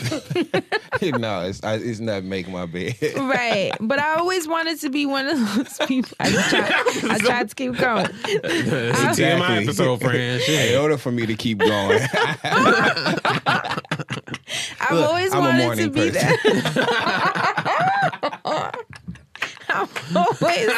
no, 1.18 1.42
it's, 1.46 1.62
I, 1.62 1.74
it's 1.74 2.00
not 2.00 2.24
make 2.24 2.48
my 2.48 2.66
bed. 2.66 2.96
Right, 3.16 3.72
but 3.80 3.98
I 3.98 4.14
always 4.16 4.48
wanted 4.48 4.80
to 4.80 4.90
be 4.90 5.06
one 5.06 5.26
of 5.26 5.38
those 5.56 5.78
people. 5.86 6.12
I 6.20 6.30
tried, 6.30 7.10
I 7.10 7.18
tried 7.18 7.48
to 7.50 7.54
keep 7.54 7.76
going. 7.76 8.06
It's 8.24 9.18
a 9.18 9.22
TMI 9.22 9.62
episode, 9.62 10.00
friend. 10.00 10.40
Shit. 10.42 10.70
In 10.72 10.80
order 10.80 10.96
for 10.96 11.12
me 11.12 11.26
to 11.26 11.34
keep 11.34 11.58
going, 11.58 12.00
I've 14.80 14.92
Look, 14.92 15.08
always 15.08 15.32
I'm 15.32 15.40
wanted 15.40 15.64
morning 15.64 15.84
to 15.86 15.90
be 15.90 16.10
person. 16.10 16.60
that. 16.74 18.76
I've 19.72 20.16
always, 20.16 20.70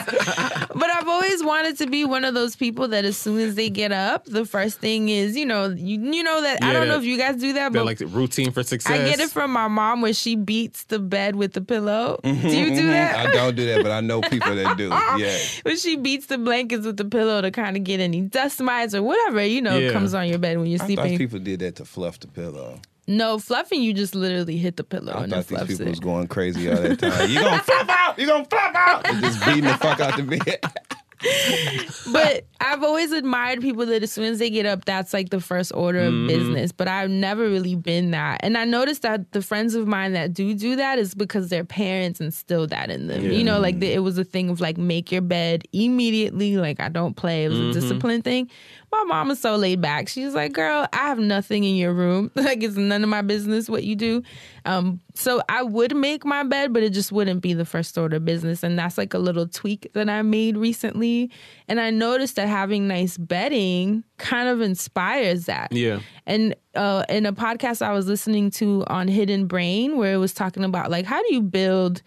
but 0.74 0.90
I've 0.90 1.08
always 1.08 1.42
wanted 1.42 1.78
to 1.78 1.86
be 1.86 2.04
one 2.04 2.24
of 2.24 2.34
those 2.34 2.56
people 2.56 2.88
that 2.88 3.04
as 3.04 3.16
soon 3.16 3.40
as 3.40 3.54
they 3.54 3.70
get 3.70 3.92
up, 3.92 4.24
the 4.26 4.44
first 4.44 4.78
thing 4.78 5.08
is, 5.08 5.36
you 5.36 5.46
know, 5.46 5.68
you 5.68 6.00
you 6.00 6.22
know 6.22 6.42
that 6.42 6.62
I 6.62 6.72
don't 6.72 6.88
know 6.88 6.98
if 6.98 7.04
you 7.04 7.18
guys 7.18 7.36
do 7.36 7.52
that, 7.54 7.72
but 7.72 7.84
like 7.84 7.98
the 7.98 8.06
routine 8.06 8.52
for 8.52 8.62
success. 8.62 8.92
I 8.92 9.04
get 9.04 9.20
it 9.20 9.30
from 9.30 9.52
my 9.52 9.68
mom 9.68 10.02
where 10.02 10.12
she 10.12 10.36
beats 10.36 10.84
the 10.84 10.98
bed 10.98 11.36
with 11.36 11.52
the 11.52 11.60
pillow. 11.60 12.20
Do 12.22 12.30
you 12.30 12.36
do 12.36 12.50
mm-hmm. 12.50 12.86
that? 12.88 13.28
I 13.28 13.30
don't 13.32 13.54
do 13.54 13.66
that, 13.66 13.82
but 13.82 13.92
I 13.92 14.00
know 14.00 14.20
people 14.22 14.54
that 14.54 14.76
do. 14.76 14.90
Yeah. 15.12 15.38
when 15.62 15.76
she 15.76 15.96
beats 15.96 16.26
the 16.26 16.38
blankets 16.38 16.86
with 16.86 16.96
the 16.96 17.04
pillow 17.04 17.42
to 17.42 17.50
kind 17.50 17.76
of 17.76 17.84
get 17.84 18.00
any 18.00 18.22
dust 18.22 18.60
mites 18.60 18.94
or 18.94 19.02
whatever, 19.02 19.44
you 19.44 19.60
know, 19.60 19.76
Yeah. 19.76 19.92
comes 19.92 20.14
on 20.14 20.28
your 20.28 20.38
bed 20.38 20.58
when 20.58 20.66
you're 20.66 20.76
I 20.82 20.86
thought 20.86 20.86
sleeping. 20.86 21.18
people 21.18 21.38
did 21.38 21.60
that 21.60 21.76
to 21.76 21.84
fluff 21.84 22.18
the 22.20 22.28
pillow. 22.28 22.80
No, 23.08 23.38
fluffing, 23.38 23.82
you 23.82 23.92
just 23.92 24.14
literally 24.14 24.56
hit 24.56 24.76
the 24.76 24.84
pillow 24.84 25.12
I 25.12 25.24
and 25.24 25.32
it 25.32 25.36
thought 25.36 25.46
these 25.48 25.58
fluffs 25.58 25.70
people 25.72 25.86
it. 25.86 25.90
was 25.90 26.00
going 26.00 26.28
crazy 26.28 26.70
all 26.70 26.76
that 26.80 26.98
time. 26.98 27.30
You 27.30 27.40
gonna 27.40 27.62
flop 27.62 27.88
out? 27.88 28.18
You 28.18 28.26
gonna 28.26 28.44
flop 28.44 28.74
out? 28.74 29.08
And 29.08 29.20
just 29.22 29.44
beating 29.44 29.64
the 29.64 29.76
fuck 29.76 30.00
out 30.00 30.16
the 30.16 30.22
bed. 30.22 30.60
but 32.12 32.44
I've 32.60 32.82
always 32.82 33.12
admired 33.12 33.60
people 33.60 33.86
that 33.86 34.02
as 34.02 34.10
soon 34.12 34.24
as 34.24 34.38
they 34.40 34.50
get 34.50 34.66
up, 34.66 34.84
that's 34.84 35.12
like 35.12 35.30
the 35.30 35.40
first 35.40 35.72
order 35.74 36.00
of 36.00 36.12
Mm-hmm. 36.12 36.26
business. 36.26 36.72
But 36.72 36.88
I've 36.88 37.10
never 37.10 37.48
really 37.48 37.74
been 37.76 38.10
that. 38.10 38.40
And 38.42 38.58
I 38.58 38.64
noticed 38.64 39.02
that 39.02 39.30
the 39.32 39.40
friends 39.40 39.74
of 39.74 39.86
mine 39.86 40.12
that 40.14 40.32
do 40.34 40.52
do 40.54 40.76
that 40.76 40.98
is 40.98 41.14
because 41.14 41.48
their 41.48 41.64
parents 41.64 42.20
instilled 42.20 42.70
that 42.70 42.90
in 42.90 43.06
them. 43.06 43.22
You 43.30 43.44
know, 43.44 43.60
like 43.60 43.78
the, 43.80 43.92
it 43.92 44.00
was 44.00 44.18
a 44.18 44.24
thing 44.24 44.50
of 44.50 44.60
like 44.60 44.76
make 44.78 45.10
your 45.12 45.22
bed 45.22 45.62
immediately. 45.72 46.56
Like 46.56 46.80
I 46.80 46.88
don't 46.88 47.14
play. 47.16 47.44
It 47.44 47.48
was 47.50 47.58
Mm-hmm. 47.58 47.70
a 47.70 47.72
discipline 47.80 48.22
thing. 48.22 48.50
My 48.92 49.04
mom 49.04 49.30
is 49.30 49.40
so 49.40 49.56
laid 49.56 49.80
back. 49.80 50.08
She's 50.08 50.34
like, 50.34 50.52
girl, 50.52 50.86
I 50.92 51.08
have 51.08 51.18
nothing 51.18 51.64
in 51.64 51.76
your 51.76 51.94
room. 51.94 52.30
like 52.36 52.62
it's 52.62 52.76
none 52.76 53.02
of 53.02 53.08
my 53.08 53.22
business 53.22 53.70
what 53.70 53.84
you 53.84 53.96
do. 53.96 54.22
Um, 54.66 55.00
so 55.14 55.42
I 55.48 55.62
would 55.62 55.96
make 55.96 56.26
my 56.26 56.42
bed, 56.42 56.74
but 56.74 56.82
it 56.82 56.90
just 56.90 57.10
wouldn't 57.10 57.40
be 57.40 57.54
the 57.54 57.64
first 57.64 57.96
order 57.96 58.20
business. 58.20 58.62
And 58.62 58.78
that's 58.78 58.98
like 58.98 59.14
a 59.14 59.18
little 59.18 59.48
tweak 59.48 59.90
that 59.94 60.10
I 60.10 60.20
made 60.20 60.58
recently. 60.58 61.30
And 61.68 61.80
I 61.80 61.90
noticed 61.90 62.36
that 62.36 62.48
having 62.48 62.86
nice 62.86 63.16
bedding 63.16 64.04
kind 64.18 64.48
of 64.48 64.60
inspires 64.60 65.46
that. 65.46 65.72
Yeah. 65.72 66.00
And 66.26 66.54
uh, 66.74 67.04
in 67.08 67.24
a 67.24 67.32
podcast 67.32 67.80
I 67.80 67.92
was 67.92 68.06
listening 68.06 68.50
to 68.52 68.84
on 68.88 69.08
Hidden 69.08 69.46
Brain, 69.46 69.96
where 69.96 70.12
it 70.12 70.18
was 70.18 70.34
talking 70.34 70.64
about 70.64 70.90
like 70.90 71.06
how 71.06 71.22
do 71.22 71.34
you 71.34 71.40
build 71.40 72.02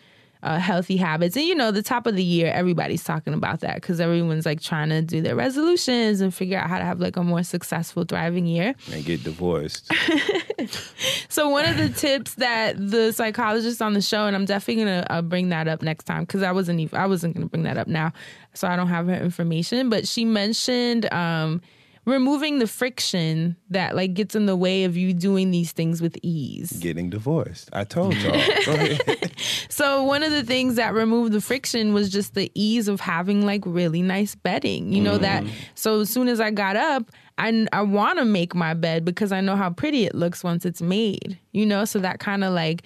uh, 0.46 0.60
healthy 0.60 0.96
habits, 0.96 1.36
and 1.36 1.46
you 1.46 1.56
know, 1.56 1.72
the 1.72 1.84
top 1.84 2.08
of 2.08 2.16
the 2.16 2.24
year, 2.24 2.52
everybody's 2.54 3.04
talking 3.04 3.34
about 3.34 3.60
that 3.60 3.76
because 3.76 4.00
everyone's 4.00 4.46
like 4.46 4.62
trying 4.62 4.90
to 4.90 5.02
do 5.02 5.22
their 5.22 5.36
resolutions 5.36 6.22
and 6.22 6.34
figure 6.34 6.58
out 6.58 6.70
how 6.70 6.80
to 6.80 6.86
have 6.86 7.00
like 7.00 7.18
a 7.18 7.24
more 7.24 7.44
successful, 7.44 8.06
thriving 8.06 8.46
year. 8.46 8.76
And 8.94 9.04
get 9.04 9.24
divorced. 9.24 9.92
So 11.36 11.50
one 11.50 11.66
of 11.66 11.78
the 11.78 11.90
tips 11.90 12.36
that 12.36 12.76
the 12.78 13.12
psychologist 13.12 13.82
on 13.82 13.94
the 13.94 14.02
show, 14.02 14.26
and 14.26 14.38
I'm 14.38 14.46
definitely 14.46 14.86
gonna 14.86 15.06
uh, 15.10 15.22
bring 15.22 15.50
that 15.50 15.68
up 15.68 15.82
next 15.82 16.06
time 16.06 16.24
because 16.24 16.44
I 16.44 16.54
wasn't 16.54 16.80
even 16.80 16.98
I 16.98 17.08
wasn't 17.08 17.34
gonna 17.34 17.48
bring 17.48 17.64
that 17.64 17.78
up 17.78 17.88
now, 17.88 18.14
so 18.54 18.68
I 18.68 18.78
don't 18.78 18.88
have 18.88 19.08
her 19.08 19.16
information. 19.16 19.90
But 19.90 20.08
she 20.08 20.24
mentioned 20.24 21.12
um, 21.14 21.62
removing 22.06 22.60
the 22.60 22.68
friction 22.68 23.56
that 23.70 23.96
like 23.96 24.14
gets 24.14 24.36
in 24.36 24.46
the 24.46 24.56
way 24.56 24.84
of 24.84 24.96
you 24.96 25.14
doing 25.14 25.52
these 25.52 25.72
things 25.72 26.02
with 26.02 26.18
ease. 26.22 26.72
Getting 26.74 27.10
divorced. 27.10 27.70
I 27.74 27.84
told 27.84 28.16
y'all. 28.16 28.40
So 29.70 30.04
one 30.04 30.24
of 30.24 30.32
the 30.32 30.44
things 30.44 30.76
that 30.76 30.94
removed 30.94 31.34
the 31.34 31.42
friction 31.42 31.94
was 31.94 32.10
just 32.10 32.34
the 32.34 32.50
ease 32.56 32.88
of 32.88 33.02
having 33.02 33.46
like 33.46 33.62
really 33.66 34.02
nice 34.02 34.36
bedding. 34.36 34.94
You 34.94 35.02
know 35.02 35.18
that. 35.18 35.44
Mm. 35.44 35.50
So 35.74 36.00
as 36.00 36.10
soon 36.10 36.30
as 36.30 36.40
I 36.40 36.52
got 36.52 36.78
up, 36.78 37.12
I 37.38 37.68
I 37.74 37.82
want 37.82 38.20
to 38.20 38.26
make 38.26 38.56
my 38.56 38.74
bed 38.74 39.04
because 39.04 39.32
I 39.34 39.42
know 39.42 39.58
how 39.58 39.70
pretty 39.70 40.06
it 40.06 40.16
looks 40.16 40.44
once 40.46 40.66
it's 40.66 40.82
made. 40.82 41.38
You 41.52 41.66
know, 41.66 41.84
so 41.84 42.00
that 42.00 42.20
kind 42.20 42.46
of 42.46 42.54
like 42.54 42.84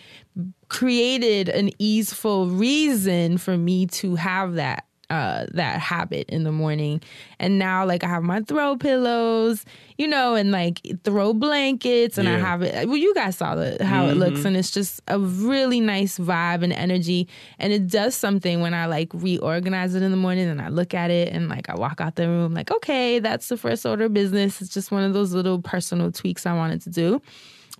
created 0.69 1.49
an 1.49 1.69
easeful 1.79 2.47
reason 2.47 3.37
for 3.37 3.57
me 3.57 3.85
to 3.87 4.15
have 4.15 4.55
that 4.55 4.85
uh, 5.09 5.45
that 5.53 5.79
habit 5.79 6.29
in 6.29 6.43
the 6.43 6.51
morning. 6.51 7.01
And 7.39 7.57
now, 7.57 7.85
like, 7.85 8.03
I 8.03 8.07
have 8.07 8.23
my 8.23 8.41
throw 8.41 8.77
pillows, 8.77 9.65
you 9.97 10.07
know, 10.07 10.35
and 10.35 10.51
like 10.51 10.81
throw 11.03 11.33
blankets, 11.33 12.17
and 12.17 12.29
I 12.29 12.37
have 12.37 12.61
it. 12.61 12.87
Well, 12.87 12.97
you 12.97 13.13
guys 13.13 13.37
saw 13.37 13.55
the, 13.55 13.83
how 13.83 14.07
it 14.07 14.15
looks, 14.15 14.45
and 14.45 14.55
it's 14.55 14.71
just 14.71 15.01
a 15.07 15.19
really 15.19 15.79
nice 15.79 16.19
vibe 16.19 16.63
and 16.63 16.73
energy. 16.73 17.27
And 17.57 17.73
it 17.73 17.87
does 17.87 18.15
something 18.15 18.61
when 18.61 18.73
I 18.73 18.85
like 18.85 19.09
reorganize 19.13 19.95
it 19.95 20.03
in 20.03 20.11
the 20.11 20.17
morning 20.17 20.47
and 20.47 20.61
I 20.61 20.69
look 20.69 20.93
at 20.93 21.11
it 21.11 21.33
and 21.33 21.49
like 21.49 21.69
I 21.69 21.75
walk 21.75 22.01
out 22.01 22.15
the 22.15 22.27
room, 22.27 22.53
like, 22.53 22.71
okay, 22.71 23.19
that's 23.19 23.47
the 23.49 23.57
first 23.57 23.85
order 23.85 24.05
of 24.05 24.13
business. 24.13 24.61
It's 24.61 24.73
just 24.73 24.91
one 24.91 25.03
of 25.03 25.13
those 25.13 25.33
little 25.33 25.61
personal 25.61 26.11
tweaks 26.11 26.45
I 26.45 26.53
wanted 26.53 26.81
to 26.81 26.89
do. 26.89 27.21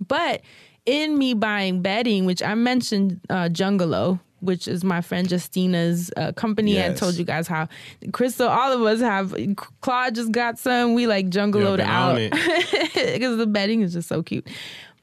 But 0.08 0.42
in 0.86 1.18
me 1.18 1.34
buying 1.34 1.82
bedding, 1.82 2.26
which 2.26 2.42
I 2.42 2.56
mentioned 2.56 3.20
uh, 3.30 3.50
Jungalow, 3.50 4.20
which 4.42 4.68
is 4.68 4.84
my 4.84 5.02
friend 5.02 5.28
Justina's 5.28 6.12
uh, 6.18 6.32
company. 6.34 6.78
I 6.80 6.88
Yes. 6.88 7.00
told 7.00 7.16
you 7.16 7.26
guys 7.26 7.48
how 7.48 7.68
Crystal, 8.12 8.48
all 8.48 8.72
of 8.74 8.82
us 8.82 9.00
have. 9.02 9.36
Claude 9.82 10.16
just 10.16 10.32
got 10.32 10.58
some. 10.60 10.94
We 10.94 11.08
like 11.08 11.30
Jungaloed 11.30 11.78
been 11.78 11.88
out 11.88 12.16
because 12.94 13.38
the 13.38 13.48
bedding 13.48 13.82
is 13.82 13.94
just 13.94 14.08
so 14.10 14.24
cute. 14.24 14.48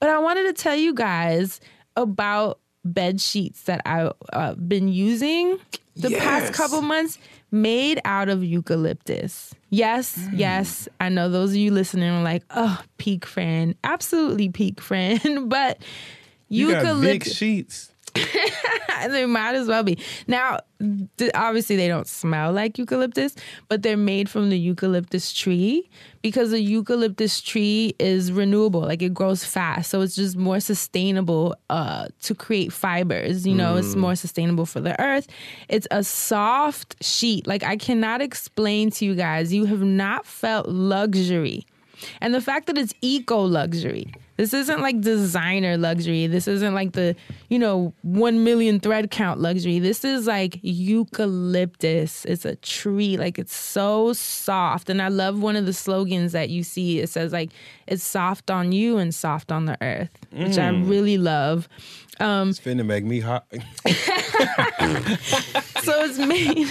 But 0.00 0.10
I 0.10 0.18
wanted 0.18 0.44
to 0.44 0.52
tell 0.52 0.76
you 0.76 0.92
guys 0.94 1.60
about 1.96 2.58
bed 2.84 3.20
sheets 3.20 3.62
that 3.62 3.80
I've 3.86 4.12
uh, 4.32 4.54
been 4.54 4.88
using 4.88 5.58
the 5.96 6.10
past 6.10 6.52
couple 6.52 6.82
months 6.82 7.18
made 7.50 8.00
out 8.04 8.28
of 8.28 8.44
eucalyptus. 8.44 9.54
Yes, 9.70 10.18
yes. 10.32 10.88
I 11.00 11.08
know 11.08 11.28
those 11.30 11.50
of 11.50 11.56
you 11.56 11.70
listening 11.72 12.10
are 12.10 12.22
like, 12.22 12.42
oh, 12.50 12.80
peak 12.98 13.24
friend. 13.24 13.74
Absolutely 13.82 14.50
peak 14.50 14.80
friend. 14.82 15.48
but 15.48 15.78
You 16.48 16.68
eucalyptus, 16.68 17.34
sheets. 17.34 17.92
they 19.08 19.26
might 19.26 19.54
as 19.54 19.68
well 19.68 19.82
be. 19.82 19.98
Now, 20.26 20.60
th- 21.16 21.30
obviously, 21.34 21.76
they 21.76 21.88
don't 21.88 22.06
smell 22.06 22.52
like 22.52 22.78
eucalyptus, 22.78 23.34
but 23.68 23.82
they're 23.82 23.96
made 23.96 24.28
from 24.28 24.50
the 24.50 24.58
eucalyptus 24.58 25.32
tree 25.32 25.88
because 26.22 26.50
the 26.50 26.60
eucalyptus 26.60 27.40
tree 27.40 27.94
is 27.98 28.32
renewable. 28.32 28.80
Like 28.80 29.02
it 29.02 29.14
grows 29.14 29.44
fast, 29.44 29.90
so 29.90 30.00
it's 30.00 30.16
just 30.16 30.36
more 30.36 30.60
sustainable 30.60 31.54
uh, 31.70 32.06
to 32.22 32.34
create 32.34 32.72
fibers. 32.72 33.46
You 33.46 33.54
know, 33.54 33.76
it's 33.76 33.94
more 33.94 34.16
sustainable 34.16 34.66
for 34.66 34.80
the 34.80 35.00
earth. 35.00 35.26
It's 35.68 35.86
a 35.90 36.02
soft 36.02 37.02
sheet. 37.04 37.46
Like 37.46 37.62
I 37.62 37.76
cannot 37.76 38.22
explain 38.22 38.90
to 38.92 39.04
you 39.04 39.14
guys. 39.14 39.52
You 39.52 39.66
have 39.66 39.82
not 39.82 40.26
felt 40.26 40.68
luxury. 40.68 41.66
And 42.20 42.34
the 42.34 42.40
fact 42.40 42.66
that 42.66 42.76
it's 42.76 42.92
eco 43.00 43.40
luxury. 43.40 44.12
This 44.36 44.52
isn't 44.52 44.80
like 44.80 45.00
designer 45.00 45.76
luxury. 45.76 46.26
This 46.26 46.46
isn't 46.46 46.74
like 46.74 46.92
the, 46.92 47.16
you 47.48 47.58
know, 47.58 47.94
1 48.02 48.44
million 48.44 48.80
thread 48.80 49.10
count 49.10 49.40
luxury. 49.40 49.78
This 49.78 50.04
is 50.04 50.26
like 50.26 50.58
eucalyptus. 50.62 52.24
It's 52.26 52.44
a 52.44 52.56
tree. 52.56 53.16
Like 53.16 53.38
it's 53.38 53.54
so 53.54 54.12
soft. 54.12 54.90
And 54.90 55.00
I 55.00 55.08
love 55.08 55.40
one 55.40 55.56
of 55.56 55.66
the 55.66 55.72
slogans 55.72 56.32
that 56.32 56.50
you 56.50 56.62
see. 56.62 57.00
It 57.00 57.08
says 57.08 57.32
like 57.32 57.50
it's 57.86 58.04
soft 58.04 58.50
on 58.50 58.72
you 58.72 58.98
and 58.98 59.14
soft 59.14 59.50
on 59.50 59.64
the 59.66 59.78
earth, 59.82 60.10
which 60.32 60.58
I 60.58 60.68
really 60.70 61.18
love. 61.18 61.68
Um, 62.18 62.50
It's 62.50 62.60
finna 62.60 62.84
make 62.84 63.04
me 63.04 63.20
hot. 63.20 63.46
so 65.82 65.92
it's 66.04 66.18
made 66.18 66.66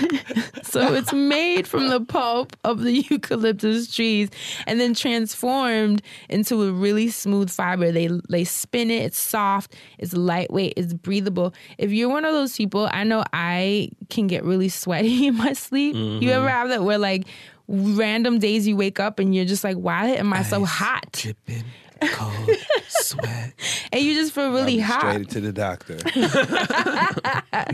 so 0.64 0.94
it's 0.94 1.14
made 1.14 1.68
from 1.68 1.90
the 1.90 2.02
pulp 2.02 2.56
of 2.64 2.82
the 2.82 2.94
eucalyptus 3.10 3.94
trees 3.94 4.30
and 4.68 4.80
then 4.80 4.94
transformed 4.94 6.02
into 6.30 6.64
a 6.64 6.72
really 6.72 7.10
smooth 7.10 7.50
fiber. 7.56 7.92
They 7.92 8.10
they 8.30 8.44
spin 8.44 8.92
it. 8.92 9.04
It's 9.04 9.20
soft. 9.20 9.76
It's 9.98 10.14
lightweight. 10.14 10.74
It's 10.78 10.94
breathable. 10.94 11.54
If 11.78 11.92
you're 11.92 12.10
one 12.10 12.26
of 12.26 12.34
those 12.34 12.56
people 12.56 12.90
i 12.92 13.04
know 13.04 13.24
i 13.34 13.90
can 14.10 14.28
get 14.28 14.44
really 14.44 14.70
sweaty 14.70 15.28
in 15.28 15.36
my 15.36 15.54
sleep. 15.54 15.96
You 15.96 16.32
ever 16.32 16.46
mm-hmm. 16.46 16.48
have 16.48 16.70
that 16.70 16.84
where 16.84 16.98
like 16.98 17.26
random 17.68 18.38
days 18.38 18.68
you 18.68 18.76
wake 18.76 19.00
up 19.00 19.18
and 19.20 19.34
you're 19.34 19.46
just 19.46 19.64
like 19.64 19.78
why 19.78 20.08
am 20.08 20.34
i 20.34 20.44
so 20.44 20.66
hot? 20.66 21.12
Dripping, 21.12 21.64
cold, 22.12 22.50
sweat. 22.88 23.54
and 23.92 24.02
you 24.02 24.14
just 24.14 24.34
feel 24.34 24.52
really 24.52 24.80
hot 24.80 25.00
Straight 25.00 25.30
to 25.30 25.42
the 25.42 25.54
doctor. 25.54 25.98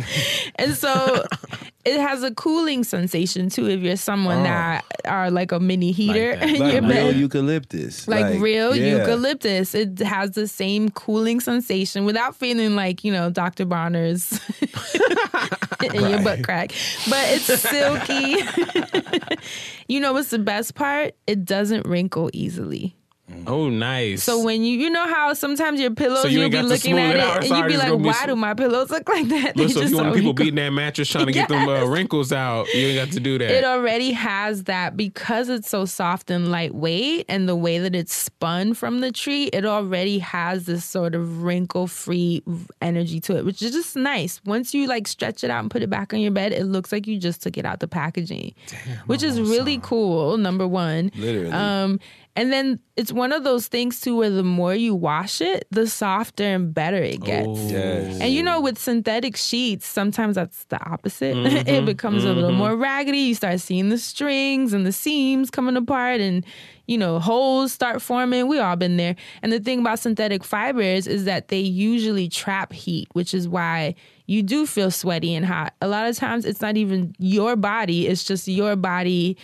And 0.55 0.75
so 0.75 1.25
it 1.85 1.99
has 1.99 2.21
a 2.21 2.31
cooling 2.35 2.83
sensation 2.83 3.49
too 3.49 3.67
if 3.67 3.81
you're 3.81 3.95
someone 3.95 4.39
oh. 4.39 4.43
that 4.43 4.85
are 5.05 5.31
like 5.31 5.51
a 5.51 5.59
mini 5.59 5.91
heater 5.91 6.35
that. 6.35 6.43
in 6.49 6.59
like 6.59 6.73
your 6.73 6.81
real 6.83 6.89
bed. 6.89 7.15
eucalyptus. 7.15 8.07
like, 8.07 8.39
real 8.39 8.75
yeah. 8.75 8.97
eucalyptus. 8.97 9.73
It 9.73 9.97
has 9.99 10.31
the 10.31 10.47
same 10.47 10.89
cooling 10.89 11.39
sensation 11.39 12.05
without 12.05 12.35
feeling 12.35 12.75
like, 12.75 13.03
you 13.03 13.11
know, 13.11 13.31
Dr. 13.31 13.65
Bronner's 13.65 14.39
in 15.81 16.09
your 16.09 16.21
butt 16.21 16.43
crack. 16.43 16.73
But 17.09 17.25
it's 17.29 17.59
silky. 17.59 18.37
you 19.87 19.99
know 19.99 20.13
what's 20.13 20.29
the 20.29 20.39
best 20.39 20.75
part? 20.75 21.15
It 21.25 21.43
doesn't 21.43 21.87
wrinkle 21.87 22.29
easily. 22.33 22.95
Oh, 23.47 23.69
nice. 23.69 24.23
So 24.23 24.43
when 24.43 24.63
you 24.63 24.77
you 24.77 24.89
know 24.89 25.07
how 25.07 25.33
sometimes 25.33 25.79
your 25.79 25.91
pillows 25.91 26.21
So 26.21 26.27
you 26.27 26.41
you'll 26.41 26.49
be 26.49 26.61
looking 26.61 26.97
at 26.97 27.15
it 27.15 27.19
out. 27.19 27.43
and 27.43 27.47
you'd 27.49 27.67
be 27.67 27.77
like, 27.77 27.89
be 27.89 27.95
why 27.95 28.25
do 28.25 28.35
my 28.35 28.53
pillows 28.53 28.89
look 28.89 29.07
like 29.07 29.27
that? 29.29 29.55
They 29.61 29.67
so 29.67 29.81
if 29.81 29.89
you 29.91 29.97
want 29.97 30.15
people 30.15 30.33
beating 30.33 30.55
that 30.55 30.69
mattress 30.71 31.09
trying 31.09 31.27
to 31.27 31.31
get 31.31 31.49
them 31.49 31.67
uh, 31.67 31.85
wrinkles 31.87 32.31
out, 32.31 32.71
you 32.73 32.87
ain't 32.87 33.05
got 33.07 33.13
to 33.13 33.19
do 33.19 33.37
that. 33.37 33.51
It 33.51 33.63
already 33.63 34.11
has 34.11 34.63
that 34.65 34.95
because 34.97 35.49
it's 35.49 35.69
so 35.69 35.85
soft 35.85 36.31
and 36.31 36.51
lightweight, 36.51 37.25
and 37.29 37.47
the 37.47 37.55
way 37.55 37.79
that 37.79 37.95
it's 37.95 38.13
spun 38.13 38.73
from 38.73 39.01
the 39.01 39.11
tree, 39.11 39.45
it 39.45 39.65
already 39.65 40.19
has 40.19 40.65
this 40.65 40.85
sort 40.85 41.15
of 41.15 41.43
wrinkle 41.43 41.87
free 41.87 42.41
energy 42.81 43.19
to 43.21 43.37
it, 43.37 43.45
which 43.45 43.61
is 43.61 43.71
just 43.71 43.95
nice. 43.95 44.41
Once 44.45 44.73
you 44.73 44.87
like 44.87 45.07
stretch 45.07 45.43
it 45.43 45.49
out 45.51 45.59
and 45.59 45.69
put 45.71 45.81
it 45.83 45.89
back 45.89 46.13
on 46.13 46.19
your 46.19 46.31
bed, 46.31 46.53
it 46.53 46.65
looks 46.65 46.91
like 46.91 47.07
you 47.07 47.17
just 47.19 47.41
took 47.43 47.57
it 47.57 47.65
out 47.65 47.79
the 47.79 47.87
packaging, 47.87 48.53
which 49.07 49.23
is 49.23 49.39
really 49.39 49.79
cool. 49.81 50.37
Number 50.37 50.67
one. 50.67 51.11
Literally. 51.15 51.51
Um, 51.51 51.99
and 52.35 52.51
then 52.51 52.79
it's 52.95 53.11
one 53.11 53.33
of 53.33 53.43
those 53.43 53.67
things 53.67 53.99
too 53.99 54.15
where 54.15 54.29
the 54.29 54.43
more 54.43 54.73
you 54.73 54.95
wash 54.95 55.41
it, 55.41 55.67
the 55.71 55.85
softer 55.85 56.43
and 56.43 56.73
better 56.73 57.01
it 57.01 57.21
gets. 57.21 57.59
Yes. 57.71 58.21
And 58.21 58.31
you 58.33 58.41
know, 58.41 58.61
with 58.61 58.77
synthetic 58.77 59.35
sheets, 59.35 59.85
sometimes 59.85 60.35
that's 60.35 60.63
the 60.65 60.81
opposite. 60.89 61.35
Mm-hmm. 61.51 61.67
it 61.67 61.85
becomes 61.85 62.23
a 62.23 62.33
little 62.33 62.51
more 62.51 62.75
raggedy. 62.75 63.17
You 63.17 63.35
start 63.35 63.59
seeing 63.59 63.89
the 63.89 63.97
strings 63.97 64.73
and 64.73 64.85
the 64.85 64.91
seams 64.91 65.49
coming 65.49 65.75
apart, 65.75 66.21
and 66.21 66.45
you 66.87 66.97
know, 66.97 67.19
holes 67.19 67.73
start 67.73 68.01
forming. 68.01 68.47
We 68.47 68.59
all 68.59 68.75
been 68.75 68.97
there. 68.97 69.15
And 69.41 69.51
the 69.51 69.59
thing 69.59 69.79
about 69.79 69.99
synthetic 69.99 70.43
fibers 70.43 71.07
is 71.07 71.25
that 71.25 71.47
they 71.47 71.59
usually 71.59 72.29
trap 72.29 72.73
heat, 72.73 73.07
which 73.13 73.33
is 73.33 73.47
why 73.47 73.95
you 74.27 74.43
do 74.43 74.65
feel 74.65 74.91
sweaty 74.91 75.33
and 75.33 75.45
hot. 75.45 75.73
A 75.81 75.87
lot 75.87 76.07
of 76.07 76.15
times, 76.15 76.45
it's 76.45 76.61
not 76.61 76.77
even 76.77 77.15
your 77.17 77.55
body; 77.55 78.07
it's 78.07 78.23
just 78.23 78.47
your 78.47 78.75
body 78.75 79.37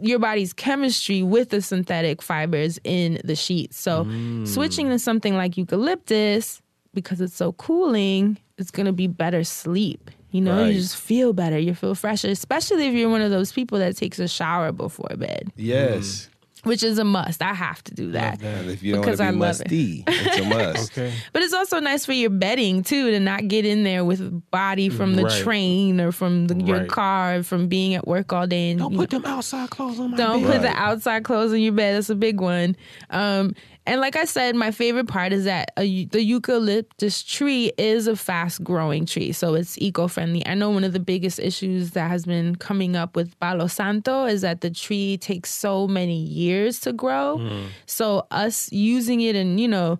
your 0.00 0.18
body's 0.18 0.52
chemistry 0.52 1.22
with 1.22 1.50
the 1.50 1.60
synthetic 1.62 2.22
fibers 2.22 2.78
in 2.84 3.20
the 3.24 3.36
sheets. 3.36 3.78
So 3.78 4.04
mm. 4.04 4.46
switching 4.46 4.88
to 4.88 4.98
something 4.98 5.36
like 5.36 5.56
eucalyptus 5.56 6.60
because 6.94 7.20
it's 7.20 7.34
so 7.34 7.52
cooling, 7.52 8.38
it's 8.58 8.70
gonna 8.70 8.92
be 8.92 9.06
better 9.06 9.44
sleep. 9.44 10.10
You 10.30 10.40
know, 10.40 10.56
Right. 10.62 10.74
you 10.74 10.80
just 10.80 10.96
feel 10.96 11.32
better. 11.32 11.58
You 11.58 11.74
feel 11.74 11.94
fresher, 11.94 12.28
especially 12.28 12.88
if 12.88 12.94
you're 12.94 13.08
one 13.08 13.20
of 13.20 13.30
those 13.30 13.52
people 13.52 13.78
that 13.78 13.96
takes 13.96 14.18
a 14.18 14.26
shower 14.26 14.72
before 14.72 15.10
bed, 15.16 15.52
Yes. 15.56 16.28
Mm. 16.28 16.33
Which 16.64 16.82
is 16.82 16.98
a 16.98 17.04
must. 17.04 17.40
I 17.42 17.54
have 17.54 17.82
to 17.84 17.94
do 17.94 18.12
that. 18.12 18.42
And 18.42 18.68
if 18.70 18.82
you 18.82 18.92
don't 18.94 19.02
Because 19.02 19.20
want 19.20 19.28
I 19.28 19.32
to 19.62 19.68
be 19.68 20.04
love 20.06 20.14
it. 20.16 20.26
it's 20.26 20.38
a 20.38 20.44
must. 20.48 20.92
okay. 20.98 21.14
But 21.32 21.42
it's 21.42 21.54
also 21.54 21.78
nice 21.80 22.04
for 22.04 22.12
your 22.12 22.30
bedding 22.30 22.82
too 22.82 23.10
to 23.12 23.20
not 23.20 23.48
get 23.48 23.64
in 23.64 23.84
there 23.84 24.04
with 24.04 24.50
body 24.50 24.88
from 24.88 25.14
the 25.16 25.24
Right. 25.24 25.42
train 25.42 26.00
or 26.00 26.12
from 26.12 26.48
the, 26.48 26.56
your 26.62 26.80
Right. 26.80 26.88
car, 26.88 27.42
from 27.42 27.68
being 27.68 27.94
at 27.94 28.06
work 28.06 28.32
all 28.32 28.46
day. 28.46 28.70
And 28.70 28.80
Don't 28.80 28.92
you 28.92 28.98
put 28.98 29.10
them 29.10 29.24
outside 29.24 29.70
clothes 29.70 29.98
on 30.00 30.10
my 30.10 30.16
bed. 30.16 30.22
Don't 30.24 30.42
bed. 30.42 30.52
put 30.52 30.62
the 30.62 30.76
outside 30.76 31.24
clothes 31.24 31.52
on 31.52 31.60
your 31.60 31.72
bed. 31.72 31.96
That's 31.96 32.10
a 32.10 32.14
big 32.14 32.40
one. 32.40 32.76
Um, 33.10 33.54
and 33.86 34.00
like 34.00 34.16
I 34.16 34.24
said, 34.24 34.56
my 34.56 34.70
favorite 34.70 35.08
part 35.08 35.32
is 35.32 35.44
that 35.44 35.72
a, 35.76 36.06
the 36.06 36.22
eucalyptus 36.22 37.22
tree 37.22 37.70
is 37.76 38.06
a 38.06 38.16
fast 38.16 38.64
growing 38.64 39.04
tree, 39.04 39.32
so 39.32 39.54
it's 39.54 39.76
eco 39.78 40.08
friendly. 40.08 40.46
I 40.46 40.54
know 40.54 40.70
one 40.70 40.84
of 40.84 40.92
the 40.92 41.00
biggest 41.00 41.38
issues 41.38 41.90
that 41.90 42.10
has 42.10 42.24
been 42.24 42.56
coming 42.56 42.96
up 42.96 43.14
with 43.14 43.38
Palo 43.40 43.66
Santo 43.66 44.24
is 44.24 44.40
that 44.40 44.62
the 44.62 44.70
tree 44.70 45.18
takes 45.18 45.50
so 45.50 45.86
many 45.86 46.16
years 46.16 46.80
to 46.80 46.92
grow. 46.92 47.38
So 47.86 48.26
us 48.30 48.72
using 48.72 49.20
it 49.20 49.36
and 49.36 49.60
you 49.60 49.68
know. 49.68 49.98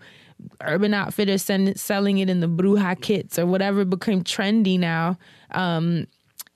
Urban 0.62 0.92
Outfitters 0.92 1.42
send, 1.42 1.78
selling 1.80 2.18
it 2.18 2.28
in 2.28 2.40
the 2.40 2.48
Bruja 2.48 3.00
kits 3.00 3.38
or 3.38 3.46
whatever 3.46 3.84
became 3.84 4.22
trendy 4.22 4.78
now. 4.78 5.16
Um, 5.52 6.06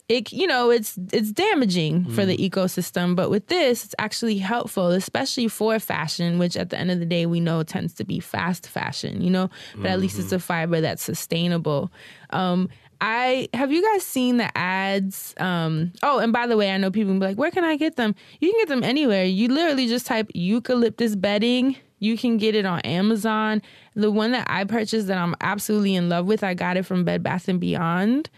it 0.09 0.33
you 0.33 0.47
know 0.47 0.71
it's 0.71 0.97
it's 1.13 1.31
damaging 1.31 2.03
for 2.05 2.25
the 2.25 2.35
ecosystem 2.37 3.15
but 3.15 3.29
with 3.29 3.47
this 3.47 3.85
it's 3.85 3.95
actually 3.99 4.39
helpful 4.39 4.87
especially 4.87 5.47
for 5.47 5.79
fashion 5.79 6.39
which 6.39 6.57
at 6.57 6.71
the 6.71 6.77
end 6.77 6.91
of 6.91 6.99
the 6.99 7.05
day 7.05 7.25
we 7.25 7.39
know 7.39 7.63
tends 7.63 7.93
to 7.93 8.03
be 8.03 8.19
fast 8.19 8.67
fashion 8.67 9.21
you 9.21 9.29
know 9.29 9.49
but 9.77 9.91
at 9.91 9.99
least 9.99 10.19
it's 10.19 10.31
a 10.31 10.39
fiber 10.39 10.81
that's 10.81 11.03
sustainable 11.03 11.91
um 12.31 12.67
I 13.01 13.47
have 13.53 13.71
you 13.71 13.81
guys 13.81 14.03
seen 14.03 14.35
the 14.35 14.57
ads? 14.57 15.33
Um, 15.37 15.93
oh, 16.03 16.19
and 16.19 16.33
by 16.33 16.47
the 16.47 16.57
way, 16.57 16.69
I 16.69 16.77
know 16.77 16.91
people 16.91 17.13
will 17.13 17.21
be 17.21 17.27
like, 17.27 17.37
"Where 17.37 17.49
can 17.49 17.63
I 17.63 17.77
get 17.77 17.95
them?" 17.95 18.13
You 18.41 18.51
can 18.51 18.59
get 18.59 18.67
them 18.67 18.83
anywhere. 18.83 19.23
You 19.23 19.47
literally 19.47 19.87
just 19.87 20.05
type 20.05 20.29
eucalyptus 20.33 21.15
bedding. 21.15 21.77
You 21.99 22.17
can 22.17 22.35
get 22.35 22.55
it 22.55 22.65
on 22.65 22.81
Amazon. 22.81 23.61
The 23.95 24.11
one 24.11 24.31
that 24.31 24.47
I 24.49 24.65
purchased 24.65 25.07
that 25.07 25.17
I'm 25.17 25.33
absolutely 25.39 25.95
in 25.95 26.09
love 26.09 26.25
with, 26.25 26.43
I 26.43 26.53
got 26.53 26.75
it 26.75 26.83
from 26.83 27.05
Bed 27.05 27.23
Bath 27.23 27.47
and 27.47 27.57
Beyond. 27.57 28.29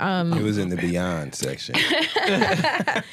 It 0.00 0.42
was 0.42 0.58
in 0.58 0.68
the 0.70 0.76
Beyond 0.76 1.34
section. 1.34 1.74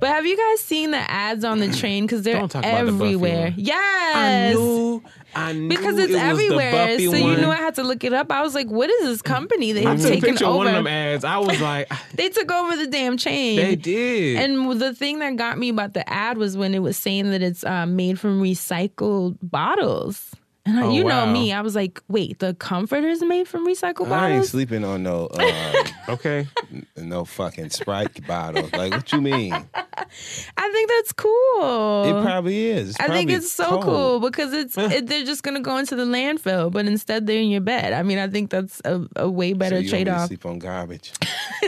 But 0.00 0.08
have 0.08 0.26
you 0.26 0.36
guys 0.36 0.60
seen 0.60 0.90
the 0.90 0.98
ads 1.10 1.44
on 1.44 1.60
the 1.60 1.72
train? 1.72 2.04
Because 2.04 2.22
they're 2.22 2.34
Don't 2.38 2.50
talk 2.50 2.64
about 2.64 2.84
the 2.86 2.92
Buffy 2.92 3.04
everywhere. 3.04 3.54
Yes. 3.56 4.14
I 4.14 4.52
knew, 4.52 5.02
I 5.36 5.52
knew 5.52 5.68
because 5.68 5.96
it's 5.96 6.10
it 6.10 6.14
was 6.14 6.20
the 6.20 6.26
everywhere. 6.26 6.72
Buffy 6.72 7.06
So 7.06 7.14
you 7.16 7.24
one. 7.24 7.40
knew 7.40 7.48
I 7.48 7.56
had 7.56 7.76
to 7.76 7.84
look 7.84 8.02
it 8.04 8.12
up. 8.12 8.30
I 8.32 8.42
was 8.42 8.54
like, 8.54 8.66
what 8.66 8.90
is 8.90 9.04
this 9.04 9.22
company 9.22 9.72
they 9.72 9.86
I 9.86 9.90
have 9.90 10.00
took 10.00 10.08
taken 10.10 10.30
picture 10.30 10.46
over? 10.46 10.58
one 10.58 10.66
of 10.66 10.74
them 10.74 10.88
ads. 10.88 11.24
I 11.24 11.38
was 11.38 11.60
like, 11.60 11.90
they 12.14 12.28
took 12.28 12.50
over 12.50 12.76
the 12.76 12.88
damn 12.88 13.16
chain. 13.16 13.56
they 13.56 13.76
did. 13.76 14.38
And 14.40 14.78
the 14.80 14.92
thing 14.94 15.20
that 15.20 15.36
got 15.36 15.58
me 15.58 15.68
about 15.68 15.94
the 15.94 16.06
ad 16.12 16.38
was 16.38 16.56
when 16.56 16.74
it 16.74 16.80
was 16.80 16.96
saying 16.96 17.30
that 17.30 17.40
it's 17.42 17.62
uh, 17.64 17.86
made 17.86 18.18
from 18.18 18.42
recycled 18.42 19.38
bottles. 19.42 20.34
And 20.66 20.80
I, 20.80 20.84
Oh, 20.84 20.90
you 20.90 21.04
know 21.04 21.26
me, 21.26 21.52
I 21.52 21.60
was 21.60 21.74
like, 21.74 22.00
wait, 22.08 22.38
the 22.38 22.54
comforter 22.54 23.08
is 23.08 23.22
made 23.22 23.46
from 23.46 23.66
recycled 23.66 24.08
bottles? 24.08 24.12
I 24.12 24.30
ain't 24.30 24.46
sleeping 24.46 24.82
on 24.82 25.02
no 25.02 25.28
um, 25.38 25.84
okay. 26.08 26.46
no 26.96 27.26
fucking 27.26 27.68
Sprite 27.70 28.26
bottle. 28.26 28.68
Like, 28.72 28.92
what 28.92 29.12
you 29.12 29.20
mean? 29.20 29.52
I 30.56 30.70
think 30.72 30.88
that's 30.88 31.12
cool. 31.12 32.04
It 32.04 32.22
probably 32.22 32.66
is. 32.66 32.90
It's 32.90 33.00
I 33.00 33.08
think 33.08 33.30
it's 33.30 33.52
so 33.52 33.68
cold. 33.68 33.84
cool 33.84 34.20
because 34.20 34.52
it's 34.52 34.76
it, 34.78 35.06
they're 35.06 35.24
just 35.24 35.42
gonna 35.42 35.60
go 35.60 35.76
into 35.76 35.96
the 35.96 36.04
landfill, 36.04 36.72
but 36.72 36.86
instead 36.86 37.26
they're 37.26 37.40
in 37.40 37.50
your 37.50 37.60
bed. 37.60 37.92
I 37.92 38.02
mean, 38.02 38.18
I 38.18 38.28
think 38.28 38.50
that's 38.50 38.80
a, 38.84 39.06
a 39.16 39.28
way 39.28 39.52
better 39.52 39.76
you 39.76 39.82
want 39.82 39.84
me 39.84 39.90
trade 39.90 40.04
to 40.04 40.14
off. 40.14 40.28
Sleep 40.28 40.46
on 40.46 40.58
garbage. 40.58 41.12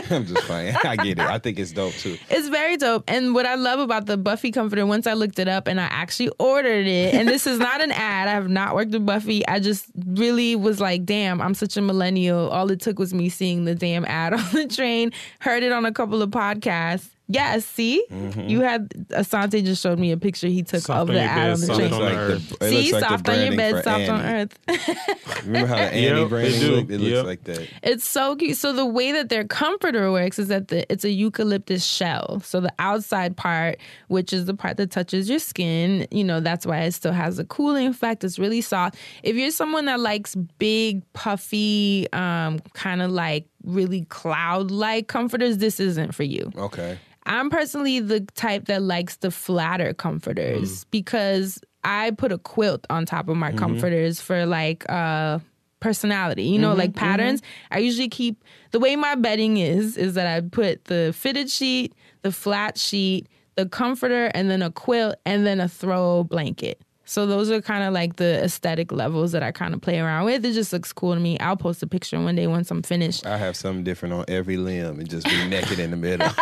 I'm 0.09 0.25
just 0.25 0.45
playing. 0.47 0.75
I 0.83 0.95
get 0.95 1.19
it. 1.19 1.19
I 1.19 1.39
think 1.39 1.59
it's 1.59 1.71
dope 1.71 1.93
too. 1.93 2.17
It's 2.29 2.47
very 2.49 2.77
dope. 2.77 3.03
And 3.07 3.33
what 3.33 3.45
I 3.45 3.55
love 3.55 3.79
about 3.79 4.05
the 4.05 4.17
Buffy 4.17 4.51
comforter, 4.51 4.85
once 4.85 5.07
I 5.07 5.13
looked 5.13 5.39
it 5.39 5.47
up 5.47 5.67
and 5.67 5.79
I 5.79 5.85
actually 5.85 6.31
ordered 6.39 6.87
it, 6.87 7.13
and 7.13 7.27
this 7.27 7.47
is 7.47 7.59
not 7.59 7.81
an 7.81 7.91
ad. 7.91 8.27
I 8.27 8.31
have 8.31 8.49
not 8.49 8.75
worked 8.75 8.86
Buffy. 8.99 9.47
I 9.47 9.59
just 9.59 9.87
really 9.95 10.55
was 10.55 10.79
like, 10.79 11.05
damn, 11.05 11.41
I'm 11.41 11.53
such 11.53 11.77
a 11.77 11.81
millennial. 11.81 12.49
All 12.49 12.71
it 12.71 12.79
took 12.79 12.99
was 12.99 13.13
me 13.13 13.29
seeing 13.29 13.65
the 13.65 13.75
damn 13.75 14.05
ad 14.05 14.33
on 14.39 14.51
the 14.53 14.67
train, 14.67 15.11
heard 15.39 15.63
it 15.63 15.71
on 15.71 15.85
a 15.85 15.91
couple 15.91 16.21
of 16.21 16.29
podcasts. 16.31 17.09
Yes, 17.29 17.65
see, 17.65 18.05
you 18.37 18.61
had 18.61 18.89
Assante 19.09 19.63
just 19.63 19.83
showed 19.83 19.99
me 19.99 20.11
a 20.13 20.17
picture 20.17 20.47
he 20.47 20.63
took 20.63 20.79
Soft 20.81 21.01
of 21.01 21.07
the 21.07 21.13
your 21.15 21.23
ad 21.23 21.35
bed, 21.35 21.51
on 21.53 21.59
the 21.59 21.75
train. 21.75 21.91
like 21.91 22.13
earth. 22.15 22.49
the, 22.59 22.65
it 22.65 22.69
See, 22.85 22.91
like 22.93 23.03
soft 23.03 23.29
on 23.29 23.41
your 23.45 23.55
bed, 23.57 23.75
for 23.75 23.81
soft 23.83 24.09
on 24.09 24.21
earth. 24.21 24.59
Remember 25.45 25.67
how 25.67 25.75
the 25.75 25.81
Annie 25.81 26.01
Yep, 26.03 26.15
they 26.15 26.25
branding 26.29 26.59
do. 26.61 26.71
looked? 26.77 26.91
It 26.91 26.99
looks 27.01 27.27
like 27.27 27.43
that. 27.43 27.67
It's 27.83 28.05
so 28.07 28.35
cute. 28.37 28.55
So 28.57 28.71
the 28.71 28.85
way 28.85 29.11
that 29.11 29.27
their 29.27 29.43
comforter 29.43 30.09
works 30.11 30.39
is 30.39 30.47
that 30.47 30.69
the, 30.69 30.89
it's 30.91 31.03
a 31.03 31.09
eucalyptus 31.11 31.83
shell. 31.85 32.39
So 32.45 32.61
the 32.61 32.73
outside 32.79 33.35
part, 33.35 33.77
which 34.07 34.31
is 34.31 34.45
the 34.45 34.53
part 34.53 34.77
that 34.77 34.91
touches 34.91 35.29
your 35.29 35.39
skin, 35.39 36.07
you 36.11 36.23
know, 36.23 36.39
that's 36.39 36.65
why 36.65 36.79
it 36.83 36.93
still 36.93 37.11
has 37.13 37.39
a 37.39 37.43
cooling 37.45 37.87
effect. 37.87 38.23
It's 38.23 38.39
really 38.39 38.61
soft. 38.61 38.95
If 39.23 39.35
you're 39.35 39.51
someone 39.51 39.85
that 39.85 39.99
likes 39.99 40.33
big, 40.35 41.01
puffy, 41.13 42.07
um, 42.13 42.59
kind 42.73 43.01
of 43.01 43.11
like 43.11 43.47
really 43.67 44.05
cloud-like 44.05 45.07
comforters, 45.07 45.57
this 45.57 45.79
isn't 45.79 46.15
for 46.15 46.23
you. 46.23 46.51
Okay. 46.57 46.97
I'm 47.25 47.49
personally 47.49 47.99
the 47.99 48.21
type 48.21 48.65
that 48.65 48.81
likes 48.81 49.17
the 49.17 49.31
flatter 49.31 49.93
comforters 49.93 50.85
mm. 50.85 50.85
because 50.91 51.59
I 51.83 52.11
put 52.11 52.31
a 52.31 52.37
quilt 52.37 52.87
on 52.89 53.05
top 53.05 53.27
of 53.27 53.35
my 53.35 53.49
mm-hmm. 53.49 53.59
comforters 53.59 54.21
for 54.21 54.45
like 54.45 54.89
uh 54.89 55.39
personality, 55.79 56.43
you 56.43 56.57
know, 56.57 56.69
mm-hmm. 56.69 56.79
like 56.79 56.95
patterns. 56.95 57.41
Mm-hmm. 57.41 57.73
I 57.73 57.77
usually 57.79 58.09
keep 58.09 58.43
the 58.71 58.79
way 58.79 58.95
my 58.95 59.15
bedding 59.15 59.57
is 59.57 59.97
is 59.97 60.15
that 60.15 60.25
I 60.25 60.41
put 60.41 60.85
the 60.85 61.13
fitted 61.15 61.49
sheet, 61.49 61.93
the 62.23 62.31
flat 62.31 62.77
sheet, 62.77 63.27
the 63.55 63.67
comforter 63.67 64.31
and 64.33 64.49
then 64.49 64.61
a 64.61 64.71
quilt 64.71 65.17
and 65.25 65.45
then 65.45 65.59
a 65.59 65.67
throw 65.67 66.23
blanket. 66.23 66.81
So 67.09 67.25
those 67.25 67.49
are 67.49 67.61
kind 67.61 67.85
of 67.85 67.93
like 67.93 68.17
the 68.17 68.43
aesthetic 68.43 68.91
levels 68.91 69.31
that 69.31 69.41
I 69.41 69.51
kind 69.53 69.73
of 69.73 69.79
play 69.79 69.97
around 69.99 70.25
with. 70.25 70.43
It 70.43 70.51
just 70.53 70.73
looks 70.73 70.91
cool 70.91 71.13
to 71.13 71.19
me. 71.21 71.39
I'll 71.39 71.55
post 71.55 71.81
a 71.81 71.87
picture 71.87 72.19
one 72.19 72.35
day 72.35 72.47
once 72.47 72.69
I'm 72.69 72.83
finished. 72.83 73.25
I 73.25 73.37
have 73.37 73.55
something 73.55 73.85
different 73.85 74.13
on 74.13 74.25
every 74.27 74.57
limb 74.57 74.99
and 74.99 75.09
just 75.09 75.25
be 75.25 75.47
naked 75.49 75.79
in 75.79 75.91
the 75.91 75.97
middle. 75.97 76.27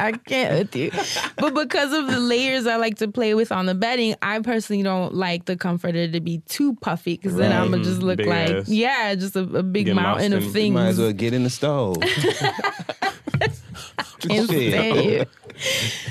I 0.00 0.12
can't 0.26 0.58
with 0.58 0.76
you. 0.76 0.90
But 1.36 1.54
because 1.54 1.92
of 1.92 2.06
the 2.08 2.18
layers 2.20 2.66
I 2.66 2.76
like 2.76 2.96
to 2.98 3.08
play 3.08 3.34
with 3.34 3.50
on 3.52 3.66
the 3.66 3.74
bedding, 3.74 4.14
I 4.22 4.38
personally 4.40 4.82
don't 4.82 5.14
like 5.14 5.44
the 5.46 5.56
comforter 5.56 6.08
to 6.10 6.20
be 6.20 6.38
too 6.48 6.74
puffy 6.76 7.16
because 7.16 7.36
then 7.36 7.52
I'm 7.52 7.70
gonna 7.70 7.82
just 7.84 8.02
look 8.02 8.18
Big 8.18 8.26
like 8.26 8.50
ass. 8.50 8.68
yeah, 8.68 9.14
just 9.14 9.34
a, 9.36 9.40
a 9.42 9.62
big 9.62 9.86
Get 9.86 9.94
mountain 9.96 10.32
of 10.32 10.44
in- 10.44 10.52
things. 10.52 10.74
Might 10.74 10.88
as 10.88 10.98
well 10.98 11.12
get 11.12 11.32
in 11.32 11.44
the 11.44 11.50
stove. 11.50 11.96
and 14.30 14.48
Shit. 14.48 14.48
stay. 14.48 15.24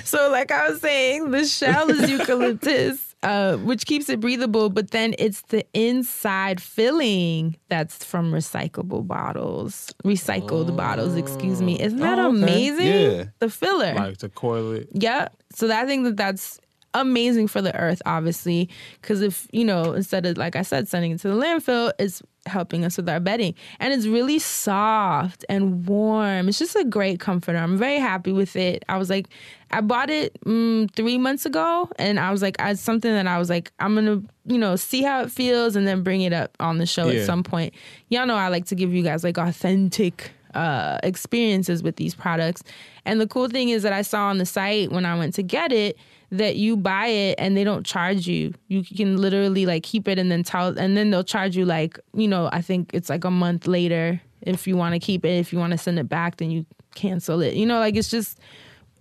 So, 0.03 0.29
like 0.31 0.51
I 0.51 0.69
was 0.69 0.81
saying, 0.81 1.31
the 1.31 1.45
shell 1.45 1.89
is 1.89 2.09
eucalyptus, 2.09 3.15
uh, 3.23 3.57
which 3.57 3.85
keeps 3.85 4.09
it 4.09 4.19
breathable, 4.19 4.69
but 4.69 4.91
then 4.91 5.15
it's 5.17 5.41
the 5.43 5.65
inside 5.73 6.61
filling 6.61 7.55
that's 7.69 8.03
from 8.03 8.31
recyclable 8.31 9.07
bottles, 9.07 9.93
recycled 10.03 10.75
bottles. 10.75 11.15
Excuse 11.15 11.61
me. 11.61 11.79
Isn't 11.79 11.99
that 11.99 12.19
Oh, 12.19 12.27
okay. 12.29 12.43
amazing? 12.43 12.85
Yeah. 12.87 13.23
The 13.39 13.49
filler. 13.49 13.93
like 13.95 14.17
to 14.17 14.29
coil 14.29 14.73
it. 14.73 14.89
Yeah. 14.93 15.29
So 15.53 15.71
I 15.71 15.85
think 15.85 16.03
that 16.05 16.17
that's 16.17 16.59
amazing 17.01 17.47
for 17.47 17.61
the 17.61 17.75
earth, 17.75 18.01
obviously, 18.05 18.69
because 19.01 19.21
if 19.21 19.47
you 19.51 19.63
know, 19.65 19.93
instead 19.93 20.25
of 20.25 20.37
like 20.37 20.55
I 20.55 20.61
said, 20.61 20.87
sending 20.87 21.11
it 21.11 21.19
to 21.21 21.29
the 21.29 21.35
landfill, 21.35 21.91
it's 21.99 22.21
helping 22.45 22.85
us 22.85 22.95
with 22.97 23.09
our 23.09 23.19
bedding, 23.19 23.53
and 23.79 23.93
it's 23.93 24.05
really 24.07 24.39
soft 24.39 25.43
and 25.49 25.85
warm. 25.87 26.47
It's 26.49 26.59
just 26.59 26.75
a 26.75 26.83
great 26.83 27.19
comforter. 27.19 27.57
I'm 27.57 27.77
very 27.77 27.99
happy 27.99 28.31
with 28.31 28.55
it. 28.55 28.83
I 28.87 28.97
was 28.97 29.09
like, 29.09 29.27
I 29.71 29.81
bought 29.81 30.09
it 30.09 30.37
mm, 30.45 30.89
three 30.95 31.17
months 31.17 31.45
ago, 31.45 31.89
and 31.99 32.19
I 32.19 32.31
was 32.31 32.41
like, 32.41 32.59
I 32.61 32.73
something 32.73 33.11
that 33.11 33.27
I 33.27 33.37
was 33.37 33.49
like, 33.49 33.71
I'm 33.79 33.95
gonna 33.95 34.21
you 34.45 34.57
know 34.57 34.75
see 34.75 35.01
how 35.03 35.21
it 35.23 35.31
feels, 35.31 35.75
and 35.75 35.87
then 35.87 36.03
bring 36.03 36.21
it 36.21 36.33
up 36.33 36.55
on 36.59 36.77
the 36.77 36.85
show 36.85 37.07
Yeah. 37.07 37.19
at 37.21 37.25
some 37.25 37.43
point. 37.43 37.73
Y'all 38.09 38.25
know 38.25 38.35
I 38.35 38.47
like 38.49 38.65
to 38.67 38.75
give 38.75 38.93
you 38.93 39.03
guys 39.03 39.23
like 39.23 39.37
authentic 39.37 40.31
uh, 40.53 40.97
experiences 41.03 41.83
with 41.83 41.97
these 41.97 42.15
products. 42.15 42.63
And 43.05 43.21
the 43.21 43.27
cool 43.27 43.47
thing 43.47 43.69
is 43.69 43.83
that 43.83 43.93
I 43.93 44.01
saw 44.01 44.27
on 44.27 44.37
the 44.37 44.45
site 44.45 44.91
when 44.91 45.05
I 45.05 45.17
went 45.17 45.35
to 45.35 45.43
get 45.43 45.71
it 45.71 45.97
that 46.31 46.57
you 46.57 46.75
buy 46.75 47.07
it 47.07 47.35
and 47.37 47.55
they 47.55 47.63
don't 47.63 47.85
charge 47.85 48.27
you. 48.27 48.53
You 48.67 48.83
can 48.83 49.17
literally 49.17 49.65
like 49.65 49.83
keep 49.83 50.07
it 50.07 50.19
and 50.19 50.31
then 50.31 50.43
tell, 50.43 50.77
and 50.77 50.97
then 50.97 51.09
they'll 51.09 51.23
charge 51.23 51.55
you 51.55 51.65
like, 51.65 51.99
you 52.13 52.27
know, 52.27 52.49
I 52.51 52.61
think 52.61 52.91
it's 52.93 53.09
like 53.09 53.23
a 53.23 53.31
month 53.31 53.67
later 53.67 54.21
if 54.41 54.67
you 54.67 54.75
want 54.77 54.93
to 54.93 54.99
keep 54.99 55.25
it. 55.25 55.39
If 55.39 55.53
you 55.53 55.59
want 55.59 55.71
to 55.71 55.77
send 55.77 55.99
it 55.99 56.09
back, 56.09 56.37
then 56.37 56.51
you 56.51 56.65
cancel 56.95 57.41
it. 57.41 57.53
You 57.53 57.65
know, 57.65 57.79
like 57.79 57.95
it's 57.95 58.09
just. 58.09 58.39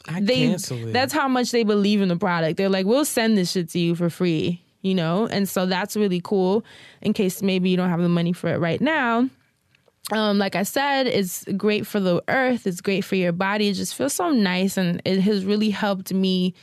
I 0.09 0.21
They, 0.21 0.47
cancel 0.47 0.89
it. 0.89 0.93
that's 0.93 1.13
how 1.13 1.27
much 1.27 1.51
they 1.51 1.65
believe 1.65 2.01
in 2.01 2.09
the 2.09 2.17
product. 2.17 2.59
They're 2.59 2.69
like, 2.69 2.87
we'll 2.87 3.05
send 3.05 3.37
this 3.37 3.51
shit 3.51 3.69
to 3.71 3.79
you 3.81 3.97
for 3.97 4.09
free, 4.09 4.63
you 4.83 4.95
know? 4.95 5.27
And 5.27 5.49
so 5.49 5.67
that's 5.67 5.97
really 5.97 6.21
cool 6.23 6.65
in 7.03 7.13
case 7.13 7.43
maybe 7.43 7.71
you 7.71 7.77
don't 7.77 7.91
have 7.91 8.01
the 8.01 8.09
money 8.09 8.33
for 8.33 8.49
it 8.49 8.59
right 8.59 8.81
now 8.81 9.29
um, 10.13 10.39
like 10.39 10.55
I 10.55 10.63
said, 10.63 11.07
it's 11.07 11.45
great 11.57 11.87
for 11.87 11.99
the 11.99 12.23
earth. 12.29 12.67
It's 12.67 12.81
great 12.81 13.03
for 13.03 13.17
your 13.17 13.33
body. 13.33 13.69
It 13.69 13.75
just 13.75 13.95
feels 13.95 14.13
so 14.13 14.31
nice, 14.31 14.77
and 14.77 15.03
it 15.05 15.21
has 15.21 15.45
really 15.45 15.71
helped 15.71 16.13
me 16.13 16.55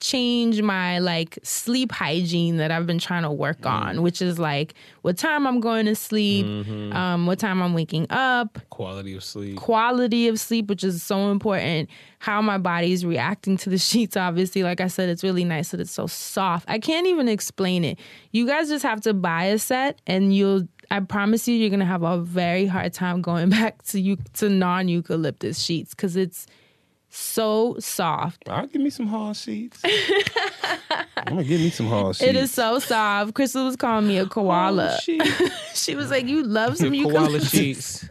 change 0.00 0.62
my 0.62 0.98
like 0.98 1.38
sleep 1.42 1.92
hygiene 1.92 2.56
that 2.56 2.70
I've 2.70 2.86
been 2.86 2.98
trying 2.98 3.22
to 3.22 3.30
work 3.30 3.66
on, 3.66 4.02
which 4.02 4.20
is 4.22 4.38
like 4.38 4.74
what 5.02 5.18
time 5.18 5.46
I'm 5.46 5.60
going 5.60 5.86
to 5.86 5.94
sleep, 5.94 6.46
um, 6.94 7.26
what 7.26 7.38
time 7.38 7.62
I'm 7.62 7.74
waking 7.74 8.06
up, 8.10 8.58
Quality 8.70 9.14
of 9.14 9.22
sleep. 9.24 9.56
quality 9.56 10.26
of 10.28 10.40
sleep, 10.40 10.68
which 10.68 10.82
is 10.84 11.02
so 11.02 11.30
important. 11.30 11.88
How 12.18 12.40
my 12.42 12.58
body 12.58 12.92
is 12.92 13.04
reacting 13.04 13.56
to 13.58 13.70
the 13.70 13.78
sheets. 13.88 14.16
Obviously, 14.16 14.62
like 14.62 14.80
I 14.80 14.88
said, 14.88 15.08
it's 15.08 15.22
really 15.22 15.44
nice 15.44 15.70
that 15.70 15.80
it's 15.80 15.90
so 15.92 16.06
soft. 16.06 16.64
I 16.68 16.78
can't 16.78 17.06
even 17.06 17.28
explain 17.28 17.84
it. 17.84 17.98
You 18.32 18.46
guys 18.46 18.68
just 18.68 18.82
have 18.84 19.00
to 19.02 19.14
buy 19.14 19.44
a 19.44 19.58
set, 19.58 20.00
and 20.06 20.34
you'll. 20.34 20.66
I 20.92 20.98
promise 20.98 21.46
you, 21.46 21.54
you're 21.54 21.70
gonna 21.70 21.84
have 21.84 22.02
a 22.02 22.18
very 22.18 22.66
hard 22.66 22.92
time 22.92 23.22
going 23.22 23.48
back 23.58 23.82
to 23.84 24.00
you 24.00 24.16
to 24.34 24.48
non 24.48 24.88
eucalyptus 24.88 25.60
sheets 25.60 25.94
because 25.94 26.16
it's 26.16 26.46
so 27.10 27.76
soft. 27.78 28.48
I'll 28.48 28.66
give 28.66 28.80
me 28.80 28.90
some 28.90 29.06
hard 29.06 29.36
sheets. 29.36 29.82
I'm 31.16 31.26
gonna 31.26 31.44
give 31.44 31.60
me 31.60 31.70
some 31.70 31.86
hard 31.86 32.16
sheets. 32.16 32.28
It 32.28 32.36
is 32.36 32.52
so 32.52 32.78
soft. 32.78 33.34
Crystal 33.34 33.66
was 33.66 33.76
calling 33.76 34.08
me 34.08 34.18
a 34.18 34.26
koala. 34.26 34.98
she 35.74 35.94
was 35.94 36.10
like, 36.10 36.26
"You 36.26 36.42
love 36.44 36.76
some 36.76 36.90
Koala 37.02 37.38
eucalyptus." 37.38 37.50
sheets. 37.50 38.08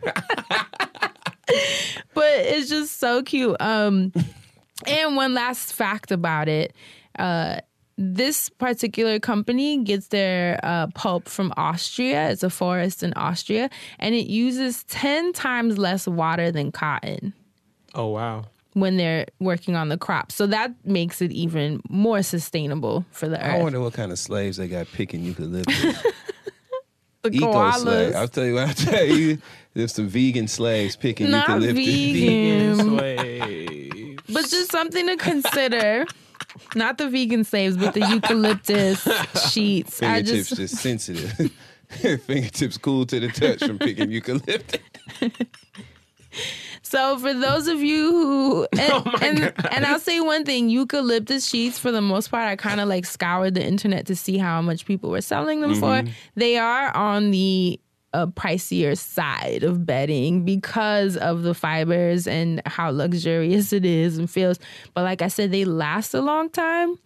but 2.14 2.26
it's 2.26 2.70
just 2.70 3.00
so 3.00 3.24
cute. 3.24 3.56
Um, 3.62 4.12
and 4.86 5.16
one 5.16 5.34
last 5.34 5.74
fact 5.74 6.12
about 6.12 6.48
it. 6.48 6.74
Uh, 7.18 7.60
this 7.98 8.48
particular 8.48 9.20
company 9.20 9.84
gets 9.84 10.08
their 10.08 10.58
uh, 10.64 10.88
pulp 10.96 11.28
from 11.28 11.52
Austria. 11.58 12.30
It's 12.30 12.44
a 12.44 12.50
forest 12.50 13.04
in 13.04 13.12
Austria, 13.14 13.70
and 13.98 14.16
it 14.16 14.28
uses 14.28 14.86
10 14.86 15.34
times 15.34 15.78
less 15.78 16.08
water 16.08 16.50
than 16.50 16.72
cotton 16.72 17.34
Oh 17.96 18.08
wow. 18.08 18.46
When 18.80 18.98
they're 18.98 19.26
working 19.40 19.76
on 19.76 19.90
the 19.90 19.98
crops. 19.98 20.36
So 20.36 20.48
that 20.48 20.72
makes 20.86 21.22
it 21.22 21.32
even 21.32 21.82
more 21.90 22.22
sustainable 22.24 23.06
for 23.12 23.28
the 23.28 23.38
earth. 23.44 23.56
I 23.56 23.58
wonder 23.62 23.80
what 23.80 23.94
kind 23.94 24.12
of 24.12 24.20
slaves 24.20 24.58
they 24.58 24.68
got 24.68 24.88
picking 24.92 25.24
eucalyptus. 25.24 26.04
The 27.22 27.32
Eco 27.36 27.72
slaves. 27.72 27.84
koalas. 27.84 28.16
I'll 28.16 28.28
tell 28.30 28.46
you 28.46 28.54
what. 28.56 28.68
I'll 28.70 28.74
tell 28.94 29.04
you. 29.06 29.40
There's 29.74 29.94
some 29.94 30.08
vegan 30.08 30.48
slaves 30.48 30.96
picking 30.96 31.30
Not 31.30 31.50
eucalyptus. 31.50 31.86
vegan. 31.86 32.78
Vegan 32.78 32.98
slave. 32.98 34.20
But 34.30 34.42
just 34.50 34.72
something 34.72 35.06
to 35.06 35.18
consider. 35.18 36.06
Not 36.76 36.98
the 36.98 37.10
vegan 37.10 37.44
slaves, 37.44 37.76
but 37.76 37.94
the 37.94 38.08
eucalyptus 38.08 39.04
sheets. 39.52 40.02
I 40.02 40.24
Fingertips 40.24 40.50
just 40.50 40.56
just 40.62 40.76
sensitive. 40.78 41.52
Fingertips 42.26 42.78
cool 42.78 43.06
to 43.08 43.20
the 43.20 43.28
touch 43.28 43.60
from 43.68 43.78
picking 43.80 44.12
eucalyptus. 44.12 44.80
So 46.90 47.20
for 47.20 47.34
those 47.36 47.68
of 47.68 47.82
you 47.82 48.12
who 48.12 48.68
and, 48.80 48.92
Oh 48.92 49.12
and, 49.22 49.54
and 49.72 49.86
I'll 49.86 50.00
say 50.00 50.20
one 50.20 50.44
thing, 50.44 50.70
eucalyptus 50.70 51.48
sheets 51.48 51.78
for 51.78 51.92
the 51.92 52.02
most 52.02 52.32
part 52.32 52.48
I 52.48 52.56
kind 52.56 52.80
of 52.80 52.88
like 52.88 53.06
scoured 53.06 53.54
the 53.54 53.64
internet 53.64 54.08
to 54.08 54.16
see 54.16 54.38
how 54.40 54.60
much 54.62 54.86
people 54.86 55.12
were 55.12 55.22
selling 55.22 55.62
them 55.62 55.74
Mm-hmm. 55.76 56.08
for. 56.08 56.14
They 56.36 56.58
are 56.58 56.96
on 56.98 57.30
the 57.30 57.80
uh, 58.12 58.26
pricier 58.26 58.98
side 58.98 59.62
of 59.62 59.86
bedding 59.86 60.44
because 60.44 61.16
of 61.16 61.44
the 61.44 61.54
fibers 61.54 62.26
and 62.26 62.60
how 62.66 62.90
luxurious 62.90 63.72
it 63.72 63.86
is 63.86 64.18
and 64.18 64.28
feels. 64.28 64.58
But 64.96 65.04
like 65.04 65.22
I 65.22 65.28
said, 65.28 65.52
they 65.52 65.64
last 65.66 66.16
a 66.16 66.22
long 66.22 66.50
time. 66.50 66.98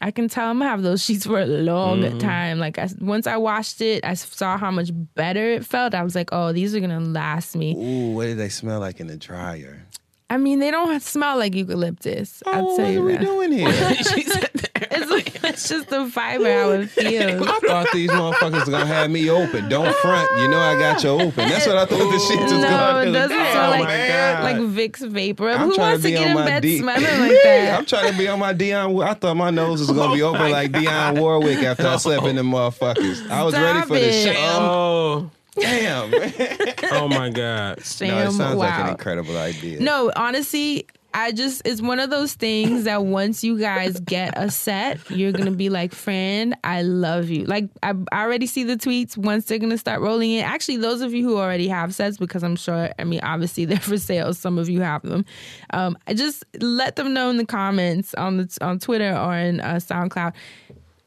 I 0.00 0.10
can 0.10 0.28
tell 0.28 0.48
I'm 0.48 0.58
gonna 0.58 0.70
have 0.70 0.82
those 0.82 1.04
sheets 1.04 1.26
for 1.26 1.40
a 1.40 1.46
long 1.46 2.00
Mm-hmm. 2.02 2.18
time. 2.18 2.58
Like 2.58 2.78
I, 2.78 2.88
once 3.00 3.26
I 3.26 3.36
washed 3.36 3.80
it, 3.80 4.04
I 4.04 4.14
saw 4.14 4.56
how 4.56 4.70
much 4.70 4.90
better 5.14 5.50
it 5.52 5.66
felt. 5.66 5.94
I 5.94 6.02
was 6.02 6.14
like, 6.14 6.30
oh, 6.32 6.52
these 6.52 6.74
are 6.74 6.80
gonna 6.80 7.00
last 7.00 7.54
me. 7.56 7.74
Ooh, 7.74 8.14
what 8.14 8.24
do 8.24 8.34
they 8.34 8.48
smell 8.48 8.80
like 8.80 9.00
in 9.00 9.06
the 9.08 9.16
dryer? 9.16 9.84
I 10.32 10.36
mean, 10.36 10.60
they 10.60 10.70
don't 10.70 11.02
smell 11.02 11.36
like 11.38 11.54
eucalyptus. 11.56 12.42
I'll 12.46 12.70
Oh, 12.70 12.76
tell 12.76 12.86
what 12.86 12.92
you 12.94 13.02
are 13.02 13.04
we 13.04 13.12
that. 13.14 13.20
doing 13.20 13.52
here? 13.58 13.72
she 13.96 14.22
said 14.22 14.48
that. 14.54 14.70
It's, 14.92 15.44
it's 15.44 15.68
just 15.68 15.88
the 15.88 16.06
fiber 16.08 16.44
how 16.52 16.70
it 16.70 16.86
feels. 16.90 17.46
I 17.46 17.58
thought 17.58 17.88
these 17.92 18.10
motherfuckers 18.10 18.64
were 18.66 18.70
gonna 18.72 18.86
have 18.86 19.10
me 19.10 19.28
open. 19.28 19.68
Don't 19.68 19.94
front. 19.96 20.28
You 20.40 20.48
know 20.48 20.58
I 20.58 20.78
got 20.78 21.02
you 21.02 21.10
open. 21.10 21.48
That's 21.48 21.66
what 21.66 21.76
I 21.76 21.84
thought 21.84 21.98
the 22.12 22.18
shit 22.20 22.40
was 22.40 22.52
No, 22.52 22.60
gonna 22.62 23.04
do. 23.04 23.10
it 23.10 23.12
doesn't 23.12 23.36
Damn, 23.36 23.52
smell 23.52 23.70
like 23.70 23.84
man. 23.84 24.42
like 24.44 24.56
Vicks 24.56 25.06
vapor. 25.10 25.50
I'm 25.50 25.68
Who 25.68 25.74
trying 25.74 25.88
wants 25.90 26.02
to, 26.04 26.08
be 26.08 26.12
get 26.12 26.22
on 26.22 26.28
in 26.28 26.34
my 26.34 26.44
bed 26.46 26.62
D- 26.62 26.78
smelling 26.78 27.02
Yeah, 27.02 27.18
like 27.18 27.30
that? 27.42 27.78
I'm 27.78 27.84
trying 27.86 28.12
to 28.12 28.18
be 28.18 28.28
on 28.28 28.38
my 28.38 28.54
Dionne. 28.54 29.04
I 29.04 29.14
thought 29.14 29.36
my 29.36 29.50
nose 29.50 29.80
was 29.80 29.90
gonna 29.90 30.14
be 30.14 30.22
Oh 30.22 30.28
open 30.34 30.50
like 30.50 30.70
Dionne 30.70 31.18
Warwick 31.20 31.58
after 31.58 31.86
I 31.88 31.96
slept 31.96 32.24
in 32.26 32.36
the 32.36 32.42
motherfuckers. 32.42 33.28
I 33.30 33.42
was 33.42 33.54
ready 33.54 33.78
Stop 33.80 33.88
for 33.88 33.94
the 33.94 34.08
it. 34.08 34.24
sham. 34.24 34.62
Oh, 34.62 35.30
Damn. 35.56 36.12
oh 36.92 37.08
my 37.08 37.30
God. 37.30 37.78
no, 37.78 37.82
it 37.82 37.84
Sham, 37.84 38.32
sounds 38.32 38.56
like 38.56 38.74
an 38.74 38.88
incredible 38.90 39.36
idea. 39.36 39.80
No, 39.80 40.12
honestly, 40.14 40.86
I 41.12 41.32
just 41.32 41.62
it's 41.64 41.82
one 41.82 41.98
of 41.98 42.10
those 42.10 42.34
things 42.34 42.84
that 42.84 43.04
once 43.04 43.42
you 43.42 43.58
guys 43.58 43.98
get 44.00 44.34
a 44.36 44.50
set, 44.50 44.98
you're 45.10 45.32
gonna 45.32 45.50
be 45.50 45.68
like, 45.68 45.92
friend, 45.92 46.54
I 46.62 46.82
love 46.82 47.30
you. 47.30 47.44
Like 47.44 47.68
I, 47.82 47.94
I 48.12 48.22
already 48.22 48.46
see 48.46 48.62
the 48.62 48.76
tweets 48.76 49.16
once 49.16 49.46
they're 49.46 49.58
gonna 49.58 49.78
start 49.78 50.00
rolling 50.00 50.30
in. 50.30 50.44
Actually, 50.44 50.76
those 50.76 51.00
of 51.00 51.12
you 51.12 51.24
who 51.24 51.36
already 51.36 51.66
have 51.68 51.94
sets, 51.94 52.16
because 52.16 52.44
I'm 52.44 52.56
sure, 52.56 52.90
I 52.98 53.04
mean, 53.04 53.20
obviously 53.22 53.64
they're 53.66 53.78
for 53.78 53.98
sale. 53.98 54.32
Some 54.34 54.58
of 54.58 54.68
you 54.68 54.82
have 54.82 55.02
them. 55.02 55.24
Um, 55.72 55.98
I 56.06 56.14
just 56.14 56.44
let 56.60 56.96
them 56.96 57.12
know 57.12 57.28
in 57.30 57.38
the 57.38 57.46
comments 57.46 58.14
on 58.14 58.36
the 58.36 58.58
on 58.60 58.78
Twitter 58.78 59.16
or 59.16 59.34
in 59.34 59.60
uh, 59.60 59.74
SoundCloud. 59.76 60.34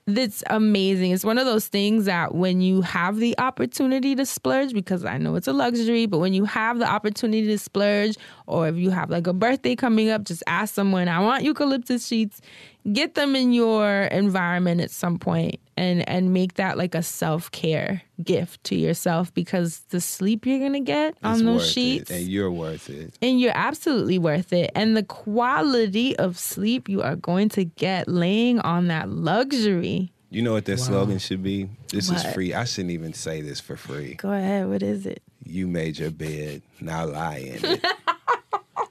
That's 0.06 0.44
amazing. 0.50 1.12
It's 1.12 1.24
one 1.24 1.38
of 1.38 1.46
those 1.46 1.68
things 1.68 2.06
that 2.06 2.36
when 2.36 2.60
you 2.60 2.82
have 2.82 3.18
the 3.18 3.40
opportunity 3.40 4.16
to 4.16 4.26
splurge, 4.26 4.74
because 4.74 5.06
I 5.06 5.18
know 5.18 5.36
it's 5.36 5.48
a 5.48 5.54
luxury, 5.54 6.08
but 6.08 6.18
when 6.18 6.34
you 6.34 6.44
have 6.44 6.80
the 6.80 6.86
opportunity 6.86 7.48
to 7.48 7.58
splurge, 7.58 8.18
or 8.46 8.68
if 8.68 8.76
you 8.76 8.90
have 8.90 9.10
like 9.10 9.28
a 9.28 9.34
birthday 9.34 9.78
coming 9.78 10.10
up, 10.10 10.26
just 10.26 10.44
ask 10.46 10.74
someone, 10.74 11.08
I 11.08 11.22
want 11.22 11.46
eucalyptus 11.46 12.06
sheets. 12.06 12.42
Get 12.92 13.16
them 13.16 13.36
in 13.36 13.54
your 13.54 14.04
environment 14.04 14.82
at 14.82 14.92
some 14.92 15.18
point 15.18 15.60
and 15.78 16.08
and 16.08 16.34
make 16.34 16.56
that 16.56 16.78
like 16.78 16.94
a 16.94 17.02
self-care 17.02 18.02
gift 18.24 18.64
to 18.66 18.76
yourself 18.76 19.34
because 19.34 19.80
the 19.90 20.00
sleep 20.02 20.46
you're 20.46 20.60
gonna 20.60 20.80
get 20.82 21.12
It's 21.14 21.20
on 21.24 21.46
those 21.46 21.72
sheets 21.72 22.12
it, 22.12 22.18
and 22.18 22.28
you're 22.28 22.52
worth 22.52 22.90
it. 22.90 23.18
and 23.22 23.40
you're 23.40 23.56
absolutely 23.56 24.20
worth 24.20 24.52
it. 24.54 24.70
And 24.76 24.96
the 24.98 25.04
quality 25.04 26.16
of 26.18 26.38
sleep 26.38 26.90
you 26.90 27.02
are 27.02 27.16
going 27.16 27.50
to 27.50 27.64
get 27.66 28.08
laying 28.08 28.60
on 28.60 28.88
that 28.88 29.10
luxury. 29.10 30.12
You 30.30 30.42
know 30.42 30.54
what 30.54 30.66
their 30.66 30.78
slogan 30.78 31.20
should 31.20 31.44
be? 31.44 31.70
This 31.92 32.10
is 32.10 32.24
free. 32.34 32.54
I 32.54 32.66
shouldn't 32.66 32.92
even 32.92 33.14
say 33.14 33.42
this 33.42 33.60
for 33.60 33.78
free. 33.78 34.16
Go 34.16 34.32
ahead. 34.32 34.68
What 34.68 34.82
is 34.82 35.06
it? 35.06 35.22
You 35.46 35.68
made 35.68 36.00
your 36.00 36.10
bed. 36.12 36.64
Now 36.82 37.06
lie 37.06 37.38
in 37.38 37.60
it. 37.64 37.86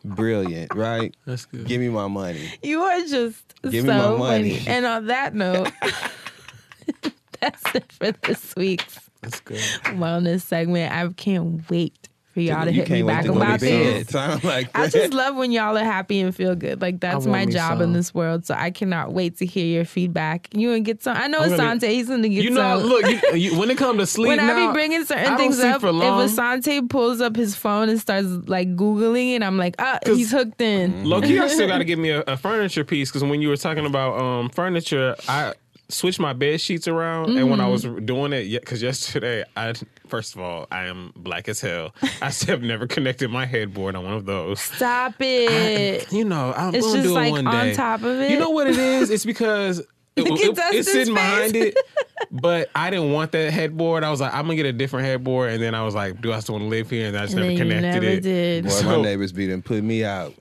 Brilliant, 0.04 0.74
right? 0.74 1.14
That's 1.26 1.44
good. 1.46 1.66
Give 1.66 1.80
me 1.80 1.88
my 1.88 2.08
money. 2.08 2.40
You 2.62 2.82
are 2.82 3.00
just 3.06 3.54
Give 3.62 3.72
me 3.84 3.90
so 3.90 4.12
my 4.12 4.18
money. 4.18 4.56
funny. 4.58 4.66
And 4.76 4.84
on 4.86 5.06
that 5.06 5.34
note, 5.34 5.70
that's 7.40 7.74
it 7.74 7.90
for 7.92 8.12
this 8.12 8.54
week's 8.56 8.98
That's 9.20 9.40
good. 9.40 9.58
wellness 9.94 10.42
segment. 10.42 10.92
I 10.92 11.08
can't 11.14 11.68
wait 11.70 12.08
for 12.32 12.40
y'all 12.40 12.64
to 12.64 12.72
hit 12.72 12.88
me 12.88 13.02
back 13.02 13.22
to 13.22 13.28
go 13.28 13.34
to 13.34 13.40
about 13.40 13.60
bed. 13.60 14.06
this. 14.06 14.08
Sound 14.08 14.42
like 14.44 14.70
I 14.76 14.88
just 14.88 15.12
love 15.12 15.36
when 15.36 15.52
y'all 15.52 15.76
are 15.76 15.84
happy 15.84 16.20
and 16.20 16.34
feel 16.34 16.54
good. 16.54 16.80
Like 16.80 17.00
that's 17.00 17.26
my 17.26 17.44
job 17.46 17.74
some. 17.74 17.82
in 17.82 17.92
this 17.92 18.14
world. 18.14 18.46
So 18.46 18.54
I 18.54 18.70
cannot 18.70 19.12
wait 19.12 19.36
to 19.38 19.46
hear 19.46 19.66
your 19.66 19.84
feedback. 19.84 20.48
You 20.54 20.72
and 20.72 20.84
get 20.84 21.02
some. 21.02 21.16
I 21.16 21.26
know 21.26 21.38
I'm 21.38 21.50
gonna- 21.50 21.62
Assante. 21.62 21.88
He's 21.88 22.08
gonna 22.08 22.28
get 22.28 22.44
You 22.44 22.50
know, 22.50 22.80
some. 22.80 22.88
look, 22.88 23.06
you, 23.06 23.20
you, 23.34 23.58
when 23.58 23.70
it 23.70 23.76
comes 23.78 23.98
to 23.98 24.06
sleep 24.06 24.28
when 24.28 24.40
I 24.40 24.66
be 24.66 24.72
bringing 24.72 25.04
certain 25.04 25.36
things 25.36 25.60
up, 25.60 25.82
if 25.82 25.90
Assante 25.90 26.88
pulls 26.88 27.20
up 27.20 27.36
his 27.36 27.54
phone 27.54 27.88
and 27.88 28.00
starts 28.00 28.26
like 28.46 28.74
googling 28.76 29.34
and 29.34 29.44
I'm 29.44 29.56
like, 29.58 29.74
ah, 29.78 29.98
he's 30.06 30.30
hooked 30.30 30.60
in. 30.60 31.04
Loki, 31.04 31.38
I 31.38 31.48
still 31.48 31.68
got 31.68 31.78
to 31.78 31.84
give 31.84 31.98
me 31.98 32.10
a, 32.10 32.20
a 32.22 32.36
furniture 32.36 32.84
piece 32.84 33.10
because 33.10 33.22
when 33.24 33.42
you 33.42 33.48
were 33.48 33.56
talking 33.56 33.86
about 33.86 34.18
um, 34.18 34.48
furniture, 34.50 35.14
I 35.28 35.52
switched 35.92 36.18
my 36.20 36.32
bed 36.32 36.60
sheets 36.60 36.88
around, 36.88 37.36
and 37.36 37.50
when 37.50 37.60
I 37.60 37.68
was 37.68 37.84
Mm-hmm. 37.84 38.04
doing 38.06 38.32
it, 38.32 38.46
yeah, 38.46 38.58
because 38.60 38.82
yesterday, 38.82 39.44
I 39.56 39.74
first 40.08 40.34
of 40.34 40.40
all, 40.40 40.66
I 40.70 40.86
am 40.86 41.12
black 41.16 41.48
as 41.48 41.60
hell. 41.60 41.94
I 42.20 42.30
still 42.30 42.54
have 42.56 42.62
never 42.62 42.86
connected 42.86 43.30
my 43.30 43.46
headboard 43.46 43.94
on 43.96 44.04
one 44.04 44.14
of 44.14 44.24
those. 44.26 44.60
Stop 44.60 45.14
it. 45.20 46.10
You 46.12 46.24
know, 46.24 46.52
I'm 46.56 46.74
It's 46.74 46.86
gonna 46.86 46.98
just 46.98 47.08
do 47.08 47.14
like 47.14 47.28
it 47.28 47.32
one 47.32 47.46
on 47.46 47.66
day. 47.66 47.74
top 47.74 48.00
of 48.02 48.20
it. 48.20 48.30
You 48.30 48.38
know 48.38 48.50
what 48.50 48.66
it 48.66 48.76
is? 48.78 49.10
It's 49.10 49.24
because. 49.32 49.82
It, 50.14 50.24
Look 50.28 50.40
at 50.40 50.74
it- 50.74 50.76
it's 50.76 50.92
sitting 50.92 51.14
behind 51.14 51.56
it, 51.56 51.74
but 52.30 52.68
I 52.74 52.90
didn't 52.90 53.12
want 53.12 53.32
that 53.32 53.50
headboard. 53.50 54.04
I 54.04 54.10
was 54.10 54.20
like, 54.20 54.34
I'm 54.34 54.42
gonna 54.42 54.56
get 54.56 54.66
a 54.66 54.72
different 54.74 55.06
headboard, 55.06 55.52
and 55.52 55.62
then 55.62 55.74
I 55.74 55.82
was 55.84 55.94
like, 55.94 56.20
Do 56.20 56.34
I 56.34 56.40
still 56.40 56.56
want 56.56 56.64
to 56.66 56.68
live 56.68 56.90
here? 56.90 57.08
And 57.08 57.16
I 57.16 57.22
just 57.22 57.32
And 57.32 57.40
never 57.40 57.56
then 57.56 57.66
you 57.68 57.74
connected 57.76 58.02
never 58.02 58.06
it. 58.18 58.20
did. 58.22 58.64
Boy, 58.64 58.70
So- 58.70 58.84
my 58.98 59.00
neighbors 59.00 59.32
be 59.32 59.46
done 59.46 59.62
put 59.62 59.82
me 59.82 60.04
out. 60.04 60.34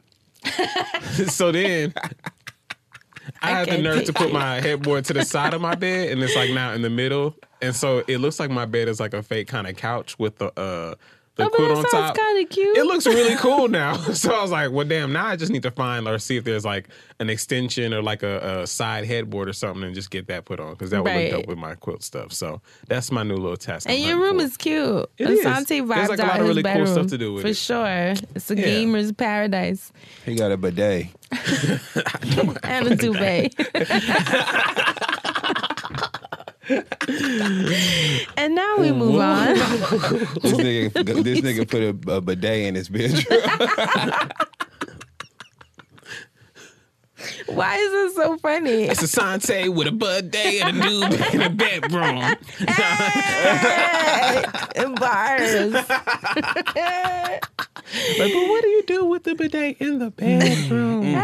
so 1.27 1.53
then 1.53 1.93
I, 3.41 3.51
had 3.51 3.69
the 3.69 3.77
nerve 3.77 4.05
to 4.05 4.13
put 4.13 4.27
it. 4.27 4.33
my 4.33 4.61
headboard 4.61 5.05
to 5.05 5.13
the 5.13 5.25
side 5.25 5.53
of 5.53 5.61
my 5.61 5.75
bed, 5.75 6.11
and 6.11 6.21
it's 6.21 6.35
like 6.35 6.51
now 6.51 6.73
in 6.73 6.81
the 6.81 6.89
middle, 6.89 7.35
and 7.61 7.75
so 7.75 8.03
it 8.07 8.17
looks 8.17 8.39
like 8.39 8.51
my 8.51 8.65
bed 8.65 8.87
is 8.87 8.99
like 8.99 9.13
a 9.13 9.23
fake 9.23 9.47
kind 9.47 9.67
of 9.67 9.75
couch 9.75 10.17
with 10.19 10.37
the 10.37 10.59
uh 10.59 10.95
the 11.37 11.45
Oh, 11.45 11.49
quilt 11.49 11.69
that 11.69 11.77
on 11.77 11.89
sounds 11.89 12.07
top. 12.07 12.17
kind 12.17 12.43
of 12.43 12.49
cute. 12.49 12.77
It 12.77 12.83
looks 12.85 13.05
really 13.07 13.35
cool 13.37 13.67
now. 13.81 13.95
So 14.13 14.33
I 14.33 14.41
was 14.41 14.51
like, 14.51 14.71
well, 14.71 14.85
damn, 14.85 15.13
now 15.13 15.27
I 15.27 15.35
just 15.37 15.51
need 15.51 15.63
to 15.63 15.71
find 15.71 16.07
or 16.07 16.19
see 16.19 16.37
if 16.37 16.43
there's 16.43 16.65
like 16.65 16.89
an 17.19 17.29
extension 17.29 17.93
or 17.93 18.01
like 18.01 18.21
a, 18.23 18.61
a 18.61 18.67
side 18.67 19.05
headboard 19.05 19.47
or 19.49 19.53
something 19.53 19.83
and 19.83 19.95
just 19.95 20.11
get 20.11 20.27
that 20.27 20.45
put 20.45 20.59
on 20.59 20.71
because 20.73 20.89
that 20.91 21.03
would 21.03 21.09
Right. 21.09 21.31
look 21.31 21.41
dope 21.41 21.47
with 21.47 21.57
my 21.57 21.75
quilt 21.75 22.03
stuff. 22.03 22.33
So 22.33 22.61
that's 22.87 23.11
my 23.11 23.23
new 23.23 23.35
little 23.37 23.55
task. 23.57 23.87
I'm 23.89 23.95
And 23.95 24.03
your 24.03 24.17
room 24.19 24.39
for. 24.39 24.45
is 24.45 24.57
cute. 24.57 25.09
It 25.17 25.29
is. 25.29 25.45
Assante 25.45 25.67
There's, 25.67 25.81
vibes 25.83 26.09
like, 26.09 26.19
a 26.19 26.21
lot 26.23 26.39
of 26.41 26.47
his 26.47 26.57
really 26.57 26.63
cool 26.63 26.87
stuff 26.87 27.07
to 27.07 27.17
do 27.17 27.33
with 27.33 27.43
for 27.43 27.47
it. 27.49 27.57
sure. 27.57 28.13
It's 28.35 28.51
a 28.51 28.55
Yeah. 28.55 28.63
gamer's 28.65 29.11
paradise 29.13 29.91
He 30.25 30.35
got 30.35 30.51
a 30.51 30.57
bidet. 30.57 31.07
and 32.63 32.87
a 32.87 32.95
duvet. 32.97 33.55
and 38.37 38.55
now 38.55 38.77
we 38.77 38.91
move 38.91 39.19
on. 39.19 39.55
This 40.41 40.53
nigga, 40.53 41.23
this 41.23 41.41
nigga 41.45 41.67
put 41.69 41.81
a, 41.83 42.15
a 42.15 42.21
bidet 42.21 42.67
in 42.67 42.75
his 42.75 42.89
bedroom. 42.89 43.25
Why 47.47 47.75
is 47.77 47.91
this 47.91 48.15
so 48.15 48.37
funny? 48.37 48.83
It's 48.83 49.01
Assante 49.01 49.73
with 49.73 49.87
a 49.87 49.91
bud 49.91 50.31
day 50.31 50.59
and 50.61 50.77
a 50.77 50.81
dude 50.81 51.13
in 51.33 51.41
a 51.41 51.49
bedroom. 51.49 52.35
Hey, 52.67 54.43
bars. 54.99 55.73
Like, 58.17 58.31
but 58.31 58.47
what 58.47 58.61
do 58.63 58.69
you 58.69 58.83
do 58.87 59.05
with 59.05 59.23
the 59.23 59.35
bidet 59.35 59.77
in 59.79 59.99
the 59.99 60.11
bedroom? 60.11 61.03
Mm-hmm. 61.03 61.17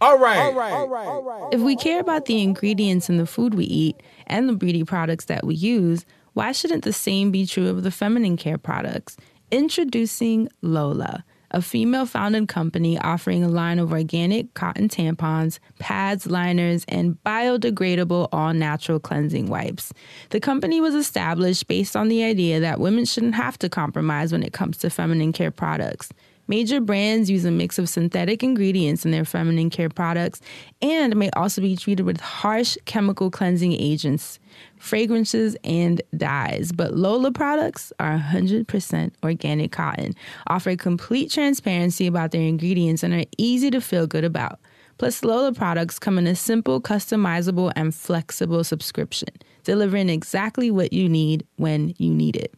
all 0.00 0.18
right. 0.18 0.38
All 0.38 0.52
right. 0.54 0.72
All 0.72 0.88
right. 1.22 1.52
If 1.52 1.60
we 1.60 1.76
care 1.76 2.00
about 2.00 2.24
the 2.26 2.42
ingredients 2.42 3.08
in 3.08 3.18
the 3.18 3.26
food 3.26 3.54
we 3.54 3.64
eat 3.64 3.96
and 4.26 4.48
the 4.48 4.54
beauty 4.54 4.84
products 4.84 5.26
that 5.26 5.44
we 5.44 5.54
use, 5.54 6.06
why 6.32 6.52
shouldn't 6.52 6.84
the 6.84 6.92
same 6.92 7.30
be 7.30 7.46
true 7.46 7.68
of 7.68 7.82
the 7.82 7.90
feminine 7.90 8.36
care 8.36 8.58
products? 8.58 9.16
Introducing 9.50 10.48
Lola, 10.62 11.24
a 11.50 11.62
female 11.62 12.06
founded 12.06 12.48
company 12.48 12.98
offering 12.98 13.42
a 13.42 13.48
line 13.48 13.78
of 13.78 13.92
organic 13.92 14.54
cotton 14.54 14.88
tampons, 14.88 15.58
pads, 15.78 16.26
liners, 16.26 16.84
and 16.88 17.16
biodegradable 17.24 18.28
all 18.32 18.52
natural 18.52 19.00
cleansing 19.00 19.46
wipes. 19.46 19.92
The 20.30 20.40
company 20.40 20.80
was 20.80 20.94
established 20.94 21.66
based 21.66 21.96
on 21.96 22.08
the 22.08 22.24
idea 22.24 22.60
that 22.60 22.80
women 22.80 23.04
shouldn't 23.04 23.34
have 23.34 23.58
to 23.58 23.68
compromise 23.68 24.32
when 24.32 24.42
it 24.42 24.52
comes 24.52 24.78
to 24.78 24.90
feminine 24.90 25.32
care 25.32 25.50
products. 25.50 26.10
Major 26.50 26.80
brands 26.80 27.30
use 27.30 27.44
a 27.44 27.50
mix 27.52 27.78
of 27.78 27.88
synthetic 27.88 28.42
ingredients 28.42 29.04
in 29.04 29.12
their 29.12 29.24
feminine 29.24 29.70
care 29.70 29.88
products 29.88 30.40
and 30.82 31.14
may 31.14 31.30
also 31.36 31.60
be 31.60 31.76
treated 31.76 32.04
with 32.04 32.18
harsh 32.18 32.76
chemical 32.86 33.30
cleansing 33.30 33.72
agents, 33.74 34.40
fragrances, 34.76 35.56
and 35.62 36.02
dyes. 36.16 36.72
But 36.72 36.94
Lola 36.94 37.30
products 37.30 37.92
are 38.00 38.18
100% 38.18 39.12
organic 39.22 39.70
cotton, 39.70 40.16
offer 40.48 40.74
complete 40.74 41.30
transparency 41.30 42.08
about 42.08 42.32
their 42.32 42.42
ingredients, 42.42 43.04
and 43.04 43.14
are 43.14 43.26
easy 43.38 43.70
to 43.70 43.80
feel 43.80 44.08
good 44.08 44.24
about. 44.24 44.58
Plus, 44.98 45.22
Lola 45.22 45.52
products 45.52 46.00
come 46.00 46.18
in 46.18 46.26
a 46.26 46.34
simple, 46.34 46.80
customizable, 46.80 47.72
and 47.76 47.94
flexible 47.94 48.64
subscription. 48.64 49.28
delivering 49.64 50.08
exactly 50.08 50.70
what 50.70 50.92
you 50.92 51.08
need 51.08 51.46
when 51.56 51.94
you 51.98 52.12
need 52.12 52.36
it. 52.36 52.54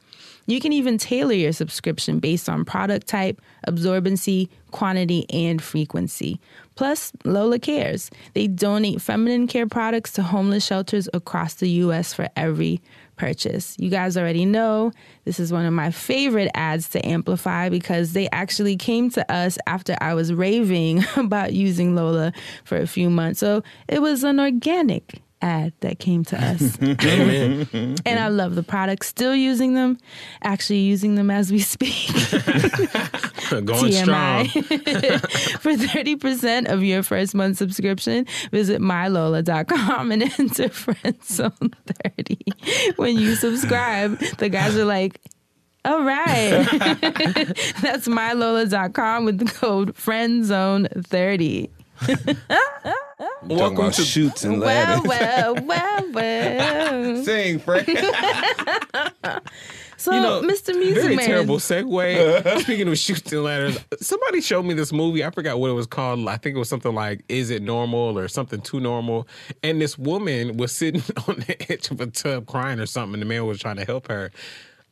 You 0.46 0.60
can 0.60 0.72
even 0.72 0.98
tailor 0.98 1.34
your 1.34 1.52
subscription 1.52 2.18
based 2.18 2.48
on 2.48 2.64
product 2.64 3.06
type, 3.06 3.40
absorbency, 3.66 4.48
quantity, 4.70 5.26
and 5.30 5.62
frequency. 5.62 6.40
Plus, 6.74 7.12
Lola 7.24 7.58
cares. 7.58 8.10
They 8.34 8.46
donate 8.46 9.00
feminine 9.00 9.46
care 9.46 9.66
products 9.66 10.12
to 10.12 10.22
homeless 10.22 10.64
shelters 10.64 11.08
across 11.12 11.54
the 11.54 11.68
U.S. 11.68 12.14
for 12.14 12.28
every 12.36 12.80
purchase. 13.16 13.76
You 13.78 13.90
guys 13.90 14.16
already 14.16 14.44
know 14.44 14.90
this 15.24 15.38
is 15.38 15.52
one 15.52 15.64
of 15.66 15.72
my 15.72 15.90
favorite 15.90 16.50
ads 16.54 16.88
to 16.90 17.06
amplify 17.06 17.68
because 17.68 18.14
they 18.14 18.28
actually 18.30 18.76
came 18.76 19.10
to 19.10 19.32
us 19.32 19.58
after 19.66 19.96
I 20.00 20.14
was 20.14 20.32
raving 20.32 21.04
about 21.16 21.52
using 21.52 21.94
Lola 21.94 22.32
for 22.64 22.78
a 22.78 22.86
few 22.86 23.10
months. 23.10 23.40
So 23.40 23.62
it 23.86 24.02
was 24.02 24.24
an 24.24 24.40
organic 24.40 25.22
ad 25.42 25.74
that 25.80 25.98
came 25.98 26.24
to 26.26 26.40
us. 26.42 26.78
and 26.80 27.98
I 28.06 28.28
love 28.28 28.54
the 28.54 28.62
products. 28.62 29.08
Still 29.08 29.34
using 29.34 29.74
them, 29.74 29.98
actually 30.42 30.78
using 30.78 31.16
them 31.16 31.30
as 31.30 31.52
we 31.52 31.58
speak. 31.58 32.08
Going 33.64 33.92
strong. 33.92 34.48
For 34.48 35.74
30% 35.74 36.72
of 36.72 36.82
your 36.82 37.02
first 37.02 37.34
month 37.34 37.58
subscription, 37.58 38.26
visit 38.50 38.80
mylola.com 38.80 40.12
and 40.12 40.22
enter 40.22 40.70
friendzone30. 40.70 42.96
When 42.96 43.18
you 43.18 43.34
subscribe, 43.34 44.18
the 44.38 44.48
guys 44.48 44.74
are 44.76 44.86
like, 44.86 45.20
all 45.84 46.04
right. 46.04 46.64
That's 47.82 48.06
mylola.com 48.06 49.24
with 49.24 49.38
the 49.38 49.46
code 49.46 49.96
friendzone30. 49.96 51.70
Talking 52.06 52.36
Welcome 53.42 53.76
about 53.78 53.92
to 53.94 54.02
shoots 54.04 54.44
and 54.44 54.60
Well, 54.60 55.02
ladders. 55.02 55.08
well, 55.08 55.54
well, 55.64 56.12
well. 56.12 57.24
Sing, 57.24 57.58
Frank. 57.58 57.88
So, 59.98 60.12
You 60.12 60.20
know, 60.20 60.42
Mr. 60.42 60.74
Music 60.76 61.00
Very 61.00 61.14
Man, 61.14 61.24
terrible 61.26 61.58
segue. 61.58 62.60
Speaking 62.62 62.88
of 62.88 62.98
shooting 62.98 63.40
ladders, 63.44 63.78
somebody 64.00 64.40
showed 64.40 64.64
me 64.64 64.74
this 64.74 64.92
movie. 64.92 65.24
I 65.24 65.30
forgot 65.30 65.60
what 65.60 65.70
it 65.70 65.74
was 65.74 65.86
called. 65.86 66.26
I 66.26 66.38
think 66.38 66.56
it 66.56 66.58
was 66.58 66.68
something 66.68 66.92
like 66.92 67.24
"Is 67.28 67.50
It 67.50 67.62
Normal" 67.62 68.18
or 68.18 68.26
something 68.26 68.60
too 68.62 68.80
normal. 68.80 69.28
And 69.62 69.80
this 69.80 69.96
woman 69.96 70.56
was 70.56 70.72
sitting 70.72 71.02
on 71.28 71.36
the 71.46 71.72
edge 71.72 71.92
of 71.92 72.00
a 72.00 72.08
tub 72.08 72.46
crying 72.48 72.80
or 72.80 72.86
something. 72.86 73.14
And 73.14 73.22
the 73.22 73.26
man 73.26 73.46
was 73.46 73.60
trying 73.60 73.76
to 73.76 73.84
help 73.84 74.08
her. 74.08 74.32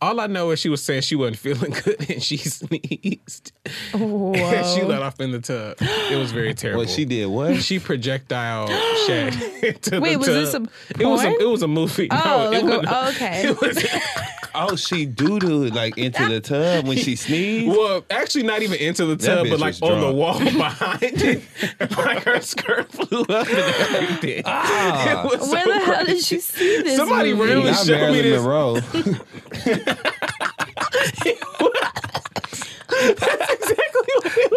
All 0.02 0.18
I 0.18 0.26
know 0.28 0.50
is 0.50 0.58
she 0.58 0.70
was 0.70 0.82
saying 0.82 1.02
she 1.02 1.14
wasn't 1.14 1.36
feeling 1.36 1.72
good 1.84 2.08
and 2.10 2.22
she 2.22 2.38
sneezed. 2.38 3.52
And 3.92 4.66
she 4.66 4.82
let 4.82 5.02
off 5.02 5.20
in 5.20 5.30
the 5.32 5.40
tub. 5.40 5.76
It 5.80 6.16
was 6.16 6.32
very 6.32 6.54
terrible. 6.54 6.80
What 6.82 6.88
she 6.90 7.04
did? 7.04 7.26
What? 7.26 7.56
She 7.62 7.78
projectile 7.78 8.68
shed 9.06 9.34
into 9.62 9.90
the 9.90 9.96
T. 9.96 9.98
Wait, 9.98 10.12
the 10.12 10.18
was 10.18 10.26
this 10.28 10.52
tub. 10.52 10.70
a 10.96 11.02
It 11.02 11.06
was 11.06 11.20
a 11.22 11.24
porn? 11.28 11.36
it 11.42 11.44
was 11.48 11.62
a 11.62 11.68
movie. 11.68 12.08
Oh, 12.10 12.16
no, 12.16 12.50
like 12.50 12.56
it 12.56 12.62
a- 12.62 12.66
wasn't- 12.66 12.88
oh, 12.90 13.08
okay. 13.10 13.42
It 13.50 13.60
was, 13.60 13.86
Oh, 14.52 14.74
she 14.74 15.06
doo 15.06 15.38
doo 15.38 15.66
like 15.66 15.96
into 15.96 16.26
the 16.28 16.40
tub 16.40 16.84
when 16.88 16.96
she 16.98 17.14
sneezed. 17.14 17.68
Well, 17.68 18.04
actually, 18.10 18.42
not 18.42 18.62
even 18.62 18.80
into 18.80 19.06
the 19.06 19.14
That 19.14 19.24
tub, 19.36 19.46
bitch 19.46 19.50
but 19.50 19.60
like 19.60 19.80
was 19.80 19.82
on 19.82 20.00
the 20.00 20.10
drunk. 20.12 20.16
wall 20.16 20.38
behind 20.40 21.02
it. 21.22 21.42
like 21.96 22.24
her 22.24 22.40
skirt 22.40 22.90
flew 22.90 23.20
up 23.22 23.46
and 23.46 23.94
everything. 23.94 24.42
Ah. 24.46 25.22
It 25.22 25.38
was 25.38 25.48
Where 25.50 25.64
so 25.64 25.72
the 25.72 25.78
hell 25.78 26.04
did 26.04 26.24
she 26.24 26.40
see 26.40 26.82
this? 26.82 26.96
Somebody 26.96 27.32
movie? 27.32 27.52
really 27.52 27.70
Not 27.70 27.86
showed 27.86 28.12
me 28.12 28.22
Marilyn 28.22 28.82
this. 28.82 29.04
Monroe. 29.84 29.89
That's 32.90 33.52
exactly 33.52 33.66
what 33.66 33.78
it 33.78 33.94
was. 33.94 33.99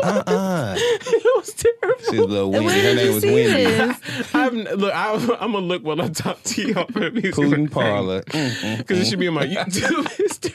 Uh-uh. 0.03 0.75
It 1.05 1.37
was 1.37 1.53
terrible. 1.53 2.03
She's 2.03 2.19
a 2.19 2.23
little 2.25 2.51
windy. 2.51 2.65
Where 2.67 2.83
Her 2.83 2.95
name 2.95 3.13
was 3.13 3.23
see 3.23 3.33
Wendy. 3.33 3.95
I'm, 4.33 4.63
look, 4.79 4.93
I, 4.93 5.13
I'm 5.39 5.51
gonna 5.53 5.59
look 5.59 5.83
while 5.83 6.01
I 6.01 6.09
talk 6.09 6.41
to 6.43 6.61
you 6.61 6.73
on 6.75 6.87
the 6.93 7.11
music 7.11 7.33
Putin 7.35 7.71
Parlor. 7.71 8.23
because 8.25 8.99
it 8.99 9.05
should 9.07 9.19
be 9.19 9.27
in 9.27 9.33
my 9.33 9.45
YouTube 9.45 10.09
history. 10.11 10.53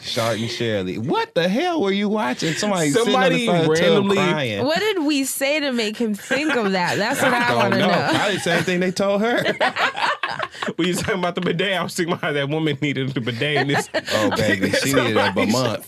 Shart 0.00 0.38
and 0.38 0.50
Shirley. 0.50 0.98
What 0.98 1.34
the 1.34 1.48
hell 1.48 1.80
were 1.80 1.92
you 1.92 2.08
watching? 2.08 2.54
Somebody, 2.54 2.90
Somebody 2.90 3.46
sitting 3.46 3.50
on 3.50 3.64
the 3.66 3.70
randomly- 3.70 4.16
tub 4.16 4.28
crying. 4.30 4.64
What 4.64 4.78
did 4.80 5.04
we 5.04 5.22
say 5.24 5.60
to 5.60 5.70
make 5.72 5.96
him 5.96 6.14
think 6.14 6.56
of 6.56 6.72
that? 6.72 6.96
That's 6.98 7.22
what 7.22 7.32
I, 7.32 7.52
I 7.52 7.54
want 7.54 7.74
to 7.74 7.78
know. 7.80 7.86
know. 7.88 8.08
Probably 8.12 8.34
the 8.34 8.40
same 8.40 8.62
thing 8.64 8.80
they 8.80 8.90
told 8.90 9.20
her. 9.22 9.42
When 10.76 10.88
you 10.88 10.94
talking 10.94 11.18
about 11.20 11.34
the 11.36 11.40
bidet, 11.40 11.74
I 11.74 11.82
was 11.82 11.94
thinking 11.94 12.14
about 12.14 12.22
how 12.24 12.32
that 12.32 12.48
woman 12.48 12.78
needed 12.82 13.10
the 13.10 13.20
bidet 13.20 13.58
in 13.58 13.68
this. 13.68 13.88
Oh, 14.14 14.30
baby, 14.36 14.70
she 14.72 14.92
needed 14.92 15.16
it 15.16 15.36
a 15.36 15.46
month. 15.46 15.86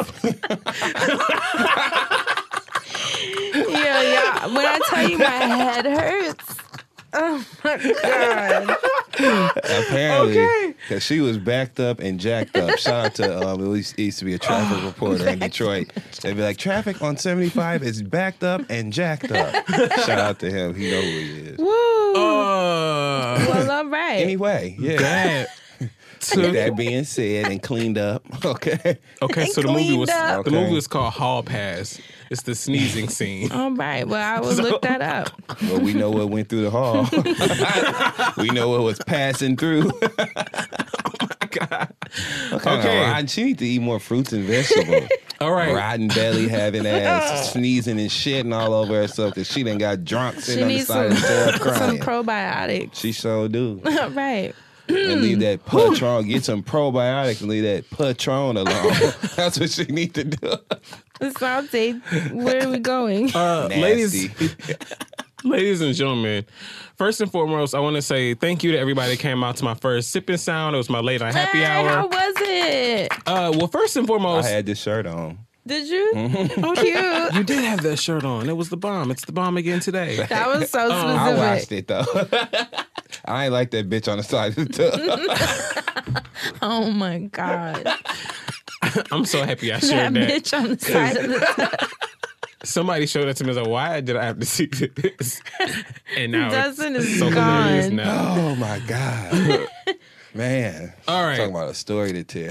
Yeah, 3.55 4.03
yeah. 4.03 4.47
When 4.47 4.66
I 4.66 4.81
tell 4.89 5.09
you 5.09 5.19
my 5.19 5.25
head 5.27 5.87
hurts. 5.87 6.57
Oh 7.16 7.45
my 7.62 7.77
god. 8.03 8.77
Apparently, 9.57 10.41
Okay. 10.41 10.75
because 10.83 11.03
she 11.05 11.21
was 11.21 11.39
backed 11.39 11.79
up 11.79 12.01
and 12.01 12.19
jacked 12.19 12.57
up. 12.57 12.77
Shout 12.79 13.07
out 13.07 13.15
to 13.16 13.47
um, 13.49 13.61
it 13.73 13.77
used, 13.77 13.99
used 13.99 14.19
to 14.19 14.25
be 14.25 14.35
a 14.35 14.39
traffic 14.39 14.83
reporter 14.85 15.29
in 15.29 15.39
Detroit. 15.39 15.93
They'd 16.23 16.35
be 16.35 16.43
like, 16.43 16.57
"Traffic 16.57 17.01
on 17.03 17.16
75 17.16 17.85
is 17.85 18.03
backed 18.03 18.43
up 18.43 18.62
and 18.69 18.93
jacked 18.93 19.31
up." 19.31 19.55
Shout 20.05 20.19
out 20.19 20.41
to 20.41 20.51
him. 20.51 20.75
He 20.75 20.91
know 20.91 21.01
who 21.01 21.09
he 21.09 21.41
is. 21.51 21.59
Woo. 21.59 22.15
Uh, 22.16 23.47
well, 23.49 23.71
all 23.71 23.87
right. 23.87 24.16
Anyway, 24.21 24.75
yeah. 24.81 24.97
that. 24.99 25.49
With 26.34 26.52
that 26.55 26.76
being 26.76 27.05
said 27.05 27.46
and 27.51 27.62
cleaned 27.62 27.98
up, 27.98 28.24
okay. 28.44 28.98
Okay, 29.22 29.42
And 29.42 29.51
so 29.51 29.62
the 29.62 29.68
movie 29.68 29.96
was 29.96 30.09
cleaned 30.10 30.22
up. 30.30 30.44
the 30.44 30.51
Okay. 30.51 30.60
movie 30.60 30.74
was 30.74 30.86
called 30.86 31.12
Hall 31.14 31.42
Pass. 31.42 32.01
It's 32.30 32.42
the 32.42 32.55
sneezing 32.55 33.09
scene. 33.10 33.52
all 33.52 33.70
right. 33.72 34.06
Well, 34.09 34.22
I 34.22 34.40
will 34.40 34.55
look 34.55 34.82
that 34.82 35.02
up. 35.02 35.30
Well, 35.62 35.80
we 35.80 35.92
know 35.94 36.10
what 36.10 36.30
went 36.30 36.48
through 36.48 36.62
the 36.62 36.70
hall. 36.70 37.06
we 38.42 38.48
know 38.51 38.68
what 38.70 38.82
was 38.82 38.98
passing 39.06 39.56
through. 39.56 39.90
Oh 40.02 40.06
my 41.20 41.48
God. 41.51 41.88
Okay. 42.52 42.70
okay. 42.78 43.01
Rotten. 43.01 43.26
She 43.26 43.44
need 43.44 43.59
to 43.59 43.66
eat 43.66 43.80
more 43.80 44.01
fruits 44.01 44.32
and 44.32 44.44
vegetables. 44.44 45.09
All 45.40 45.52
right. 45.52 45.74
Rotten 45.74 46.09
belly, 46.09 46.48
having 46.48 46.86
ass, 46.86 47.52
sneezing 47.52 48.01
and 48.01 48.09
shitting 48.10 48.55
all 48.55 48.72
over 48.72 48.94
herself 48.94 49.34
because 49.34 49.51
she 49.51 49.62
done 49.62 49.78
got 49.78 50.05
drunk 50.05 50.36
She 50.36 50.40
sitting 50.42 50.62
on 50.64 50.68
the 50.68 50.74
needs 50.74 50.86
side 50.86 51.12
some, 51.12 51.16
of 51.16 51.52
the 51.59 51.64
tub 51.64 51.76
some 51.76 51.98
probiotics. 51.98 52.94
she 52.94 53.12
so 53.12 53.48
do. 53.48 53.80
All 53.84 54.10
right. 54.10 54.55
And 54.89 55.23
leave 55.23 55.40
that 55.40 55.65
Patron, 55.66 56.27
get 56.28 56.44
some 56.44 56.62
probiotics 56.62 57.40
and 57.40 57.48
leave 57.51 57.62
that 57.65 57.89
Patron 57.90 58.56
alone. 58.56 58.66
That's 59.36 59.59
what 59.59 59.70
she 59.70 59.85
need 59.85 60.15
to 60.15 60.24
do. 60.24 60.56
Assante, 61.20 62.32
where 62.32 62.66
are 62.66 62.70
we 62.70 62.78
going? 62.78 63.35
Uh, 63.35 63.69
Nasty. 63.69 64.28
ladies, 64.28 64.77
ladies 65.44 65.81
and 65.81 65.94
gentlemen, 65.94 66.44
first 66.97 67.20
and 67.20 67.31
foremost, 67.32 67.74
I 67.74 67.81
want 67.81 67.97
to 67.97 68.02
say 68.02 68.35
thank 68.35 68.62
you 68.62 68.73
to 68.73 68.78
everybody 68.78 69.12
that 69.12 69.20
came 69.20 69.43
out 69.43 69.56
to 69.56 69.65
my 69.65 69.74
first 69.74 70.11
sipping 70.11 70.36
sound. 70.36 70.74
It 70.74 70.78
was 70.78 70.90
my 70.90 71.01
late 71.01 71.20
night 71.20 71.35
happy 71.35 71.59
Hey, 71.59 71.65
How 71.65 71.85
hour. 72.02 72.06
was 72.09 72.35
it? 72.40 73.12
Uh, 73.27 73.52
well, 73.56 73.69
first 73.69 73.97
and 73.97 74.06
foremost, 74.06 74.47
I 74.47 74.51
had 74.51 74.66
this 74.66 74.81
shirt 74.81 75.06
on. 75.06 75.39
Did 75.66 75.89
you? 75.89 76.12
Mm-hmm. 76.15 76.62
Oh, 76.65 76.74
cute. 76.77 77.35
you 77.35 77.43
did 77.44 77.65
have 77.65 77.82
that 77.85 77.97
shirt 77.98 78.23
on. 78.24 78.51
It 78.51 78.56
was 78.56 78.69
the 78.69 78.77
bomb. 78.77 79.11
It's 79.11 79.24
the 79.24 79.32
bomb 79.32 79.56
again 79.56 79.81
today. 79.81 80.16
That 80.28 80.47
was 80.48 80.69
so 80.69 80.89
specific. 80.90 81.19
I 81.19 81.35
watched 81.55 81.73
it 81.73 81.86
though. 81.89 82.05
I 83.24 83.45
ain't 83.45 83.53
like 83.53 83.70
that 83.73 83.89
bitch 83.89 84.11
on 84.11 84.19
the 84.19 84.24
side 84.24 84.57
of 84.59 84.69
the 84.69 84.91
tub. 86.11 86.24
Oh 86.61 86.91
my 86.91 87.19
god. 87.32 87.86
I'm 89.11 89.24
so 89.24 89.43
happy 89.45 89.73
I 89.73 89.78
that 89.78 89.86
shared 89.86 90.15
that. 90.15 90.28
bitch 90.31 90.57
on 90.57 90.69
the 90.70 90.78
side 90.78 91.16
of 91.16 91.31
the 91.31 91.39
tub. 91.81 91.91
Somebody 92.65 93.07
showed 93.07 93.27
that 93.27 93.36
to 93.39 93.45
me. 93.45 93.49
I 93.49 93.53
was 93.53 93.59
like, 93.59 93.69
why 93.69 94.01
did 94.01 94.16
I 94.16 94.24
have 94.24 94.39
to 94.41 94.47
see 94.47 94.66
this? 94.66 95.41
And 96.16 96.32
now 96.32 96.51
Dustin 96.51 96.97
it's 96.97 97.07
is 97.07 97.19
so 97.19 97.28
hilarious 97.31 97.86
gone. 97.86 97.97
now. 97.97 98.35
Oh 98.36 98.55
my 98.57 98.78
god, 98.86 99.69
man! 100.35 100.93
All 101.09 101.23
right. 101.24 101.36
talking 101.36 101.55
about 101.55 101.69
a 101.70 101.74
story 101.74 102.12
to 102.12 102.24
tell. 102.24 102.51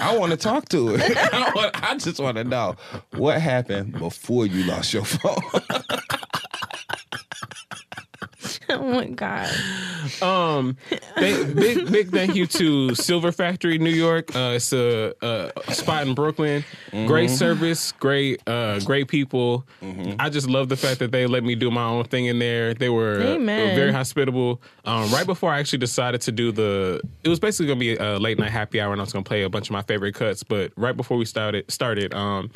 I 0.00 0.16
want 0.16 0.30
to 0.32 0.36
talk 0.36 0.68
to 0.70 0.94
it. 0.96 1.16
I, 1.16 1.52
want, 1.54 1.82
I 1.90 1.96
just 1.96 2.20
want 2.20 2.36
to 2.36 2.44
know 2.44 2.76
what 3.16 3.40
happened 3.40 3.92
before 3.98 4.46
you 4.46 4.64
lost 4.64 4.92
your 4.92 5.04
phone. 5.04 5.36
Oh 8.70 8.84
my 8.92 9.06
god. 9.06 9.50
Um, 10.22 10.76
thank, 11.16 11.54
big 11.54 11.90
big 11.90 12.10
thank 12.10 12.34
you 12.34 12.46
to 12.46 12.94
Silver 12.94 13.32
Factory 13.32 13.78
New 13.78 13.90
York. 13.90 14.34
Uh, 14.34 14.52
it's 14.56 14.72
a, 14.72 15.14
a 15.20 15.74
spot 15.74 16.06
in 16.06 16.14
Brooklyn. 16.14 16.64
Great 16.90 17.30
service, 17.30 17.92
great 17.92 18.40
uh, 18.46 18.78
great 18.80 19.08
people. 19.08 19.66
I 20.18 20.28
just 20.30 20.48
love 20.48 20.68
the 20.68 20.76
fact 20.76 21.00
that 21.00 21.10
they 21.12 21.26
let 21.26 21.44
me 21.44 21.54
do 21.54 21.70
my 21.70 21.84
own 21.84 22.04
thing 22.04 22.26
in 22.26 22.38
there. 22.38 22.74
They 22.74 22.88
were 22.88 23.20
Amen. 23.20 23.74
very 23.74 23.92
hospitable. 23.92 24.60
Um, 24.84 25.10
right 25.10 25.26
before 25.26 25.50
I 25.50 25.58
actually 25.58 25.78
decided 25.78 26.20
to 26.22 26.32
do 26.32 26.52
the, 26.52 27.00
it 27.24 27.28
was 27.28 27.40
basically 27.40 27.66
gonna 27.66 27.80
be 27.80 27.96
a 27.96 28.18
late 28.18 28.38
night 28.38 28.50
happy 28.50 28.80
hour, 28.80 28.92
and 28.92 29.00
I 29.00 29.04
was 29.04 29.12
gonna 29.12 29.24
play 29.24 29.42
a 29.42 29.50
bunch 29.50 29.68
of 29.68 29.72
my 29.72 29.82
favorite 29.82 30.14
cuts. 30.14 30.42
But 30.42 30.72
right 30.76 30.96
before 30.96 31.16
we 31.16 31.24
started 31.24 31.70
started, 31.70 32.14
um, 32.14 32.50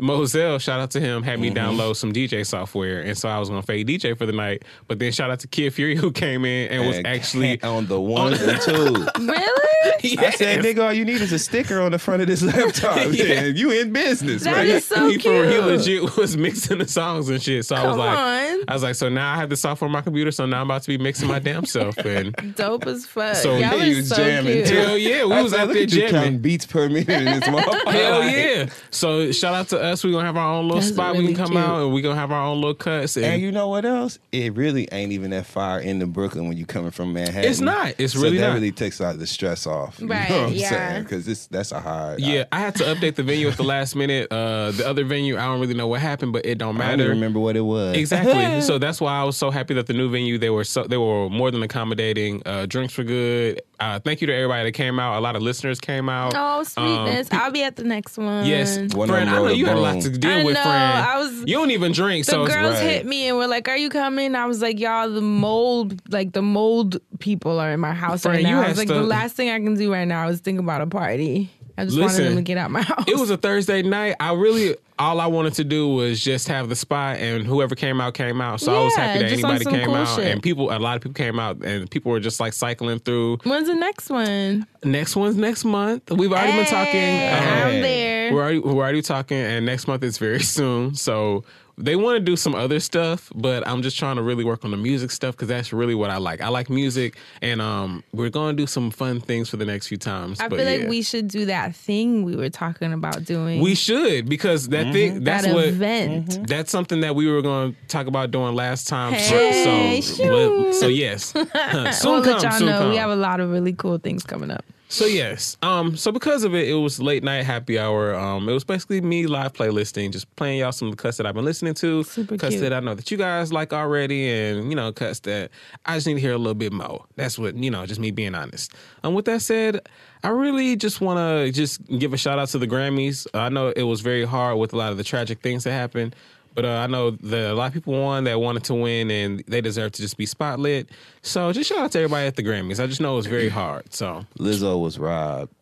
Moselle, 0.00 0.58
shout 0.58 0.80
out 0.80 0.90
to 0.92 1.00
him, 1.00 1.22
had 1.22 1.40
me 1.40 1.50
Mm-hmm. 1.50 1.58
download 1.80 1.96
some 1.96 2.12
DJ 2.12 2.46
software, 2.46 3.00
and 3.00 3.16
so 3.16 3.28
I 3.28 3.38
was 3.38 3.48
gonna 3.48 3.62
fade 3.62 3.86
DJ 3.88 4.16
for 4.16 4.26
the 4.26 4.32
night. 4.32 4.64
But 4.86 4.98
then 4.98 5.12
shout 5.12 5.30
out 5.30 5.40
to 5.40 5.48
Kid 5.48 5.72
Fury 5.74 5.96
who 5.96 6.10
came 6.12 6.44
in 6.44 6.70
and 6.70 6.86
was 6.86 7.00
actually 7.04 7.62
on 7.64 7.86
the 7.86 8.00
ones 8.00 8.40
and 8.42 8.60
twos. 8.60 9.08
Really? 9.18 9.64
I 10.18 10.30
said, 10.30 10.62
nigga, 10.64 10.84
all 10.84 10.92
you 10.92 11.04
need 11.04 11.20
is 11.20 11.32
a 11.32 11.38
sticker 11.38 11.80
on 11.80 11.92
the 11.92 11.98
front 11.98 12.20
of 12.22 12.28
this 12.28 12.42
laptop. 12.42 12.96
Yeah. 13.12 13.24
yeah. 13.24 13.42
You 13.46 13.70
in 13.70 13.92
business, 13.92 14.44
That 14.44 14.54
right? 14.56 14.66
is 14.68 14.86
so 14.86 15.08
he, 15.08 15.18
for- 15.18 15.44
he 15.44 15.58
legit 15.58 16.16
was 16.16 16.36
mixing 16.36 16.78
the 16.78 16.86
songs 16.86 17.28
and 17.28 17.42
shit. 17.42 17.64
So 17.64 17.74
I 17.76 17.86
was 17.86 17.96
like, 17.96 18.16
on. 18.16 18.64
I 18.68 18.74
was 18.74 18.82
like, 18.82 18.94
so 18.96 19.08
now 19.08 19.32
I 19.32 19.36
have 19.36 19.48
the 19.50 19.56
software 19.56 19.86
on 19.86 19.92
my 19.92 20.00
computer, 20.00 20.30
so 20.30 20.46
now 20.46 20.60
I'm 20.60 20.66
about 20.70 20.82
to 20.82 20.88
be 20.88 20.98
mixing 20.98 21.26
my 21.28 21.38
damn 21.38 21.64
self. 21.64 21.96
And 21.98 22.34
Dope 22.54 22.86
as 22.86 23.06
fuck. 23.06 23.36
So 23.36 23.56
Y'all 23.56 23.78
he 23.78 23.96
was 23.96 24.08
so 24.10 24.16
jamming, 24.16 24.52
cute. 24.54 24.66
too. 24.68 24.74
hell 24.76 24.98
yeah, 24.98 25.24
we 25.24 25.32
I 25.32 25.42
was 25.42 25.52
out 25.54 25.68
there 25.68 25.82
at 25.82 25.92
you 25.92 26.02
counting 26.02 26.14
jamming. 26.22 26.38
beats 26.40 26.66
per 26.66 26.88
minute 26.88 27.08
in 27.08 27.24
this. 27.24 27.44
Hell 27.46 28.24
yeah! 28.24 28.68
So 28.90 29.32
shout 29.32 29.54
out 29.54 29.68
to 29.68 29.80
us. 29.88 30.04
We're 30.04 30.12
gonna 30.12 30.24
have 30.26 30.36
our 30.36 30.52
own 30.54 30.66
little 30.68 30.80
That's 30.80 30.92
spot. 30.92 31.16
we 31.16 31.26
can 31.26 31.34
come 31.34 31.50
cute. 31.52 31.58
out 31.62 31.82
and 31.82 31.92
we're 31.92 32.02
gonna 32.02 32.14
have 32.20 32.30
our 32.32 32.44
own 32.46 32.56
little 32.60 32.74
cuts. 32.74 33.16
And, 33.16 33.26
And 33.26 33.42
you 33.42 33.50
know 33.52 33.68
what 33.68 33.84
else? 33.84 34.18
It 34.32 34.54
really 34.56 34.88
ain't 34.92 35.12
even 35.12 35.30
that 35.30 35.46
far 35.46 35.80
into 35.80 36.06
Brooklyn 36.06 36.46
when 36.48 36.56
you're 36.56 36.66
coming 36.66 36.90
from 36.90 37.12
Manhattan. 37.12 37.50
It's 37.50 37.60
not. 37.60 37.94
It's 37.98 38.12
so 38.14 38.20
really 38.20 38.38
that 38.38 38.48
not. 38.48 38.54
really 38.54 38.72
takes 38.72 39.00
out 39.00 39.18
the 39.18 39.26
stress 39.26 39.66
off. 39.66 39.98
You 40.00 40.06
Right, 40.08 40.28
know 40.30 40.42
what 40.42 40.46
I'm 40.50 40.52
yeah. 40.54 40.68
saying? 40.70 41.02
Because 41.02 41.26
it's 41.28 41.46
that's 41.46 41.72
a 41.72 41.80
hard. 41.80 42.20
yeah, 42.20 42.44
I 42.52 42.60
had 42.60 42.74
to 42.76 42.84
update 42.84 43.16
the 43.16 43.22
venue 43.22 43.48
at 43.48 43.56
the 43.56 43.64
last 43.64 43.96
minute. 43.96 44.30
Uh, 44.30 44.70
the 44.72 44.86
other 44.88 45.04
venue, 45.04 45.36
I 45.36 45.46
don't 45.46 45.60
really 45.60 45.74
know 45.74 45.88
what 45.88 46.00
happened, 46.00 46.32
but 46.32 46.46
it 46.46 46.58
don't 46.58 46.80
I, 46.80 46.84
I 46.84 46.88
don't 46.90 46.98
matter. 46.98 47.10
remember 47.10 47.40
what 47.40 47.56
it 47.56 47.62
was. 47.62 47.96
Exactly. 47.96 48.60
so 48.62 48.78
that's 48.78 49.00
why 49.00 49.12
I 49.18 49.24
was 49.24 49.36
so 49.36 49.50
happy 49.50 49.74
that 49.74 49.86
the 49.86 49.94
new 49.94 50.10
venue 50.10 50.38
they 50.38 50.50
were 50.50 50.64
so 50.64 50.84
they 50.84 50.96
were 50.98 51.28
more 51.30 51.50
than 51.50 51.62
accommodating. 51.62 52.42
Uh, 52.46 52.66
drinks 52.66 52.96
were 52.98 53.04
good. 53.04 53.62
Uh, 53.80 54.00
thank 54.00 54.20
you 54.20 54.26
to 54.26 54.34
everybody 54.34 54.64
that 54.64 54.72
came 54.72 54.98
out. 54.98 55.16
A 55.18 55.20
lot 55.20 55.36
of 55.36 55.42
listeners 55.42 55.78
came 55.78 56.08
out. 56.08 56.32
Oh, 56.36 56.64
sweetness. 56.64 57.28
I'll 57.30 57.52
be 57.52 57.62
at 57.62 57.76
the 57.76 57.84
next 57.84 58.18
one. 58.18 58.42
Um, 58.42 58.44
Yes, 58.46 58.76
One 58.92 59.08
friend. 59.08 59.28
of 59.28 59.34
I 59.34 59.38
know 59.38 59.48
you 59.50 59.66
had 59.66 59.76
a 59.76 59.80
lot 59.80 60.02
to 60.02 60.10
deal 60.10 60.30
I 60.30 60.44
with, 60.44 60.54
know, 60.54 60.62
friend. 60.62 60.74
I 61.06 61.18
was- 61.18 61.32
You 61.46 61.54
don't 61.56 61.70
even 61.70 61.92
drink, 61.92 62.26
The 62.26 62.32
so 62.32 62.42
it's- 62.42 62.56
girls 62.56 62.74
right. 62.74 62.82
hit 62.82 63.06
me 63.06 63.28
and 63.28 63.36
were 63.36 63.46
like, 63.46 63.68
"Are 63.68 63.76
you 63.76 63.88
coming?" 63.88 64.34
I 64.34 64.46
was 64.46 64.60
like, 64.60 64.80
"Y'all, 64.80 65.08
the 65.08 65.20
mold, 65.20 66.00
like 66.10 66.32
the 66.32 66.42
mold 66.42 66.98
people 67.20 67.60
are 67.60 67.70
in 67.70 67.78
my 67.78 67.92
house 67.94 68.22
Friend, 68.22 68.36
right 68.36 68.44
you 68.50 68.56
now." 68.56 68.62
I 68.62 68.68
was 68.70 68.78
like, 68.78 68.88
"The 68.88 69.00
last 69.02 69.36
thing 69.36 69.48
I 69.50 69.60
can 69.60 69.74
do 69.74 69.92
right 69.92 70.08
now 70.08 70.26
is 70.28 70.40
think 70.40 70.58
about 70.58 70.80
a 70.80 70.86
party." 70.88 71.48
I 71.78 71.84
just 71.84 71.96
wanted 71.96 72.08
Listen, 72.08 72.24
them 72.24 72.36
to 72.36 72.42
get 72.42 72.58
out 72.58 72.72
my 72.72 72.82
house. 72.82 73.04
It 73.06 73.16
was 73.16 73.30
a 73.30 73.36
Thursday 73.36 73.82
night. 73.82 74.16
I 74.18 74.34
really 74.34 74.74
all 74.98 75.20
I 75.20 75.26
wanted 75.26 75.54
to 75.54 75.64
do 75.64 75.88
was 75.94 76.20
just 76.20 76.48
have 76.48 76.68
the 76.68 76.74
spot, 76.74 77.18
and 77.18 77.46
whoever 77.46 77.76
came 77.76 78.00
out 78.00 78.14
came 78.14 78.40
out. 78.40 78.60
So 78.60 78.74
I 78.74 78.82
was 78.82 78.96
happy 78.96 79.20
that 79.20 79.32
anybody 79.32 79.64
came 79.64 79.86
cool 79.86 79.94
out, 79.94 80.16
shit. 80.16 80.26
and 80.26 80.42
people. 80.42 80.72
A 80.72 80.78
lot 80.80 80.96
of 80.96 81.02
people 81.02 81.14
came 81.14 81.38
out, 81.38 81.58
and 81.62 81.88
people 81.88 82.10
were 82.10 82.18
just 82.18 82.40
like 82.40 82.52
cycling 82.52 82.98
through. 82.98 83.38
When's 83.44 83.68
the 83.68 83.76
next 83.76 84.10
one? 84.10 84.66
Next 84.82 85.14
one's 85.14 85.36
next 85.36 85.64
month. 85.64 86.10
We've 86.10 86.32
already 86.32 86.52
been 86.52 86.66
talking. 86.66 86.94
Hey, 86.94 87.28
um, 87.28 87.68
I'm 87.68 87.80
there. 87.80 88.34
We're 88.34 88.42
already 88.42 88.58
we're 88.58 88.72
already 88.72 89.02
talking, 89.02 89.38
and 89.38 89.64
next 89.64 89.86
month 89.86 90.02
is 90.02 90.18
very 90.18 90.40
soon. 90.42 90.96
So 90.96 91.44
they 91.78 91.96
want 91.96 92.16
to 92.16 92.20
do 92.20 92.36
some 92.36 92.54
other 92.54 92.80
stuff, 92.80 93.30
but 93.34 93.66
I'm 93.66 93.82
just 93.82 93.98
trying 93.98 94.16
to 94.16 94.22
really 94.22 94.44
work 94.44 94.64
on 94.64 94.72
the 94.72 94.76
music 94.76 95.10
stuff 95.10 95.36
because 95.36 95.48
that's 95.48 95.72
really 95.72 95.94
what 95.94 96.10
I 96.10 96.18
like. 96.18 96.40
I 96.40 96.48
like 96.48 96.68
music, 96.68 97.16
and 97.40 97.60
um, 97.62 98.02
we're 98.12 98.30
gonna 98.30 98.54
do 98.54 98.66
some 98.66 98.90
fun 98.90 99.20
things 99.20 99.48
for 99.48 99.56
the 99.56 99.64
next 99.64 99.86
few 99.86 99.96
times. 99.96 100.40
I 100.40 100.48
but 100.48 100.58
feel 100.58 100.68
yeah. 100.68 100.80
like 100.80 100.88
we 100.88 101.02
should 101.02 101.28
do 101.28 101.46
that 101.46 101.74
thing 101.74 102.24
we 102.24 102.36
were 102.36 102.50
talking 102.50 102.92
about 102.92 103.24
doing. 103.24 103.60
We 103.60 103.74
should 103.74 104.28
because 104.28 104.68
that 104.68 104.92
thing 104.92 105.22
that's 105.22 105.44
that 105.44 105.54
what 105.54 105.66
event. 105.66 106.48
that's 106.48 106.70
something 106.70 107.00
that 107.00 107.14
we 107.14 107.30
were 107.30 107.42
going 107.42 107.74
to 107.74 107.86
talk 107.86 108.06
about 108.06 108.30
doing 108.30 108.54
last 108.54 108.88
time. 108.88 109.12
Hey, 109.12 110.00
so 110.00 110.16
so, 110.16 110.72
so 110.72 110.86
yes, 110.88 111.24
soon 111.32 111.48
I 111.52 111.92
come, 111.92 112.22
let 112.22 112.42
y'all 112.42 112.52
soon 112.52 112.66
know 112.68 112.78
come. 112.78 112.90
we 112.90 112.96
have 112.96 113.10
a 113.10 113.16
lot 113.16 113.40
of 113.40 113.50
really 113.50 113.72
cool 113.72 113.98
things 113.98 114.24
coming 114.24 114.50
up. 114.50 114.64
So 114.90 115.04
yes, 115.04 115.58
um, 115.60 115.98
so 115.98 116.10
because 116.10 116.44
of 116.44 116.54
it, 116.54 116.66
it 116.66 116.72
was 116.74 116.98
late 116.98 117.22
night 117.22 117.44
happy 117.44 117.78
hour. 117.78 118.14
Um, 118.14 118.48
it 118.48 118.52
was 118.52 118.64
basically 118.64 119.02
me 119.02 119.26
live 119.26 119.52
playlisting, 119.52 120.12
just 120.12 120.34
playing 120.34 120.60
y'all 120.60 120.72
some 120.72 120.88
of 120.88 120.96
the 120.96 121.02
cuts 121.02 121.18
that 121.18 121.26
I've 121.26 121.34
been 121.34 121.44
listening 121.44 121.74
to, 121.74 122.04
Super 122.04 122.38
cuts 122.38 122.54
cute. 122.54 122.62
that 122.62 122.72
I 122.72 122.80
know 122.80 122.94
that 122.94 123.10
you 123.10 123.18
guys 123.18 123.52
like 123.52 123.74
already, 123.74 124.30
and 124.30 124.70
you 124.70 124.76
know 124.76 124.90
cuts 124.90 125.20
that 125.20 125.50
I 125.84 125.96
just 125.96 126.06
need 126.06 126.14
to 126.14 126.20
hear 126.20 126.32
a 126.32 126.38
little 126.38 126.54
bit 126.54 126.72
more. 126.72 127.04
That's 127.16 127.38
what 127.38 127.54
you 127.54 127.70
know, 127.70 127.84
just 127.84 128.00
me 128.00 128.10
being 128.10 128.34
honest. 128.34 128.72
Um, 129.04 129.12
with 129.12 129.26
that 129.26 129.42
said, 129.42 129.86
I 130.24 130.28
really 130.28 130.74
just 130.74 131.02
want 131.02 131.18
to 131.18 131.52
just 131.52 131.84
give 131.98 132.14
a 132.14 132.16
shout 132.16 132.38
out 132.38 132.48
to 132.48 132.58
the 132.58 132.66
Grammys. 132.66 133.26
I 133.34 133.50
know 133.50 133.68
it 133.68 133.82
was 133.82 134.00
very 134.00 134.24
hard 134.24 134.58
with 134.58 134.72
a 134.72 134.76
lot 134.76 134.90
of 134.90 134.96
the 134.96 135.04
tragic 135.04 135.42
things 135.42 135.64
that 135.64 135.72
happened. 135.72 136.16
But 136.54 136.64
uh, 136.64 136.68
I 136.68 136.86
know 136.88 137.10
that 137.12 137.52
a 137.52 137.54
lot 137.54 137.68
of 137.68 137.72
people 137.74 137.92
won 137.94 138.24
that 138.24 138.40
wanted 138.40 138.64
to 138.64 138.74
win, 138.74 139.10
and 139.10 139.44
they 139.46 139.60
deserve 139.60 139.92
to 139.92 140.02
just 140.02 140.16
be 140.16 140.26
spotlit. 140.26 140.88
So 141.22 141.52
just 141.52 141.68
shout 141.68 141.78
out 141.78 141.92
to 141.92 141.98
everybody 142.00 142.26
at 142.26 142.36
the 142.36 142.42
Grammys. 142.42 142.82
I 142.82 142.86
just 142.86 143.00
know 143.00 143.12
it 143.12 143.16
was 143.16 143.26
very 143.26 143.48
hard. 143.48 143.92
So 143.94 144.24
Lizzo 144.38 144.80
was 144.82 144.98
robbed. 144.98 145.52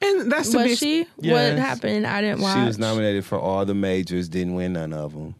and 0.00 0.30
that's 0.30 0.50
to 0.50 0.58
be 0.58 0.62
Was 0.64 0.72
ex- 0.72 0.80
she? 0.80 1.06
Yes. 1.18 1.32
What 1.52 1.58
happened? 1.58 2.06
I 2.06 2.20
didn't 2.20 2.40
watch. 2.40 2.56
She 2.56 2.64
was 2.64 2.78
nominated 2.78 3.24
for 3.24 3.38
all 3.38 3.64
the 3.64 3.74
majors, 3.74 4.28
didn't 4.28 4.54
win 4.54 4.74
none 4.74 4.92
of 4.92 5.12
them. 5.12 5.34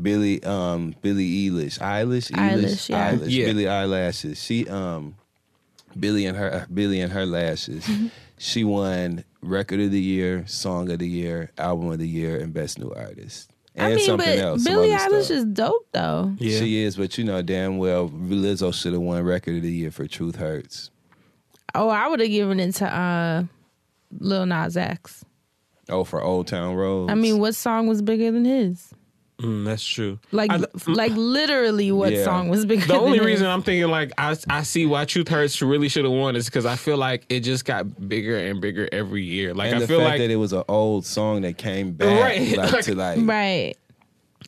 Billie, 0.00 0.42
um, 0.44 0.94
Billie 1.02 1.50
Eilish, 1.50 1.80
Eilish, 1.80 2.30
Eilish, 2.30 2.88
yeah. 2.88 3.12
Eilish, 3.14 3.30
Yeah. 3.30 3.46
Billy 3.46 3.66
Eyelashes. 3.66 4.40
She, 4.40 4.68
um, 4.68 5.16
Billy 5.98 6.24
and 6.26 6.36
her, 6.38 6.66
Billy 6.72 7.00
and 7.00 7.12
her 7.12 7.26
lashes. 7.26 7.84
she 8.38 8.62
won 8.62 9.24
record 9.42 9.80
of 9.80 9.90
the 9.90 10.00
year, 10.00 10.44
song 10.46 10.88
of 10.92 11.00
the 11.00 11.08
year, 11.08 11.50
album 11.58 11.90
of 11.90 11.98
the 11.98 12.06
year, 12.08 12.38
and 12.38 12.52
best 12.52 12.78
new 12.78 12.90
artist. 12.92 13.50
And 13.78 13.92
I 13.92 13.96
mean, 13.96 14.06
something 14.06 14.26
but 14.28 14.38
else. 14.38 14.64
Billie 14.64 14.92
other 14.92 15.16
Eilish 15.16 15.24
stuff. 15.24 15.36
is 15.38 15.44
dope 15.46 15.86
though. 15.92 16.34
Yeah. 16.38 16.58
She 16.58 16.82
is, 16.82 16.96
but 16.96 17.16
you 17.16 17.24
know 17.24 17.40
damn 17.42 17.78
well 17.78 18.08
Lizzo 18.08 18.72
should 18.74 18.92
have 18.92 19.02
won 19.02 19.22
record 19.22 19.56
of 19.56 19.62
the 19.62 19.72
year 19.72 19.90
for 19.90 20.06
Truth 20.06 20.36
Hurts. 20.36 20.90
Oh, 21.74 21.88
I 21.88 22.08
would 22.08 22.20
have 22.20 22.30
given 22.30 22.58
it 22.60 22.74
to 22.76 22.86
uh, 22.92 23.44
Lil 24.18 24.46
Nas 24.46 24.76
X. 24.76 25.24
Oh, 25.88 26.04
for 26.04 26.22
Old 26.22 26.46
Town 26.46 26.74
Road. 26.74 27.10
I 27.10 27.14
mean, 27.14 27.38
what 27.38 27.54
song 27.54 27.86
was 27.86 28.02
bigger 28.02 28.30
than 28.30 28.44
his? 28.44 28.92
Mm, 29.40 29.64
that's 29.64 29.84
true. 29.84 30.18
Like, 30.32 30.50
I- 30.50 30.64
like 30.88 31.12
literally, 31.14 31.92
what 31.92 32.12
Yeah. 32.12 32.24
song 32.24 32.48
was 32.48 32.66
bigger? 32.66 32.86
the 32.86 32.98
only 32.98 33.18
than 33.18 33.26
reason 33.26 33.46
his? 33.46 33.52
I'm 33.52 33.62
thinking 33.62 33.88
like 33.88 34.10
I 34.18 34.36
I 34.50 34.62
see 34.64 34.84
why 34.84 35.04
Truth 35.04 35.28
Hurts 35.28 35.62
really 35.62 35.88
should 35.88 36.04
have 36.04 36.12
won 36.12 36.34
is 36.34 36.46
because 36.46 36.66
I 36.66 36.74
feel 36.74 36.96
like 36.96 37.24
it 37.28 37.40
just 37.40 37.64
got 37.64 38.08
bigger 38.08 38.36
and 38.36 38.60
bigger 38.60 38.88
every 38.90 39.22
year. 39.22 39.54
Like 39.54 39.68
and 39.68 39.76
I 39.76 39.80
the 39.80 39.86
feel 39.86 39.98
fact 40.00 40.10
like 40.10 40.18
that 40.20 40.30
it 40.30 40.36
was 40.36 40.52
an 40.52 40.64
old 40.68 41.06
song 41.06 41.42
that 41.42 41.56
came 41.56 41.92
back 41.92 42.20
Right. 42.20 42.56
like, 42.56 42.84
to 42.84 42.94
like 42.96 43.18
right? 43.22 43.74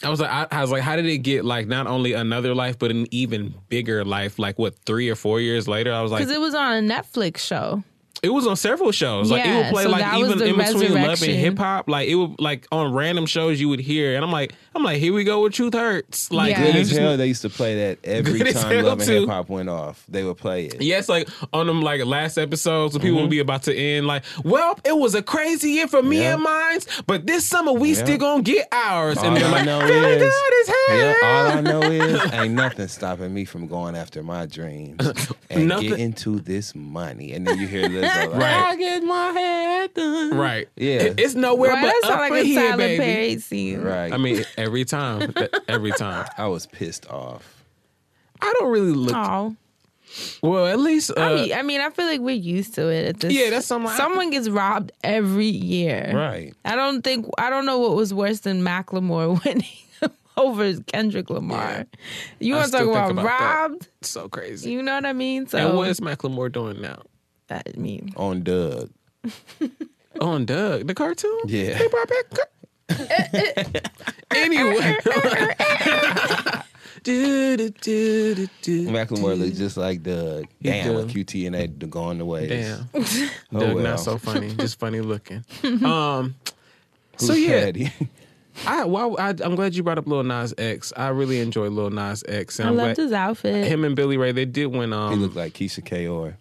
I 0.02 0.08
was 0.08 0.18
like 0.20 0.30
I, 0.30 0.46
I 0.50 0.60
was 0.62 0.70
like 0.72 0.82
how 0.82 0.96
did 0.96 1.06
it 1.06 1.18
get 1.18 1.44
like 1.44 1.68
not 1.68 1.86
only 1.86 2.14
another 2.14 2.54
life 2.54 2.76
but 2.78 2.90
an 2.90 3.06
even 3.12 3.54
bigger 3.68 4.04
life 4.04 4.38
like 4.38 4.58
what 4.58 4.74
three 4.86 5.08
or 5.10 5.14
four 5.14 5.40
years 5.40 5.68
later 5.68 5.92
I 5.92 6.00
was 6.02 6.10
like 6.10 6.20
Because 6.20 6.34
it 6.34 6.40
was 6.40 6.54
on 6.54 6.72
a 6.72 6.80
Netflix 6.94 7.38
show. 7.38 7.84
It 8.22 8.28
was 8.28 8.46
on 8.46 8.54
several 8.56 8.92
shows. 8.92 9.30
Like 9.30 9.46
it 9.46 9.48
would 9.48 9.56
Yeah, 9.60 9.70
play 9.70 9.82
so 9.84 9.88
like 9.90 10.02
that 10.02 10.18
was 10.18 10.26
even 10.28 10.38
the 10.38 10.44
in 10.46 10.56
between 10.58 10.92
love 10.92 11.22
and 11.22 11.32
hip 11.32 11.56
hop. 11.56 11.88
Like 11.88 12.06
it 12.06 12.14
would 12.16 12.38
like 12.38 12.66
on 12.70 12.92
random 12.92 13.24
shows 13.24 13.58
you 13.58 13.70
would 13.70 13.80
hear, 13.80 14.14
and 14.14 14.22
I'm 14.22 14.30
like, 14.30 14.52
I'm 14.72 14.84
like, 14.84 14.98
here 14.98 15.12
we 15.12 15.24
go 15.24 15.42
with 15.42 15.52
Truth 15.52 15.74
Hurts. 15.74 16.30
Like 16.30 16.50
Yeah. 16.52 16.62
Good 16.66 16.76
as 16.76 16.90
hell, 16.92 17.16
they 17.16 17.26
used 17.26 17.42
to 17.42 17.50
play 17.50 17.74
that 17.88 17.98
every 18.04 18.38
time 18.38 18.70
hell, 18.70 18.84
Love 18.84 19.00
and. 19.00 19.10
Hip 19.10 19.28
Hop 19.28 19.48
went 19.48 19.68
off. 19.68 20.04
They 20.08 20.22
would 20.22 20.36
play 20.38 20.66
it. 20.66 20.80
Yes, 20.80 21.08
like 21.08 21.28
on 21.52 21.66
them 21.66 21.82
like 21.82 22.04
last 22.04 22.38
episodes 22.38 22.94
when 22.94 23.02
people 23.02 23.16
Mm-hmm. 23.16 23.22
would 23.22 23.30
be 23.30 23.40
about 23.40 23.64
to 23.64 23.76
end, 23.76 24.06
like, 24.06 24.22
well, 24.44 24.78
it 24.84 24.96
was 24.96 25.14
a 25.16 25.22
crazy 25.22 25.70
year 25.70 25.88
for 25.88 26.02
me 26.02 26.18
Yeah. 26.20 26.34
and 26.34 26.42
mines, 26.42 26.86
but 27.06 27.26
this 27.26 27.46
summer 27.48 27.72
we 27.72 27.90
Yeah. 27.94 28.04
still 28.04 28.18
gonna 28.18 28.42
get 28.44 28.68
ours. 28.70 29.18
All 29.18 29.24
and 29.24 29.36
they're 29.36 29.44
I 29.46 29.50
like, 29.50 29.64
know 29.66 29.80
feeling 29.86 30.12
is- 30.12 30.18
good 30.22 30.60
as 30.60 30.68
hell. 30.68 30.96
Yeah, 30.98 31.14
all 31.24 31.58
I 31.58 31.60
know 31.62 31.82
is 31.82 32.32
ain't 32.32 32.54
nothing 32.54 32.86
stopping 32.88 33.34
me 33.34 33.44
from 33.44 33.66
going 33.66 33.96
after 33.96 34.22
my 34.22 34.46
dreams 34.46 35.00
and 35.50 35.66
Nothing. 35.66 35.88
getting 35.88 36.12
to 36.14 36.38
this 36.38 36.74
money. 36.76 37.32
And 37.32 37.44
then 37.46 37.58
you 37.58 37.66
hear 37.66 37.88
Lizzo 37.88 38.02
like, 38.02 38.34
Right. 38.34 38.54
I 38.54 38.76
get 38.76 39.02
my 39.02 39.30
hair 39.32 39.88
done. 39.88 40.36
Right. 40.36 40.68
Yeah. 40.76 41.00
It- 41.02 41.14
it's 41.20 41.34
nowhere 41.34 41.72
Right, 41.72 41.82
but 41.82 41.88
that 41.88 42.00
sound 42.02 42.14
up 42.14 42.20
like 42.20 42.30
for 42.30 42.36
a 42.38 42.42
here, 42.44 42.60
Tyler 42.70 42.76
baby. 42.76 43.02
Perry 43.04 43.38
scene. 43.40 43.80
Right. 43.80 44.12
I 44.12 44.16
mean, 44.16 44.44
every 44.60 44.84
time, 44.84 45.34
every 45.68 45.92
time. 45.92 46.26
I 46.38 46.46
was 46.48 46.66
pissed 46.66 47.08
off. 47.10 47.64
I 48.40 48.52
don't 48.58 48.70
really 48.70 48.92
look. 48.92 49.14
Oh, 49.16 49.56
Well, 50.42 50.66
at 50.66 50.78
least. 50.78 51.10
Uh, 51.16 51.20
I 51.20 51.34
mean, 51.34 51.52
I 51.52 51.62
mean, 51.62 51.80
I 51.80 51.90
feel 51.90 52.06
like 52.06 52.20
we're 52.20 52.34
used 52.34 52.74
to 52.74 52.88
it. 52.88 53.06
At 53.08 53.20
this, 53.20 53.32
Yeah, 53.32 53.50
that's 53.50 53.66
something 53.66 53.90
I- 53.90 53.96
Someone 53.96 54.30
gets 54.30 54.48
robbed 54.48 54.92
every 55.04 55.46
year. 55.46 56.10
Right. 56.14 56.54
I 56.64 56.74
don't 56.76 57.02
think 57.02 57.26
I 57.38 57.50
don't 57.50 57.66
know 57.66 57.78
what 57.78 57.94
was 57.94 58.12
worse 58.14 58.40
than 58.40 58.62
Macklemore 58.62 59.44
winning 59.44 59.66
over 60.36 60.74
Kendrick 60.82 61.28
Lamar. 61.30 61.86
You 62.38 62.54
I 62.54 62.58
want 62.58 62.66
to 62.72 62.78
talk 62.78 62.80
think 62.86 62.92
about, 62.96 63.10
about 63.12 63.22
that. 63.24 63.60
robbed? 63.70 63.88
so 64.02 64.28
crazy. 64.28 64.70
You 64.72 64.82
know 64.82 64.94
what 64.94 65.04
I 65.06 65.12
mean? 65.12 65.46
So 65.46 65.58
and 65.58 65.76
what 65.76 65.88
is 65.88 66.00
Macklemore 66.00 66.50
doing 66.50 66.80
now? 66.80 67.02
I 67.50 67.62
mean, 67.76 68.12
On 68.16 68.42
Doug. 68.42 68.90
On 70.20 70.44
Doug, 70.46 70.86
the 70.86 70.94
cartoon? 70.94 71.40
Yeah. 71.46 71.78
They 71.78 71.86
brought 71.88 72.08
back. 72.08 72.24
Anyway. 74.32 74.96
do, 77.02 77.56
do, 77.56 77.70
do, 77.70 78.34
do, 78.34 78.46
do, 78.62 78.88
Macklemore 78.88 79.34
do. 79.34 79.44
looked 79.44 79.56
just 79.56 79.76
like 79.76 80.02
Doug. 80.02 80.46
He 80.60 80.68
Damn, 80.70 80.86
do. 80.86 80.98
a 80.98 81.04
QT 81.04 81.46
and 81.46 81.54
that 81.54 81.90
going 81.90 82.18
the 82.18 82.24
ways. 82.24 82.48
Damn. 82.48 82.88
Oh, 83.52 83.58
Doug 83.60 83.74
well. 83.74 83.84
not 83.84 84.00
so 84.00 84.18
funny, 84.18 84.54
just 84.54 84.78
funny 84.78 85.00
looking. 85.00 85.44
Um 85.84 86.34
Who's 87.18 87.26
so 87.28 87.34
yeah, 87.34 87.64
Patty? 87.64 87.92
I, 88.66 88.84
well, 88.84 89.16
I 89.18 89.30
I'm 89.30 89.54
glad 89.54 89.74
you 89.74 89.82
brought 89.82 89.98
up 89.98 90.06
Lil 90.06 90.22
Nas 90.22 90.54
X. 90.58 90.92
I 90.96 91.08
really 91.08 91.40
enjoy 91.40 91.68
Lil 91.68 91.90
Nas 91.90 92.22
X. 92.28 92.58
And 92.58 92.68
I 92.68 92.70
I'm 92.70 92.76
loved 92.76 92.96
glad 92.96 93.02
his 93.04 93.12
outfit. 93.12 93.66
him 93.66 93.84
and 93.84 93.94
Billy 93.96 94.16
Ray 94.16 94.32
they 94.32 94.44
did 94.44 94.66
win 94.66 94.90
he 94.90 94.94
um 94.94 95.20
looked 95.22 95.36
like 95.36 95.52
Keyshia 95.54 95.84
Ka'oir. 95.84 96.36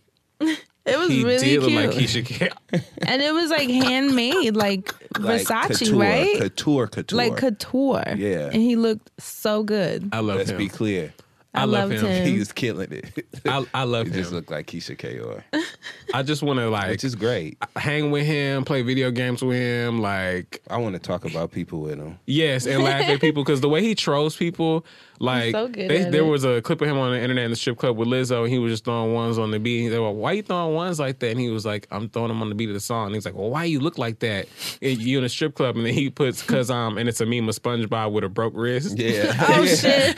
It 0.89 0.99
was 0.99 1.09
he 1.09 1.23
really 1.23 1.39
did 1.39 1.61
look 1.61 1.69
cute. 1.69 1.85
like 1.85 1.97
Keyshia 1.97 2.49
Cole. 2.71 2.81
and 3.07 3.21
it 3.21 3.33
was 3.33 3.49
like 3.49 3.69
handmade, 3.69 4.55
like, 4.55 4.93
Like 5.19 5.41
Versace, 5.41 5.79
couture, 5.79 5.99
right? 5.99 6.37
Couture, 6.37 6.87
couture. 6.87 7.17
Like 7.17 7.37
couture. 7.37 8.03
Yeah. 8.15 8.45
And 8.51 8.61
he 8.61 8.75
looked 8.75 9.09
so 9.19 9.63
good. 9.63 10.09
I 10.11 10.19
love 10.19 10.37
Let's 10.37 10.51
him. 10.51 10.57
be 10.57 10.69
clear. 10.69 11.13
I, 11.53 11.61
I 11.61 11.65
love 11.65 11.91
him. 11.91 12.05
him. 12.05 12.27
He 12.27 12.37
was 12.37 12.51
killing 12.51 12.91
it. 12.91 13.25
I, 13.45 13.65
I 13.73 13.83
love 13.83 14.05
he 14.07 14.13
him. 14.13 14.19
just 14.19 14.31
looked 14.31 14.51
like 14.51 14.67
Keyshia 14.67 14.97
Ka'oir, 14.97 15.43
I 16.13 16.21
just 16.21 16.43
want 16.43 16.59
to 16.59 16.69
like 16.69 16.89
which 16.89 17.03
is 17.03 17.15
great. 17.15 17.57
hang 17.75 18.11
with 18.11 18.25
him, 18.25 18.63
play 18.65 18.81
video 18.83 19.09
games 19.11 19.41
with 19.41 19.57
him, 19.57 19.99
like 19.99 20.61
I 20.69 20.77
want 20.77 20.93
to 20.93 20.99
talk 20.99 21.25
about 21.25 21.51
people 21.51 21.81
with 21.81 21.97
him. 21.97 22.19
yes, 22.27 22.67
and 22.67 22.83
laugh 22.83 23.01
at 23.01 23.19
people 23.19 23.43
because 23.43 23.61
the 23.61 23.69
way 23.69 23.81
he 23.81 23.95
trolls 23.95 24.35
people, 24.35 24.85
like 25.19 25.51
so 25.53 25.67
good 25.67 25.89
they, 25.89 26.03
at 26.03 26.11
there 26.11 26.21
it. 26.21 26.27
was 26.29 26.43
a 26.45 26.61
clip 26.61 26.81
of 26.81 26.87
him 26.87 26.97
on 26.99 27.11
the 27.11 27.19
internet 27.21 27.45
in 27.45 27.49
the 27.51 27.57
strip 27.57 27.77
club 27.77 27.97
with 27.97 28.07
Lizzo, 28.07 28.43
and 28.43 28.51
he 28.53 28.59
was 28.59 28.71
just 28.71 28.85
throwing 28.85 29.13
ones 29.13 29.37
on 29.39 29.49
the 29.51 29.59
beat. 29.59 29.89
They 29.89 29.97
were, 29.99 30.11
"Why 30.11 30.33
you 30.33 30.43
throwing 30.43 30.75
ones 30.75 30.99
like 30.99 31.17
that?" 31.19 31.31
And 31.31 31.39
he 31.39 31.49
was 31.49 31.65
like, 31.65 31.87
"I'm 31.91 32.09
throwing 32.09 32.27
them 32.29 32.41
on 32.43 32.49
the 32.49 32.55
beat 32.55 32.69
of 32.69 32.75
the 32.75 32.79
song." 32.79 33.07
And 33.07 33.15
he's 33.15 33.25
like, 33.25 33.35
"Well, 33.35 33.49
why 33.49 33.63
you 33.65 33.79
look 33.79 33.97
like 33.97 34.19
that? 34.19 34.47
And 34.83 34.97
you 35.01 35.17
in 35.17 35.23
a 35.23 35.29
strip 35.29 35.55
club?" 35.55 35.75
And 35.77 35.85
then 35.85 35.93
he 35.95 36.09
puts 36.11 36.43
"cause 36.43 36.69
um," 36.69 36.97
and 36.99 37.09
it's 37.09 37.21
a 37.21 37.25
meme 37.25 37.49
of 37.49 37.55
SpongeBob 37.55 38.11
with 38.11 38.23
a 38.23 38.29
broke 38.29 38.53
wrist. 38.55 38.97
Yeah. 38.99 39.33
Oh 39.59 39.65
shit. 39.65 40.15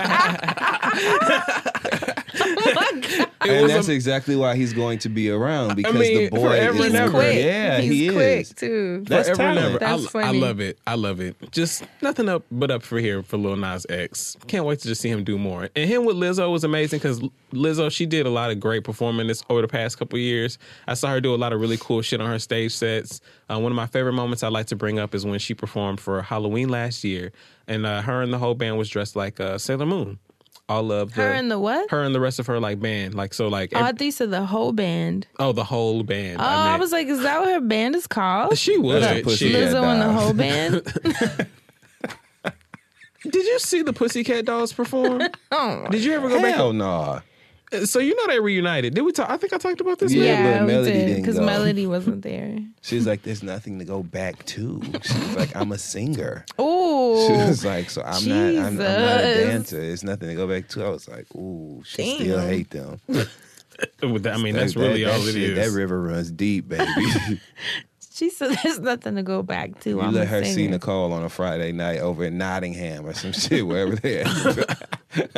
It 0.00 1.74
and 3.54 3.62
was 3.62 3.72
that's 3.72 3.88
a- 3.88 3.92
exactly 3.92 4.36
why 4.36 4.56
he's 4.56 4.72
going 4.72 4.98
to 5.00 5.08
be 5.08 5.30
around 5.30 5.76
because 5.76 5.94
mean, 5.94 6.24
the 6.24 6.28
boy 6.30 6.52
is 6.52 6.68
and 6.68 6.76
He's 6.84 6.94
ever. 6.94 7.10
quick. 7.10 7.44
Yeah, 7.44 7.78
He's 7.80 7.90
he 7.92 8.10
quick 8.10 8.40
is. 8.42 8.52
too. 8.54 9.04
That's 9.06 9.28
Forever 9.28 9.42
talent. 9.54 9.74
ever. 9.74 9.84
I, 9.84 9.96
That's 9.96 10.06
I 10.06 10.10
funny. 10.22 10.40
love 10.40 10.60
it. 10.60 10.78
I 10.86 10.94
love 10.94 11.20
it. 11.20 11.36
Just 11.52 11.84
nothing 12.02 12.28
up 12.28 12.44
but 12.50 12.70
up 12.70 12.82
for 12.82 12.98
here 12.98 13.22
for 13.22 13.36
Lil 13.36 13.56
Nas 13.56 13.86
X. 13.88 14.36
Can't 14.46 14.64
wait 14.64 14.80
to 14.80 14.88
just 14.88 15.00
see 15.00 15.08
him 15.08 15.24
do 15.24 15.38
more. 15.38 15.68
And 15.76 15.88
him 15.88 16.04
with 16.04 16.16
Lizzo 16.16 16.50
was 16.50 16.64
amazing 16.64 16.98
because 16.98 17.20
Lizzo 17.52 17.90
she 17.90 18.06
did 18.06 18.26
a 18.26 18.30
lot 18.30 18.50
of 18.50 18.60
great 18.60 18.84
performances 18.84 19.44
over 19.48 19.62
the 19.62 19.68
past 19.68 19.98
couple 19.98 20.18
years. 20.18 20.58
I 20.86 20.94
saw 20.94 21.08
her 21.10 21.20
do 21.20 21.34
a 21.34 21.36
lot 21.36 21.52
of 21.52 21.60
really 21.60 21.76
cool 21.78 22.02
shit 22.02 22.20
on 22.20 22.28
her 22.28 22.38
stage 22.38 22.72
sets. 22.74 23.20
Uh, 23.50 23.58
one 23.58 23.72
of 23.72 23.76
my 23.76 23.86
favorite 23.86 24.12
moments 24.12 24.42
I 24.42 24.48
like 24.48 24.66
to 24.66 24.76
bring 24.76 24.98
up 24.98 25.14
is 25.14 25.24
when 25.24 25.38
she 25.38 25.54
performed 25.54 26.00
for 26.00 26.20
Halloween 26.22 26.68
last 26.68 27.02
year, 27.04 27.32
and 27.66 27.86
uh, 27.86 28.02
her 28.02 28.20
and 28.22 28.32
the 28.32 28.38
whole 28.38 28.54
band 28.54 28.76
was 28.76 28.88
dressed 28.90 29.16
like 29.16 29.40
uh, 29.40 29.56
Sailor 29.56 29.86
Moon. 29.86 30.18
All 30.68 30.92
of 30.92 31.14
the 31.14 31.22
Her 31.22 31.32
and 31.32 31.50
the 31.50 31.58
what? 31.58 31.90
her 31.90 32.02
and 32.02 32.14
the 32.14 32.20
rest 32.20 32.38
of 32.38 32.46
her 32.46 32.60
like 32.60 32.78
band 32.78 33.14
like 33.14 33.32
so 33.32 33.48
like 33.48 33.72
Oh, 33.74 33.78
I 33.78 33.88
ev- 33.88 33.96
thought 33.98 34.04
you 34.04 34.10
said 34.12 34.30
the 34.30 34.44
whole 34.44 34.72
band. 34.72 35.26
oh 35.38 35.52
the 35.52 35.64
whole 35.64 36.02
band. 36.02 36.40
Oh, 36.40 36.44
I, 36.44 36.68
meant- 36.70 36.80
was 36.80 36.92
like, 36.92 37.06
is 37.06 37.22
that 37.22 37.40
what 37.40 37.48
her 37.48 37.60
band 37.60 37.94
is 37.96 38.06
called? 38.06 38.58
she 38.58 38.76
would. 38.76 39.02
That's 39.02 39.24
the 39.24 39.36
She- 39.36 39.52
Lizzo 39.52 39.82
and 39.82 40.02
the 40.02 40.12
whole 40.12 40.34
band. 40.34 40.82
Did 43.22 43.46
you 43.46 43.58
see 43.58 43.82
the 43.82 43.92
Pussycat 43.92 44.44
Dolls 44.44 44.72
perform? 44.72 45.22
Oh, 45.50 45.86
Did 45.90 46.04
you 46.04 46.12
ever 46.12 46.28
go 46.28 46.40
back? 46.40 46.54
Hell 46.54 46.72
no. 46.72 47.20
So 47.84 47.98
you 47.98 48.16
know 48.16 48.26
they 48.28 48.40
reunited. 48.40 48.94
Did 48.94 49.02
we 49.02 49.12
talk? 49.12 49.28
I 49.28 49.36
think 49.36 49.52
I 49.52 49.58
talked 49.58 49.80
about 49.82 49.98
this. 49.98 50.12
Yeah, 50.12 50.22
yeah, 50.24 50.58
but 50.60 50.66
Melody 50.68 50.92
did 50.92 51.06
didn't 51.06 51.22
because. 51.22 51.38
Melody 51.38 51.86
wasn't 51.96 52.22
there. 52.22 52.58
She's 52.80 53.06
like, 53.06 53.22
"There's 53.22 53.42
nothing 53.42 53.78
to 53.78 53.84
go 53.84 54.02
back 54.02 54.44
to." 54.46 54.80
She 55.02 55.18
was 55.18 55.36
like, 55.36 55.54
"I'm 55.54 55.72
a 55.72 55.78
singer." 55.78 56.46
Oh, 56.58 57.26
she 57.26 57.32
was 57.48 57.64
like, 57.64 57.90
"So 57.90 58.02
I'm 58.02 58.26
not. 58.26 58.36
I'm, 58.38 58.58
I'm 58.66 58.76
not 58.76 59.20
a 59.20 59.34
dancer. 59.34 59.76
There's 59.80 60.02
nothing 60.04 60.28
to 60.28 60.34
go 60.34 60.46
back 60.48 60.68
to." 60.68 60.84
I 60.84 60.88
was 60.88 61.08
like, 61.08 61.26
"Ooh, 61.34 61.82
she 61.84 62.14
still 62.16 62.40
hate 62.40 62.70
them." 62.70 63.00
I 64.02 64.06
mean, 64.06 64.54
that's 64.54 64.74
That- 64.74 64.76
really 64.80 65.04
that, 65.04 65.12
all 65.14 65.20
that 65.20 65.28
it 65.28 65.32
shit, 65.34 65.58
is. 65.58 65.72
That 65.72 65.76
river 65.78 66.00
runs 66.02 66.30
deep, 66.30 66.68
baby. 66.68 67.40
she 68.12 68.30
said 68.30 68.56
there's 68.64 68.80
nothing 68.80 69.14
to 69.16 69.22
go 69.22 69.42
back 69.42 69.78
to. 69.80 70.00
I'm 70.00 70.14
let 70.14 70.24
a 70.24 70.26
her 70.26 70.44
see 70.44 70.54
singer. 70.54 70.70
Nicole 70.70 71.12
on 71.12 71.22
a 71.22 71.28
Friday 71.28 71.72
night 71.72 71.98
over 72.00 72.24
in 72.24 72.38
Nottingham 72.38 73.06
or 73.06 73.12
some 73.14 73.32
shit, 73.32 73.66
wherever 73.66 73.94
they 73.94 74.22
at. 74.22 75.28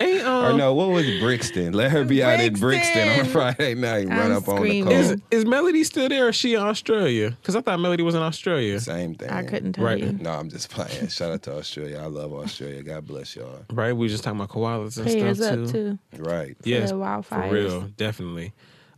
Ain't, 0.00 0.22
um, 0.26 0.54
or 0.54 0.58
no, 0.58 0.74
what 0.74 0.88
was 0.90 1.04
Brixton? 1.20 1.72
Let 1.72 1.90
her 1.92 2.04
be 2.04 2.22
out 2.22 2.40
in 2.40 2.54
Brixton 2.54 3.08
on 3.08 3.20
a 3.20 3.24
Friday 3.28 3.74
night, 3.74 4.08
run 4.08 4.32
I'm 4.32 4.32
up 4.38 4.48
on 4.48 4.62
the 4.62 4.80
Nicole. 4.82 4.92
Is, 4.92 5.16
is 5.30 5.44
Melody 5.46 5.84
still 5.84 6.08
there? 6.08 6.26
or 6.26 6.28
is 6.30 6.36
she 6.36 6.54
in 6.54 6.60
Australia? 6.62 7.30
Because 7.30 7.56
I 7.56 7.60
thought 7.60 7.78
Melody 7.80 8.02
was 8.02 8.14
in 8.14 8.22
Australia. 8.22 8.78
Same 8.80 9.14
thing. 9.14 9.30
I 9.30 9.44
couldn't 9.44 9.74
tell 9.74 9.84
Right. 9.84 10.00
you. 10.00 10.12
No, 10.12 10.30
I'm 10.32 10.48
just 10.50 10.70
playing. 10.70 11.08
Shout 11.08 11.32
out 11.32 11.42
to 11.44 11.56
Australia. 11.56 11.98
I 11.98 12.06
love 12.06 12.32
Australia. 12.32 12.82
God 12.82 13.06
bless 13.06 13.36
y'all. 13.36 13.64
Right? 13.72 13.92
We 13.92 14.06
were 14.06 14.08
just 14.08 14.24
talking 14.24 14.40
about 14.40 14.50
koalas 14.50 14.96
and 14.96 15.06
Prayers 15.06 15.38
stuff 15.38 15.52
up 15.52 15.66
too. 15.70 15.98
too. 16.12 16.22
Right. 16.22 16.56
Yes, 16.64 16.90
the 16.90 16.96
for 16.96 17.02
wildfires. 17.02 17.50
real, 17.52 17.80
definitely. 17.96 18.52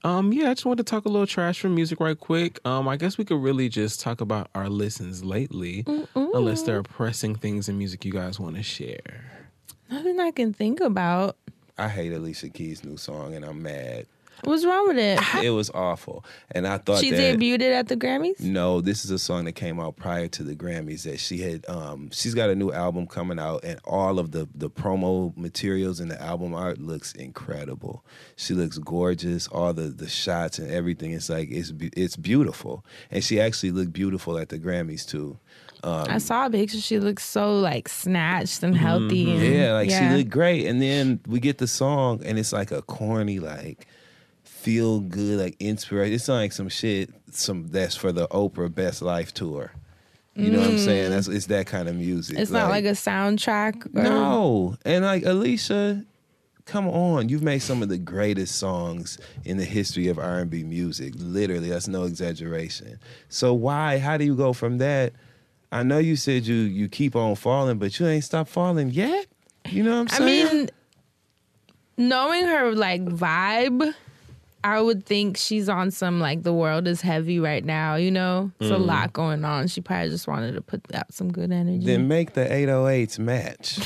Um, 0.04 0.32
yeah, 0.32 0.50
I 0.50 0.54
just 0.54 0.64
wanted 0.64 0.86
to 0.86 0.90
talk 0.90 1.04
a 1.04 1.08
little 1.08 1.26
trash 1.26 1.58
from 1.58 1.74
music 1.74 1.98
right 1.98 2.18
quick. 2.18 2.60
Um, 2.64 2.86
I 2.86 2.96
guess 2.96 3.18
we 3.18 3.24
could 3.24 3.42
really 3.42 3.68
just 3.68 3.98
talk 4.00 4.20
about 4.20 4.48
our 4.54 4.68
listens 4.68 5.24
lately, 5.24 5.84
unless 6.14 6.62
there 6.62 6.78
are 6.78 6.82
pressing 6.84 7.34
things 7.34 7.68
in 7.68 7.76
music 7.76 8.04
you 8.04 8.12
guys 8.12 8.38
want 8.38 8.54
to 8.54 8.62
share. 8.62 9.35
Nothing 9.90 10.20
I 10.20 10.30
can 10.30 10.52
think 10.52 10.80
about. 10.80 11.36
I 11.78 11.88
hate 11.88 12.12
Alicia 12.12 12.48
Keys' 12.48 12.84
new 12.84 12.96
song, 12.96 13.34
and 13.34 13.44
I'm 13.44 13.62
mad. 13.62 14.06
What's 14.44 14.66
wrong 14.66 14.88
with 14.88 14.98
it? 14.98 15.18
It 15.42 15.48
was 15.50 15.70
awful, 15.70 16.22
and 16.50 16.66
I 16.66 16.76
thought 16.76 17.00
She 17.00 17.10
that. 17.10 17.38
debuted 17.38 17.62
it 17.62 17.72
at 17.72 17.88
the 17.88 17.96
Grammys. 17.96 18.38
No, 18.40 18.82
this 18.82 19.02
is 19.02 19.10
a 19.10 19.18
song 19.18 19.46
that 19.46 19.52
came 19.52 19.80
out 19.80 19.96
prior 19.96 20.28
to 20.28 20.42
the 20.42 20.54
Grammys 20.54 21.04
that 21.04 21.18
she 21.20 21.38
had 21.38 21.66
um 21.70 22.10
she's 22.12 22.34
got 22.34 22.50
a 22.50 22.54
new 22.54 22.70
album 22.70 23.06
coming 23.06 23.38
out 23.38 23.64
and 23.64 23.80
all 23.84 24.18
of 24.18 24.32
the 24.32 24.46
the 24.54 24.68
promo 24.68 25.34
materials 25.38 26.00
and 26.00 26.10
the 26.10 26.20
album 26.20 26.54
art 26.54 26.78
looks 26.78 27.12
incredible. 27.12 28.04
She 28.36 28.52
looks 28.52 28.76
gorgeous, 28.76 29.46
all 29.48 29.72
the 29.72 29.84
the 29.88 30.08
shots 30.08 30.58
and 30.58 30.70
everything 30.70 31.12
it's 31.12 31.30
like 31.30 31.48
it's 31.50 31.72
it's 31.80 32.16
beautiful. 32.16 32.84
And 33.10 33.24
she 33.24 33.40
actually 33.40 33.70
looked 33.70 33.94
beautiful 33.94 34.36
at 34.36 34.50
the 34.50 34.58
Grammys 34.58 35.08
too. 35.08 35.38
I 35.86 36.18
saw 36.18 36.46
a 36.46 36.50
picture. 36.50 36.80
She 36.80 36.98
looks 36.98 37.24
so 37.24 37.58
like 37.58 37.88
snatched 37.88 38.62
and 38.62 38.76
healthy. 38.76 39.30
And, 39.30 39.42
Yeah, 39.42 39.72
like 39.74 39.90
she 39.90 40.08
looked 40.08 40.30
great. 40.30 40.66
And 40.66 40.80
then 40.80 41.20
we 41.26 41.40
get 41.40 41.58
the 41.58 41.66
song 41.66 42.22
and 42.24 42.38
it's 42.38 42.52
like 42.52 42.70
a 42.70 42.82
corny 42.82 43.38
like 43.38 43.86
feel 44.44 45.00
good 45.00 45.38
like 45.38 45.56
inspiration. 45.60 46.14
It's 46.14 46.28
like 46.28 46.52
some 46.52 46.68
shit 46.68 47.10
some 47.30 47.68
that's 47.68 47.96
for 47.96 48.12
the 48.12 48.26
Oprah 48.28 48.74
Best 48.74 49.02
Life 49.02 49.32
tour. 49.32 49.72
You 50.34 50.50
know 50.50 50.60
what 50.60 50.68
I'm 50.68 50.78
saying? 50.78 51.10
That's 51.10 51.28
it's 51.28 51.46
that 51.46 51.66
kind 51.66 51.88
of 51.88 51.96
music. 51.96 52.36
Mm. 52.36 52.40
It's 52.40 52.50
not 52.50 52.68
like 52.68 52.84
a 52.84 52.88
soundtrack. 52.88 53.86
Or, 53.96 54.02
No. 54.02 54.76
And 54.84 55.02
like 55.02 55.24
Alicia, 55.24 56.04
come 56.66 56.88
on. 56.88 57.30
You've 57.30 57.42
made 57.42 57.60
some 57.60 57.82
of 57.82 57.88
the 57.88 57.96
greatest 57.96 58.56
songs 58.56 59.18
in 59.46 59.56
the 59.56 59.64
history 59.64 60.08
of 60.08 60.18
R&B 60.18 60.64
music. 60.64 61.14
Literally, 61.16 61.70
that's 61.70 61.88
no 61.88 62.04
exaggeration. 62.04 62.98
So 63.30 63.54
why 63.54 63.98
how 63.98 64.18
do 64.18 64.24
you 64.24 64.34
go 64.34 64.52
from 64.52 64.76
that? 64.78 65.14
I 65.72 65.82
know 65.82 65.98
you 65.98 66.16
said 66.16 66.46
you 66.46 66.54
you 66.54 66.88
keep 66.88 67.16
on 67.16 67.34
falling, 67.36 67.78
but 67.78 67.98
you 67.98 68.06
ain't 68.06 68.24
stopped 68.24 68.50
falling 68.50 68.90
yet? 68.90 69.26
You 69.68 69.82
know 69.82 69.94
what 69.96 70.00
I'm 70.00 70.08
saying? 70.08 70.46
I 70.48 70.52
mean, 70.52 70.70
knowing 71.96 72.44
her 72.46 72.74
like 72.74 73.04
vibe, 73.04 73.94
I 74.64 74.80
would 74.80 75.04
think 75.06 75.36
she's 75.36 75.68
on 75.68 75.90
some 75.90 76.20
like 76.20 76.42
the 76.42 76.52
world 76.52 76.86
is 76.86 77.00
heavy 77.00 77.38
right 77.40 77.64
now. 77.64 77.94
You 77.96 78.10
know, 78.10 78.50
it's 78.60 78.70
Mm. 78.70 78.74
a 78.74 78.78
lot 78.78 79.12
going 79.12 79.44
on. 79.44 79.68
She 79.68 79.80
probably 79.80 80.10
just 80.10 80.26
wanted 80.28 80.52
to 80.54 80.60
put 80.60 80.82
out 80.94 81.12
some 81.12 81.32
good 81.32 81.52
energy. 81.52 81.84
then 81.86 82.08
make 82.08 82.32
the 82.34 82.44
808s 82.50 83.18
match. 83.18 83.78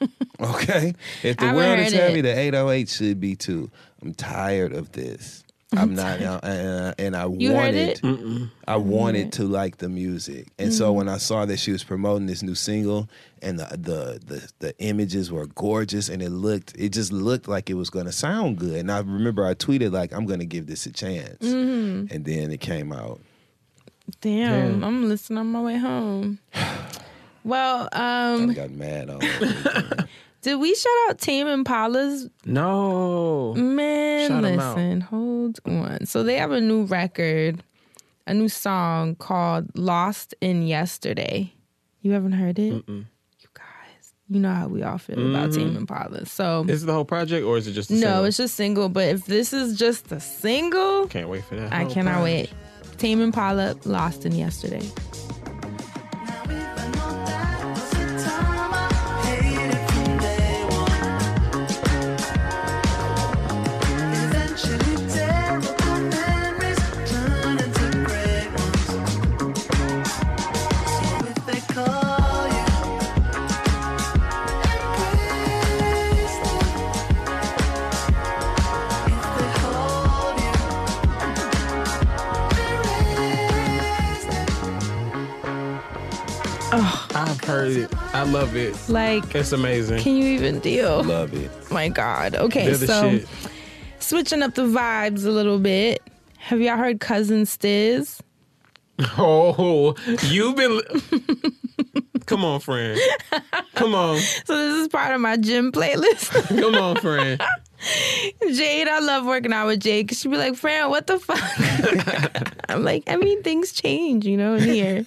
okay? 0.40 0.94
If 1.22 1.36
the 1.36 1.46
I 1.46 1.54
world 1.54 1.78
is 1.78 1.92
heavy, 1.92 2.18
it. 2.20 2.22
the 2.22 2.36
808 2.38 2.88
should 2.88 3.20
be 3.20 3.36
too. 3.36 3.70
I'm 4.02 4.14
tired 4.14 4.72
of 4.72 4.92
this. 4.92 5.43
I'm 5.80 5.94
not, 5.94 6.20
and, 6.44 6.94
and 6.98 7.16
I 7.16 7.26
You 7.26 7.50
heard 7.50 7.56
wanted, 7.74 8.00
it? 8.04 8.48
I 8.66 8.76
wanted 8.76 9.32
to 9.34 9.44
like 9.44 9.78
the 9.78 9.88
music, 9.88 10.48
and 10.58 10.72
so 10.72 10.88
Mm-hmm. 10.88 10.96
when 10.96 11.08
I 11.08 11.18
saw 11.18 11.44
that 11.46 11.58
she 11.58 11.72
was 11.72 11.84
promoting 11.84 12.26
this 12.26 12.42
new 12.42 12.54
single, 12.54 13.08
and 13.42 13.58
the 13.58 13.64
the 13.76 14.20
the, 14.26 14.48
the 14.60 14.78
images 14.78 15.30
were 15.32 15.46
gorgeous, 15.46 16.08
and 16.08 16.22
it 16.22 16.30
looked, 16.30 16.74
it 16.78 16.90
just 16.90 17.12
looked 17.12 17.48
like 17.48 17.68
it 17.70 17.74
was 17.74 17.90
going 17.90 18.06
to 18.06 18.12
sound 18.12 18.58
good. 18.58 18.76
And 18.76 18.90
I 18.90 18.98
remember 18.98 19.46
I 19.46 19.54
tweeted 19.54 19.92
like, 19.92 20.12
I'm 20.12 20.26
going 20.26 20.40
to 20.40 20.46
give 20.46 20.66
this 20.66 20.86
a 20.86 20.92
chance, 20.92 21.38
Mm-hmm. 21.42 22.14
and 22.14 22.24
then 22.24 22.50
it 22.52 22.60
came 22.60 22.92
out. 22.92 23.20
Damn, 24.20 24.84
I'm 24.84 25.08
listening 25.08 25.38
on 25.38 25.46
my 25.52 25.60
way 25.62 25.76
home. 25.78 26.38
Well, 27.46 27.90
um, 27.92 28.48
I 28.48 28.54
got 28.54 28.70
mad 28.70 29.10
on 29.10 29.18
it. 29.22 30.06
Did 30.44 30.56
we 30.56 30.74
shout 30.74 30.92
out 31.08 31.18
Tame 31.18 31.46
Impala's 31.46 32.28
No. 32.44 33.54
Man, 33.54 34.28
Shout 34.28 34.42
listen, 34.42 35.00
hold 35.00 35.58
on. 35.64 36.04
So 36.04 36.22
they 36.22 36.36
have 36.36 36.50
a 36.52 36.60
new 36.60 36.84
record, 36.84 37.62
a 38.26 38.34
new 38.34 38.50
song 38.50 39.14
called 39.16 39.76
"Lost 39.76 40.34
in 40.42 40.66
Yesterday." 40.66 41.54
You 42.02 42.12
haven't 42.12 42.32
heard 42.32 42.58
it? 42.58 42.84
You 42.86 43.06
guys, 43.54 44.12
you 44.28 44.38
know 44.38 44.52
how 44.52 44.68
we 44.68 44.82
all 44.82 44.98
feel 44.98 45.18
about 45.30 45.48
mm-hmm. 45.50 45.58
Tame 45.68 45.76
Impala. 45.78 46.26
So 46.26 46.66
Is 46.68 46.82
it 46.82 46.86
the 46.86 46.92
whole 46.92 47.06
project 47.06 47.46
or 47.46 47.56
is 47.56 47.66
it 47.66 47.72
just 47.72 47.88
a 47.90 47.94
no, 47.94 48.00
single? 48.00 48.24
it's 48.26 48.36
just 48.36 48.54
single. 48.54 48.88
But 48.90 49.08
if 49.08 49.24
this 49.24 49.54
is 49.54 49.78
just 49.78 50.12
a 50.12 50.20
single, 50.20 51.06
Can't 51.06 51.30
wait 51.30 51.44
for 51.44 51.56
that. 51.56 51.72
I 51.72 51.86
cannot 51.86 52.20
project. 52.20 52.52
wait. 52.52 52.98
Tame 52.98 53.22
Impala, 53.22 53.76
"Lost 53.86 54.26
in 54.26 54.32
Yesterday." 54.34 54.86
Heard 87.44 87.72
it. 87.72 87.90
I 88.14 88.22
love 88.24 88.56
it. 88.56 88.76
Like, 88.88 89.34
It's 89.34 89.52
amazing. 89.52 90.00
can 90.00 90.16
you 90.16 90.24
even 90.26 90.60
deal? 90.60 91.02
Love 91.02 91.34
it. 91.34 91.50
My 91.70 91.88
God. 91.88 92.34
Okay, 92.36 92.66
They're 92.72 92.86
so 92.86 93.20
switching 93.98 94.42
up 94.42 94.54
the 94.54 94.62
vibes 94.62 95.26
a 95.26 95.30
little 95.30 95.58
bit. 95.58 96.02
Have 96.38 96.60
y'all 96.60 96.76
heard 96.76 97.00
Cousin 97.00 97.42
Stizz? 97.44 98.20
Oh, 99.18 99.94
you've 100.22 100.54
been. 100.54 100.80
Come 102.26 102.44
on, 102.44 102.60
friend. 102.60 103.00
Come 103.74 103.94
on. 103.94 104.20
So 104.44 104.56
this 104.56 104.82
is 104.82 104.88
part 104.88 105.14
of 105.14 105.20
my 105.20 105.36
gym 105.36 105.72
playlist. 105.72 106.30
Come 106.60 106.74
on, 106.74 106.96
friend. 106.96 107.40
Jade, 108.52 108.88
I 108.88 108.98
love 109.00 109.24
working 109.26 109.52
out 109.52 109.66
with 109.66 109.80
Jade 109.80 110.06
because 110.06 110.20
she'd 110.20 110.30
be 110.30 110.36
like, 110.36 110.54
Fran, 110.54 110.90
what 110.90 111.06
the 111.06 111.18
fuck? 111.18 111.40
I'm 112.68 112.82
like, 112.84 113.04
I 113.06 113.16
mean, 113.16 113.42
things 113.42 113.72
change, 113.72 114.26
you 114.26 114.36
know, 114.36 114.54
in 114.54 114.62
here. 114.62 115.06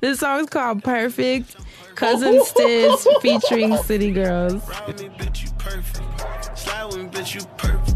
this 0.00 0.20
song's 0.20 0.50
called 0.50 0.82
Perfect. 0.82 1.56
Cousin 1.94 2.40
Stizz 2.40 3.06
featuring 3.20 3.76
City 3.78 4.12
Girls. 4.12 4.66
Ride 4.68 4.86
with 4.86 5.02
me, 5.02 5.08
bitch, 5.10 5.44
you 5.44 5.50
perfect. 5.58 6.58
Slide 6.58 6.84
with 6.86 6.96
me, 6.96 7.04
bitch, 7.08 7.34
you 7.34 7.46
perfect. 7.56 7.87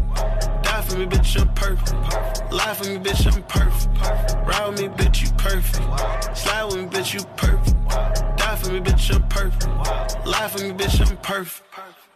Die 0.83 0.89
for 0.89 0.97
me, 0.97 1.05
bitch, 1.05 1.39
I'm 1.39 1.53
perfect. 1.53 2.51
Lie 2.51 2.73
for 2.73 2.83
me, 2.89 2.97
bitch, 2.97 3.33
I'm 3.33 3.43
perfect. 3.43 4.45
Ride 4.45 4.67
with 4.67 4.81
me, 4.81 4.87
bitch, 4.89 5.23
you 5.23 5.31
perfect. 5.37 6.37
Slide 6.37 6.63
with 6.65 6.75
me, 6.75 6.85
bitch, 6.87 7.13
you 7.13 7.23
perfect. 7.37 8.37
Die 8.37 8.55
for 8.57 8.71
me, 8.71 8.79
bitch, 8.81 9.15
I'm 9.15 9.27
perfect. 9.29 10.25
Lie 10.25 10.47
for 10.49 10.61
me, 10.61 10.71
bitch, 10.71 11.09
I'm 11.09 11.17
perfect. 11.17 11.69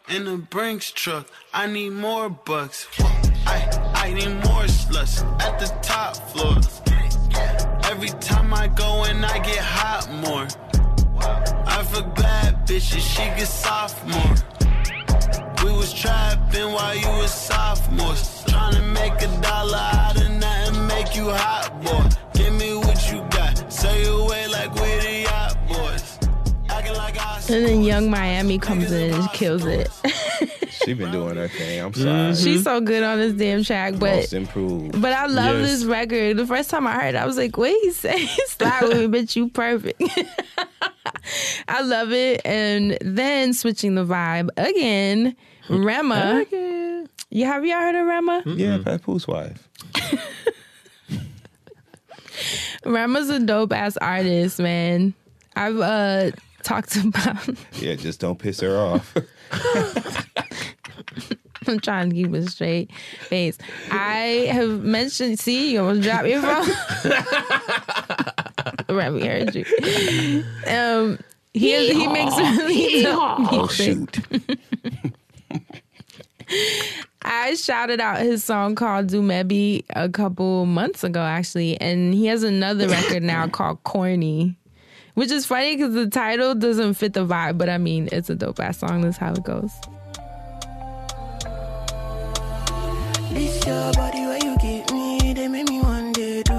In 0.10 0.26
the 0.26 0.38
Brinks 0.38 0.91
truck, 0.91 1.27
I 1.53 1.68
need 1.68 1.91
more 1.91 2.30
bucks. 2.30 2.88
I, 3.45 3.94
I 3.95 4.14
need 4.14 4.34
more 4.45 4.64
sluts 4.64 5.23
at 5.41 5.60
the 5.60 5.68
top 5.81 6.18
floor. 6.31 6.57
Every 7.89 8.10
time 8.19 8.53
I 8.53 8.68
go 8.68 9.06
in, 9.06 9.23
I 9.23 9.39
get 9.39 9.60
hot 9.60 10.11
more. 10.11 10.48
I 11.65 11.84
fuck 11.84 12.15
bad 12.15 12.68
bitches, 12.68 12.99
she 12.99 13.23
get 13.38 13.48
sophomore. 13.48 14.35
We 15.64 15.72
was 15.72 15.94
trapping 15.94 16.73
while 16.73 16.95
you 16.95 17.07
was 17.07 17.34
sophomores. 17.34 18.37
Tryna 18.48 18.94
make 18.94 19.22
a 19.22 19.41
dollar 19.41 19.78
out 19.78 20.18
of 20.22 20.30
nothing, 20.32 20.88
make 20.88 21.15
you 21.15 21.30
hot, 21.30 21.82
boy. 21.84 22.10
Give 22.34 22.53
me 22.53 22.76
what 22.76 23.11
you 23.11 23.19
got, 23.30 23.72
say 23.72 24.06
away 24.07 24.48
like 24.48 24.74
we 24.76 24.82
the 24.82 25.22
yacht 25.24 25.57
boys. 25.68 26.19
Acting 26.69 26.94
like 26.95 27.18
I 27.19 27.36
And 27.49 27.65
then 27.65 27.84
Yung 27.84 28.10
Miami 28.10 28.57
comes 28.60 28.91
in 28.91 29.14
and 29.14 29.30
kills 29.32 29.65
it. 29.65 29.90
She 30.86 30.94
been 30.94 31.11
doing 31.11 31.36
her 31.36 31.49
thing. 31.49 31.82
I'm 31.82 31.94
sorry. 31.94 32.07
Mm-hmm. 32.07 32.44
She's 32.44 32.64
so 32.64 32.80
good 32.80 33.03
on 33.03 33.18
this 33.18 33.34
damn 33.34 33.61
track, 33.64 33.95
but 33.99 34.15
Most 34.15 34.32
improved. 34.34 35.02
but 35.02 35.11
I 35.11 35.26
love 35.26 35.60
Yes. 35.60 35.69
this 35.72 35.84
record. 35.86 36.38
The 36.38 36.45
first 36.48 36.69
time 36.69 36.88
I 36.88 36.94
heard 36.94 37.15
it, 37.15 37.18
I 37.18 37.26
was 37.26 37.36
like, 37.36 37.57
wait, 37.57 37.76
he 37.82 37.91
said 37.91 38.15
slide 38.48 38.84
with 38.84 38.98
me, 38.98 39.07
bitch, 39.07 39.36
you 39.36 39.49
perfect. 39.49 40.02
I 41.68 41.82
love 41.82 42.14
it. 42.14 42.41
And 42.45 42.98
then 43.02 43.53
switching 43.53 43.95
the 43.95 44.06
vibe 44.06 44.48
again, 44.56 45.36
Rema. 45.69 46.45
You 47.30 47.45
have 47.45 47.66
y'all 47.66 47.80
heard 47.80 47.95
of 47.95 48.08
Rema? 48.08 48.44
Yeah, 48.45 48.78
Papoose's 48.78 49.28
wife. 49.28 49.68
Rema's 52.86 53.30
a 53.30 53.40
dope 53.40 53.74
ass 53.74 53.98
artist, 53.98 54.60
man. 54.60 55.14
I've 55.56 55.78
uh 55.80 56.32
talked 56.64 56.95
about 57.04 57.49
Yeah, 57.74 57.95
just 57.95 58.20
don't 58.20 58.38
piss 58.40 58.60
her 58.62 58.78
off. 58.78 59.16
I'm 61.68 61.80
trying 61.82 62.10
to 62.12 62.16
keep 62.16 62.32
a 62.34 62.48
straight 62.48 62.91
face. 62.94 63.58
I 63.91 64.48
have 64.52 64.84
mentioned 64.84 65.38
see 65.40 65.74
you 65.74 65.80
almost 65.82 66.04
dropped 66.04 66.28
your 66.28 66.41
phone. 66.41 66.70
Remy 68.90 69.26
heard 69.28 69.54
you. 69.56 69.66
Um 70.68 71.20
he 71.54 71.91
he 71.94 72.08
makes 72.08 72.38
really 72.38 73.04
dope 73.04 73.40
Oh 73.52 73.68
music. 73.68 74.16
shoot. 74.16 74.20
I 77.30 77.56
shouted 77.56 77.99
out 77.99 78.20
his 78.20 78.41
song 78.41 78.76
called 78.76 79.08
Dumebi 79.08 79.84
a 79.90 80.08
couple 80.08 80.66
months 80.66 81.04
ago, 81.04 81.20
actually, 81.20 81.80
and 81.82 82.14
he 82.14 82.28
has 82.28 82.41
another 82.41 82.88
record 82.90 83.22
now 83.22 83.49
called 83.49 83.84
Corny, 83.84 84.56
which 85.14 85.30
is 85.30 85.45
funny 85.45 85.76
because 85.76 85.94
the 85.94 86.08
title 86.08 86.56
doesn't 86.56 86.94
fit 86.94 87.12
the 87.12 87.26
vibe, 87.26 87.58
but 87.58 87.68
I 87.68 87.80
mean, 87.80 88.08
it's 88.14 88.30
a 88.30 88.36
dope 88.36 88.62
ass 88.62 88.78
song. 88.78 89.02
That's 89.02 89.18
how 89.18 89.34
it 89.34 89.44
goes. 89.44 89.74
This 93.34 93.66
your 93.68 93.91
body 93.91 94.20
where 94.20 94.40
you 94.45 94.58
give 94.62 94.90
me, 94.94 95.34
they 95.34 95.49
make 95.49 95.68
me 95.68 95.82
one 95.82 96.14
day 96.14 96.44
do, 96.44 96.54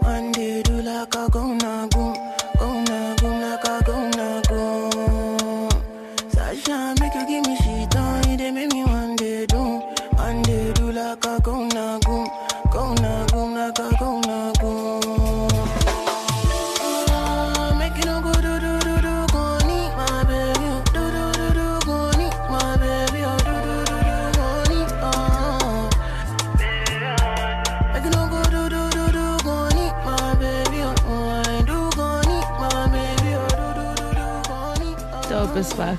one 0.00 0.32
day 0.32 0.62
do 0.62 0.82
like 0.82 1.14
a 1.14 1.30
go 1.30 1.39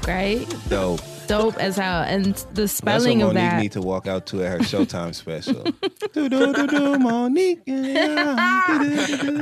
Right? 0.08 0.46
Dope. 0.70 1.02
Dope 1.28 1.58
as 1.58 1.78
hell. 1.78 2.02
And 2.04 2.36
the 2.54 2.68
spelling 2.68 3.20
That's 3.20 3.28
what 3.28 3.38
of 3.38 3.42
Monique 3.42 3.52
that. 3.52 3.62
need 3.62 3.72
to 3.74 3.82
walk 3.82 4.08
out 4.08 4.26
to 4.28 4.44
at 4.44 4.52
her 4.52 4.60
Showtime 4.60 5.16
special. 5.16 5.64
do 6.14 6.28
do 6.30 6.54
do 6.54 6.68
do 6.68 7.00
Monique. 7.00 7.62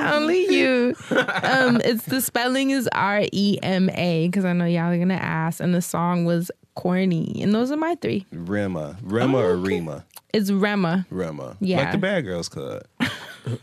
Only 0.01 0.45
you. 0.55 0.95
Um, 1.11 1.81
it's 1.83 2.05
the 2.05 2.21
spelling 2.21 2.69
is 2.71 2.87
R 2.93 3.23
E 3.31 3.57
M 3.63 3.89
A 3.91 4.27
because 4.27 4.45
I 4.45 4.53
know 4.53 4.65
y'all 4.65 4.91
are 4.91 4.97
gonna 4.97 5.13
ask, 5.15 5.59
and 5.59 5.73
the 5.73 5.81
song 5.81 6.25
was 6.25 6.51
corny, 6.75 7.39
and 7.41 7.53
those 7.55 7.71
are 7.71 7.77
my 7.77 7.95
three. 7.95 8.25
Rema. 8.31 8.97
Rema 9.01 9.37
or 9.39 9.57
Rema? 9.57 10.05
It's 10.33 10.51
Rema. 10.51 11.07
Rema. 11.09 11.57
Yeah. 11.59 11.79
Like 11.79 11.91
the 11.93 11.97
Bad 11.97 12.21
Girls 12.25 12.49
Club. 12.49 12.83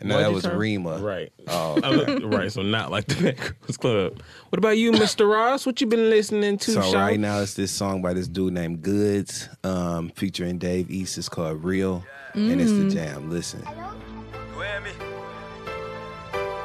And 0.00 0.10
that 0.10 0.32
was 0.32 0.44
say? 0.44 0.54
Rema. 0.54 0.98
Right. 0.98 1.32
Oh, 1.48 1.78
Uh, 1.82 2.18
right. 2.26 2.50
So 2.50 2.62
not 2.62 2.90
like 2.90 3.06
the 3.06 3.14
Backroom 3.32 3.54
Club. 3.78 4.22
What 4.48 4.58
about 4.58 4.78
you, 4.78 4.92
Mr. 4.92 5.30
Ross? 5.30 5.64
What 5.66 5.80
you 5.80 5.86
been 5.86 6.10
listening 6.10 6.58
to? 6.58 6.70
So 6.72 6.82
Shaw? 6.82 6.98
right 6.98 7.20
now 7.20 7.40
it's 7.40 7.54
this 7.54 7.70
song 7.70 8.02
by 8.02 8.12
this 8.14 8.26
dude 8.28 8.52
named 8.54 8.82
Goods, 8.82 9.48
um, 9.64 10.10
featuring 10.10 10.58
Dave 10.58 10.90
East. 10.90 11.18
It's 11.18 11.28
called 11.28 11.62
Real, 11.62 12.04
and 12.34 12.60
it's 12.60 12.72
the 12.72 12.88
jam. 12.90 13.30
Listen. 13.30 13.60
You 13.60 14.62
hear 14.62 14.80
me? 14.80 14.90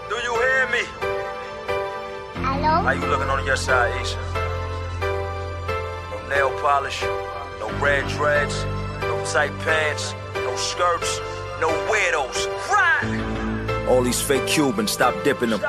Do 0.10 0.16
you 0.16 0.34
hear 0.36 0.68
me? 0.72 0.84
Hello? 2.36 2.82
How 2.84 2.92
you 2.92 3.06
looking 3.06 3.30
on 3.30 3.46
your 3.46 3.56
side, 3.56 3.94
Isha? 4.02 4.18
No 6.12 6.28
nail 6.30 6.50
polish, 6.62 7.02
no 7.60 7.70
red 7.80 8.08
dreads, 8.10 8.64
no 9.02 9.24
tight 9.32 9.52
pants, 9.60 10.14
no 10.36 10.56
skirts, 10.56 11.20
no 11.62 11.70
weirdos. 11.90 12.48
Right! 12.70 13.88
All 13.88 14.02
these 14.02 14.22
fake 14.22 14.48
Cubans, 14.48 14.92
stop 14.92 15.14
dipping 15.24 15.52
them. 15.52 15.62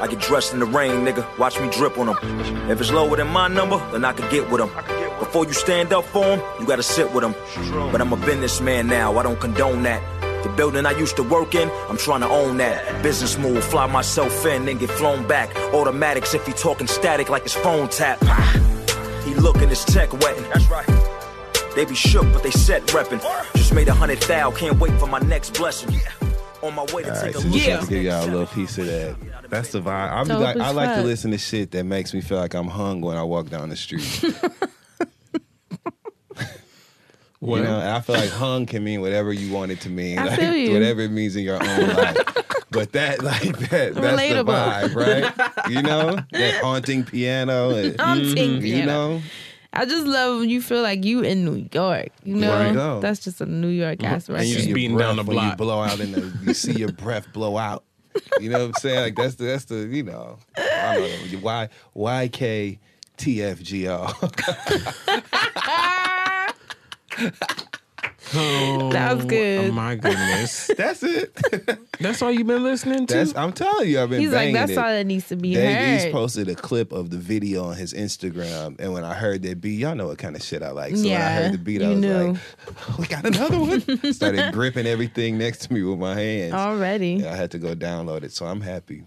I 0.00 0.06
get 0.08 0.20
dressed 0.20 0.52
in 0.52 0.60
the 0.60 0.66
rain, 0.66 1.06
nigga. 1.06 1.24
Watch 1.38 1.58
me 1.58 1.70
drip 1.70 1.96
on 1.98 2.06
them. 2.06 2.70
If 2.70 2.80
it's 2.80 2.92
lower 2.92 3.16
than 3.16 3.28
my 3.28 3.48
number, 3.48 3.78
then 3.90 4.04
I 4.04 4.12
could 4.12 4.30
get 4.30 4.50
with 4.50 4.60
them. 4.60 4.70
Before 5.18 5.46
you 5.46 5.52
stand 5.52 5.92
up 5.92 6.04
for 6.04 6.24
them, 6.24 6.42
you 6.60 6.66
gotta 6.66 6.82
sit 6.82 7.12
with 7.12 7.22
them. 7.22 7.34
But 7.90 8.00
I'm 8.00 8.12
a 8.12 8.16
businessman 8.16 8.86
now, 8.88 9.16
I 9.18 9.22
don't 9.22 9.40
condone 9.40 9.82
that. 9.84 10.02
The 10.42 10.50
building 10.50 10.86
I 10.86 10.92
used 10.92 11.16
to 11.16 11.22
work 11.22 11.54
in, 11.54 11.68
I'm 11.88 11.96
trying 11.96 12.20
to 12.20 12.28
own 12.28 12.58
that. 12.58 13.02
Business 13.02 13.38
move, 13.38 13.64
fly 13.64 13.86
myself 13.86 14.44
in, 14.46 14.66
then 14.66 14.78
get 14.78 14.90
flown 14.90 15.26
back. 15.26 15.56
Automatics 15.72 16.34
if 16.34 16.46
he 16.46 16.52
talking 16.52 16.86
static 16.86 17.28
like 17.28 17.42
his 17.44 17.54
phone 17.54 17.88
tap. 17.88 18.22
He 19.24 19.34
looking 19.34 19.68
his 19.68 19.84
tech 19.84 20.10
wetting. 20.14 20.42
That's 20.44 20.70
right. 20.70 21.07
They 21.78 21.84
be 21.84 21.94
shook, 21.94 22.24
but 22.32 22.42
they 22.42 22.50
set 22.50 22.82
reppin'. 22.88 23.20
Just 23.54 23.72
made 23.72 23.86
a 23.86 23.94
hundred 23.94 24.18
thou, 24.22 24.50
can't 24.50 24.80
wait 24.80 24.90
for 24.98 25.06
my 25.06 25.20
next 25.20 25.56
blessing. 25.56 25.94
On 26.60 26.74
my 26.74 26.82
way 26.92 27.04
to 27.04 27.10
All 27.14 27.14
take 27.14 27.22
right, 27.22 27.34
a 27.36 27.40
so 27.40 27.46
look. 27.46 27.56
Yeah. 27.56 27.76
have 27.76 27.84
to 27.84 27.90
give 27.90 28.02
y'all 28.02 28.24
a 28.24 28.26
little 28.26 28.46
piece 28.48 28.78
of 28.78 28.86
that. 28.86 29.16
That's 29.48 29.70
the 29.70 29.80
vibe. 29.80 30.10
I'm 30.10 30.26
Dope 30.26 30.40
like, 30.40 30.56
as 30.56 30.62
I 30.62 30.70
like 30.72 30.88
to 30.88 30.94
fuck. 30.96 31.04
listen 31.04 31.30
to 31.30 31.38
shit 31.38 31.70
that 31.70 31.84
makes 31.84 32.12
me 32.12 32.20
feel 32.20 32.38
like 32.38 32.54
I'm 32.54 32.66
hung 32.66 33.00
when 33.00 33.16
I 33.16 33.22
walk 33.22 33.48
down 33.50 33.68
the 33.68 33.76
street. 33.76 34.02
What? 37.38 37.58
You 37.58 37.62
know, 37.62 37.78
and 37.78 37.88
I 37.90 38.00
feel 38.00 38.16
like 38.16 38.30
hung 38.30 38.66
can 38.66 38.82
mean 38.82 39.00
whatever 39.00 39.32
you 39.32 39.52
want 39.54 39.70
it 39.70 39.80
to 39.82 39.88
mean. 39.88 40.18
I 40.18 40.24
like, 40.24 40.40
feel 40.40 40.56
you. 40.56 40.72
Whatever 40.72 41.02
it 41.02 41.12
means 41.12 41.36
in 41.36 41.44
your 41.44 41.62
own 41.62 41.88
life. 41.94 42.16
But 42.70 42.92
that, 42.92 43.22
like 43.22 43.56
that, 43.70 43.94
that's 43.94 43.98
Relatable. 43.98 44.44
the 44.44 44.92
vibe, 44.92 44.94
right? 44.94 45.70
You 45.70 45.80
know, 45.80 46.18
that 46.32 46.60
haunting 46.62 47.02
piano. 47.02 47.70
And, 47.70 47.98
Haunting 47.98 48.54
You 48.56 48.60
piano. 48.60 48.86
know, 48.86 49.22
I 49.72 49.84
just 49.84 50.06
love 50.06 50.40
when 50.40 50.48
you 50.50 50.60
feel 50.62 50.82
like 50.82 51.04
you 51.04 51.20
in 51.20 51.44
New 51.44 51.68
York. 51.72 52.08
You 52.24 52.36
know, 52.36 52.58
There 52.58 52.68
you 52.68 52.74
go. 52.74 53.00
that's 53.00 53.20
just 53.20 53.40
a 53.40 53.46
New 53.46 53.68
York 53.68 54.02
ass 54.02 54.28
And 54.28 54.38
you 54.38 54.42
record. 54.44 54.54
just 54.56 54.66
your 54.68 54.74
beating 54.74 54.96
down 54.96 55.16
the 55.16 55.22
when 55.22 55.36
block. 55.36 55.52
You 55.52 55.56
blow 55.56 55.82
out 55.82 56.00
in 56.00 56.12
the, 56.12 56.32
you 56.42 56.54
see 56.54 56.72
your 56.72 56.90
breath 56.92 57.32
blow 57.32 57.56
out. 57.58 57.84
You 58.40 58.48
know 58.50 58.58
what 58.58 58.64
I'm 58.66 58.72
saying? 58.74 59.00
Like 59.00 59.14
that's 59.14 59.34
the 59.36 59.44
that's 59.44 59.66
the 59.66 59.76
you 59.86 60.02
know 60.02 60.38
I 60.56 60.94
don't 60.96 61.32
know 61.32 61.38
why 61.38 61.68
Y 61.94 62.28
K 62.28 62.78
T 63.16 63.42
F 63.42 63.60
G 63.62 63.88
O. 63.88 64.08
Oh, 68.34 68.90
That 68.92 69.16
was 69.16 69.24
good. 69.24 69.70
Oh 69.70 69.72
my 69.72 69.94
goodness. 69.96 70.66
That's 70.76 71.02
it. 71.02 71.36
That's 72.00 72.22
all 72.22 72.30
you've 72.30 72.46
been 72.46 72.62
listening 72.62 73.06
to? 73.06 73.14
That's 73.14 73.34
I'm 73.36 73.52
telling 73.52 73.88
you, 73.88 74.00
I've 74.00 74.10
been. 74.10 74.20
He's 74.20 74.30
like, 74.32 74.52
that's 74.52 74.70
it. 74.72 74.78
all 74.78 74.84
that 74.88 75.04
needs 75.06 75.28
to 75.28 75.36
be 75.36 75.54
Dave 75.54 75.76
heard. 75.78 75.94
East 75.96 76.10
posted 76.12 76.48
a 76.48 76.54
clip 76.54 76.92
of 76.92 77.10
the 77.10 77.16
video 77.18 77.64
on 77.64 77.76
his 77.76 77.92
Instagram, 77.92 78.78
and 78.78 78.92
when 78.92 79.02
I 79.04 79.14
heard 79.14 79.42
that 79.42 79.60
beat, 79.60 79.78
y'all 79.80 79.94
know 79.96 80.06
what 80.06 80.18
kind 80.18 80.36
of 80.36 80.42
shit 80.42 80.62
I 80.62 80.70
like. 80.70 80.94
So 80.96 81.04
when 81.08 81.12
I 81.12 81.18
Yeah, 81.18 81.34
heard 81.34 81.52
the 81.52 81.58
beat, 81.58 81.82
I 81.82 81.88
was 81.88 81.98
knew. 82.00 82.32
like, 82.32 82.98
"We 82.98 83.06
got 83.06 83.24
another 83.24 83.58
one." 83.58 83.80
Started 84.12 84.52
gripping 84.52 84.86
everything 84.86 85.38
next 85.38 85.62
to 85.66 85.72
me 85.72 85.82
with 85.82 85.98
my 85.98 86.14
hands. 86.14 86.52
Already. 86.54 87.14
Yeah, 87.14 87.32
I 87.32 87.36
had 87.36 87.50
to 87.52 87.58
go 87.58 87.74
download 87.74 88.22
it, 88.22 88.32
so 88.32 88.46
I'm 88.46 88.60
happy. 88.60 89.04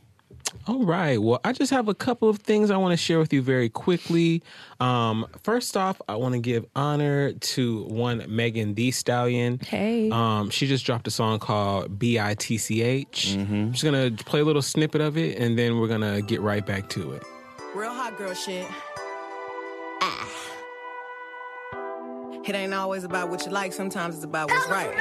All 0.67 0.83
right. 0.85 1.21
Well, 1.21 1.39
I 1.43 1.53
just 1.53 1.71
have 1.71 1.87
a 1.87 1.93
couple 1.93 2.29
of 2.29 2.39
things 2.39 2.71
I 2.71 2.77
want 2.77 2.91
to 2.93 2.97
share 2.97 3.19
with 3.19 3.33
you 3.33 3.41
very 3.41 3.69
quickly. 3.69 4.43
Um, 4.79 5.25
first 5.43 5.75
off, 5.77 6.01
I 6.07 6.15
want 6.15 6.33
to 6.33 6.39
give 6.39 6.65
honor 6.75 7.33
to 7.33 7.83
one 7.83 8.23
Megan 8.27 8.73
Thee 8.73 8.91
Stallion. 8.91 9.59
Hey. 9.59 10.09
Um, 10.11 10.49
she 10.49 10.67
just 10.67 10.85
dropped 10.85 11.07
a 11.07 11.11
song 11.11 11.39
called 11.39 11.97
B 11.97 12.19
I 12.19 12.35
T 12.35 12.57
C 12.57 12.81
H. 12.81 13.35
Mm-hmm. 13.37 13.53
I'm 13.53 13.71
just 13.71 13.83
gonna 13.83 14.11
play 14.11 14.41
a 14.41 14.45
little 14.45 14.61
snippet 14.61 15.01
of 15.01 15.17
it, 15.17 15.37
and 15.37 15.57
then 15.57 15.79
we're 15.79 15.87
gonna 15.87 16.21
get 16.21 16.41
right 16.41 16.65
back 16.65 16.89
to 16.89 17.13
it. 17.13 17.23
Real 17.73 17.93
hot 17.93 18.17
girl 18.17 18.33
shit. 18.33 18.67
Ah. 20.01 20.27
It 22.43 22.55
ain't 22.55 22.73
always 22.73 23.03
about 23.03 23.29
what 23.29 23.45
you 23.45 23.51
like, 23.51 23.71
sometimes 23.71 24.15
it's 24.15 24.25
about 24.25 24.49
what's 24.49 24.67
right. 24.67 24.91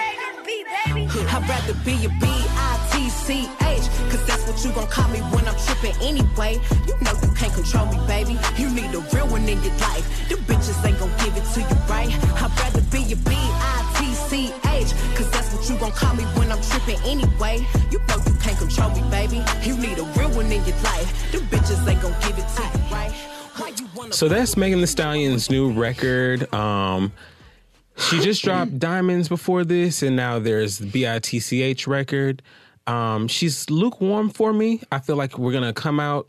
I'd 1.33 1.49
rather 1.49 1.75
be 1.85 1.95
a 2.05 2.09
B-I-T-C-H 2.09 3.85
Cause 4.11 4.27
that's 4.27 4.47
what 4.47 4.65
you 4.65 4.73
gon' 4.73 4.89
call 4.89 5.09
me 5.11 5.21
when 5.31 5.47
I'm 5.47 5.55
tripping 5.55 5.95
anyway 6.03 6.61
You 6.89 6.95
know 7.03 7.13
you 7.23 7.31
can't 7.35 7.53
control 7.55 7.87
me, 7.87 7.99
baby 8.07 8.37
You 8.57 8.69
need 8.71 8.93
a 8.95 9.01
real 9.15 9.29
one 9.29 9.49
in 9.49 9.63
your 9.63 9.75
life 9.79 10.29
The 10.29 10.35
bitches 10.35 10.85
ain't 10.85 10.99
gon' 10.99 11.13
give 11.19 11.37
it 11.37 11.45
to 11.55 11.61
you, 11.61 11.81
right? 11.89 12.11
I'd 12.43 12.51
rather 12.59 12.83
be 12.91 13.13
a 13.13 13.17
B-I-T-C-H 13.17 14.91
Cause 15.17 15.31
that's 15.31 15.55
what 15.55 15.69
you 15.69 15.79
gon' 15.79 15.93
call 15.93 16.15
me 16.17 16.25
when 16.35 16.51
I'm 16.51 16.63
tripping 16.63 16.99
anyway 17.05 17.65
You 17.91 18.01
know 18.09 18.17
you 18.27 18.35
can't 18.43 18.59
control 18.59 18.91
me, 18.91 19.03
baby 19.11 19.43
You 19.63 19.77
need 19.77 19.99
a 19.99 20.05
real 20.19 20.31
one 20.31 20.47
in 20.47 20.65
your 20.65 20.77
life 20.83 21.31
The 21.33 21.39
bitches 21.39 21.87
ain't 21.87 22.03
gon' 22.03 22.15
give 22.23 22.37
it 22.39 22.49
to 22.57 22.63
you, 22.63 22.93
right? 22.93 23.15
So 24.11 24.29
that's 24.29 24.57
Megan 24.57 24.81
Thee 24.81 24.87
Stallion's 24.87 25.51
new 25.51 25.71
record. 25.71 26.53
Um, 26.55 27.13
she 28.09 28.21
just 28.21 28.43
dropped 28.43 28.79
Diamonds 28.79 29.29
before 29.29 29.65
this, 29.65 30.03
and 30.03 30.17
now 30.17 30.39
there's 30.39 30.79
the 30.79 30.87
B-I-T-C-H 30.87 31.87
record. 31.87 32.43
Um, 32.87 33.29
she's 33.29 33.69
lukewarm 33.71 34.31
for 34.31 34.53
me. 34.53 34.81
I 34.91 34.99
feel 34.99 35.15
like 35.17 35.39
we're 35.39 35.53
gonna 35.53 35.73
come 35.73 36.01
out 36.01 36.27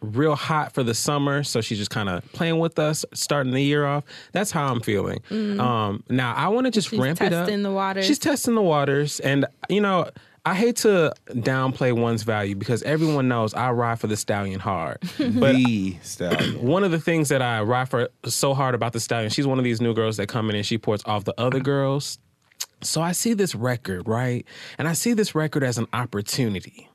real 0.00 0.36
hot 0.36 0.72
for 0.72 0.82
the 0.82 0.94
summer, 0.94 1.42
so 1.42 1.60
she's 1.60 1.78
just 1.78 1.90
kind 1.90 2.08
of 2.08 2.30
playing 2.32 2.58
with 2.58 2.78
us, 2.78 3.04
starting 3.14 3.52
the 3.52 3.62
year 3.62 3.84
off. 3.86 4.04
That's 4.32 4.50
how 4.52 4.68
I'm 4.70 4.80
feeling. 4.80 5.18
Um, 5.58 6.04
now 6.08 6.34
I 6.34 6.48
want 6.48 6.66
to 6.66 6.70
just 6.70 6.88
Mm. 6.88 6.90
She's 6.90 7.00
ramp 7.00 7.20
it 7.22 7.32
up. 7.32 7.46
testing 7.46 7.62
the 7.62 7.72
waters. 7.72 8.04
She's 8.06 8.18
testing 8.18 8.54
the 8.54 8.62
waters, 8.62 9.18
and 9.20 9.46
you 9.68 9.80
know. 9.80 10.08
I 10.46 10.54
hate 10.54 10.76
to 10.78 11.14
downplay 11.30 11.98
one's 11.98 12.22
value 12.22 12.54
because 12.54 12.82
everyone 12.82 13.28
knows 13.28 13.54
I 13.54 13.70
ride 13.70 13.98
for 13.98 14.08
the 14.08 14.16
stallion 14.16 14.60
hard. 14.60 14.98
But 15.18 15.56
the 15.56 15.96
stallion. 16.02 16.66
one 16.66 16.84
of 16.84 16.90
the 16.90 17.00
things 17.00 17.30
that 17.30 17.40
I 17.40 17.62
ride 17.62 17.88
for 17.88 18.10
so 18.26 18.52
hard 18.52 18.74
about 18.74 18.92
the 18.92 19.00
stallion, 19.00 19.30
she's 19.30 19.46
one 19.46 19.58
of 19.58 19.64
these 19.64 19.80
new 19.80 19.94
girls 19.94 20.18
that 20.18 20.26
come 20.26 20.50
in 20.50 20.56
and 20.56 20.66
she 20.66 20.76
pours 20.76 21.02
off 21.06 21.24
the 21.24 21.34
other 21.38 21.56
uh-huh. 21.56 21.64
girls. 21.64 22.18
So 22.82 23.00
I 23.00 23.12
see 23.12 23.32
this 23.32 23.54
record, 23.54 24.06
right? 24.06 24.44
And 24.76 24.86
I 24.86 24.92
see 24.92 25.14
this 25.14 25.34
record 25.34 25.64
as 25.64 25.78
an 25.78 25.86
opportunity. 25.94 26.90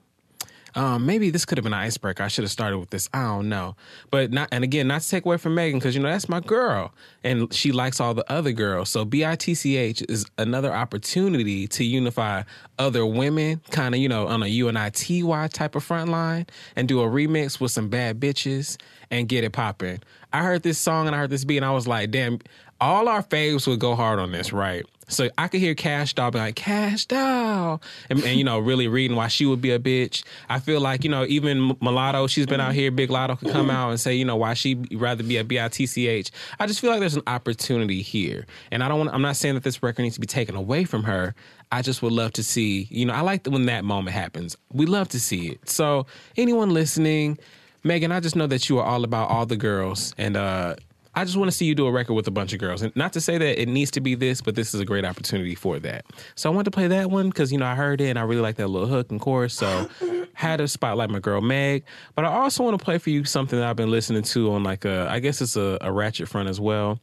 Um, 0.74 1.06
maybe 1.06 1.30
this 1.30 1.44
could 1.44 1.58
have 1.58 1.64
been 1.64 1.72
an 1.72 1.80
icebreaker. 1.80 2.22
I 2.22 2.28
should 2.28 2.44
have 2.44 2.50
started 2.50 2.78
with 2.78 2.90
this. 2.90 3.08
I 3.12 3.22
don't 3.22 3.48
know, 3.48 3.76
but 4.10 4.30
not. 4.30 4.48
And 4.52 4.64
again, 4.64 4.88
not 4.88 5.02
to 5.02 5.08
take 5.08 5.24
away 5.24 5.36
from 5.36 5.54
Megan 5.54 5.78
because 5.78 5.94
you 5.94 6.02
know 6.02 6.10
that's 6.10 6.28
my 6.28 6.40
girl, 6.40 6.92
and 7.24 7.52
she 7.52 7.72
likes 7.72 8.00
all 8.00 8.14
the 8.14 8.30
other 8.30 8.52
girls. 8.52 8.90
So 8.90 9.04
bitch 9.04 10.08
is 10.10 10.26
another 10.38 10.72
opportunity 10.72 11.66
to 11.68 11.84
unify 11.84 12.42
other 12.78 13.04
women, 13.04 13.60
kind 13.70 13.94
of 13.94 14.00
you 14.00 14.08
know 14.08 14.28
on 14.28 14.42
a 14.42 14.46
unity 14.46 15.22
type 15.48 15.74
of 15.74 15.84
front 15.84 16.10
line, 16.10 16.46
and 16.76 16.88
do 16.88 17.00
a 17.00 17.06
remix 17.06 17.60
with 17.60 17.72
some 17.72 17.88
bad 17.88 18.20
bitches 18.20 18.76
and 19.10 19.28
get 19.28 19.44
it 19.44 19.52
popping. 19.52 20.00
I 20.32 20.42
heard 20.42 20.62
this 20.62 20.78
song 20.78 21.06
and 21.06 21.16
I 21.16 21.18
heard 21.18 21.30
this 21.30 21.44
beat, 21.44 21.56
and 21.56 21.66
I 21.66 21.72
was 21.72 21.88
like, 21.88 22.10
damn, 22.10 22.38
all 22.80 23.08
our 23.08 23.22
faves 23.22 23.66
would 23.66 23.80
go 23.80 23.94
hard 23.94 24.18
on 24.18 24.32
this, 24.32 24.52
right? 24.52 24.86
So 25.10 25.28
I 25.36 25.48
could 25.48 25.60
hear 25.60 25.74
Cash 25.74 26.14
Doll 26.14 26.30
be 26.30 26.38
like, 26.38 26.54
Cash 26.54 27.06
Doll. 27.06 27.82
And, 28.08 28.22
and, 28.24 28.38
you 28.38 28.44
know, 28.44 28.58
really 28.58 28.88
reading 28.88 29.16
why 29.16 29.28
she 29.28 29.44
would 29.44 29.60
be 29.60 29.72
a 29.72 29.78
bitch. 29.78 30.22
I 30.48 30.60
feel 30.60 30.80
like, 30.80 31.04
you 31.04 31.10
know, 31.10 31.24
even 31.26 31.76
Mulatto, 31.80 32.26
she's 32.26 32.46
been 32.46 32.60
out 32.60 32.74
here, 32.74 32.90
Big 32.90 33.10
Latto 33.10 33.38
could 33.38 33.50
come 33.50 33.70
out 33.70 33.90
and 33.90 34.00
say, 34.00 34.14
you 34.14 34.24
know, 34.24 34.36
why 34.36 34.54
she'd 34.54 34.94
rather 34.94 35.22
be 35.22 35.36
a 35.36 35.44
B-I-T-C-H. 35.44 36.30
I 36.58 36.66
just 36.66 36.80
feel 36.80 36.90
like 36.90 37.00
there's 37.00 37.16
an 37.16 37.22
opportunity 37.26 38.02
here. 38.02 38.46
And 38.70 38.82
I 38.82 38.88
don't 38.88 38.98
want, 38.98 39.10
I'm 39.12 39.22
not 39.22 39.36
saying 39.36 39.54
that 39.54 39.64
this 39.64 39.82
record 39.82 40.02
needs 40.02 40.14
to 40.14 40.20
be 40.20 40.26
taken 40.26 40.54
away 40.54 40.84
from 40.84 41.02
her. 41.04 41.34
I 41.72 41.82
just 41.82 42.02
would 42.02 42.12
love 42.12 42.32
to 42.34 42.42
see, 42.42 42.88
you 42.90 43.06
know, 43.06 43.12
I 43.12 43.20
like 43.20 43.46
when 43.46 43.66
that 43.66 43.84
moment 43.84 44.14
happens. 44.14 44.56
We 44.72 44.86
love 44.86 45.08
to 45.10 45.20
see 45.20 45.48
it. 45.48 45.68
So 45.68 46.06
anyone 46.36 46.70
listening, 46.70 47.38
Megan, 47.84 48.12
I 48.12 48.20
just 48.20 48.36
know 48.36 48.46
that 48.48 48.68
you 48.68 48.78
are 48.78 48.84
all 48.84 49.04
about 49.04 49.30
all 49.30 49.46
the 49.46 49.56
girls. 49.56 50.14
And, 50.18 50.36
uh, 50.36 50.76
I 51.14 51.24
just 51.24 51.36
want 51.36 51.50
to 51.50 51.56
see 51.56 51.64
you 51.64 51.74
do 51.74 51.86
a 51.86 51.92
record 51.92 52.14
with 52.14 52.28
a 52.28 52.30
bunch 52.30 52.52
of 52.52 52.60
girls. 52.60 52.82
And 52.82 52.94
not 52.94 53.12
to 53.14 53.20
say 53.20 53.36
that 53.36 53.60
it 53.60 53.68
needs 53.68 53.90
to 53.92 54.00
be 54.00 54.14
this, 54.14 54.40
but 54.40 54.54
this 54.54 54.74
is 54.74 54.80
a 54.80 54.84
great 54.84 55.04
opportunity 55.04 55.54
for 55.54 55.78
that. 55.80 56.04
So 56.36 56.50
I 56.50 56.54
wanted 56.54 56.66
to 56.66 56.70
play 56.70 56.86
that 56.86 57.10
one 57.10 57.30
because, 57.30 57.50
you 57.50 57.58
know, 57.58 57.66
I 57.66 57.74
heard 57.74 58.00
it 58.00 58.08
and 58.08 58.18
I 58.18 58.22
really 58.22 58.40
like 58.40 58.56
that 58.56 58.68
little 58.68 58.88
hook 58.88 59.10
and 59.10 59.20
chorus. 59.20 59.54
So 59.54 59.88
had 60.34 60.58
to 60.58 60.68
spotlight 60.68 61.10
my 61.10 61.18
girl 61.18 61.40
Meg. 61.40 61.84
But 62.14 62.24
I 62.24 62.28
also 62.28 62.62
want 62.62 62.78
to 62.78 62.84
play 62.84 62.98
for 62.98 63.10
you 63.10 63.24
something 63.24 63.58
that 63.58 63.68
I've 63.68 63.76
been 63.76 63.90
listening 63.90 64.22
to 64.22 64.52
on 64.52 64.62
like 64.62 64.84
a, 64.84 65.08
I 65.10 65.18
guess 65.18 65.40
it's 65.40 65.56
a, 65.56 65.78
a 65.80 65.92
ratchet 65.92 66.28
front 66.28 66.48
as 66.48 66.60
well. 66.60 67.00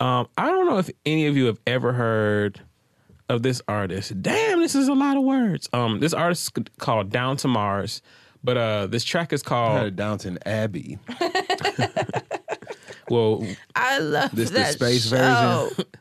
Um, 0.00 0.28
I 0.38 0.46
don't 0.46 0.66
know 0.66 0.78
if 0.78 0.90
any 1.04 1.26
of 1.26 1.36
you 1.36 1.46
have 1.46 1.60
ever 1.66 1.92
heard 1.92 2.60
of 3.28 3.42
this 3.42 3.60
artist. 3.68 4.20
Damn, 4.22 4.60
this 4.60 4.74
is 4.74 4.88
a 4.88 4.94
lot 4.94 5.16
of 5.16 5.24
words. 5.24 5.68
Um, 5.72 6.00
this 6.00 6.12
artist 6.12 6.58
is 6.58 6.64
called 6.78 7.10
Down 7.10 7.36
to 7.38 7.48
Mars. 7.48 8.02
But 8.44 8.56
uh, 8.56 8.86
this 8.88 9.04
track 9.04 9.32
is 9.32 9.42
called 9.42 9.78
heard 9.78 9.96
Downton 9.96 10.38
Abbey. 10.44 10.98
Well, 13.12 13.46
I 13.76 13.98
love 13.98 14.30
This 14.32 14.48
the 14.48 14.64
space 14.64 15.08
show. 15.08 15.68
version? 15.68 15.84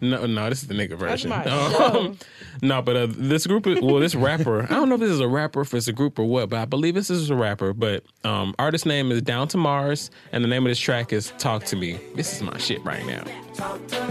No, 0.00 0.26
no, 0.26 0.50
this 0.50 0.60
is 0.60 0.68
the 0.68 0.74
nigga 0.74 0.98
version. 0.98 1.30
my 1.30 1.44
Um, 1.46 2.18
no, 2.60 2.82
but 2.82 2.96
uh, 2.96 3.06
this 3.10 3.46
group, 3.46 3.66
is, 3.66 3.80
well, 3.80 4.00
this 4.00 4.14
rapper, 4.14 4.64
I 4.64 4.66
don't 4.66 4.90
know 4.90 4.96
if 4.96 5.00
this 5.00 5.10
is 5.10 5.20
a 5.20 5.28
rapper, 5.28 5.62
if 5.62 5.72
it's 5.72 5.88
a 5.88 5.94
group 5.94 6.18
or 6.18 6.24
what, 6.24 6.50
but 6.50 6.58
I 6.58 6.66
believe 6.66 6.94
this 6.94 7.08
is 7.08 7.30
a 7.30 7.34
rapper. 7.34 7.72
But 7.72 8.04
um, 8.22 8.54
artist 8.58 8.84
name 8.84 9.10
is 9.12 9.22
Down 9.22 9.48
to 9.48 9.56
Mars, 9.56 10.10
and 10.32 10.44
the 10.44 10.48
name 10.48 10.66
of 10.66 10.70
this 10.70 10.80
track 10.80 11.12
is 11.14 11.32
Talk 11.38 11.64
to 11.66 11.76
Me. 11.76 11.98
This 12.16 12.34
is 12.34 12.42
my 12.42 12.58
shit 12.58 12.84
right 12.84 13.06
now. 13.06 13.24
Talk 13.54 13.86
to 13.86 14.04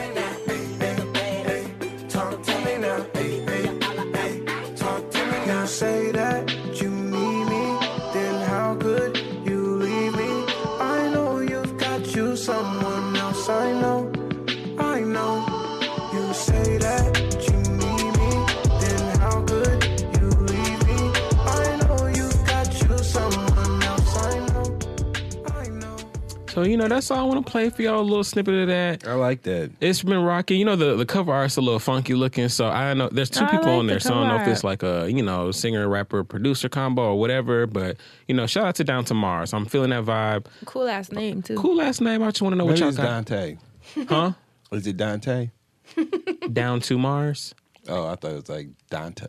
So, 26.54 26.62
you 26.62 26.78
know, 26.78 26.88
that's 26.88 27.10
all 27.10 27.18
I 27.18 27.24
want 27.24 27.44
to 27.44 27.52
play 27.52 27.72
for 27.72 27.82
y'all, 27.82 28.00
a 28.00 28.04
little 28.04 28.24
snippet 28.24 28.54
of 28.54 28.68
that. 28.68 29.08
I 29.08 29.16
like 29.16 29.42
that. 29.42 29.72
It's 29.82 30.04
been 30.04 30.22
rocking. 30.22 30.60
You 30.60 30.66
know, 30.66 30.76
the, 30.76 30.96
the 30.96 31.06
cover 31.06 31.34
art's 31.34 31.58
a 31.58 31.62
little 31.62 31.80
funky 31.80 32.14
looking, 32.14 32.48
so 32.48 32.68
I 32.68 32.94
know 32.94 33.10
there's 33.12 33.32
two 33.32 33.44
I 33.44 33.48
people 33.50 33.66
like 33.66 33.80
on 33.80 33.88
the 33.88 33.94
there, 33.94 34.00
so 34.00 34.14
I 34.14 34.20
don't 34.20 34.28
know 34.28 34.40
if 34.44 34.48
it's 34.48 34.64
like 34.64 34.84
a, 34.84 35.10
you 35.10 35.24
know, 35.24 35.50
singer, 35.50 35.90
rapper, 35.90 36.24
producer 36.24 36.70
combo 36.70 37.06
or 37.06 37.20
whatever, 37.20 37.66
but, 37.66 37.98
you 38.28 38.36
know, 38.36 38.46
shout 38.46 38.68
out 38.68 38.76
to 38.76 38.84
Down 38.84 39.04
to 39.06 39.16
Mars. 39.16 39.52
I'm 39.52 39.66
feeling 39.66 39.90
that 39.90 40.04
vibe. 40.06 40.46
Cool 40.66 40.88
ass 40.88 41.12
name 41.12 41.42
too. 41.42 41.56
Cool 41.56 41.76
last 41.78 42.02
name. 42.02 42.22
I 42.22 42.28
just 42.30 42.44
want 42.44 42.54
to 42.54 42.58
know 42.58 42.66
what 42.66 42.74
Maybe 42.74 42.82
y'all 42.82 42.90
it's 42.90 42.98
got. 42.98 43.26
Dante. 43.26 43.58
Huh? 44.08 44.34
Is 44.72 44.86
it 44.86 44.96
Dante? 44.98 45.50
Down 46.54 46.82
to 46.82 47.00
Mars. 47.00 47.56
Oh, 47.90 48.06
I 48.08 48.16
thought 48.16 48.32
it 48.32 48.36
was 48.36 48.50
like 48.50 48.68
Dante. 48.92 49.26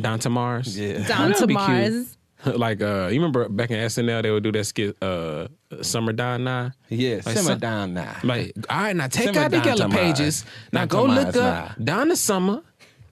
Down 0.00 0.18
to 0.18 0.30
Mars. 0.30 0.76
Yeah. 0.76 1.06
Down 1.06 1.30
That'd 1.30 1.36
to 1.36 1.46
be 1.46 1.54
cute. 1.54 1.68
Mars. 1.68 2.16
like 2.56 2.80
uh 2.82 3.08
you 3.12 3.20
remember 3.20 3.48
back 3.48 3.70
in 3.70 3.76
SNL 3.78 4.22
they 4.22 4.30
would 4.30 4.42
do 4.42 4.52
that 4.52 4.64
skit 4.64 4.96
uh 5.02 5.48
Summer 5.82 6.12
Down 6.12 6.44
Now? 6.44 6.72
Yeah, 6.88 7.16
Like 7.16 7.36
some- 7.38 7.58
down 7.58 7.94
now. 7.94 8.16
Like, 8.24 8.52
all 8.68 8.78
right, 8.78 8.96
now 8.96 9.06
take 9.06 9.36
out 9.36 9.50
the 9.50 9.58
yellow 9.58 9.88
pages. 9.88 10.44
Now 10.72 10.86
go 10.86 11.04
look 11.04 11.36
up 11.36 11.76
to 12.08 12.16
Summer, 12.16 12.62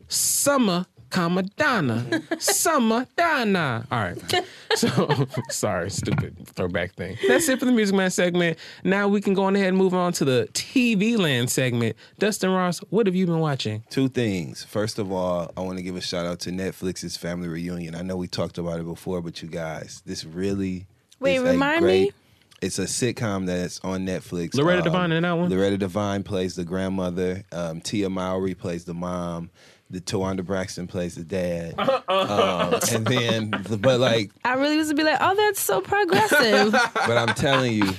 Summer 0.08 0.86
comma 1.10 1.42
Donna, 1.56 2.22
summer 2.38 3.06
Donna. 3.16 3.86
All 3.90 3.98
right. 4.00 4.44
So 4.76 5.26
sorry, 5.50 5.90
stupid 5.90 6.36
throwback 6.48 6.92
thing. 6.94 7.16
That's 7.26 7.48
it 7.48 7.58
for 7.58 7.64
the 7.64 7.72
Music 7.72 7.94
Man 7.96 8.10
segment. 8.10 8.58
Now 8.84 9.08
we 9.08 9.20
can 9.20 9.34
go 9.34 9.44
on 9.44 9.56
ahead 9.56 9.68
and 9.68 9.76
move 9.76 9.94
on 9.94 10.12
to 10.14 10.24
the 10.24 10.48
TV 10.52 11.18
land 11.18 11.50
segment. 11.50 11.96
Dustin 12.18 12.50
Ross, 12.50 12.78
what 12.90 13.06
have 13.06 13.14
you 13.16 13.26
been 13.26 13.40
watching? 13.40 13.82
Two 13.90 14.08
things. 14.08 14.64
First 14.64 14.98
of 14.98 15.10
all, 15.10 15.50
I 15.56 15.60
want 15.60 15.78
to 15.78 15.82
give 15.82 15.96
a 15.96 16.00
shout 16.00 16.26
out 16.26 16.40
to 16.40 16.50
Netflix's 16.50 17.16
Family 17.16 17.48
Reunion. 17.48 17.94
I 17.94 18.02
know 18.02 18.16
we 18.16 18.28
talked 18.28 18.58
about 18.58 18.78
it 18.80 18.84
before, 18.86 19.20
but 19.22 19.42
you 19.42 19.48
guys, 19.48 20.02
this 20.06 20.24
really 20.24 20.86
Wait, 21.20 21.36
is 21.36 21.42
a 21.42 21.46
remind 21.46 21.80
great- 21.82 22.02
me? 22.08 22.12
It's 22.60 22.80
a 22.80 22.86
sitcom 22.86 23.46
that's 23.46 23.78
on 23.84 24.04
Netflix. 24.04 24.54
Loretta 24.56 24.78
Um, 24.80 24.84
Devine 24.86 25.12
in 25.12 25.22
that 25.22 25.30
one? 25.32 25.48
Loretta 25.48 25.78
Devine 25.78 26.24
plays 26.24 26.56
the 26.56 26.64
grandmother. 26.64 27.44
Um, 27.52 27.80
Tia 27.80 28.10
Mowry 28.10 28.54
plays 28.56 28.84
the 28.84 28.94
mom. 28.94 29.50
The 29.90 30.00
Towanda 30.00 30.44
Braxton 30.44 30.86
plays 30.86 31.14
the 31.14 31.24
dad. 31.24 31.74
um, 32.08 32.78
and 32.92 33.06
then, 33.06 33.50
but 33.80 34.00
like, 34.00 34.30
I 34.44 34.54
really 34.54 34.76
was 34.76 34.88
to 34.88 34.94
be 34.94 35.02
like, 35.02 35.18
oh, 35.20 35.34
that's 35.34 35.60
so 35.60 35.80
progressive. 35.80 36.72
but 36.94 37.16
I'm 37.16 37.34
telling 37.34 37.72
you, 37.72 37.92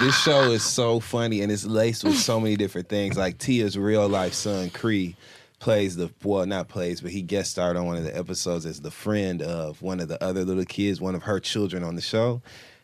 this 0.00 0.18
show 0.20 0.50
is 0.50 0.64
so 0.64 1.00
funny 1.00 1.42
and 1.42 1.52
it's 1.52 1.64
laced 1.64 2.04
with 2.04 2.16
so 2.16 2.40
many 2.40 2.56
different 2.56 2.88
things. 2.88 3.16
Like 3.16 3.38
Tia's 3.38 3.78
real 3.78 4.08
life 4.08 4.34
son, 4.34 4.70
Cree, 4.70 5.16
plays 5.60 5.94
the 5.94 6.10
well, 6.24 6.44
not 6.46 6.68
plays, 6.68 7.00
but 7.00 7.12
he 7.12 7.22
guest 7.22 7.52
starred 7.52 7.76
on 7.76 7.86
one 7.86 7.96
of 7.96 8.04
the 8.04 8.16
episodes 8.16 8.66
as 8.66 8.80
the 8.80 8.90
friend 8.90 9.42
of 9.42 9.80
one 9.82 10.00
of 10.00 10.08
the 10.08 10.22
other 10.22 10.44
little 10.44 10.64
kids, 10.64 11.00
one 11.00 11.14
of 11.14 11.22
her 11.22 11.38
children 11.38 11.84
on 11.84 11.94
the 11.94 12.00
show. 12.00 12.42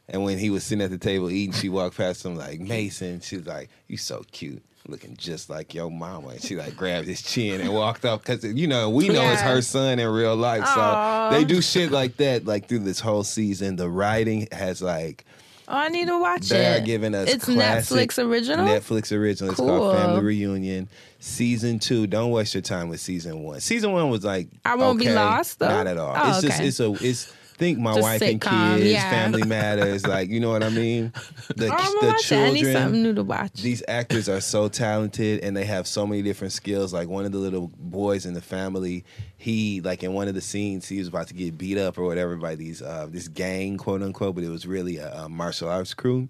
And 0.09 0.23
when 0.23 0.39
he 0.39 0.51
was 0.51 0.62
sitting 0.62 0.85
at 0.85 0.90
the 0.90 0.98
table 0.98 1.31
eating, 1.31 1.52
she 1.52 1.68
walked 1.68 1.97
past 1.97 2.24
him 2.24 2.36
like 2.36 2.60
Mason. 2.60 3.20
She's 3.20 3.44
like, 3.44 3.70
"You 3.89 3.97
so 3.97 4.24
cute." 4.31 4.62
Looking 4.88 5.16
just 5.16 5.50
like 5.50 5.74
your 5.74 5.90
mama, 5.90 6.28
and 6.28 6.42
she 6.42 6.56
like 6.56 6.76
grabbed 6.76 7.06
his 7.06 7.22
chin 7.22 7.60
and 7.60 7.72
walked 7.74 8.04
off 8.04 8.22
because 8.22 8.44
you 8.44 8.66
know 8.66 8.88
we 8.90 9.08
know 9.08 9.22
it's 9.32 9.42
her 9.42 9.60
son 9.62 9.98
in 9.98 10.08
real 10.08 10.36
life, 10.36 10.66
so 10.66 11.28
they 11.32 11.44
do 11.44 11.60
shit 11.60 11.90
like 11.90 12.16
that 12.18 12.44
like 12.46 12.68
through 12.68 12.80
this 12.80 13.00
whole 13.00 13.24
season. 13.24 13.76
The 13.76 13.88
writing 13.90 14.46
has 14.52 14.80
like 14.80 15.24
oh, 15.68 15.76
I 15.76 15.88
need 15.88 16.06
to 16.06 16.18
watch 16.20 16.48
they 16.48 16.56
it. 16.56 16.58
They 16.58 16.76
are 16.78 16.84
giving 16.84 17.14
us 17.14 17.28
It's 17.28 17.46
Netflix 17.46 18.22
original. 18.24 18.66
Netflix 18.66 19.16
original. 19.16 19.50
It's 19.50 19.60
Cool. 19.60 19.68
called 19.68 19.96
Family 19.96 20.22
Reunion. 20.22 20.88
Season 21.18 21.78
two. 21.78 22.06
Don't 22.06 22.30
waste 22.30 22.54
your 22.54 22.62
time 22.62 22.88
with 22.88 23.00
season 23.00 23.42
one. 23.42 23.60
Season 23.60 23.92
one 23.92 24.10
was 24.10 24.24
like 24.24 24.48
I 24.64 24.76
won't 24.76 24.98
be 24.98 25.10
lost, 25.10 25.58
though? 25.58 25.68
Not 25.68 25.86
at 25.86 25.96
all. 25.96 26.14
Oh, 26.16 26.30
it's 26.30 26.42
just 26.42 26.60
it's 26.60 26.80
a 26.80 26.92
it's 27.04 27.32
think 27.56 27.78
my 27.78 27.94
Just 27.94 28.02
wife 28.02 28.22
and 28.22 28.40
sitcom, 28.40 28.76
kids, 28.76 28.90
yeah. 28.90 29.10
family 29.10 29.44
matters. 29.44 30.06
Like 30.06 30.28
you 30.28 30.40
know 30.40 30.50
what 30.50 30.62
I 30.62 30.68
mean. 30.70 31.12
The 31.56 31.68
I'm 31.70 31.92
the 32.00 32.08
it. 32.08 32.32
I 32.32 32.50
need 32.50 32.64
something 32.64 32.72
children. 32.72 33.02
new 33.02 33.14
to 33.14 33.22
watch. 33.22 33.62
These 33.62 33.82
actors 33.88 34.28
are 34.28 34.40
so 34.40 34.68
talented 34.68 35.42
and 35.44 35.56
they 35.56 35.64
have 35.64 35.86
so 35.86 36.06
many 36.06 36.20
different 36.22 36.52
skills. 36.52 36.92
Like 36.92 37.08
one 37.08 37.24
of 37.24 37.32
the 37.32 37.38
little 37.38 37.70
boys 37.78 38.26
in 38.26 38.34
the 38.34 38.40
family, 38.42 39.04
he 39.36 39.80
like 39.80 40.02
in 40.02 40.12
one 40.12 40.28
of 40.28 40.34
the 40.34 40.40
scenes 40.40 40.88
he 40.88 40.98
was 40.98 41.08
about 41.08 41.28
to 41.28 41.34
get 41.34 41.56
beat 41.56 41.78
up 41.78 41.98
or 41.98 42.04
whatever 42.04 42.36
by 42.36 42.56
these 42.56 42.82
uh, 42.82 43.06
this 43.08 43.28
gang 43.28 43.76
quote 43.78 44.02
unquote, 44.02 44.34
but 44.34 44.44
it 44.44 44.50
was 44.50 44.66
really 44.66 44.96
a, 44.98 45.12
a 45.22 45.28
martial 45.28 45.68
arts 45.68 45.94
crew. 45.94 46.28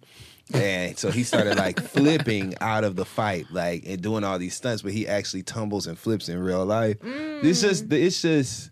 And 0.55 0.97
so 0.97 1.11
he 1.11 1.25
started 1.25 1.57
like 1.57 1.81
flipping 1.91 2.55
out 2.61 2.85
of 2.85 2.95
the 2.95 3.05
fight, 3.05 3.47
like 3.51 3.85
and 3.87 4.01
doing 4.01 4.23
all 4.23 4.39
these 4.39 4.55
stunts, 4.55 4.83
but 4.83 4.93
he 4.93 5.09
actually 5.09 5.43
tumbles 5.43 5.87
and 5.87 5.99
flips 5.99 6.29
in 6.29 6.39
real 6.39 6.65
life. 6.65 6.99
It's 7.03 7.63
just 7.63 7.91
it's 7.93 8.23
just 8.23 8.71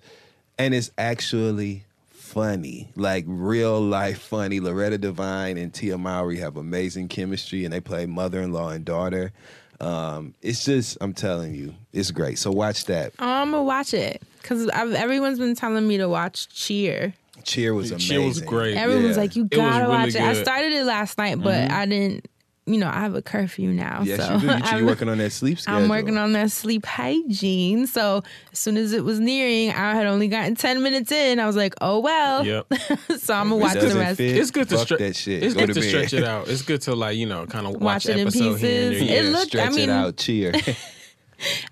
and 0.59 0.75
it's 0.75 0.91
actually 0.99 1.85
funny, 2.25 2.91
like 2.97 3.25
real 3.29 3.81
life 3.81 4.19
funny. 4.21 4.59
Loretta 4.61 4.99
Devine 4.99 5.59
and 5.59 5.73
Tia 5.73 5.99
Mowry 5.99 6.39
have 6.39 6.57
amazing 6.57 7.09
chemistry, 7.09 7.65
and 7.65 7.73
they 7.73 7.81
play 7.81 8.07
mother 8.07 8.41
in 8.41 8.53
law 8.53 8.71
and 8.71 8.85
daughter. 8.85 9.33
Um, 9.81 10.35
it's 10.41 10.65
just, 10.65 10.97
I'm 11.01 11.13
telling 11.13 11.55
you, 11.55 11.75
it's 11.93 12.11
great. 12.11 12.39
So 12.39 12.51
watch 12.51 12.87
that. 12.87 13.13
Oh, 13.19 13.27
I'm 13.29 13.51
gonna 13.51 13.63
watch 13.63 13.93
it 13.93 14.23
because 14.41 14.69
everyone's 14.73 15.39
been 15.39 15.55
telling 15.55 15.87
me 15.87 15.99
to 15.99 16.09
watch 16.09 16.49
Cheer. 16.49 17.13
Cheer 17.45 17.75
was 17.75 17.91
amazing. 17.91 18.09
Cheer 18.17 18.27
was 18.27 18.41
great. 18.41 18.77
Everyone's 18.77 19.17
Yeah. 19.17 19.23
like, 19.23 19.37
you 19.37 19.45
gotta 19.45 19.85
really 19.85 19.97
watch 19.97 20.09
it. 20.15 20.21
I 20.23 20.41
started 20.43 20.73
it 20.73 20.85
last 20.85 21.19
night, 21.19 21.43
but 21.43 21.55
Mm-hmm. 21.55 21.75
I 21.75 21.87
didn't. 21.87 22.27
You 22.67 22.79
know, 22.79 22.89
I 22.89 23.01
have 23.01 23.15
a 23.15 23.21
curfew 23.21 23.71
now, 23.73 24.01
Yes, 24.05 24.27
so 24.27 24.35
you 24.35 24.41
do. 24.41 24.47
You, 24.47 24.53
I'm- 24.53 24.79
you're 24.79 24.87
working 24.87 25.11
on 25.11 25.19
that 25.19 25.33
sleep 25.33 25.59
schedule. 25.61 25.83
I'm 25.83 25.89
working 25.91 26.17
on 26.17 26.33
that 26.33 26.51
sleep 26.51 26.87
hygiene. 26.87 27.87
So 27.87 28.23
as 28.53 28.59
soon 28.59 28.79
as 28.79 28.93
it 28.95 29.05
was 29.05 29.21
nearing, 29.21 29.69
I 29.71 29.95
had 29.95 30.07
only 30.07 30.29
gotten 30.29 30.55
ten 30.55 30.83
minutes 30.83 31.13
in. 31.13 31.41
I 31.41 31.47
was 31.47 31.57
like, 31.57 31.75
oh 31.83 31.99
well. 32.01 32.45
Yep. 32.47 32.73
so 33.19 33.35
I'm 33.35 33.51
gonna 33.51 33.57
If 33.67 33.75
it 33.77 33.83
watch 33.83 33.93
the 33.93 33.99
rest. 33.99 34.17
fit, 34.17 34.37
It's 34.39 34.51
good 34.51 34.69
to 34.71 34.77
fuck 34.79 34.87
stretch 34.87 35.01
that 35.01 35.15
shit. 35.17 35.43
It's 35.43 35.53
Go 35.55 35.61
good 35.67 35.75
to 35.75 35.81
to 35.81 35.83
stretch 35.89 36.15
it 36.15 36.25
out. 36.25 36.49
It's 36.49 36.63
good 36.63 36.81
to 36.83 36.95
like 36.95 37.19
you 37.19 37.27
know 37.27 37.45
kind 37.45 37.67
of 37.67 37.73
watch, 37.75 37.83
Watch 37.83 38.07
it 38.07 38.17
in 38.17 38.29
episode 38.29 38.41
here 38.41 38.51
and 38.53 38.59
pieces. 38.61 39.09
there. 39.09 39.19
It 39.19 39.25
Yeah. 39.27 39.31
looked- 39.31 39.47
Stretch 39.49 39.67
I 39.67 39.71
mean- 39.71 39.91
it 39.91 39.93
out. 39.93 40.17
Cheer. 40.17 40.53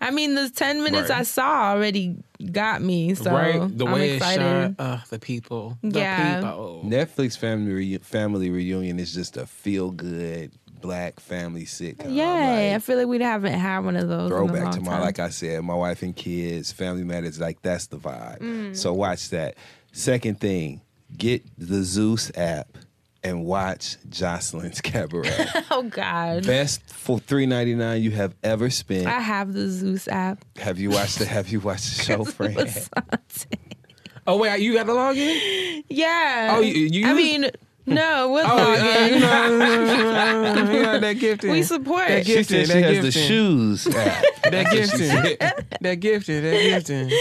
I 0.00 0.10
mean, 0.10 0.34
the 0.34 0.50
ten 0.50 0.82
minutes 0.82 1.08
Right. 1.08 1.20
I 1.20 1.22
saw 1.22 1.70
already 1.72 2.16
got 2.50 2.82
me. 2.82 3.14
So 3.14 3.30
right, 3.32 3.78
the 3.78 3.86
I'm 3.86 3.92
way 3.92 4.16
excited. 4.16 4.42
it's 4.44 4.76
shot, 4.78 4.84
uh, 4.84 4.98
the 5.08 5.18
people, 5.18 5.78
the 5.82 6.00
Yeah. 6.00 6.34
people. 6.40 6.82
Netflix 6.84 7.38
family 7.38 7.72
Reu- 7.96 8.04
family 8.04 8.50
reunion 8.50 8.98
is 8.98 9.14
just 9.14 9.36
a 9.38 9.46
feel 9.46 9.90
good 9.92 10.50
black 10.82 11.20
family 11.20 11.64
sitcom. 11.64 12.14
Yay! 12.14 12.74
I 12.74 12.78
feel 12.80 12.98
like 12.98 13.06
we 13.06 13.18
haven't 13.20 13.54
had 13.54 13.78
one 13.80 13.96
of 13.96 14.08
those. 14.08 14.30
in 14.30 14.36
a 14.36 14.38
throwback 14.38 14.64
long 14.64 14.72
to 14.74 14.80
my 14.82 14.90
time. 14.92 15.00
like 15.00 15.18
I 15.18 15.28
said, 15.30 15.62
my 15.62 15.74
wife 15.74 16.02
and 16.02 16.14
kids, 16.14 16.72
family 16.72 17.04
matters. 17.04 17.40
Like 17.40 17.62
that's 17.62 17.86
the 17.86 17.96
vibe. 17.96 18.40
Mm. 18.40 18.76
So 18.76 18.92
watch 18.92 19.30
that. 19.30 19.54
Second 19.92 20.40
thing, 20.40 20.80
get 21.16 21.42
the 21.56 21.82
Zeus 21.82 22.30
app 22.36 22.76
and 23.24 23.44
watch 23.44 23.96
Joseline's 24.10 24.80
Cabaret. 24.82 25.30
Oh 25.70 25.82
God. 25.84 26.44
Best 26.46 26.82
for 26.92 27.18
three 27.18 27.46
ninety 27.46 27.74
nine 27.74 28.02
you 28.02 28.10
have 28.10 28.34
ever 28.42 28.68
spent. 28.68 29.06
I 29.06 29.20
have 29.20 29.52
the 29.54 29.68
Zeus 29.68 30.06
app. 30.08 30.44
have 30.58 30.78
you 30.78 30.90
watched 30.90 31.18
the 31.20 31.24
Have 31.26 31.48
you 31.48 31.60
watched 31.60 31.96
the 31.96 32.02
show, 32.04 32.24
friend? 32.24 32.58
Oh 34.26 34.36
wait, 34.38 34.60
you 34.60 34.74
got 34.74 34.84
to 34.86 34.92
log 34.94 35.16
in? 35.16 35.82
Yeah. 35.88 36.54
Oh, 36.56 36.60
you- 36.60 36.86
you 36.92 37.06
I 37.06 37.10
use- 37.10 37.16
mean, 37.16 37.50
no, 37.86 38.28
what 38.28 38.46
Oh, 38.46 38.56
uh, 38.56 38.76
login? 38.76 39.12
you 39.14 39.20
know, 39.20 40.72
you 40.72 40.82
got 40.82 41.00
that 41.00 41.12
gifting. 41.18 41.50
we 41.50 41.62
support. 41.62 42.08
That 42.08 42.26
She 42.26 42.42
said 42.42 42.66
she 42.66 42.72
that 42.72 42.82
has 42.94 43.04
the 43.04 43.10
shoes 43.12 43.86
app. 43.88 44.24
That 44.52 44.70
gifting, 44.70 45.08
that 45.80 45.94
gifted. 46.00 46.44
that 46.44 46.60
gifted. 46.84 47.12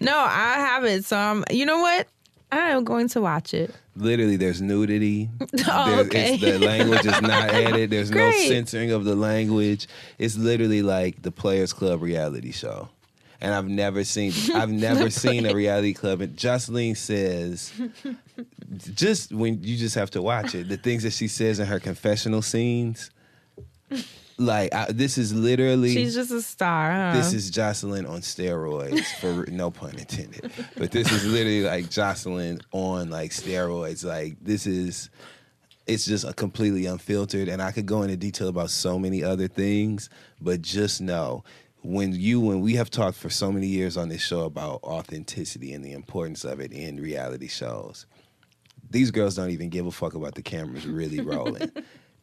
No, 0.00 0.16
I 0.16 0.54
have 0.54 0.84
it. 0.84 1.04
So 1.04 1.16
I'm. 1.16 1.44
You 1.50 1.66
know 1.66 1.78
what? 1.80 2.06
I 2.52 2.70
am 2.70 2.84
going 2.84 3.08
to 3.08 3.20
watch 3.20 3.52
it. 3.54 3.72
Literally, 3.96 4.36
there's 4.36 4.62
nudity. 4.62 5.28
Oh, 5.40 5.46
There- 5.90 6.00
okay. 6.06 6.34
it's, 6.34 6.42
the 6.42 6.58
language 6.58 7.00
is 7.04 7.20
not 7.22 7.50
added. 7.50 7.90
There's 7.90 8.10
no 8.10 8.30
censoring 8.32 8.92
of 8.92 9.04
the 9.04 9.14
language. 9.14 9.88
It's 10.18 10.36
literally 10.36 10.80
like 10.82 11.22
the 11.22 11.30
Players 11.30 11.72
Club 11.72 12.00
reality 12.02 12.50
show. 12.52 12.88
And 13.40 13.54
I've 13.54 13.68
never 13.68 14.04
seen 14.04 14.32
I've 14.54 14.70
never 14.70 15.10
seen 15.10 15.46
a 15.46 15.54
reality 15.54 15.94
club. 15.94 16.20
And 16.20 16.36
Joseline 16.36 16.96
says, 16.96 17.72
just 18.94 19.32
when 19.32 19.62
you 19.62 19.76
just 19.76 19.94
have 19.94 20.10
to 20.12 20.22
watch 20.22 20.54
it, 20.54 20.68
the 20.68 20.76
things 20.76 21.02
that 21.04 21.12
she 21.12 21.28
says 21.28 21.58
in 21.58 21.66
her 21.66 21.80
confessional 21.80 22.42
scenes, 22.42 23.10
like 24.40 24.74
I, 24.74 24.90
this 24.90 25.18
is 25.18 25.34
literally 25.34 25.94
She's 25.94 26.14
just 26.14 26.30
a 26.30 26.42
star. 26.42 26.92
Huh? 26.92 27.12
this 27.14 27.32
is 27.32 27.50
Joseline 27.50 28.08
on 28.08 28.20
steroids, 28.20 29.06
for 29.20 29.50
no 29.50 29.70
pun 29.70 29.98
intended. 29.98 30.50
But 30.76 30.90
this 30.92 31.10
is 31.10 31.26
literally 31.26 31.62
like 31.62 31.86
Joseline 31.86 32.60
on 32.72 33.10
like 33.10 33.30
steroids. 33.30 34.04
Like 34.04 34.36
this 34.40 34.66
is, 34.66 35.10
it's 35.86 36.04
just 36.06 36.24
a 36.24 36.32
completely 36.32 36.86
unfiltered. 36.86 37.48
And 37.48 37.60
I 37.60 37.72
could 37.72 37.86
go 37.86 38.02
into 38.02 38.16
detail 38.16 38.48
about 38.48 38.70
so 38.70 38.98
many 38.98 39.22
other 39.22 39.48
things, 39.48 40.08
but 40.40 40.62
just 40.62 41.00
know 41.00 41.44
when 41.82 42.12
you 42.12 42.50
and 42.50 42.62
we 42.62 42.74
have 42.74 42.90
talked 42.90 43.16
for 43.16 43.30
so 43.30 43.50
many 43.50 43.66
years 43.66 43.96
on 43.96 44.08
this 44.08 44.22
show 44.22 44.44
about 44.44 44.82
authenticity 44.82 45.72
and 45.72 45.84
the 45.84 45.92
importance 45.92 46.44
of 46.44 46.60
it 46.60 46.72
in 46.72 47.00
reality 47.00 47.48
shows. 47.48 48.06
These 48.90 49.10
girls 49.10 49.36
don't 49.36 49.50
even 49.50 49.68
give 49.68 49.86
a 49.86 49.90
fuck 49.90 50.14
about 50.14 50.34
the 50.34 50.42
cameras 50.42 50.86
really 50.86 51.20
rolling. 51.24 51.70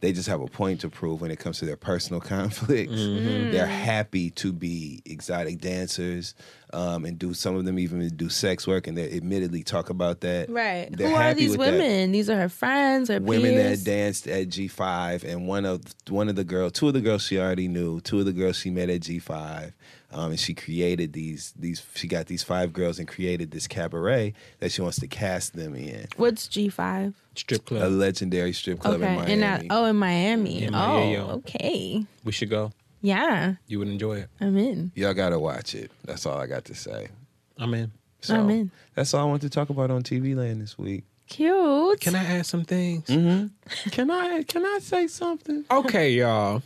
they 0.02 0.12
just 0.12 0.28
have 0.28 0.42
a 0.42 0.48
point 0.48 0.82
to 0.82 0.90
prove 0.90 1.22
when 1.22 1.32
it 1.32 1.40
comes 1.40 1.60
to 1.60 1.66
their 1.66 1.78
personal 1.78 2.22
conflicts. 2.36 2.94
Mm-hmm. 2.94 3.52
They're 3.52 3.66
happy 3.66 4.30
to 4.32 4.54
be 4.54 5.02
exotic 5.06 5.60
dancers 5.60 6.36
um, 6.74 7.06
and 7.06 7.18
do 7.18 7.34
some 7.34 7.56
of 7.56 7.66
them 7.66 7.80
even 7.80 8.08
do 8.10 8.30
sex 8.30 8.68
work, 8.68 8.88
and 8.88 8.98
they 8.98 9.12
admittedly 9.14 9.64
talk 9.64 9.90
about 9.90 10.22
that. 10.22 10.50
right. 10.50 10.90
They're 10.92 11.10
Who 11.10 11.16
are 11.16 11.34
these 11.34 11.58
with 11.58 11.68
that. 11.68 11.72
women? 11.80 12.12
These 12.12 12.30
are 12.30 12.38
her 12.38 12.50
friends 12.50 13.10
or 13.10 13.20
Women 13.22 13.52
peers? 13.54 13.84
that 13.84 13.90
danced 13.90 14.28
at 14.28 14.50
G5, 14.50 15.24
and 15.24 15.48
one 15.48 15.66
of 15.66 15.82
one 16.10 16.30
of 16.30 16.36
the 16.36 16.44
girls, 16.44 16.74
two 16.74 16.88
of 16.88 16.94
the 16.94 17.02
girls 17.02 17.24
she 17.24 17.40
already 17.40 17.68
knew, 17.68 18.02
two 18.02 18.20
of 18.20 18.26
the 18.26 18.34
girls 18.34 18.58
she 18.58 18.70
met 18.70 18.90
at 18.90 19.02
G5, 19.02 19.72
um, 20.12 20.32
and 20.32 20.40
she 20.40 20.54
created 20.54 21.14
these 21.14 21.54
these. 21.58 21.86
She 21.96 22.08
got 22.08 22.26
these 22.28 22.44
five 22.44 22.74
girls 22.74 23.00
and 23.00 23.08
created 23.08 23.52
this 23.52 23.68
cabaret 23.68 24.34
that 24.60 24.72
she 24.72 24.82
wants 24.82 25.00
to 25.00 25.08
cast 25.08 25.54
them 25.56 25.76
in. 25.76 26.08
What's 26.18 26.48
G 26.48 26.70
five? 26.70 27.14
Strip 27.36 27.66
club. 27.66 27.84
A 27.84 27.88
legendary 27.88 28.52
strip 28.52 28.80
club 28.80 28.96
Okay, 29.02 29.08
in 29.10 29.16
Miami. 29.16 29.32
in 29.34 29.40
that. 29.42 29.66
Oh, 29.70 29.86
in 29.86 29.96
Miami. 29.96 30.64
Yeah, 30.64 30.70
oh, 30.74 30.98
yeah, 31.04 31.12
yeah. 31.12 31.24
okay. 31.34 32.06
We 32.24 32.32
should 32.32 32.50
go. 32.50 32.72
Yeah, 33.02 33.56
You 33.68 33.80
would 33.80 33.88
enjoy 33.90 34.18
it. 34.18 34.30
I'm 34.42 34.58
in. 34.58 34.92
Y'all 34.96 35.14
gotta 35.14 35.38
watch 35.40 35.76
it. 35.76 35.92
That's 36.06 36.26
all 36.26 36.38
I 36.38 36.48
got 36.48 36.66
to 36.66 36.76
say. 36.76 37.10
I'm 37.58 37.74
in. 37.74 37.92
So 38.22 38.36
I'm 38.36 38.50
in. 38.50 38.72
that's 38.96 39.14
all 39.14 39.22
I 39.22 39.30
want 39.30 39.42
to 39.44 39.50
talk 39.50 39.70
about 39.70 39.92
on 39.92 40.02
TV 40.04 40.36
Land 40.36 40.62
this 40.62 40.78
week. 40.78 41.04
Cute. 41.28 42.00
Can 42.00 42.16
I 42.16 42.24
add 42.24 42.46
some 42.46 42.64
things? 42.64 43.06
Mm-hmm. 43.08 43.90
Can 43.92 44.10
I 44.10 44.44
can 44.44 44.66
I 44.66 44.80
say 44.82 45.08
something? 45.08 45.66
Okay, 45.70 46.12
y'all. 46.14 46.64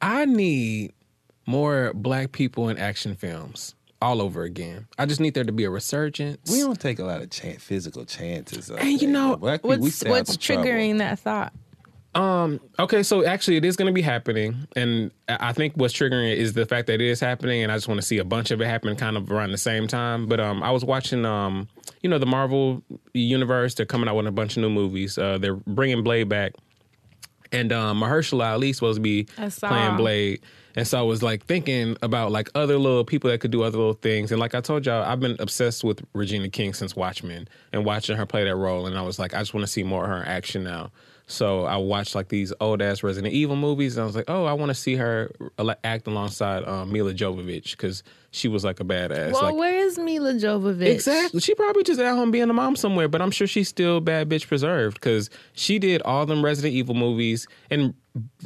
I 0.00 0.24
need 0.24 0.92
more 1.46 1.92
black 1.94 2.32
people 2.32 2.68
in 2.68 2.78
action 2.78 3.14
films. 3.16 3.74
all 4.00 4.22
over 4.22 4.44
again. 4.44 4.86
I 4.98 5.04
just 5.06 5.20
need 5.20 5.34
there 5.34 5.44
to 5.44 5.52
be 5.52 5.64
a 5.64 5.70
resurgence. 5.70 6.50
We 6.50 6.60
don't 6.60 6.80
take 6.80 6.98
a 7.00 7.04
lot 7.04 7.20
of 7.20 7.28
chan- 7.30 7.58
physical 7.58 8.04
chances. 8.06 8.70
And 8.70 8.92
you 8.92 8.98
that. 8.98 9.06
know, 9.08 9.36
Black 9.36 9.60
people, 9.62 9.78
What's 9.78 9.96
stay 9.96 10.08
what's 10.10 10.30
some 10.32 10.38
trouble. 10.40 10.64
triggering 10.64 10.98
that 10.98 11.18
thought? 11.18 11.52
Um. 12.14 12.60
Okay. 12.78 13.04
So 13.04 13.24
actually, 13.24 13.56
it 13.56 13.64
is 13.64 13.76
going 13.76 13.86
to 13.86 13.92
be 13.92 14.02
happening, 14.02 14.66
and 14.74 15.12
I 15.28 15.52
think 15.52 15.74
what's 15.76 15.94
triggering 15.94 16.32
it 16.32 16.38
is 16.38 16.54
the 16.54 16.66
fact 16.66 16.88
that 16.88 16.94
it 16.94 17.00
is 17.02 17.20
happening, 17.20 17.62
and 17.62 17.70
I 17.70 17.76
just 17.76 17.86
want 17.86 18.00
to 18.00 18.06
see 18.06 18.18
a 18.18 18.24
bunch 18.24 18.50
of 18.50 18.60
it 18.60 18.66
happen 18.66 18.96
kind 18.96 19.16
of 19.16 19.30
around 19.30 19.52
the 19.52 19.58
same 19.58 19.86
time. 19.86 20.26
But 20.26 20.40
um, 20.40 20.60
I 20.62 20.72
was 20.72 20.84
watching 20.84 21.24
um, 21.24 21.68
you 22.02 22.10
know, 22.10 22.18
the 22.18 22.26
Marvel 22.26 22.82
universe. 23.14 23.74
They're 23.74 23.86
coming 23.86 24.08
out 24.08 24.16
with 24.16 24.26
a 24.26 24.32
bunch 24.32 24.56
of 24.56 24.62
new 24.62 24.70
movies. 24.70 25.18
Uh, 25.18 25.38
they're 25.38 25.54
bringing 25.54 26.02
Blade 26.02 26.28
back, 26.28 26.54
and 27.52 27.72
um, 27.72 28.00
Mahershala 28.00 28.52
Ali 28.52 28.72
supposed 28.72 28.96
to 28.96 29.02
be 29.02 29.28
playing 29.60 29.96
Blade. 29.96 30.40
And 30.76 30.86
so 30.86 30.98
I 30.98 31.02
was 31.02 31.22
like 31.22 31.44
thinking 31.44 31.96
about 32.02 32.30
like 32.30 32.48
other 32.54 32.78
little 32.78 33.04
people 33.04 33.30
that 33.30 33.40
could 33.40 33.50
do 33.50 33.62
other 33.62 33.76
little 33.76 33.94
things. 33.94 34.30
And 34.30 34.40
like 34.40 34.54
I 34.54 34.60
told 34.60 34.86
y'all, 34.86 35.02
I've 35.02 35.20
been 35.20 35.36
obsessed 35.40 35.82
with 35.82 36.04
Regina 36.12 36.48
King 36.48 36.74
since 36.74 36.94
Watchmen 36.94 37.48
and 37.72 37.84
watching 37.84 38.16
her 38.16 38.24
play 38.26 38.44
that 38.44 38.54
role. 38.54 38.86
And 38.86 38.96
I 38.96 39.02
was 39.02 39.18
like, 39.18 39.34
I 39.34 39.40
just 39.40 39.52
want 39.52 39.66
to 39.66 39.72
see 39.72 39.82
more 39.82 40.04
of 40.04 40.10
her 40.10 40.22
in 40.22 40.28
action 40.28 40.62
now. 40.62 40.92
So 41.30 41.64
I 41.64 41.76
watched 41.76 42.16
like 42.16 42.28
these 42.28 42.52
old 42.60 42.82
ass 42.82 43.04
Resident 43.04 43.32
Evil 43.32 43.54
movies, 43.54 43.96
and 43.96 44.02
I 44.02 44.06
was 44.06 44.16
like, 44.16 44.28
oh, 44.28 44.46
I 44.46 44.52
want 44.52 44.70
to 44.70 44.74
see 44.74 44.96
her 44.96 45.30
act 45.84 46.08
alongside 46.08 46.66
um, 46.66 46.92
Milla 46.92 47.14
Jovovich 47.14 47.70
because 47.72 48.02
she 48.32 48.48
was 48.48 48.64
like 48.64 48.80
a 48.80 48.84
badass. 48.84 49.32
Well, 49.32 49.44
like, 49.44 49.54
where 49.54 49.78
is 49.78 49.96
Milla 49.96 50.34
Jovovich? 50.34 50.86
Exactly. 50.86 51.40
She 51.40 51.54
probably 51.54 51.84
just 51.84 52.00
at 52.00 52.14
home 52.14 52.32
being 52.32 52.50
a 52.50 52.52
mom 52.52 52.74
somewhere, 52.74 53.06
but 53.06 53.22
I'm 53.22 53.30
sure 53.30 53.46
she's 53.46 53.68
still 53.68 54.00
bad 54.00 54.28
bitch 54.28 54.48
preserved 54.48 54.94
because 54.94 55.30
she 55.52 55.78
did 55.78 56.02
all 56.02 56.26
them 56.26 56.44
Resident 56.44 56.74
Evil 56.74 56.96
movies 56.96 57.46
and 57.70 57.94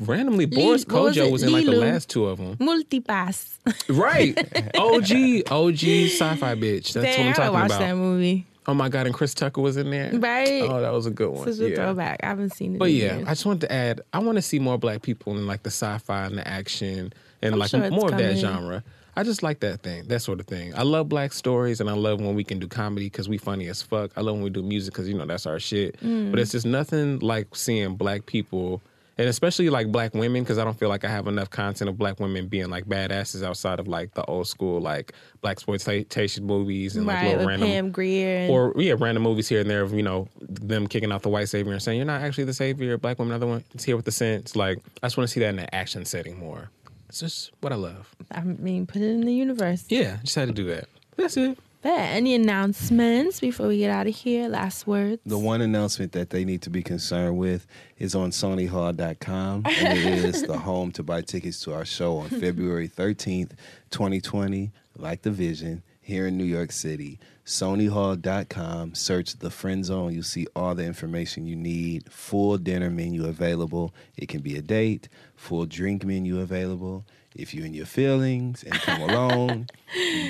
randomly 0.02 0.44
Boris 0.44 0.86
what 0.86 1.04
was 1.04 1.16
Kodjoe 1.16 1.32
was, 1.32 1.42
in 1.42 1.52
like 1.52 1.64
the 1.64 1.72
last 1.72 2.10
two 2.10 2.26
of 2.26 2.36
them. 2.36 2.56
Multipass. 2.58 3.56
Right. 3.88 4.36
OG, 4.76 5.50
OG 5.50 5.78
sci-fi 6.10 6.54
bitch. 6.54 6.92
That's 6.92 7.16
Damn, 7.16 7.18
what 7.18 7.26
I'm 7.28 7.32
talking 7.32 7.42
I'm 7.42 7.52
watched 7.54 7.70
talking 7.70 7.86
that 7.86 7.96
movie. 7.96 8.46
Oh 8.66 8.74
my 8.74 8.88
god, 8.88 9.06
and 9.06 9.14
Chris 9.14 9.34
Tucker 9.34 9.60
was 9.60 9.76
in 9.76 9.90
there. 9.90 10.10
Right. 10.14 10.62
Oh, 10.62 10.80
that 10.80 10.92
was 10.92 11.06
a 11.06 11.10
good 11.10 11.30
one. 11.30 11.52
Such 11.52 11.60
a 11.60 11.70
yeah. 11.70 11.76
throwback. 11.76 12.20
I 12.22 12.28
haven't 12.28 12.54
seen 12.54 12.76
it. 12.76 12.78
But 12.78 12.92
yeah, 12.92 13.16
years. 13.16 13.28
I 13.28 13.30
just 13.30 13.46
wanted 13.46 13.60
to 13.62 13.72
add. 13.72 14.00
I 14.12 14.20
want 14.20 14.36
to 14.36 14.42
see 14.42 14.58
more 14.58 14.78
black 14.78 15.02
people 15.02 15.36
in 15.36 15.46
like 15.46 15.62
the 15.62 15.70
sci-fi 15.70 16.24
and 16.24 16.38
the 16.38 16.48
action 16.48 17.12
and 17.44 17.54
I'm 17.54 17.58
like 17.58 17.70
sure 17.70 17.90
more 17.90 18.10
of 18.10 18.18
that 18.18 18.36
genre. 18.36 18.82
I 19.16 19.22
just 19.22 19.44
like 19.44 19.60
that 19.60 19.82
thing, 19.82 20.08
that 20.08 20.20
sort 20.20 20.40
of 20.40 20.46
thing. 20.46 20.74
I 20.76 20.82
love 20.82 21.08
black 21.08 21.32
stories, 21.32 21.80
and 21.80 21.88
I 21.88 21.92
love 21.92 22.20
when 22.20 22.34
we 22.34 22.42
can 22.42 22.58
do 22.58 22.66
comedy 22.66 23.06
because 23.06 23.28
we 23.28 23.38
funny 23.38 23.68
as 23.68 23.80
fuck. 23.80 24.10
I 24.16 24.22
love 24.22 24.34
when 24.34 24.42
we 24.42 24.50
do 24.50 24.62
music 24.62 24.92
because 24.92 25.08
you 25.08 25.14
know 25.14 25.26
that's 25.26 25.46
our 25.46 25.60
shit. 25.60 26.00
Mm. 26.00 26.30
But 26.30 26.40
it's 26.40 26.50
just 26.50 26.66
nothing 26.66 27.20
like 27.20 27.54
seeing 27.54 27.94
black 27.94 28.26
people, 28.26 28.82
and 29.16 29.28
especially 29.28 29.70
like 29.70 29.92
black 29.92 30.14
women, 30.14 30.42
because 30.42 30.58
I 30.58 30.64
don't 30.64 30.78
feel 30.78 30.88
like 30.88 31.04
I 31.04 31.08
have 31.08 31.26
enough 31.26 31.50
content 31.50 31.88
of 31.88 31.96
black 31.96 32.20
women 32.20 32.48
being 32.48 32.68
like 32.68 32.86
badasses 32.86 33.42
outside 33.42 33.80
of 33.80 33.86
like 33.86 34.14
the 34.14 34.24
old 34.24 34.46
school 34.46 34.80
like 34.80 35.12
black 35.40 35.56
exploitation 35.56 36.44
movies 36.44 36.96
and 36.96 37.06
like 37.06 37.16
right, 37.16 37.30
little 37.32 37.46
random 37.46 37.68
Pam 37.68 37.90
Grier. 37.90 38.38
And, 38.38 38.50
or 38.50 38.74
yeah, 38.76 38.94
random 38.98 39.22
movies 39.22 39.48
here 39.48 39.60
and 39.60 39.70
there 39.70 39.82
of 39.82 39.92
you 39.92 40.02
know 40.02 40.28
them 40.40 40.86
kicking 40.86 41.12
out 41.12 41.22
the 41.22 41.28
white 41.28 41.48
savior 41.48 41.72
and 41.72 41.82
saying 41.82 41.98
you're 41.98 42.06
not 42.06 42.22
actually 42.22 42.44
the 42.44 42.54
savior. 42.54 42.98
Black 42.98 43.18
woman, 43.18 43.32
another 43.32 43.46
one. 43.46 43.64
It's 43.74 43.84
here 43.84 43.96
with 43.96 44.04
the 44.04 44.12
sense. 44.12 44.56
Like 44.56 44.78
I 45.02 45.06
just 45.06 45.16
want 45.16 45.28
to 45.28 45.32
see 45.32 45.40
that 45.40 45.50
in 45.50 45.58
an 45.58 45.68
action 45.72 46.04
setting 46.04 46.38
more. 46.38 46.70
It's 47.08 47.20
just 47.20 47.52
what 47.60 47.72
I 47.72 47.76
love. 47.76 48.12
I 48.32 48.40
mean, 48.40 48.86
put 48.86 49.00
it 49.00 49.10
in 49.10 49.20
the 49.20 49.32
universe. 49.32 49.84
Yeah, 49.88 50.16
just 50.24 50.34
had 50.34 50.48
to 50.48 50.54
do 50.54 50.64
that. 50.66 50.88
That's 51.16 51.36
it. 51.36 51.56
But 51.84 52.00
any 52.00 52.34
announcements 52.34 53.40
before 53.40 53.68
we 53.68 53.76
get 53.76 53.90
out 53.90 54.06
of 54.06 54.14
here? 54.14 54.48
Last 54.48 54.86
words. 54.86 55.20
The 55.26 55.38
one 55.38 55.60
announcement 55.60 56.12
that 56.12 56.30
they 56.30 56.42
need 56.42 56.62
to 56.62 56.70
be 56.70 56.82
concerned 56.82 57.36
with 57.36 57.66
is 57.98 58.14
on 58.14 58.30
SonyHall.com, 58.30 59.64
and 59.66 59.98
it 59.98 60.24
is 60.24 60.44
the 60.44 60.56
home 60.56 60.92
to 60.92 61.02
buy 61.02 61.20
tickets 61.20 61.60
to 61.64 61.74
our 61.74 61.84
show 61.84 62.16
on 62.16 62.30
February 62.30 62.88
13th, 62.88 63.50
2020, 63.90 64.72
like 64.96 65.20
the 65.20 65.30
vision, 65.30 65.82
here 66.00 66.26
in 66.26 66.38
New 66.38 66.44
York 66.44 66.72
City. 66.72 67.18
SonyHall.com, 67.44 68.94
search 68.94 69.36
the 69.36 69.50
Friend 69.50 69.84
Zone. 69.84 70.14
You'll 70.14 70.22
see 70.22 70.46
all 70.56 70.74
the 70.74 70.86
information 70.86 71.46
you 71.46 71.54
need. 71.54 72.10
Full 72.10 72.56
dinner 72.56 72.88
menu 72.88 73.26
available. 73.26 73.92
It 74.16 74.30
can 74.30 74.40
be 74.40 74.56
a 74.56 74.62
date, 74.62 75.10
full 75.36 75.66
drink 75.66 76.02
menu 76.02 76.40
available. 76.40 77.04
If 77.34 77.52
you're 77.52 77.66
in 77.66 77.74
your 77.74 77.86
feelings 77.86 78.62
and 78.62 78.74
come 78.74 79.02
alone, 79.10 79.66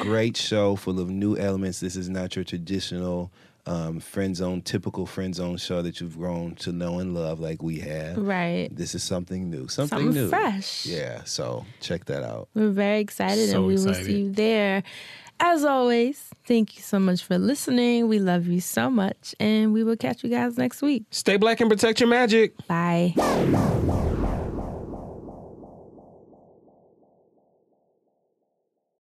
great 0.01 0.37
show 0.37 0.77
full 0.77 1.01
of 1.01 1.11
new 1.11 1.37
elements. 1.37 1.81
This 1.81 1.97
is 1.97 2.09
not 2.09 2.37
your 2.37 2.45
traditional 2.45 3.31
um, 3.67 4.01
friend 4.01 4.37
zone, 4.37 4.63
typical 4.63 5.07
friend 5.07 5.35
zone 5.35 5.57
show 5.57 5.83
that 5.83 6.01
you've 6.01 6.17
grown 6.19 6.55
to 6.57 6.73
know 6.73 6.99
and 6.99 7.15
love 7.15 7.41
like 7.41 7.63
we 7.63 7.81
have. 7.81 8.17
Right. 8.19 8.69
This 8.71 8.95
is 8.95 9.03
something 9.03 9.51
new, 9.51 9.69
something, 9.69 9.99
Something 9.99 10.15
new, 10.15 10.29
fresh. 10.29 10.87
Yeah, 10.87 11.25
so 11.25 11.65
check 11.81 12.05
that 12.07 12.23
out. 12.23 12.49
We're 12.55 12.71
very 12.71 13.01
excited 13.01 13.51
So 13.51 13.59
and 13.59 13.67
we 13.67 13.75
will 13.75 13.95
see 13.95 14.21
you 14.21 14.33
there. 14.33 14.83
As 15.41 15.65
always, 15.65 16.31
thank 16.47 16.77
you 16.77 16.83
so 16.83 17.01
much 17.01 17.25
for 17.25 17.39
listening. 17.39 18.07
We 18.07 18.21
love 18.21 18.47
you 18.47 18.61
so 18.61 18.89
much, 18.89 19.35
and 19.41 19.73
we 19.73 19.83
will 19.83 19.97
catch 19.97 20.23
you 20.23 20.31
guys 20.31 20.57
next 20.57 20.81
week. 20.81 21.05
Stay 21.11 21.39
black 21.39 21.61
and 21.61 21.69
protect 21.69 21.99
your 21.99 22.09
magic. 22.09 22.55
Bye. 22.69 23.15